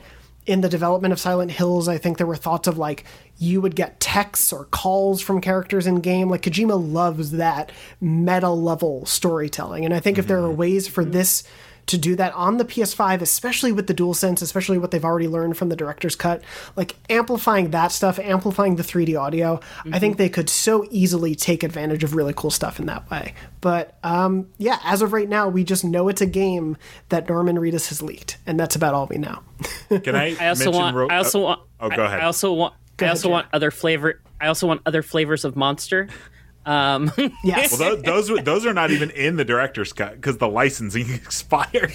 in 0.49 0.61
the 0.61 0.67
development 0.67 1.11
of 1.11 1.19
Silent 1.19 1.51
Hills, 1.51 1.87
I 1.87 1.99
think 1.99 2.17
there 2.17 2.25
were 2.25 2.35
thoughts 2.35 2.67
of 2.67 2.75
like 2.75 3.05
you 3.37 3.61
would 3.61 3.75
get 3.75 3.99
texts 3.99 4.51
or 4.51 4.65
calls 4.65 5.21
from 5.21 5.41
characters 5.41 5.85
in 5.85 6.01
game. 6.01 6.27
Like 6.27 6.41
Kojima 6.41 6.91
loves 6.91 7.29
that 7.33 7.71
meta 8.01 8.49
level 8.49 9.05
storytelling. 9.05 9.85
And 9.85 9.93
I 9.93 9.99
think 9.99 10.15
mm-hmm. 10.15 10.21
if 10.21 10.27
there 10.27 10.39
are 10.39 10.47
mm-hmm. 10.47 10.57
ways 10.57 10.87
for 10.87 11.05
this 11.05 11.43
to 11.89 11.97
do 11.97 12.15
that 12.15 12.33
on 12.33 12.57
the 12.57 12.65
PS5, 12.65 13.21
especially 13.21 13.71
with 13.71 13.87
the 13.87 13.93
DualSense, 13.93 14.41
especially 14.41 14.77
what 14.77 14.91
they've 14.91 15.03
already 15.03 15.27
learned 15.27 15.57
from 15.57 15.69
the 15.69 15.75
director's 15.75 16.15
cut, 16.15 16.43
like 16.75 16.95
amplifying 17.09 17.71
that 17.71 17.91
stuff, 17.91 18.19
amplifying 18.19 18.75
the 18.75 18.83
3D 18.83 19.19
audio, 19.19 19.57
mm-hmm. 19.57 19.93
I 19.93 19.99
think 19.99 20.17
they 20.17 20.29
could 20.29 20.49
so 20.49 20.85
easily 20.91 21.33
take 21.33 21.63
advantage 21.63 22.03
of 22.03 22.13
really 22.13 22.33
cool 22.35 22.51
stuff 22.51 22.79
in 22.79 22.85
that 22.85 23.09
way. 23.09 23.33
But 23.61 23.97
um, 24.03 24.47
yeah, 24.57 24.79
as 24.83 25.01
of 25.01 25.13
right 25.13 25.27
now, 25.27 25.49
we 25.49 25.63
just 25.63 25.83
know 25.83 26.07
it's 26.09 26.21
a 26.21 26.27
game 26.27 26.77
that 27.09 27.27
Norman 27.27 27.57
Reedus 27.57 27.89
has 27.89 28.01
leaked, 28.01 28.37
and 28.45 28.59
that's 28.59 28.75
about 28.75 28.93
all 28.93 29.07
we 29.07 29.17
know. 29.17 29.39
Can 29.89 30.15
I? 30.15 30.35
I 30.39 30.49
also 30.49 30.71
want. 30.71 30.95
Ro- 30.95 31.07
I 31.09 31.17
also 31.17 31.41
want. 31.41 31.61
Oh, 31.79 31.89
go 31.89 32.03
ahead. 32.03 32.19
I, 32.19 32.23
I 32.23 32.25
also 32.25 32.53
want. 32.53 32.75
Go 32.97 33.07
I 33.07 33.09
also 33.09 33.29
want 33.29 33.47
other 33.51 33.71
flavor. 33.71 34.21
I 34.39 34.47
also 34.47 34.67
want 34.67 34.81
other 34.85 35.01
flavors 35.01 35.43
of 35.43 35.55
Monster. 35.55 36.07
Um, 36.69 37.11
yes. 37.43 37.79
Well, 37.79 37.97
those, 37.97 38.27
those 38.27 38.43
those 38.43 38.65
are 38.67 38.75
not 38.75 38.91
even 38.91 39.09
in 39.09 39.37
the 39.37 39.43
director's 39.45 39.91
cut 39.91 40.15
because 40.15 40.37
the 40.37 40.47
licensing 40.47 41.09
expired. 41.13 41.93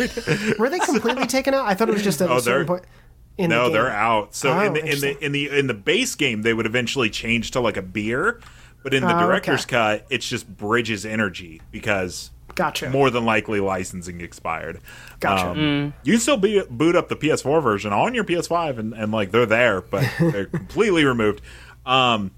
Were 0.58 0.68
they 0.68 0.80
completely 0.80 1.26
taken 1.26 1.54
out? 1.54 1.66
I 1.66 1.74
thought 1.74 1.88
it 1.88 1.92
was 1.92 2.02
just 2.02 2.20
at 2.20 2.28
oh, 2.28 2.38
a 2.38 2.40
certain 2.40 2.66
point. 2.66 2.84
no, 3.38 3.66
the 3.66 3.74
they're 3.74 3.90
out. 3.90 4.34
So 4.34 4.52
oh, 4.52 4.60
in 4.60 4.72
the 4.72 4.84
in 4.84 5.00
the 5.00 5.24
in 5.24 5.32
the 5.32 5.58
in 5.58 5.66
the 5.68 5.74
base 5.74 6.16
game, 6.16 6.42
they 6.42 6.52
would 6.52 6.66
eventually 6.66 7.08
change 7.08 7.52
to 7.52 7.60
like 7.60 7.76
a 7.76 7.82
beer, 7.82 8.40
but 8.82 8.92
in 8.92 9.04
the 9.04 9.16
oh, 9.16 9.20
director's 9.20 9.62
okay. 9.62 9.76
cut, 9.76 10.06
it's 10.10 10.28
just 10.28 10.48
Bridges 10.48 11.06
Energy 11.06 11.62
because 11.70 12.32
Gotcha. 12.56 12.88
More 12.90 13.10
than 13.10 13.24
likely, 13.24 13.58
licensing 13.58 14.20
expired. 14.20 14.80
Gotcha. 15.18 15.50
Um, 15.50 15.56
mm. 15.56 15.92
You 16.04 16.18
still 16.18 16.36
be, 16.36 16.62
boot 16.70 16.94
up 16.94 17.08
the 17.08 17.16
PS4 17.16 17.60
version 17.60 17.92
on 17.92 18.14
your 18.14 18.22
PS5, 18.22 18.78
and, 18.78 18.94
and 18.94 19.10
like 19.10 19.32
they're 19.32 19.46
there, 19.46 19.80
but 19.80 20.08
they're 20.20 20.46
completely 20.46 21.04
removed. 21.04 21.40
Um, 21.84 22.30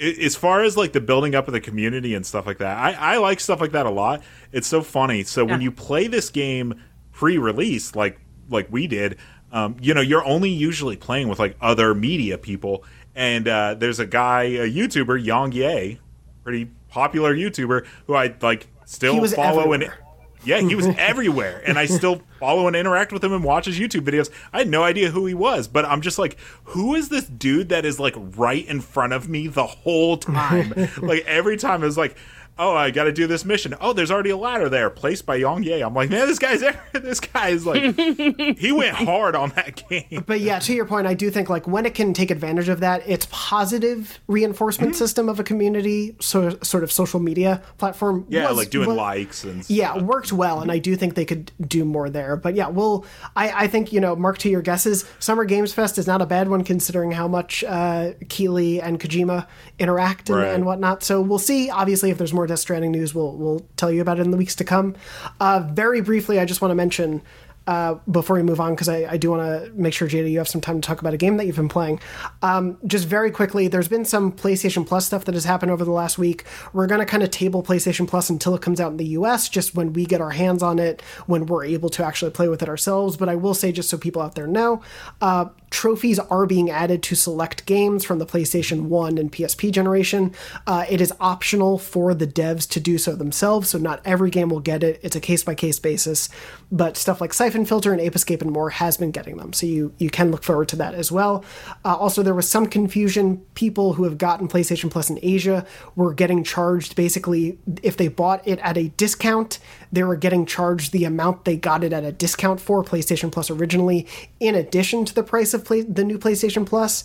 as 0.00 0.36
far 0.36 0.62
as 0.62 0.76
like 0.76 0.92
the 0.92 1.00
building 1.00 1.34
up 1.34 1.48
of 1.48 1.52
the 1.52 1.60
community 1.60 2.14
and 2.14 2.24
stuff 2.24 2.46
like 2.46 2.58
that, 2.58 2.76
I, 2.78 3.14
I 3.14 3.16
like 3.18 3.40
stuff 3.40 3.60
like 3.60 3.72
that 3.72 3.86
a 3.86 3.90
lot. 3.90 4.22
It's 4.52 4.66
so 4.66 4.82
funny. 4.82 5.24
So 5.24 5.44
yeah. 5.44 5.52
when 5.52 5.60
you 5.60 5.72
play 5.72 6.06
this 6.06 6.30
game 6.30 6.80
pre-release, 7.12 7.96
like 7.96 8.20
like 8.48 8.70
we 8.70 8.86
did, 8.86 9.18
um, 9.52 9.76
you 9.80 9.94
know, 9.94 10.00
you're 10.00 10.24
only 10.24 10.50
usually 10.50 10.96
playing 10.96 11.28
with 11.28 11.38
like 11.38 11.56
other 11.60 11.94
media 11.94 12.38
people. 12.38 12.84
And 13.14 13.48
uh, 13.48 13.74
there's 13.74 13.98
a 13.98 14.06
guy, 14.06 14.44
a 14.44 14.70
YouTuber, 14.70 15.24
Yong 15.24 15.52
Yea, 15.52 15.98
pretty 16.44 16.70
popular 16.88 17.34
YouTuber, 17.34 17.86
who 18.06 18.14
I 18.14 18.34
like 18.40 18.68
still 18.84 19.26
follow 19.26 19.72
everywhere. 19.72 19.90
and 19.90 20.07
yeah, 20.44 20.60
he 20.60 20.74
was 20.74 20.86
everywhere, 20.98 21.62
and 21.66 21.78
I 21.78 21.86
still 21.86 22.22
follow 22.40 22.66
and 22.66 22.76
interact 22.76 23.12
with 23.12 23.22
him 23.24 23.32
and 23.32 23.44
watch 23.44 23.66
his 23.66 23.78
YouTube 23.78 24.02
videos. 24.02 24.30
I 24.52 24.58
had 24.58 24.68
no 24.68 24.82
idea 24.82 25.10
who 25.10 25.26
he 25.26 25.34
was, 25.34 25.68
but 25.68 25.84
I'm 25.84 26.00
just 26.00 26.18
like, 26.18 26.36
who 26.64 26.94
is 26.94 27.08
this 27.08 27.26
dude 27.26 27.70
that 27.70 27.84
is 27.84 27.98
like 27.98 28.14
right 28.16 28.66
in 28.66 28.80
front 28.80 29.12
of 29.12 29.28
me 29.28 29.48
the 29.48 29.66
whole 29.66 30.16
time? 30.16 30.72
like 31.02 31.24
every 31.26 31.56
time 31.56 31.82
it 31.82 31.86
was 31.86 31.98
like, 31.98 32.16
oh, 32.58 32.74
I 32.74 32.90
got 32.90 33.04
to 33.04 33.12
do 33.12 33.26
this 33.26 33.44
mission. 33.44 33.74
Oh, 33.80 33.92
there's 33.92 34.10
already 34.10 34.30
a 34.30 34.36
ladder 34.36 34.68
there, 34.68 34.90
placed 34.90 35.24
by 35.26 35.36
Yong 35.36 35.62
Yea. 35.62 35.80
I'm 35.82 35.94
like, 35.94 36.10
man, 36.10 36.26
this 36.26 36.38
guy's 36.38 36.60
this 36.92 37.20
guy 37.20 37.48
is 37.50 37.64
like, 37.66 37.96
he 38.58 38.72
went 38.72 38.94
hard 38.96 39.34
on 39.36 39.50
that 39.50 39.82
game. 39.88 40.24
But 40.26 40.40
yeah, 40.40 40.58
to 40.60 40.74
your 40.74 40.84
point, 40.86 41.06
I 41.06 41.14
do 41.14 41.30
think 41.30 41.48
like 41.48 41.66
when 41.66 41.86
it 41.86 41.94
can 41.94 42.12
take 42.14 42.30
advantage 42.30 42.68
of 42.68 42.80
that, 42.80 43.08
its 43.08 43.26
positive 43.30 44.18
reinforcement 44.26 44.88
Mm-hmm. 44.92 44.98
system 44.98 45.28
of 45.28 45.38
a 45.38 45.44
community, 45.44 46.16
so 46.20 46.56
sort 46.62 46.82
of 46.82 46.90
social 46.92 47.20
media 47.20 47.62
platform. 47.78 48.26
Yeah, 48.28 48.48
was- 48.48 48.56
like 48.58 48.70
doing 48.70 48.88
was- 48.88 48.96
likes 48.96 49.44
and 49.44 49.64
stuff. 49.64 49.76
Yeah, 49.76 49.98
worked 49.98 50.32
well, 50.32 50.60
and 50.60 50.72
I 50.72 50.78
do 50.78 50.96
think 50.96 51.14
they 51.14 51.24
could 51.24 51.52
do 51.60 51.84
more 51.84 52.08
there. 52.10 52.36
But 52.36 52.54
yeah, 52.54 52.68
we'll. 52.68 53.04
I, 53.36 53.64
I 53.64 53.66
think 53.66 53.92
you 53.92 54.00
know, 54.00 54.16
Mark, 54.16 54.38
to 54.38 54.48
your 54.48 54.62
guesses, 54.62 55.04
Summer 55.18 55.44
Games 55.44 55.72
Fest 55.72 55.98
is 55.98 56.06
not 56.06 56.20
a 56.22 56.26
bad 56.26 56.48
one 56.48 56.64
considering 56.64 57.12
how 57.12 57.28
much 57.28 57.62
uh, 57.64 58.12
Keighley 58.28 58.80
and 58.80 58.98
Kojima 58.98 59.46
interact 59.78 60.28
and, 60.30 60.38
Right. 60.38 60.48
and 60.54 60.64
whatnot. 60.66 61.02
So 61.02 61.20
we'll 61.20 61.38
see. 61.38 61.70
Obviously, 61.70 62.10
if 62.10 62.18
there's 62.18 62.32
more 62.32 62.46
Death 62.48 62.58
Stranding 62.58 62.92
news, 62.92 63.14
we'll 63.14 63.36
we'll 63.36 63.66
tell 63.76 63.90
you 63.90 64.00
about 64.00 64.18
it 64.18 64.22
in 64.22 64.30
the 64.30 64.36
weeks 64.36 64.54
to 64.56 64.64
come. 64.64 64.96
Uh, 65.40 65.60
very 65.72 66.00
briefly, 66.00 66.38
I 66.40 66.44
just 66.44 66.60
want 66.60 66.70
to 66.70 66.76
mention. 66.76 67.22
Uh, 67.68 67.98
before 68.10 68.34
we 68.34 68.42
move 68.42 68.60
on, 68.60 68.72
because 68.72 68.88
I, 68.88 69.04
I 69.04 69.18
do 69.18 69.30
want 69.30 69.42
to 69.42 69.70
make 69.74 69.92
sure, 69.92 70.08
Jada, 70.08 70.30
you 70.30 70.38
have 70.38 70.48
some 70.48 70.62
time 70.62 70.80
to 70.80 70.86
talk 70.86 71.02
about 71.02 71.12
a 71.12 71.18
game 71.18 71.36
that 71.36 71.44
you've 71.44 71.56
been 71.56 71.68
playing. 71.68 72.00
Um, 72.40 72.78
just 72.86 73.06
very 73.06 73.30
quickly, 73.30 73.68
there's 73.68 73.88
been 73.88 74.06
some 74.06 74.32
PlayStation 74.32 74.86
Plus 74.86 75.04
stuff 75.04 75.26
that 75.26 75.34
has 75.34 75.44
happened 75.44 75.70
over 75.70 75.84
the 75.84 75.90
last 75.90 76.16
week. 76.16 76.44
We're 76.72 76.86
going 76.86 77.00
to 77.00 77.04
kind 77.04 77.22
of 77.22 77.30
table 77.30 77.62
PlayStation 77.62 78.08
Plus 78.08 78.30
until 78.30 78.54
it 78.54 78.62
comes 78.62 78.80
out 78.80 78.92
in 78.92 78.96
the 78.96 79.08
US, 79.08 79.50
just 79.50 79.74
when 79.74 79.92
we 79.92 80.06
get 80.06 80.22
our 80.22 80.30
hands 80.30 80.62
on 80.62 80.78
it, 80.78 81.02
when 81.26 81.44
we're 81.44 81.66
able 81.66 81.90
to 81.90 82.02
actually 82.02 82.30
play 82.30 82.48
with 82.48 82.62
it 82.62 82.70
ourselves. 82.70 83.18
But 83.18 83.28
I 83.28 83.34
will 83.34 83.52
say, 83.52 83.70
just 83.70 83.90
so 83.90 83.98
people 83.98 84.22
out 84.22 84.34
there 84.34 84.46
know, 84.46 84.80
uh, 85.20 85.50
trophies 85.68 86.18
are 86.18 86.46
being 86.46 86.70
added 86.70 87.02
to 87.02 87.14
select 87.14 87.66
games 87.66 88.02
from 88.02 88.18
the 88.18 88.24
PlayStation 88.24 88.84
1 88.84 89.18
and 89.18 89.30
PSP 89.30 89.70
generation. 89.70 90.34
Uh, 90.66 90.86
it 90.88 91.02
is 91.02 91.12
optional 91.20 91.76
for 91.76 92.14
the 92.14 92.26
devs 92.26 92.66
to 92.70 92.80
do 92.80 92.96
so 92.96 93.14
themselves, 93.14 93.68
so 93.68 93.76
not 93.76 94.00
every 94.06 94.30
game 94.30 94.48
will 94.48 94.60
get 94.60 94.82
it. 94.82 94.98
It's 95.02 95.16
a 95.16 95.20
case 95.20 95.44
by 95.44 95.54
case 95.54 95.78
basis, 95.78 96.30
but 96.72 96.96
stuff 96.96 97.20
like 97.20 97.34
Siphon 97.34 97.57
Filter 97.64 97.92
and 97.92 98.00
Ape 98.00 98.14
Escape 98.14 98.42
and 98.42 98.50
more 98.50 98.70
has 98.70 98.96
been 98.96 99.10
getting 99.10 99.36
them, 99.36 99.52
so 99.52 99.66
you 99.66 99.92
you 99.98 100.10
can 100.10 100.30
look 100.30 100.42
forward 100.42 100.68
to 100.68 100.76
that 100.76 100.94
as 100.94 101.10
well. 101.12 101.44
Uh, 101.84 101.96
also, 101.96 102.22
there 102.22 102.34
was 102.34 102.48
some 102.48 102.66
confusion. 102.66 103.38
People 103.54 103.94
who 103.94 104.04
have 104.04 104.18
gotten 104.18 104.48
PlayStation 104.48 104.90
Plus 104.90 105.10
in 105.10 105.18
Asia 105.22 105.66
were 105.96 106.14
getting 106.14 106.44
charged 106.44 106.96
basically 106.96 107.58
if 107.82 107.96
they 107.96 108.08
bought 108.08 108.46
it 108.46 108.58
at 108.60 108.76
a 108.76 108.88
discount, 108.88 109.58
they 109.92 110.02
were 110.02 110.16
getting 110.16 110.46
charged 110.46 110.92
the 110.92 111.04
amount 111.04 111.44
they 111.44 111.56
got 111.56 111.84
it 111.84 111.92
at 111.92 112.04
a 112.04 112.12
discount 112.12 112.60
for 112.60 112.82
PlayStation 112.82 113.30
Plus 113.30 113.50
originally, 113.50 114.06
in 114.40 114.54
addition 114.54 115.04
to 115.04 115.14
the 115.14 115.22
price 115.22 115.54
of 115.54 115.64
play, 115.64 115.82
the 115.82 116.04
new 116.04 116.18
PlayStation 116.18 116.66
Plus. 116.66 117.04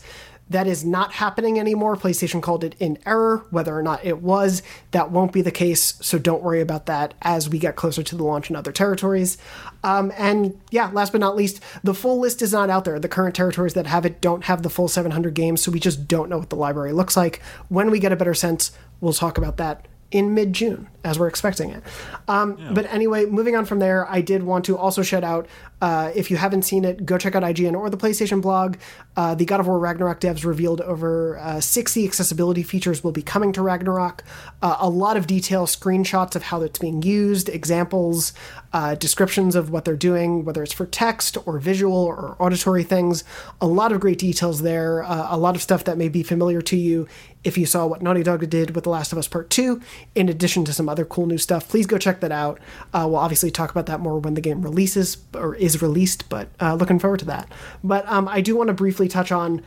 That 0.54 0.68
is 0.68 0.86
not 0.86 1.14
happening 1.14 1.60
anymore. 1.60 1.96
PlayStation 1.96 2.40
called 2.40 2.64
it 2.64 2.76
in 2.80 3.00
error. 3.08 3.44
Whether 3.50 3.76
or 3.76 3.82
not 3.82 4.06
it 4.06 4.22
was, 4.22 4.62
that 4.92 5.10
won't 5.10 5.34
be 5.34 5.42
the 5.42 5.50
case. 5.52 5.96
So 6.00 6.20
don't 6.20 6.44
worry 6.44 6.62
about 6.62 6.86
that 6.86 7.16
as 7.24 7.50
we 7.50 7.58
get 7.58 7.76
closer 7.76 8.04
to 8.04 8.16
the 8.16 8.24
launch 8.24 8.52
in 8.52 8.56
other 8.56 8.72
territories. 8.72 9.40
Um, 9.84 10.12
and 10.16 10.60
yeah, 10.70 10.92
last 10.94 11.12
but 11.12 11.22
not 11.22 11.36
least, 11.36 11.60
the 11.84 11.96
full 11.96 12.20
list 12.20 12.44
is 12.44 12.54
not 12.54 12.70
out 12.70 12.86
there. 12.86 13.00
The 13.00 13.10
current 13.10 13.36
territories 13.36 13.74
that 13.74 13.88
have 13.88 14.06
it 14.06 14.22
don't 14.22 14.44
have 14.44 14.62
the 14.62 14.70
full 14.70 14.88
700 14.88 15.34
games, 15.34 15.62
so 15.64 15.72
we 15.72 15.80
just 15.80 16.08
don't 16.08 16.30
know 16.30 16.38
what 16.38 16.52
the 16.52 16.56
library 16.56 16.94
looks 16.94 17.18
like. 17.18 17.42
When 17.70 17.90
we 17.90 18.00
get 18.00 18.12
a 18.12 18.16
better 18.16 18.36
sense, 18.36 18.72
we'll 19.02 19.14
talk 19.14 19.40
about 19.40 19.58
that 19.58 19.88
in 20.12 20.36
mid 20.36 20.54
June, 20.54 20.88
as 21.04 21.18
we're 21.18 21.28
expecting 21.28 21.72
it. 21.72 21.82
Um, 22.28 22.56
But 22.74 22.86
anyway, 22.94 23.26
moving 23.26 23.56
on 23.56 23.66
from 23.66 23.80
there, 23.80 24.08
I 24.08 24.22
did 24.22 24.44
want 24.44 24.66
to 24.66 24.78
also 24.78 25.02
shout 25.02 25.24
out 25.24 25.48
uh, 25.84 26.14
if 26.16 26.32
you 26.32 26.38
haven't 26.38 26.62
seen 26.62 26.86
it, 26.86 27.06
go 27.06 27.18
check 27.18 27.36
out 27.36 27.44
IGN 27.44 27.76
or 27.76 27.90
the 27.90 27.98
PlayStation 27.98 28.42
blog. 28.42 28.78
Uh, 29.18 29.36
the 29.36 29.44
God 29.44 29.60
of 29.60 29.68
War 29.68 29.78
Ragnarok 29.78 30.22
devs 30.22 30.46
revealed 30.46 30.80
over 30.80 31.38
uh, 31.40 31.60
60 31.60 32.08
accessibility 32.08 32.64
features 32.64 33.04
will 33.04 33.12
be 33.12 33.22
coming 33.22 33.52
to 33.52 33.62
Ragnarok. 33.62 34.24
Uh, 34.62 34.78
a 34.80 34.90
lot 34.90 35.18
of 35.18 35.28
detail, 35.28 35.68
screenshots 35.68 36.38
of 36.38 36.44
how 36.44 36.62
it's 36.62 36.80
being 36.80 37.02
used, 37.02 37.50
examples, 37.50 38.32
uh, 38.72 38.96
descriptions 38.96 39.58
of 39.58 39.72
what 39.72 39.84
they're 39.84 39.98
doing, 39.98 40.46
whether 40.46 40.64
it's 40.64 40.72
for 40.72 40.86
text 40.86 41.38
or 41.46 41.60
visual 41.60 41.98
or 41.98 42.38
auditory 42.40 42.84
things. 42.84 43.26
A 43.60 43.68
lot 43.68 43.92
of 43.92 44.00
great 44.00 44.20
details 44.20 44.62
there. 44.62 45.02
A 45.02 45.36
lot 45.36 45.54
of 45.54 45.62
stuff 45.62 45.84
that 45.84 45.98
may 45.98 46.08
be 46.08 46.24
familiar 46.24 46.62
to 46.62 46.78
you 46.78 47.10
if 47.44 47.58
you 47.58 47.66
saw 47.66 47.86
what 47.86 48.02
Naughty 48.02 48.24
Dog 48.24 48.50
did 48.50 48.74
with 48.74 48.86
The 48.86 48.90
Last 48.90 49.12
of 49.12 49.18
Us 49.18 49.28
Part 49.28 49.50
2, 49.50 49.82
in 50.16 50.30
addition 50.30 50.64
to 50.64 50.72
some 50.72 50.88
other 50.88 51.04
cool 51.04 51.26
new 51.26 51.38
stuff. 51.38 51.68
Please 51.68 51.86
go 51.86 51.98
check 51.98 52.22
that 52.22 52.32
out. 52.32 52.58
We'll 52.94 53.18
obviously 53.18 53.52
talk 53.52 53.70
about 53.70 53.86
that 53.88 54.00
more 54.00 54.18
when 54.18 54.34
the 54.34 54.42
game 54.42 54.62
releases 54.62 55.18
or 55.34 55.54
is 55.56 55.73
released, 55.82 56.30
but 56.30 56.50
uh, 56.62 56.76
looking 56.76 57.00
forward 57.00 57.20
to 57.20 57.26
that. 57.26 57.50
But 57.84 58.08
um, 58.08 58.28
I 58.28 58.42
do 58.42 58.56
want 58.56 58.68
to 58.70 58.74
briefly 58.74 59.08
touch 59.08 59.32
on 59.32 59.62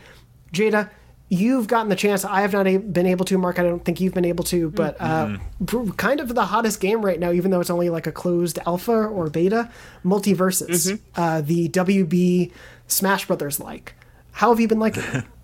Jada. 0.52 0.90
You've 1.28 1.66
gotten 1.66 1.88
the 1.88 1.96
chance. 1.96 2.24
I 2.24 2.42
have 2.42 2.52
not 2.52 2.68
a- 2.68 2.76
been 2.76 3.06
able 3.06 3.24
to, 3.24 3.36
Mark. 3.36 3.58
I 3.58 3.64
don't 3.64 3.84
think 3.84 4.00
you've 4.00 4.14
been 4.14 4.24
able 4.24 4.44
to, 4.44 4.70
but 4.70 4.96
uh, 5.00 5.38
pr- 5.66 5.90
kind 5.96 6.20
of 6.20 6.32
the 6.34 6.44
hottest 6.44 6.80
game 6.80 7.04
right 7.04 7.18
now, 7.18 7.32
even 7.32 7.50
though 7.50 7.60
it's 7.60 7.70
only 7.70 7.90
like 7.90 8.06
a 8.06 8.12
closed 8.12 8.60
alpha 8.64 8.92
or 8.92 9.28
beta, 9.28 9.68
MultiVersus, 10.04 11.00
uh, 11.16 11.40
the 11.40 11.68
WB 11.70 12.52
Smash 12.86 13.26
Brothers 13.26 13.58
like. 13.58 13.94
How 14.32 14.50
have 14.50 14.60
you 14.60 14.68
been 14.68 14.78
liking 14.78 15.02
it? 15.02 15.24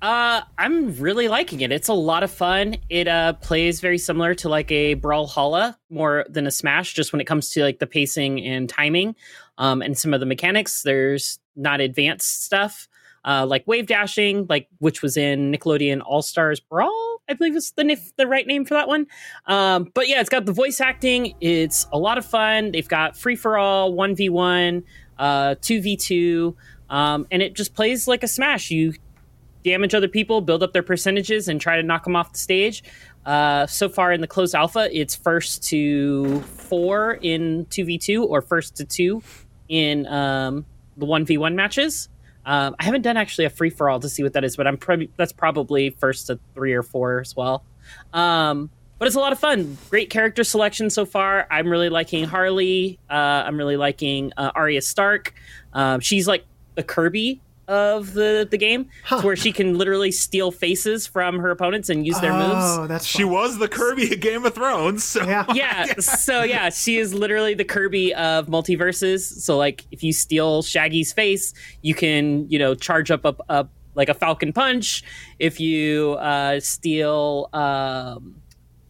Uh, 0.00 0.40
I'm 0.58 0.96
really 0.98 1.28
liking 1.28 1.60
it. 1.60 1.70
It's 1.70 1.86
a 1.86 1.92
lot 1.92 2.24
of 2.24 2.30
fun. 2.32 2.76
It 2.90 3.06
uh 3.06 3.34
plays 3.34 3.78
very 3.78 3.98
similar 3.98 4.34
to 4.34 4.48
like 4.48 4.68
a 4.72 4.96
Brawlhalla 4.96 5.76
more 5.90 6.26
than 6.28 6.44
a 6.48 6.50
Smash, 6.50 6.94
just 6.94 7.12
when 7.12 7.20
it 7.20 7.26
comes 7.26 7.50
to 7.50 7.62
like 7.62 7.78
the 7.78 7.86
pacing 7.86 8.44
and 8.44 8.68
timing, 8.68 9.14
um, 9.62 9.80
and 9.80 9.96
some 9.96 10.12
of 10.12 10.18
the 10.18 10.26
mechanics. 10.26 10.82
There's 10.82 11.38
not 11.54 11.80
advanced 11.80 12.42
stuff, 12.44 12.88
uh, 13.24 13.46
like 13.46 13.64
wave 13.66 13.86
dashing, 13.86 14.46
like 14.48 14.66
which 14.78 15.02
was 15.02 15.16
in 15.16 15.52
Nickelodeon 15.52 16.02
All 16.04 16.20
Stars 16.20 16.58
Brawl, 16.58 17.22
I 17.28 17.34
believe 17.34 17.54
is 17.54 17.70
the 17.70 17.96
the 18.16 18.26
right 18.26 18.46
name 18.46 18.64
for 18.64 18.74
that 18.74 18.88
one. 18.88 19.06
Um, 19.46 19.92
but 19.94 20.08
yeah, 20.08 20.20
it's 20.20 20.28
got 20.28 20.46
the 20.46 20.52
voice 20.52 20.80
acting. 20.80 21.34
It's 21.40 21.86
a 21.92 21.98
lot 21.98 22.18
of 22.18 22.26
fun. 22.26 22.72
They've 22.72 22.88
got 22.88 23.16
free 23.16 23.36
for 23.36 23.56
all, 23.56 23.92
one 23.92 24.16
v 24.16 24.28
one, 24.28 24.82
uh, 25.18 25.54
two 25.60 25.80
v 25.80 25.96
two, 25.96 26.56
um, 26.90 27.28
and 27.30 27.40
it 27.40 27.54
just 27.54 27.72
plays 27.72 28.08
like 28.08 28.24
a 28.24 28.28
Smash. 28.28 28.68
You 28.72 28.94
damage 29.62 29.94
other 29.94 30.08
people, 30.08 30.40
build 30.40 30.64
up 30.64 30.72
their 30.72 30.82
percentages, 30.82 31.46
and 31.46 31.60
try 31.60 31.76
to 31.76 31.84
knock 31.84 32.02
them 32.02 32.16
off 32.16 32.32
the 32.32 32.38
stage. 32.38 32.82
Uh, 33.24 33.64
so 33.68 33.88
far 33.88 34.12
in 34.12 34.20
the 34.20 34.26
closed 34.26 34.56
alpha, 34.56 34.88
it's 34.92 35.14
first 35.14 35.62
to 35.62 36.40
four 36.40 37.20
in 37.22 37.64
2v2 37.66 38.26
or 38.28 38.42
first 38.42 38.76
to 38.76 38.84
two 38.84 39.22
in 39.72 40.06
um, 40.06 40.66
the 40.98 41.06
1v1 41.06 41.54
matches. 41.54 42.10
Um, 42.44 42.76
I 42.78 42.84
haven't 42.84 43.02
done 43.02 43.16
actually 43.16 43.46
a 43.46 43.50
free 43.50 43.70
for 43.70 43.88
all 43.88 44.00
to 44.00 44.08
see 44.08 44.22
what 44.22 44.34
that 44.34 44.44
is, 44.44 44.54
but 44.54 44.66
I'm 44.66 44.76
prob- 44.76 45.08
that's 45.16 45.32
probably 45.32 45.90
first 45.90 46.26
to 46.26 46.38
three 46.54 46.74
or 46.74 46.82
four 46.82 47.20
as 47.20 47.34
well. 47.34 47.64
Um, 48.12 48.68
but 48.98 49.06
it's 49.06 49.16
a 49.16 49.20
lot 49.20 49.32
of 49.32 49.38
fun. 49.38 49.78
Great 49.88 50.10
character 50.10 50.44
selection 50.44 50.90
so 50.90 51.06
far. 51.06 51.46
I'm 51.50 51.68
really 51.68 51.88
liking 51.88 52.24
Harley. 52.24 52.98
Uh, 53.10 53.14
I'm 53.14 53.56
really 53.56 53.78
liking 53.78 54.32
uh, 54.36 54.52
Arya 54.54 54.82
Stark. 54.82 55.32
Um, 55.72 56.00
she's 56.00 56.28
like 56.28 56.44
the 56.74 56.82
Kirby 56.82 57.40
of 57.68 58.12
the 58.12 58.46
the 58.50 58.58
game, 58.58 58.88
to 59.08 59.20
where 59.20 59.36
she 59.36 59.52
can 59.52 59.78
literally 59.78 60.10
steal 60.10 60.50
faces 60.50 61.06
from 61.06 61.38
her 61.38 61.50
opponents 61.50 61.88
and 61.88 62.06
use 62.06 62.20
their 62.20 62.32
moves. 62.32 62.54
Oh, 62.56 62.86
that's 62.86 63.06
She 63.06 63.24
was 63.24 63.58
the 63.58 63.68
Kirby 63.68 64.14
of 64.14 64.20
Game 64.20 64.44
of 64.44 64.54
Thrones. 64.54 65.04
So. 65.04 65.24
Yeah. 65.24 65.46
yeah 65.54 65.94
so 66.00 66.42
yeah 66.42 66.70
she 66.70 66.98
is 66.98 67.14
literally 67.14 67.54
the 67.54 67.64
kirby 67.64 68.14
of 68.14 68.46
multiversus 68.46 69.20
so 69.20 69.56
like 69.56 69.84
if 69.90 70.02
you 70.02 70.12
steal 70.12 70.62
shaggy's 70.62 71.12
face 71.12 71.54
you 71.82 71.94
can 71.94 72.48
you 72.48 72.58
know 72.58 72.74
charge 72.74 73.10
up 73.10 73.24
a, 73.24 73.34
a 73.48 73.68
like 73.94 74.08
a 74.08 74.14
falcon 74.14 74.52
punch 74.52 75.02
if 75.38 75.60
you 75.60 76.12
uh 76.14 76.58
steal 76.60 77.48
um 77.52 78.36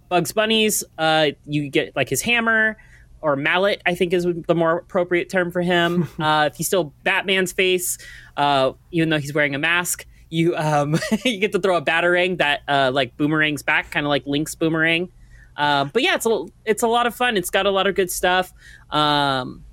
bugs 0.09 0.32
bunny's 0.32 0.85
uh 0.99 1.28
you 1.44 1.69
get 1.69 1.94
like 1.97 2.09
his 2.09 2.23
hammer 2.23 2.77
or 3.23 3.36
mallet 3.36 3.81
i 3.86 3.94
think 3.94 4.12
is 4.12 4.27
the 4.47 4.55
more 4.55 4.78
appropriate 4.78 5.31
term 5.31 5.51
for 5.51 5.62
him 5.62 6.09
uh 6.19 6.49
if 6.53 6.59
you 6.59 6.65
steal 6.65 6.93
batman's 7.03 7.53
face 7.53 7.99
uh 8.36 8.73
even 8.90 9.09
though 9.09 9.19
he's 9.19 9.35
wearing 9.35 9.55
a 9.55 9.59
mask 9.59 10.07
you 10.28 10.55
um 10.57 10.97
you 11.24 11.39
get 11.39 11.53
to 11.53 11.61
throw 11.61 11.77
a 11.77 11.82
batarang 11.82 12.39
that 12.39 12.61
uh 12.69 12.90
like 12.93 13.16
boomerangs 13.16 13.62
back 13.62 13.90
kind 13.90 14.05
of 14.05 14.11
like 14.11 14.27
link's 14.27 14.55
boomerang 14.55 15.09
uh, 15.57 15.85
but 15.85 16.03
yeah, 16.03 16.15
it's 16.15 16.27
a 16.27 16.47
it's 16.65 16.82
a 16.82 16.89
lot 16.89 17.07
of 17.07 17.15
fun. 17.15 17.36
It's 17.36 17.51
got 17.51 17.66
a 17.66 17.70
lot 17.70 17.86
of 17.86 17.94
good 17.94 18.11
stuff. 18.11 18.53
Um, 18.90 19.65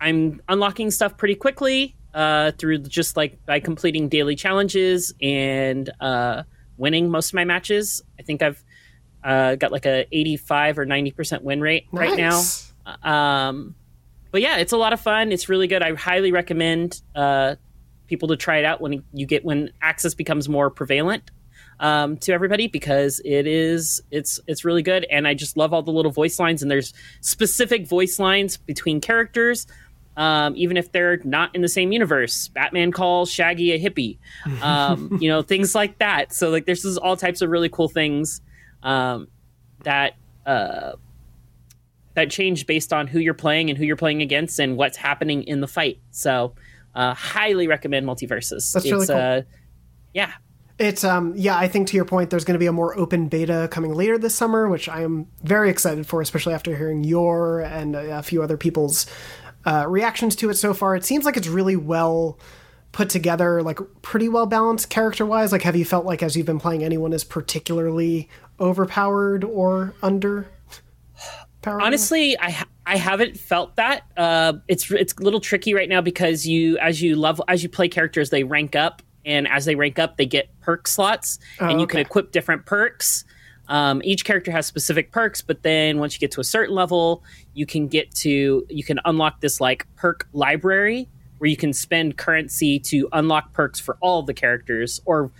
I'm 0.00 0.40
unlocking 0.48 0.90
stuff 0.90 1.16
pretty 1.16 1.34
quickly 1.34 1.96
uh, 2.14 2.52
through 2.52 2.78
just 2.78 3.16
like 3.16 3.44
by 3.44 3.60
completing 3.60 4.08
daily 4.08 4.36
challenges 4.36 5.12
and 5.20 5.90
uh, 6.00 6.44
winning 6.76 7.10
most 7.10 7.30
of 7.30 7.34
my 7.34 7.44
matches. 7.44 8.02
I 8.18 8.22
think 8.22 8.42
I've 8.42 8.62
uh, 9.24 9.56
got 9.56 9.72
like 9.72 9.86
a 9.86 10.06
85 10.12 10.78
or 10.78 10.86
90 10.86 11.10
percent 11.12 11.44
win 11.44 11.60
rate 11.60 11.86
right 11.92 12.16
now. 12.16 12.42
Um, 13.02 13.74
but 14.30 14.42
yeah, 14.42 14.58
it's 14.58 14.72
a 14.72 14.76
lot 14.76 14.92
of 14.92 15.00
fun. 15.00 15.32
It's 15.32 15.48
really 15.48 15.66
good. 15.66 15.82
I 15.82 15.94
highly 15.94 16.32
recommend 16.32 17.00
uh, 17.14 17.56
people 18.06 18.28
to 18.28 18.36
try 18.36 18.58
it 18.58 18.64
out 18.64 18.80
when 18.80 19.02
you 19.12 19.26
get 19.26 19.44
when 19.44 19.70
access 19.80 20.14
becomes 20.14 20.48
more 20.48 20.70
prevalent 20.70 21.30
um, 21.80 22.16
to 22.18 22.32
everybody 22.32 22.66
because 22.66 23.20
it 23.24 23.46
is 23.46 24.02
it's 24.10 24.40
it's 24.46 24.64
really 24.64 24.82
good. 24.82 25.06
And 25.10 25.26
I 25.26 25.34
just 25.34 25.56
love 25.56 25.72
all 25.72 25.82
the 25.82 25.92
little 25.92 26.12
voice 26.12 26.38
lines. 26.38 26.62
And 26.62 26.70
there's 26.70 26.92
specific 27.20 27.86
voice 27.86 28.18
lines 28.18 28.56
between 28.56 29.00
characters. 29.00 29.66
Um, 30.16 30.54
even 30.56 30.76
if 30.76 30.90
they're 30.90 31.18
not 31.22 31.54
in 31.54 31.62
the 31.62 31.68
same 31.68 31.92
universe, 31.92 32.48
Batman 32.48 32.90
calls 32.90 33.30
Shaggy 33.30 33.70
a 33.70 33.78
hippie, 33.78 34.18
um, 34.62 35.16
you 35.20 35.28
know, 35.28 35.42
things 35.42 35.76
like 35.76 35.98
that. 35.98 36.32
So 36.32 36.50
like, 36.50 36.66
there's 36.66 36.84
all 36.98 37.16
types 37.16 37.40
of 37.40 37.50
really 37.50 37.68
cool 37.68 37.88
things 37.88 38.40
um, 38.82 39.28
that 39.84 40.16
uh, 40.44 40.94
that 42.18 42.30
change 42.30 42.66
based 42.66 42.92
on 42.92 43.06
who 43.06 43.18
you're 43.18 43.34
playing 43.34 43.70
and 43.70 43.78
who 43.78 43.84
you're 43.84 43.96
playing 43.96 44.22
against 44.22 44.58
and 44.58 44.76
what's 44.76 44.96
happening 44.96 45.42
in 45.44 45.60
the 45.60 45.68
fight. 45.68 46.00
So, 46.10 46.54
uh, 46.94 47.14
highly 47.14 47.68
recommend 47.68 48.06
MultiVersus. 48.06 48.72
That's 48.72 48.84
really 48.84 49.02
it's, 49.02 49.10
cool. 49.10 49.16
Uh, 49.16 49.42
yeah, 50.12 50.32
It's 50.78 51.02
um 51.02 51.34
yeah, 51.36 51.56
I 51.56 51.66
think 51.68 51.88
to 51.88 51.96
your 51.96 52.04
point, 52.04 52.30
there's 52.30 52.44
going 52.44 52.54
to 52.54 52.58
be 52.58 52.66
a 52.66 52.72
more 52.72 52.96
open 52.96 53.28
beta 53.28 53.68
coming 53.70 53.94
later 53.94 54.16
this 54.16 54.34
summer, 54.34 54.68
which 54.68 54.88
I 54.88 55.02
am 55.02 55.26
very 55.42 55.70
excited 55.70 56.06
for, 56.06 56.20
especially 56.20 56.54
after 56.54 56.76
hearing 56.76 57.02
your 57.02 57.60
and 57.60 57.96
a 57.96 58.22
few 58.22 58.42
other 58.42 58.56
people's 58.56 59.06
uh, 59.66 59.86
reactions 59.88 60.36
to 60.36 60.50
it 60.50 60.54
so 60.54 60.72
far. 60.72 60.94
It 60.94 61.04
seems 61.04 61.24
like 61.24 61.36
it's 61.36 61.48
really 61.48 61.76
well 61.76 62.38
put 62.92 63.10
together, 63.10 63.62
like 63.62 63.80
pretty 64.02 64.28
well 64.28 64.46
balanced 64.46 64.88
character 64.88 65.26
wise. 65.26 65.50
Like, 65.52 65.62
have 65.62 65.76
you 65.76 65.84
felt 65.84 66.06
like 66.06 66.22
as 66.22 66.36
you've 66.36 66.46
been 66.46 66.60
playing, 66.60 66.84
anyone 66.84 67.12
is 67.12 67.24
particularly 67.24 68.28
overpowered 68.60 69.44
or 69.44 69.94
under? 70.00 70.46
Honestly 71.80 72.38
i 72.38 72.50
ha- 72.50 72.68
i 72.86 72.96
haven't 72.96 73.36
felt 73.36 73.76
that. 73.76 74.04
Uh 74.16 74.54
it's 74.68 74.90
it's 74.90 75.14
a 75.14 75.22
little 75.22 75.40
tricky 75.40 75.74
right 75.74 75.88
now 75.88 76.00
because 76.00 76.46
you 76.46 76.78
as 76.78 77.02
you 77.02 77.16
level 77.16 77.44
as 77.48 77.62
you 77.62 77.68
play 77.68 77.88
characters 77.88 78.30
they 78.30 78.44
rank 78.44 78.76
up 78.76 79.02
and 79.24 79.48
as 79.48 79.64
they 79.64 79.74
rank 79.74 79.98
up 79.98 80.16
they 80.16 80.26
get 80.26 80.48
perk 80.60 80.86
slots 80.86 81.38
and 81.70 81.80
you 81.80 81.86
can 81.86 82.00
equip 82.00 82.32
different 82.32 82.66
perks. 82.66 83.24
Um, 83.68 84.00
each 84.02 84.24
character 84.24 84.50
has 84.50 84.66
specific 84.66 85.12
perks 85.12 85.42
but 85.42 85.62
then 85.62 85.98
once 85.98 86.14
you 86.14 86.20
get 86.20 86.30
to 86.32 86.40
a 86.40 86.44
certain 86.44 86.74
level 86.74 87.22
you 87.52 87.66
can 87.66 87.86
get 87.86 88.10
to 88.16 88.64
you 88.70 88.82
can 88.82 88.98
unlock 89.04 89.40
this 89.42 89.60
like 89.60 89.86
perk 89.96 90.26
library 90.32 91.08
where 91.38 91.50
you 91.50 91.56
can 91.56 91.72
spend 91.72 92.16
currency 92.16 92.78
to 92.78 93.08
unlock 93.12 93.52
perks 93.52 93.80
for 93.80 93.96
all 94.00 94.22
the 94.22 94.34
characters 94.34 95.00
or 95.04 95.30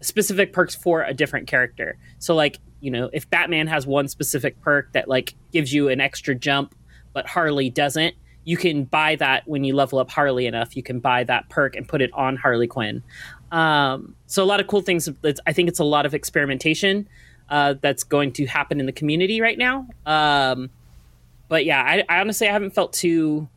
specific 0.00 0.52
perks 0.52 0.74
for 0.74 1.02
a 1.02 1.14
different 1.14 1.46
character. 1.46 1.98
So 2.18 2.34
like, 2.34 2.58
you 2.80 2.90
know, 2.90 3.10
if 3.12 3.28
Batman 3.30 3.66
has 3.66 3.86
one 3.86 4.08
specific 4.08 4.60
perk 4.60 4.92
that 4.92 5.08
like 5.08 5.34
gives 5.52 5.72
you 5.72 5.88
an 5.88 6.00
extra 6.00 6.34
jump, 6.34 6.74
but 7.12 7.26
Harley 7.26 7.70
doesn't, 7.70 8.14
you 8.44 8.56
can 8.56 8.84
buy 8.84 9.16
that 9.16 9.46
when 9.48 9.64
you 9.64 9.74
level 9.74 9.98
up 9.98 10.10
Harley 10.10 10.46
enough. 10.46 10.76
You 10.76 10.82
can 10.82 11.00
buy 11.00 11.24
that 11.24 11.48
perk 11.48 11.74
and 11.74 11.88
put 11.88 12.00
it 12.02 12.10
on 12.12 12.36
Harley 12.36 12.66
Quinn. 12.68 13.02
Um, 13.50 14.14
so 14.26 14.42
a 14.42 14.46
lot 14.46 14.60
of 14.60 14.66
cool 14.66 14.82
things. 14.82 15.08
It's- 15.08 15.38
I 15.46 15.52
think 15.52 15.68
it's 15.68 15.78
a 15.80 15.84
lot 15.84 16.06
of 16.06 16.14
experimentation 16.14 17.08
uh, 17.48 17.74
that's 17.80 18.04
going 18.04 18.32
to 18.34 18.46
happen 18.46 18.80
in 18.80 18.86
the 18.86 18.92
community 18.92 19.40
right 19.40 19.56
now. 19.58 19.86
Um, 20.04 20.70
but 21.48 21.64
yeah, 21.64 21.80
I, 21.82 22.04
I 22.08 22.20
honestly 22.20 22.48
I 22.48 22.52
haven't 22.52 22.70
felt 22.74 22.92
too 22.92 23.48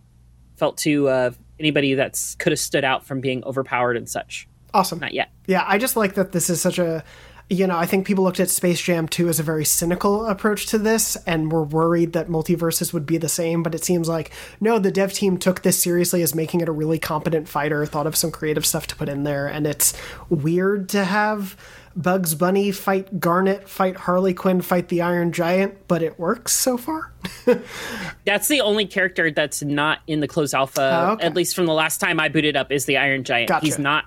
felt 0.58 0.78
too 0.78 1.08
uh, 1.08 1.32
anybody 1.60 1.94
that's 1.96 2.36
could 2.36 2.52
have 2.52 2.60
stood 2.60 2.84
out 2.84 3.06
from 3.06 3.20
being 3.22 3.44
overpowered 3.46 3.98
and 3.98 4.08
such. 4.10 4.48
Awesome. 4.74 5.00
Not 5.00 5.14
yet. 5.14 5.32
Yeah, 5.48 5.64
I 5.68 5.78
just 5.80 5.96
like 5.96 6.14
that 6.16 6.32
this 6.32 6.50
is 6.50 6.62
such 6.62 6.78
a 6.78 7.04
you 7.50 7.66
know, 7.66 7.78
I 7.78 7.88
think 7.88 8.06
people 8.06 8.24
looked 8.24 8.40
at 8.40 8.52
Space 8.52 8.80
Jam 8.80 9.08
2 9.08 9.28
as 9.28 9.40
a 9.40 9.44
very 9.44 9.66
cynical 9.66 10.28
approach 10.28 10.68
to 10.68 10.78
this 10.78 11.18
and 11.26 11.52
were 11.52 11.64
worried 11.64 12.14
that 12.14 12.28
MultiVersus 12.28 12.94
would 12.94 13.08
be 13.08 13.18
the 13.18 13.28
same, 13.28 13.64
but 13.64 13.74
it 13.74 13.84
seems 13.84 14.08
like 14.08 14.32
no, 14.62 14.78
the 14.78 14.92
dev 14.92 15.14
team 15.14 15.38
took 15.38 15.64
this 15.64 15.82
seriously 15.82 16.22
as 16.22 16.36
making 16.36 16.62
it 16.62 16.70
a 16.70 16.72
really 16.72 17.00
competent 17.00 17.50
fighter, 17.50 17.86
thought 17.88 18.06
of 18.06 18.16
some 18.16 18.30
creative 18.30 18.68
stuff 18.68 18.86
to 18.88 18.96
put 18.96 19.10
in 19.10 19.24
there, 19.24 19.48
and 19.48 19.66
it's 19.66 19.94
weird 20.30 20.90
to 20.90 21.04
have 21.04 21.58
Bugs 22.02 22.34
Bunny 22.34 22.72
fight 22.72 23.20
Garnet, 23.20 23.68
fight 23.68 23.98
Harley 23.98 24.34
Quinn, 24.34 24.62
fight 24.62 24.88
the 24.88 25.02
Iron 25.02 25.34
Giant, 25.34 25.86
but 25.90 26.02
it 26.02 26.18
works 26.18 26.54
so 26.54 26.78
far. 26.78 27.12
That's 28.26 28.48
the 28.48 28.62
only 28.62 28.86
character 28.86 29.30
that's 29.32 29.62
not 29.62 30.00
in 30.08 30.22
the 30.22 30.28
closed 30.28 30.54
alpha, 30.54 31.08
Oh, 31.10 31.12
okay. 31.14 31.26
at 31.28 31.36
least 31.36 31.56
from 31.56 31.66
the 31.66 31.74
last 31.74 32.00
time 32.00 32.18
I 32.20 32.30
booted 32.30 32.56
up, 32.56 32.72
is 32.72 32.86
the 32.86 32.96
Iron 32.98 33.26
Giant. 33.26 33.50
Gotcha. 33.50 33.66
He's 33.66 33.78
not 33.78 34.06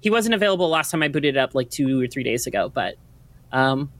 he 0.00 0.08
wasn't 0.10 0.34
available 0.34 0.68
last 0.70 0.90
time 0.90 1.02
I 1.02 1.08
booted 1.08 1.36
up 1.36 1.54
like 1.54 1.68
two 1.70 2.00
or 2.02 2.06
three 2.06 2.22
days 2.22 2.46
ago, 2.46 2.68
but 2.68 2.94
um, 3.52 3.90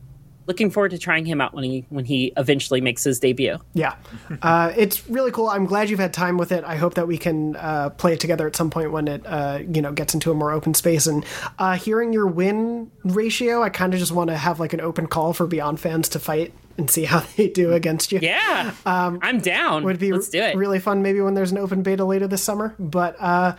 looking 0.46 0.70
forward 0.70 0.90
to 0.92 0.98
trying 0.98 1.24
him 1.24 1.40
out 1.40 1.54
when 1.54 1.64
he 1.64 1.86
when 1.88 2.04
he 2.04 2.32
eventually 2.36 2.80
makes 2.80 3.04
his 3.04 3.18
debut. 3.18 3.58
Yeah, 3.74 3.96
uh, 4.42 4.72
it's 4.76 5.08
really 5.08 5.30
cool. 5.30 5.48
I'm 5.48 5.66
glad 5.66 5.90
you've 5.90 5.98
had 5.98 6.12
time 6.12 6.36
with 6.38 6.52
it. 6.52 6.64
I 6.64 6.76
hope 6.76 6.94
that 6.94 7.06
we 7.06 7.18
can 7.18 7.56
uh, 7.56 7.90
play 7.90 8.12
it 8.12 8.20
together 8.20 8.46
at 8.46 8.56
some 8.56 8.70
point 8.70 8.92
when 8.92 9.08
it, 9.08 9.26
uh, 9.26 9.60
you 9.68 9.82
know, 9.82 9.92
gets 9.92 10.14
into 10.14 10.30
a 10.30 10.34
more 10.34 10.52
open 10.52 10.74
space. 10.74 11.06
And 11.06 11.24
uh, 11.58 11.76
hearing 11.76 12.12
your 12.12 12.26
win 12.26 12.90
ratio, 13.04 13.62
I 13.62 13.68
kind 13.68 13.92
of 13.94 14.00
just 14.00 14.12
want 14.12 14.30
to 14.30 14.36
have 14.36 14.60
like 14.60 14.72
an 14.72 14.80
open 14.80 15.06
call 15.06 15.32
for 15.32 15.46
Beyond 15.46 15.80
fans 15.80 16.08
to 16.10 16.18
fight 16.18 16.52
and 16.78 16.90
see 16.90 17.04
how 17.04 17.20
they 17.36 17.48
do 17.48 17.72
against 17.72 18.12
you. 18.12 18.20
Yeah, 18.22 18.72
I'm 18.84 19.40
down. 19.40 19.78
Um, 19.78 19.84
would 19.84 19.98
be 19.98 20.12
Let's 20.12 20.28
do 20.28 20.40
it. 20.40 20.56
really 20.56 20.78
fun. 20.78 21.02
Maybe 21.02 21.20
when 21.20 21.34
there's 21.34 21.52
an 21.52 21.58
open 21.58 21.82
beta 21.82 22.04
later 22.04 22.26
this 22.26 22.42
summer, 22.42 22.74
but. 22.78 23.16
Uh, 23.20 23.56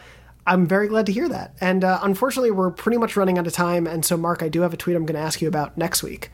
I'm 0.50 0.66
very 0.66 0.88
glad 0.88 1.08
to 1.08 1.12
hear 1.12 1.28
that. 1.28 1.56
And 1.60 1.84
uh, 1.84 2.00
unfortunately, 2.02 2.52
we're 2.52 2.72
pretty 2.72 2.98
much 2.98 3.18
running 3.18 3.38
out 3.38 3.46
of 3.46 3.52
time. 3.52 3.86
And 3.86 4.06
so, 4.06 4.16
Mark, 4.16 4.42
I 4.42 4.48
do 4.48 4.62
have 4.62 4.74
a 4.74 4.78
tweet 4.78 4.96
I'm 4.96 5.06
going 5.06 5.20
to 5.20 5.22
ask 5.22 5.42
you 5.42 5.48
about 5.50 5.78
next 5.78 6.02
week. 6.04 6.32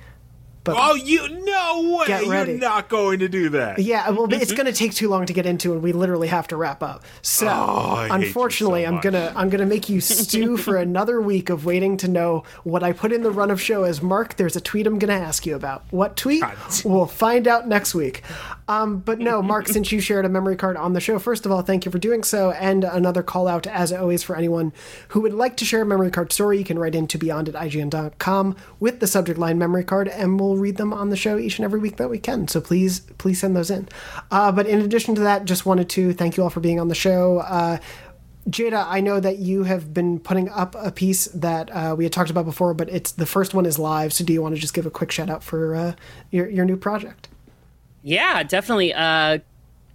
Oh, 0.65 0.95
you 0.95 1.27
no 1.30 1.98
way! 1.98 2.07
Get 2.07 2.27
ready. 2.27 2.52
You're 2.53 2.61
not 2.61 2.90
going 2.90 3.19
to 3.19 3.27
do 3.27 3.49
that. 3.49 3.80
Yeah, 3.80 4.10
well, 4.10 4.31
it's 4.31 4.45
mm-hmm. 4.45 4.56
going 4.56 4.65
to 4.65 4.73
take 4.73 4.94
too 4.94 5.10
long 5.10 5.26
to 5.26 5.34
get 5.34 5.45
into, 5.45 5.73
and 5.73 5.81
we 5.81 5.91
literally 5.91 6.30
have 6.30 6.48
to 6.49 6.57
wrap 6.57 6.81
up. 6.81 7.03
So, 7.22 7.48
Oh, 7.48 7.95
I 7.95 8.07
hate 8.07 8.07
you 8.07 8.27
unfortunately, 8.27 8.84
so 8.84 8.90
I'm 8.90 8.99
gonna 9.02 9.34
I'm 9.35 9.49
gonna 9.49 9.65
make 9.65 9.90
you 9.90 9.99
stew 10.02 10.57
for 10.65 10.77
another 10.77 11.22
week 11.22 11.49
of 11.49 11.65
waiting 11.65 11.98
to 11.98 12.07
know 12.07 12.44
what 12.64 12.84
I 12.84 12.94
put 12.94 13.11
in 13.11 13.23
the 13.23 13.31
run 13.31 13.52
of 13.52 13.61
show 13.61 13.84
as 13.84 14.02
Mark. 14.02 14.38
There's 14.38 14.56
a 14.56 14.61
tweet 14.61 14.88
I'm 14.88 14.99
gonna 14.99 15.14
ask 15.14 15.45
you 15.45 15.56
about. 15.56 15.84
What 15.91 16.15
tweet? 16.15 16.44
We'll 16.85 17.06
find 17.07 17.48
out 17.48 17.68
next 17.68 17.94
week. 17.94 18.23
Um, 18.68 18.99
but 18.99 19.19
no, 19.19 19.41
Mark, 19.41 19.68
since 19.68 19.91
you 19.91 19.99
shared 19.99 20.26
a 20.26 20.30
memory 20.30 20.56
card 20.56 20.77
on 20.77 20.94
the 20.94 21.02
show, 21.02 21.19
first 21.19 21.45
of 21.45 21.52
all, 21.52 21.61
thank 21.61 21.85
you 21.85 21.91
for 21.91 21.99
doing 21.99 22.23
so, 22.23 22.52
and 22.52 22.84
another 22.84 23.22
call 23.22 23.48
out 23.48 23.68
as 23.68 23.91
always 23.91 24.23
for 24.23 24.35
anyone 24.35 24.72
who 25.10 25.22
would 25.22 25.34
like 25.34 25.57
to 25.57 25.65
share 25.65 25.81
a 25.81 25.85
memory 25.85 26.11
card 26.11 26.31
story. 26.31 26.57
You 26.57 26.64
can 26.64 26.80
write 26.80 26.95
into 26.95 27.18
beyond 27.18 27.49
at 27.49 27.56
ign.com 27.56 28.56
with 28.80 28.99
the 28.99 29.07
subject 29.07 29.38
line 29.38 29.57
memory 29.57 29.84
card, 29.84 30.07
and 30.07 30.40
we'll 30.40 30.57
read 30.57 30.77
them 30.77 30.94
on 30.94 31.10
the 31.10 31.18
show 31.18 31.38
each 31.38 31.57
and 31.57 31.65
every 31.65 31.80
week 31.80 31.98
that 31.98 32.10
we 32.10 32.19
can. 32.19 32.48
So 32.48 32.61
please, 32.61 33.02
please 33.18 33.40
send 33.40 33.56
those 33.56 33.69
in. 33.69 33.90
Uh, 34.31 34.52
but 34.52 34.65
in 34.65 34.80
addition 34.80 35.15
to 35.15 35.22
that, 35.22 35.45
just 35.45 35.65
wanted 35.65 35.90
to 35.90 36.14
thank 36.14 36.38
you 36.38 36.44
all 36.44 36.49
for 36.49 36.61
being 36.61 36.80
on 36.80 36.88
the 36.88 36.95
show. 36.95 37.40
Uh, 37.40 37.80
Jada, 38.49 38.85
I 38.90 38.99
know 38.99 39.19
that 39.22 39.40
you 39.40 39.64
have 39.64 39.94
been 39.94 40.19
putting 40.19 40.49
up 40.49 40.76
a 40.77 40.91
piece 40.91 41.26
that 41.27 41.69
uh, 41.72 41.95
we 41.98 42.03
had 42.03 42.11
talked 42.11 42.30
about 42.30 42.45
before, 42.45 42.73
but 42.73 42.90
it's 42.90 43.14
the 43.14 43.26
first 43.26 43.53
one 43.53 43.65
is 43.65 43.80
live. 43.80 44.11
So 44.11 44.26
do 44.26 44.34
you 44.34 44.41
want 44.41 44.53
to 44.56 44.60
just 44.60 44.73
give 44.73 44.85
a 44.85 44.91
quick 44.91 45.11
shout 45.11 45.30
out 45.30 45.44
for 45.44 45.76
uh, 45.76 45.94
your 46.30 46.49
your 46.49 46.65
new 46.65 46.76
project? 46.76 47.30
Yeah, 48.03 48.43
definitely. 48.43 48.93
Uh, 48.93 49.39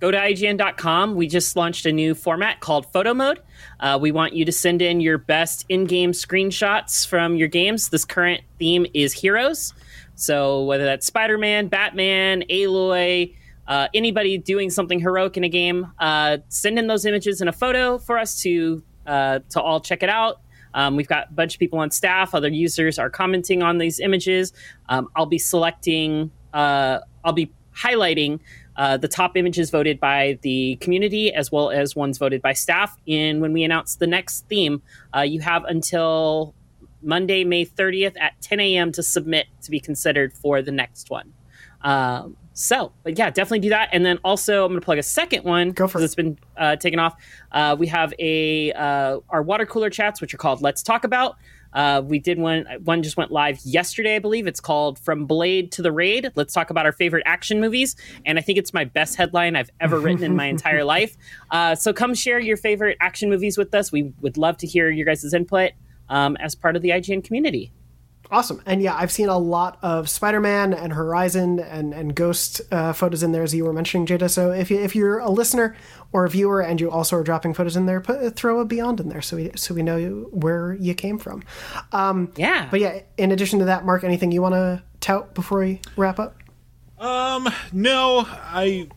go 0.00 0.10
to 0.10 0.16
IGN.com. 0.16 1.14
We 1.14 1.28
just 1.28 1.56
launched 1.56 1.86
a 1.86 1.92
new 1.92 2.14
format 2.14 2.60
called 2.60 2.90
Photo 2.92 3.12
Mode. 3.14 3.40
Uh, 3.80 3.98
we 4.00 4.10
want 4.12 4.32
you 4.32 4.44
to 4.44 4.52
send 4.52 4.80
in 4.80 5.00
your 5.00 5.18
best 5.18 5.66
in 5.68 5.84
game 5.84 6.12
screenshots 6.12 7.06
from 7.06 7.36
your 7.36 7.48
games. 7.48 7.90
This 7.90 8.04
current 8.04 8.40
theme 8.58 8.86
is 8.94 9.12
heroes. 9.12 9.74
So 10.14 10.64
whether 10.64 10.84
that's 10.84 11.06
Spider 11.06 11.38
Man, 11.38 11.68
Batman, 11.68 12.44
Aloy, 12.50 13.34
uh, 13.66 13.88
anybody 13.92 14.38
doing 14.38 14.70
something 14.70 14.98
heroic 14.98 15.36
in 15.36 15.44
a 15.44 15.48
game, 15.48 15.92
uh, 15.98 16.38
send 16.48 16.78
in 16.78 16.86
those 16.86 17.04
images 17.04 17.40
in 17.40 17.48
a 17.48 17.52
photo 17.52 17.98
for 17.98 18.18
us 18.18 18.40
to 18.42 18.82
uh, 19.06 19.40
to 19.50 19.60
all 19.60 19.80
check 19.80 20.02
it 20.02 20.08
out. 20.08 20.40
Um, 20.74 20.96
we've 20.96 21.08
got 21.08 21.28
a 21.30 21.32
bunch 21.32 21.54
of 21.54 21.60
people 21.60 21.78
on 21.78 21.90
staff. 21.90 22.34
Other 22.34 22.48
users 22.48 22.98
are 22.98 23.10
commenting 23.10 23.62
on 23.62 23.78
these 23.78 24.00
images. 24.00 24.52
Um, 24.88 25.08
I'll 25.16 25.26
be 25.26 25.38
selecting. 25.38 26.30
Uh, 26.52 27.00
I'll 27.24 27.32
be 27.32 27.52
highlighting 27.78 28.40
uh, 28.76 28.96
the 28.96 29.08
top 29.08 29.36
images 29.36 29.70
voted 29.70 29.98
by 29.98 30.38
the 30.42 30.76
community 30.76 31.32
as 31.32 31.50
well 31.50 31.70
as 31.70 31.96
ones 31.96 32.18
voted 32.18 32.40
by 32.40 32.52
staff. 32.52 32.96
And 33.08 33.40
when 33.40 33.52
we 33.52 33.64
announce 33.64 33.96
the 33.96 34.06
next 34.06 34.46
theme, 34.48 34.82
uh, 35.16 35.22
you 35.22 35.40
have 35.40 35.64
until 35.64 36.54
Monday, 37.02 37.44
May 37.44 37.64
30th 37.64 38.18
at 38.20 38.40
10 38.40 38.60
a.m. 38.60 38.92
to 38.92 39.02
submit 39.02 39.46
to 39.62 39.70
be 39.70 39.80
considered 39.80 40.32
for 40.32 40.62
the 40.62 40.72
next 40.72 41.10
one. 41.10 41.32
Um, 41.82 42.36
so, 42.52 42.92
but 43.04 43.16
yeah, 43.16 43.30
definitely 43.30 43.60
do 43.60 43.68
that. 43.68 43.90
And 43.92 44.04
then 44.04 44.18
also, 44.24 44.64
I'm 44.64 44.72
going 44.72 44.80
to 44.80 44.84
plug 44.84 44.98
a 44.98 45.02
second 45.02 45.44
one 45.44 45.72
for 45.74 45.84
it. 45.84 45.86
because 45.86 46.02
it's 46.02 46.16
been 46.16 46.38
uh, 46.56 46.74
taken 46.76 46.98
off. 46.98 47.14
Uh, 47.52 47.76
we 47.78 47.86
have 47.86 48.12
a 48.18 48.72
uh, 48.72 49.20
our 49.30 49.42
water 49.42 49.64
cooler 49.64 49.90
chats, 49.90 50.20
which 50.20 50.34
are 50.34 50.38
called 50.38 50.60
Let's 50.60 50.82
Talk 50.82 51.04
About. 51.04 51.36
Uh, 51.78 52.00
we 52.00 52.18
did 52.18 52.40
one. 52.40 52.66
One 52.82 53.04
just 53.04 53.16
went 53.16 53.30
live 53.30 53.60
yesterday, 53.64 54.16
I 54.16 54.18
believe. 54.18 54.48
It's 54.48 54.58
called 54.58 54.98
From 54.98 55.26
Blade 55.26 55.70
to 55.72 55.82
the 55.82 55.92
Raid. 55.92 56.32
Let's 56.34 56.52
talk 56.52 56.70
about 56.70 56.86
our 56.86 56.92
favorite 56.92 57.22
action 57.24 57.60
movies, 57.60 57.94
and 58.26 58.36
I 58.36 58.42
think 58.42 58.58
it's 58.58 58.74
my 58.74 58.84
best 58.84 59.14
headline 59.14 59.54
I've 59.54 59.70
ever 59.78 60.00
written 60.00 60.24
in 60.24 60.34
my 60.34 60.46
entire 60.54 60.82
life. 60.82 61.16
Uh, 61.52 61.76
so 61.76 61.92
come 61.92 62.14
share 62.14 62.40
your 62.40 62.56
favorite 62.56 62.96
action 63.00 63.30
movies 63.30 63.56
with 63.56 63.72
us. 63.76 63.92
We 63.92 64.12
would 64.22 64.36
love 64.36 64.56
to 64.56 64.66
hear 64.66 64.90
your 64.90 65.06
guys' 65.06 65.32
input 65.32 65.70
um, 66.08 66.36
as 66.38 66.56
part 66.56 66.74
of 66.74 66.82
the 66.82 66.88
IGN 66.88 67.22
community. 67.22 67.70
Awesome. 68.30 68.62
And 68.66 68.82
yeah, 68.82 68.94
I've 68.94 69.10
seen 69.10 69.28
a 69.28 69.38
lot 69.38 69.78
of 69.82 70.08
Spider 70.08 70.40
Man 70.40 70.74
and 70.74 70.92
Horizon 70.92 71.60
and, 71.60 71.94
and 71.94 72.14
Ghost 72.14 72.60
uh, 72.70 72.92
photos 72.92 73.22
in 73.22 73.32
there, 73.32 73.42
as 73.42 73.54
you 73.54 73.64
were 73.64 73.72
mentioning, 73.72 74.06
Jada. 74.06 74.28
So 74.28 74.52
if, 74.52 74.70
you, 74.70 74.78
if 74.78 74.94
you're 74.94 75.18
a 75.18 75.30
listener 75.30 75.74
or 76.12 76.26
a 76.26 76.30
viewer 76.30 76.60
and 76.60 76.80
you 76.80 76.90
also 76.90 77.16
are 77.16 77.22
dropping 77.22 77.54
photos 77.54 77.76
in 77.76 77.86
there, 77.86 78.00
put, 78.00 78.36
throw 78.36 78.60
a 78.60 78.64
Beyond 78.64 79.00
in 79.00 79.08
there 79.08 79.22
so 79.22 79.36
we, 79.36 79.50
so 79.56 79.74
we 79.74 79.82
know 79.82 80.26
where 80.30 80.74
you 80.74 80.94
came 80.94 81.18
from. 81.18 81.42
Yeah, 82.36 82.68
But 82.70 82.80
yeah, 82.80 83.00
in 83.16 83.32
addition 83.32 83.60
to 83.60 83.64
that, 83.66 83.86
Mark, 83.86 84.04
anything 84.04 84.30
you 84.30 84.42
want 84.42 84.54
to 84.54 84.82
tout 85.00 85.34
before 85.34 85.60
we 85.60 85.80
wrap 85.96 86.18
up? 86.18 86.36
Um, 86.98 87.48
no, 87.72 88.26
I 88.28 88.88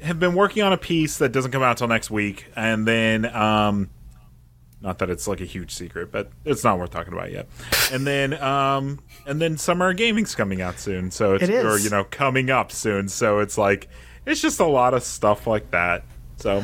have 0.00 0.20
been 0.20 0.34
working 0.34 0.62
on 0.62 0.72
a 0.72 0.76
piece 0.78 1.18
that 1.18 1.32
doesn't 1.32 1.50
come 1.50 1.62
out 1.62 1.78
till 1.78 1.88
next 1.88 2.10
week, 2.10 2.46
and 2.54 2.86
then 2.86 3.24
um, 3.34 3.90
Not 4.80 4.98
that 4.98 5.10
it's 5.10 5.26
like 5.26 5.40
a 5.40 5.44
huge 5.44 5.72
secret, 5.74 6.12
but 6.12 6.30
it's 6.44 6.62
not 6.62 6.78
worth 6.78 6.90
talking 6.90 7.12
about 7.12 7.32
yet. 7.32 7.48
And 7.92 8.06
then, 8.06 8.40
um, 8.40 9.00
and 9.26 9.40
then 9.40 9.58
Summer 9.58 9.92
Gaming's 9.92 10.34
coming 10.36 10.62
out 10.62 10.78
soon, 10.78 11.10
so 11.10 11.34
it's 11.34 11.42
It 11.44 11.50
is. 11.50 11.64
or 11.64 11.78
you 11.78 11.90
know 11.90 12.04
coming 12.04 12.48
up 12.50 12.70
soon. 12.70 13.08
So 13.08 13.40
it's 13.40 13.58
like 13.58 13.88
it's 14.24 14.40
just 14.40 14.60
a 14.60 14.66
lot 14.66 14.94
of 14.94 15.02
stuff 15.02 15.46
like 15.48 15.70
that. 15.72 16.04
So 16.36 16.62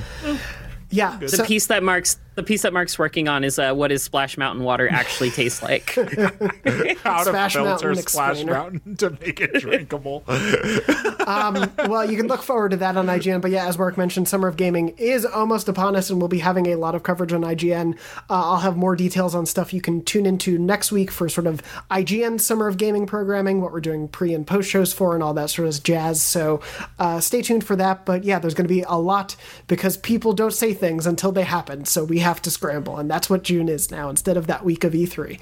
Yeah. 0.90 1.16
The 1.18 1.28
so- 1.28 1.44
piece 1.44 1.66
that 1.66 1.82
Mark's 1.82 2.18
the 2.34 2.42
piece 2.42 2.62
that 2.62 2.72
Mark's 2.72 2.98
working 2.98 3.28
on 3.28 3.44
is 3.44 3.58
uh, 3.58 3.72
what 3.72 3.88
does 3.88 4.02
Splash 4.02 4.36
Mountain 4.36 4.64
water 4.64 4.88
actually 4.90 5.30
taste 5.30 5.62
like? 5.62 5.90
how 5.94 7.18
to 7.18 7.24
Splash 7.24 7.52
filter 7.52 7.88
Mountain 7.88 7.96
Splash 7.96 8.30
Explainer. 8.30 8.52
Mountain 8.52 8.96
to 8.96 9.10
make 9.10 9.40
it 9.40 9.54
drinkable. 9.54 10.24
well, 10.28 12.10
you 12.10 12.16
can 12.16 12.26
look 12.26 12.42
forward 12.42 12.70
to 12.70 12.76
that 12.78 12.96
on 12.96 13.06
IGN. 13.06 13.40
But 13.40 13.52
yeah, 13.52 13.68
as 13.68 13.78
Mark 13.78 13.96
mentioned, 13.96 14.28
Summer 14.28 14.48
of 14.48 14.56
Gaming 14.56 14.90
is 14.98 15.24
almost 15.24 15.68
upon 15.68 15.94
us, 15.96 16.10
and 16.10 16.18
we'll 16.18 16.28
be 16.28 16.40
having 16.40 16.66
a 16.66 16.76
lot 16.76 16.94
of 16.94 17.02
coverage 17.02 17.32
on 17.32 17.42
IGN. 17.42 17.96
Uh, 18.28 18.50
I'll 18.50 18.58
have 18.58 18.76
more 18.76 18.96
details 18.96 19.34
on 19.34 19.46
stuff 19.46 19.72
you 19.72 19.80
can 19.80 20.04
tune 20.04 20.26
into 20.26 20.58
next 20.58 20.90
week 20.90 21.10
for 21.10 21.28
sort 21.28 21.46
of 21.46 21.62
IGN 21.90 22.40
Summer 22.40 22.66
of 22.66 22.78
Gaming 22.78 23.06
programming, 23.06 23.60
what 23.60 23.72
we're 23.72 23.80
doing 23.80 24.08
pre 24.08 24.34
and 24.34 24.46
post 24.46 24.68
shows 24.68 24.92
for, 24.92 25.14
and 25.14 25.22
all 25.22 25.34
that 25.34 25.50
sort 25.50 25.68
of 25.68 25.82
jazz. 25.82 26.20
So 26.20 26.60
uh, 26.98 27.20
stay 27.20 27.42
tuned 27.42 27.64
for 27.64 27.76
that. 27.76 28.04
But 28.04 28.24
yeah, 28.24 28.38
there's 28.38 28.54
going 28.54 28.66
to 28.66 28.74
be 28.74 28.82
a 28.82 28.96
lot 28.96 29.36
because 29.68 29.96
people 29.96 30.32
don't 30.32 30.52
say 30.52 30.74
things 30.74 31.06
until 31.06 31.30
they 31.30 31.44
happen. 31.44 31.84
So 31.84 32.04
we 32.04 32.23
have 32.24 32.42
to 32.42 32.50
scramble, 32.50 32.98
and 32.98 33.10
that's 33.10 33.30
what 33.30 33.44
June 33.44 33.68
is 33.68 33.90
now. 33.90 34.10
Instead 34.10 34.36
of 34.36 34.46
that 34.48 34.64
week 34.64 34.84
of 34.84 34.92
E3, 34.92 35.38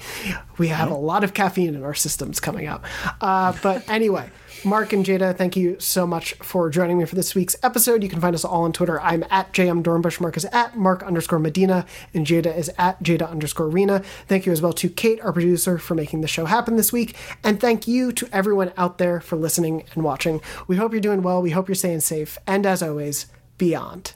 we 0.57 0.67
have 0.67 0.91
a 0.91 0.95
lot 0.95 1.23
of 1.23 1.33
caffeine 1.33 1.75
in 1.75 1.83
our 1.83 1.93
systems 1.95 2.39
coming 2.39 2.67
up. 2.67 2.85
Uh, 3.19 3.53
but 3.61 3.87
anyway. 3.89 4.29
Mark 4.65 4.93
and 4.93 5.05
Jada, 5.05 5.35
thank 5.35 5.57
you 5.57 5.75
so 5.79 6.07
much 6.07 6.35
for 6.35 6.69
joining 6.69 6.97
me 6.97 7.03
for 7.03 7.15
this 7.15 7.35
week's 7.35 7.55
episode. 7.63 8.01
You 8.01 8.07
can 8.07 8.21
find 8.21 8.33
us 8.33 8.45
all 8.45 8.63
on 8.63 8.71
Twitter. 8.71 9.01
I'm 9.01 9.25
at 9.29 9.51
JM 9.51 9.83
Dornbush. 9.83 10.21
Mark 10.21 10.37
is 10.37 10.45
at 10.45 10.77
Mark 10.77 11.03
underscore 11.03 11.39
Medina, 11.39 11.85
and 12.13 12.25
Jada 12.25 12.55
is 12.55 12.71
at 12.77 13.01
Jada 13.03 13.29
underscore 13.29 13.67
Rena. 13.67 13.99
Thank 14.27 14.45
you 14.45 14.53
as 14.53 14.61
well 14.61 14.71
to 14.73 14.89
Kate, 14.89 15.19
our 15.19 15.33
producer, 15.33 15.77
for 15.77 15.95
making 15.95 16.21
the 16.21 16.29
show 16.29 16.45
happen 16.45 16.77
this 16.77 16.93
week. 16.93 17.15
And 17.43 17.59
thank 17.59 17.89
you 17.89 18.13
to 18.13 18.29
everyone 18.31 18.71
out 18.77 18.99
there 18.99 19.19
for 19.19 19.35
listening 19.35 19.83
and 19.95 20.03
watching. 20.03 20.39
We 20.67 20.77
hope 20.77 20.93
you're 20.93 21.01
doing 21.01 21.23
well. 21.23 21.41
We 21.41 21.51
hope 21.51 21.67
you're 21.67 21.75
staying 21.75 22.01
safe. 22.01 22.37
And 22.47 22.65
as 22.65 22.81
always, 22.81 23.25
beyond. 23.57 24.13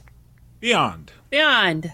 Beyond. 0.60 1.12
Beyond. 1.28 1.92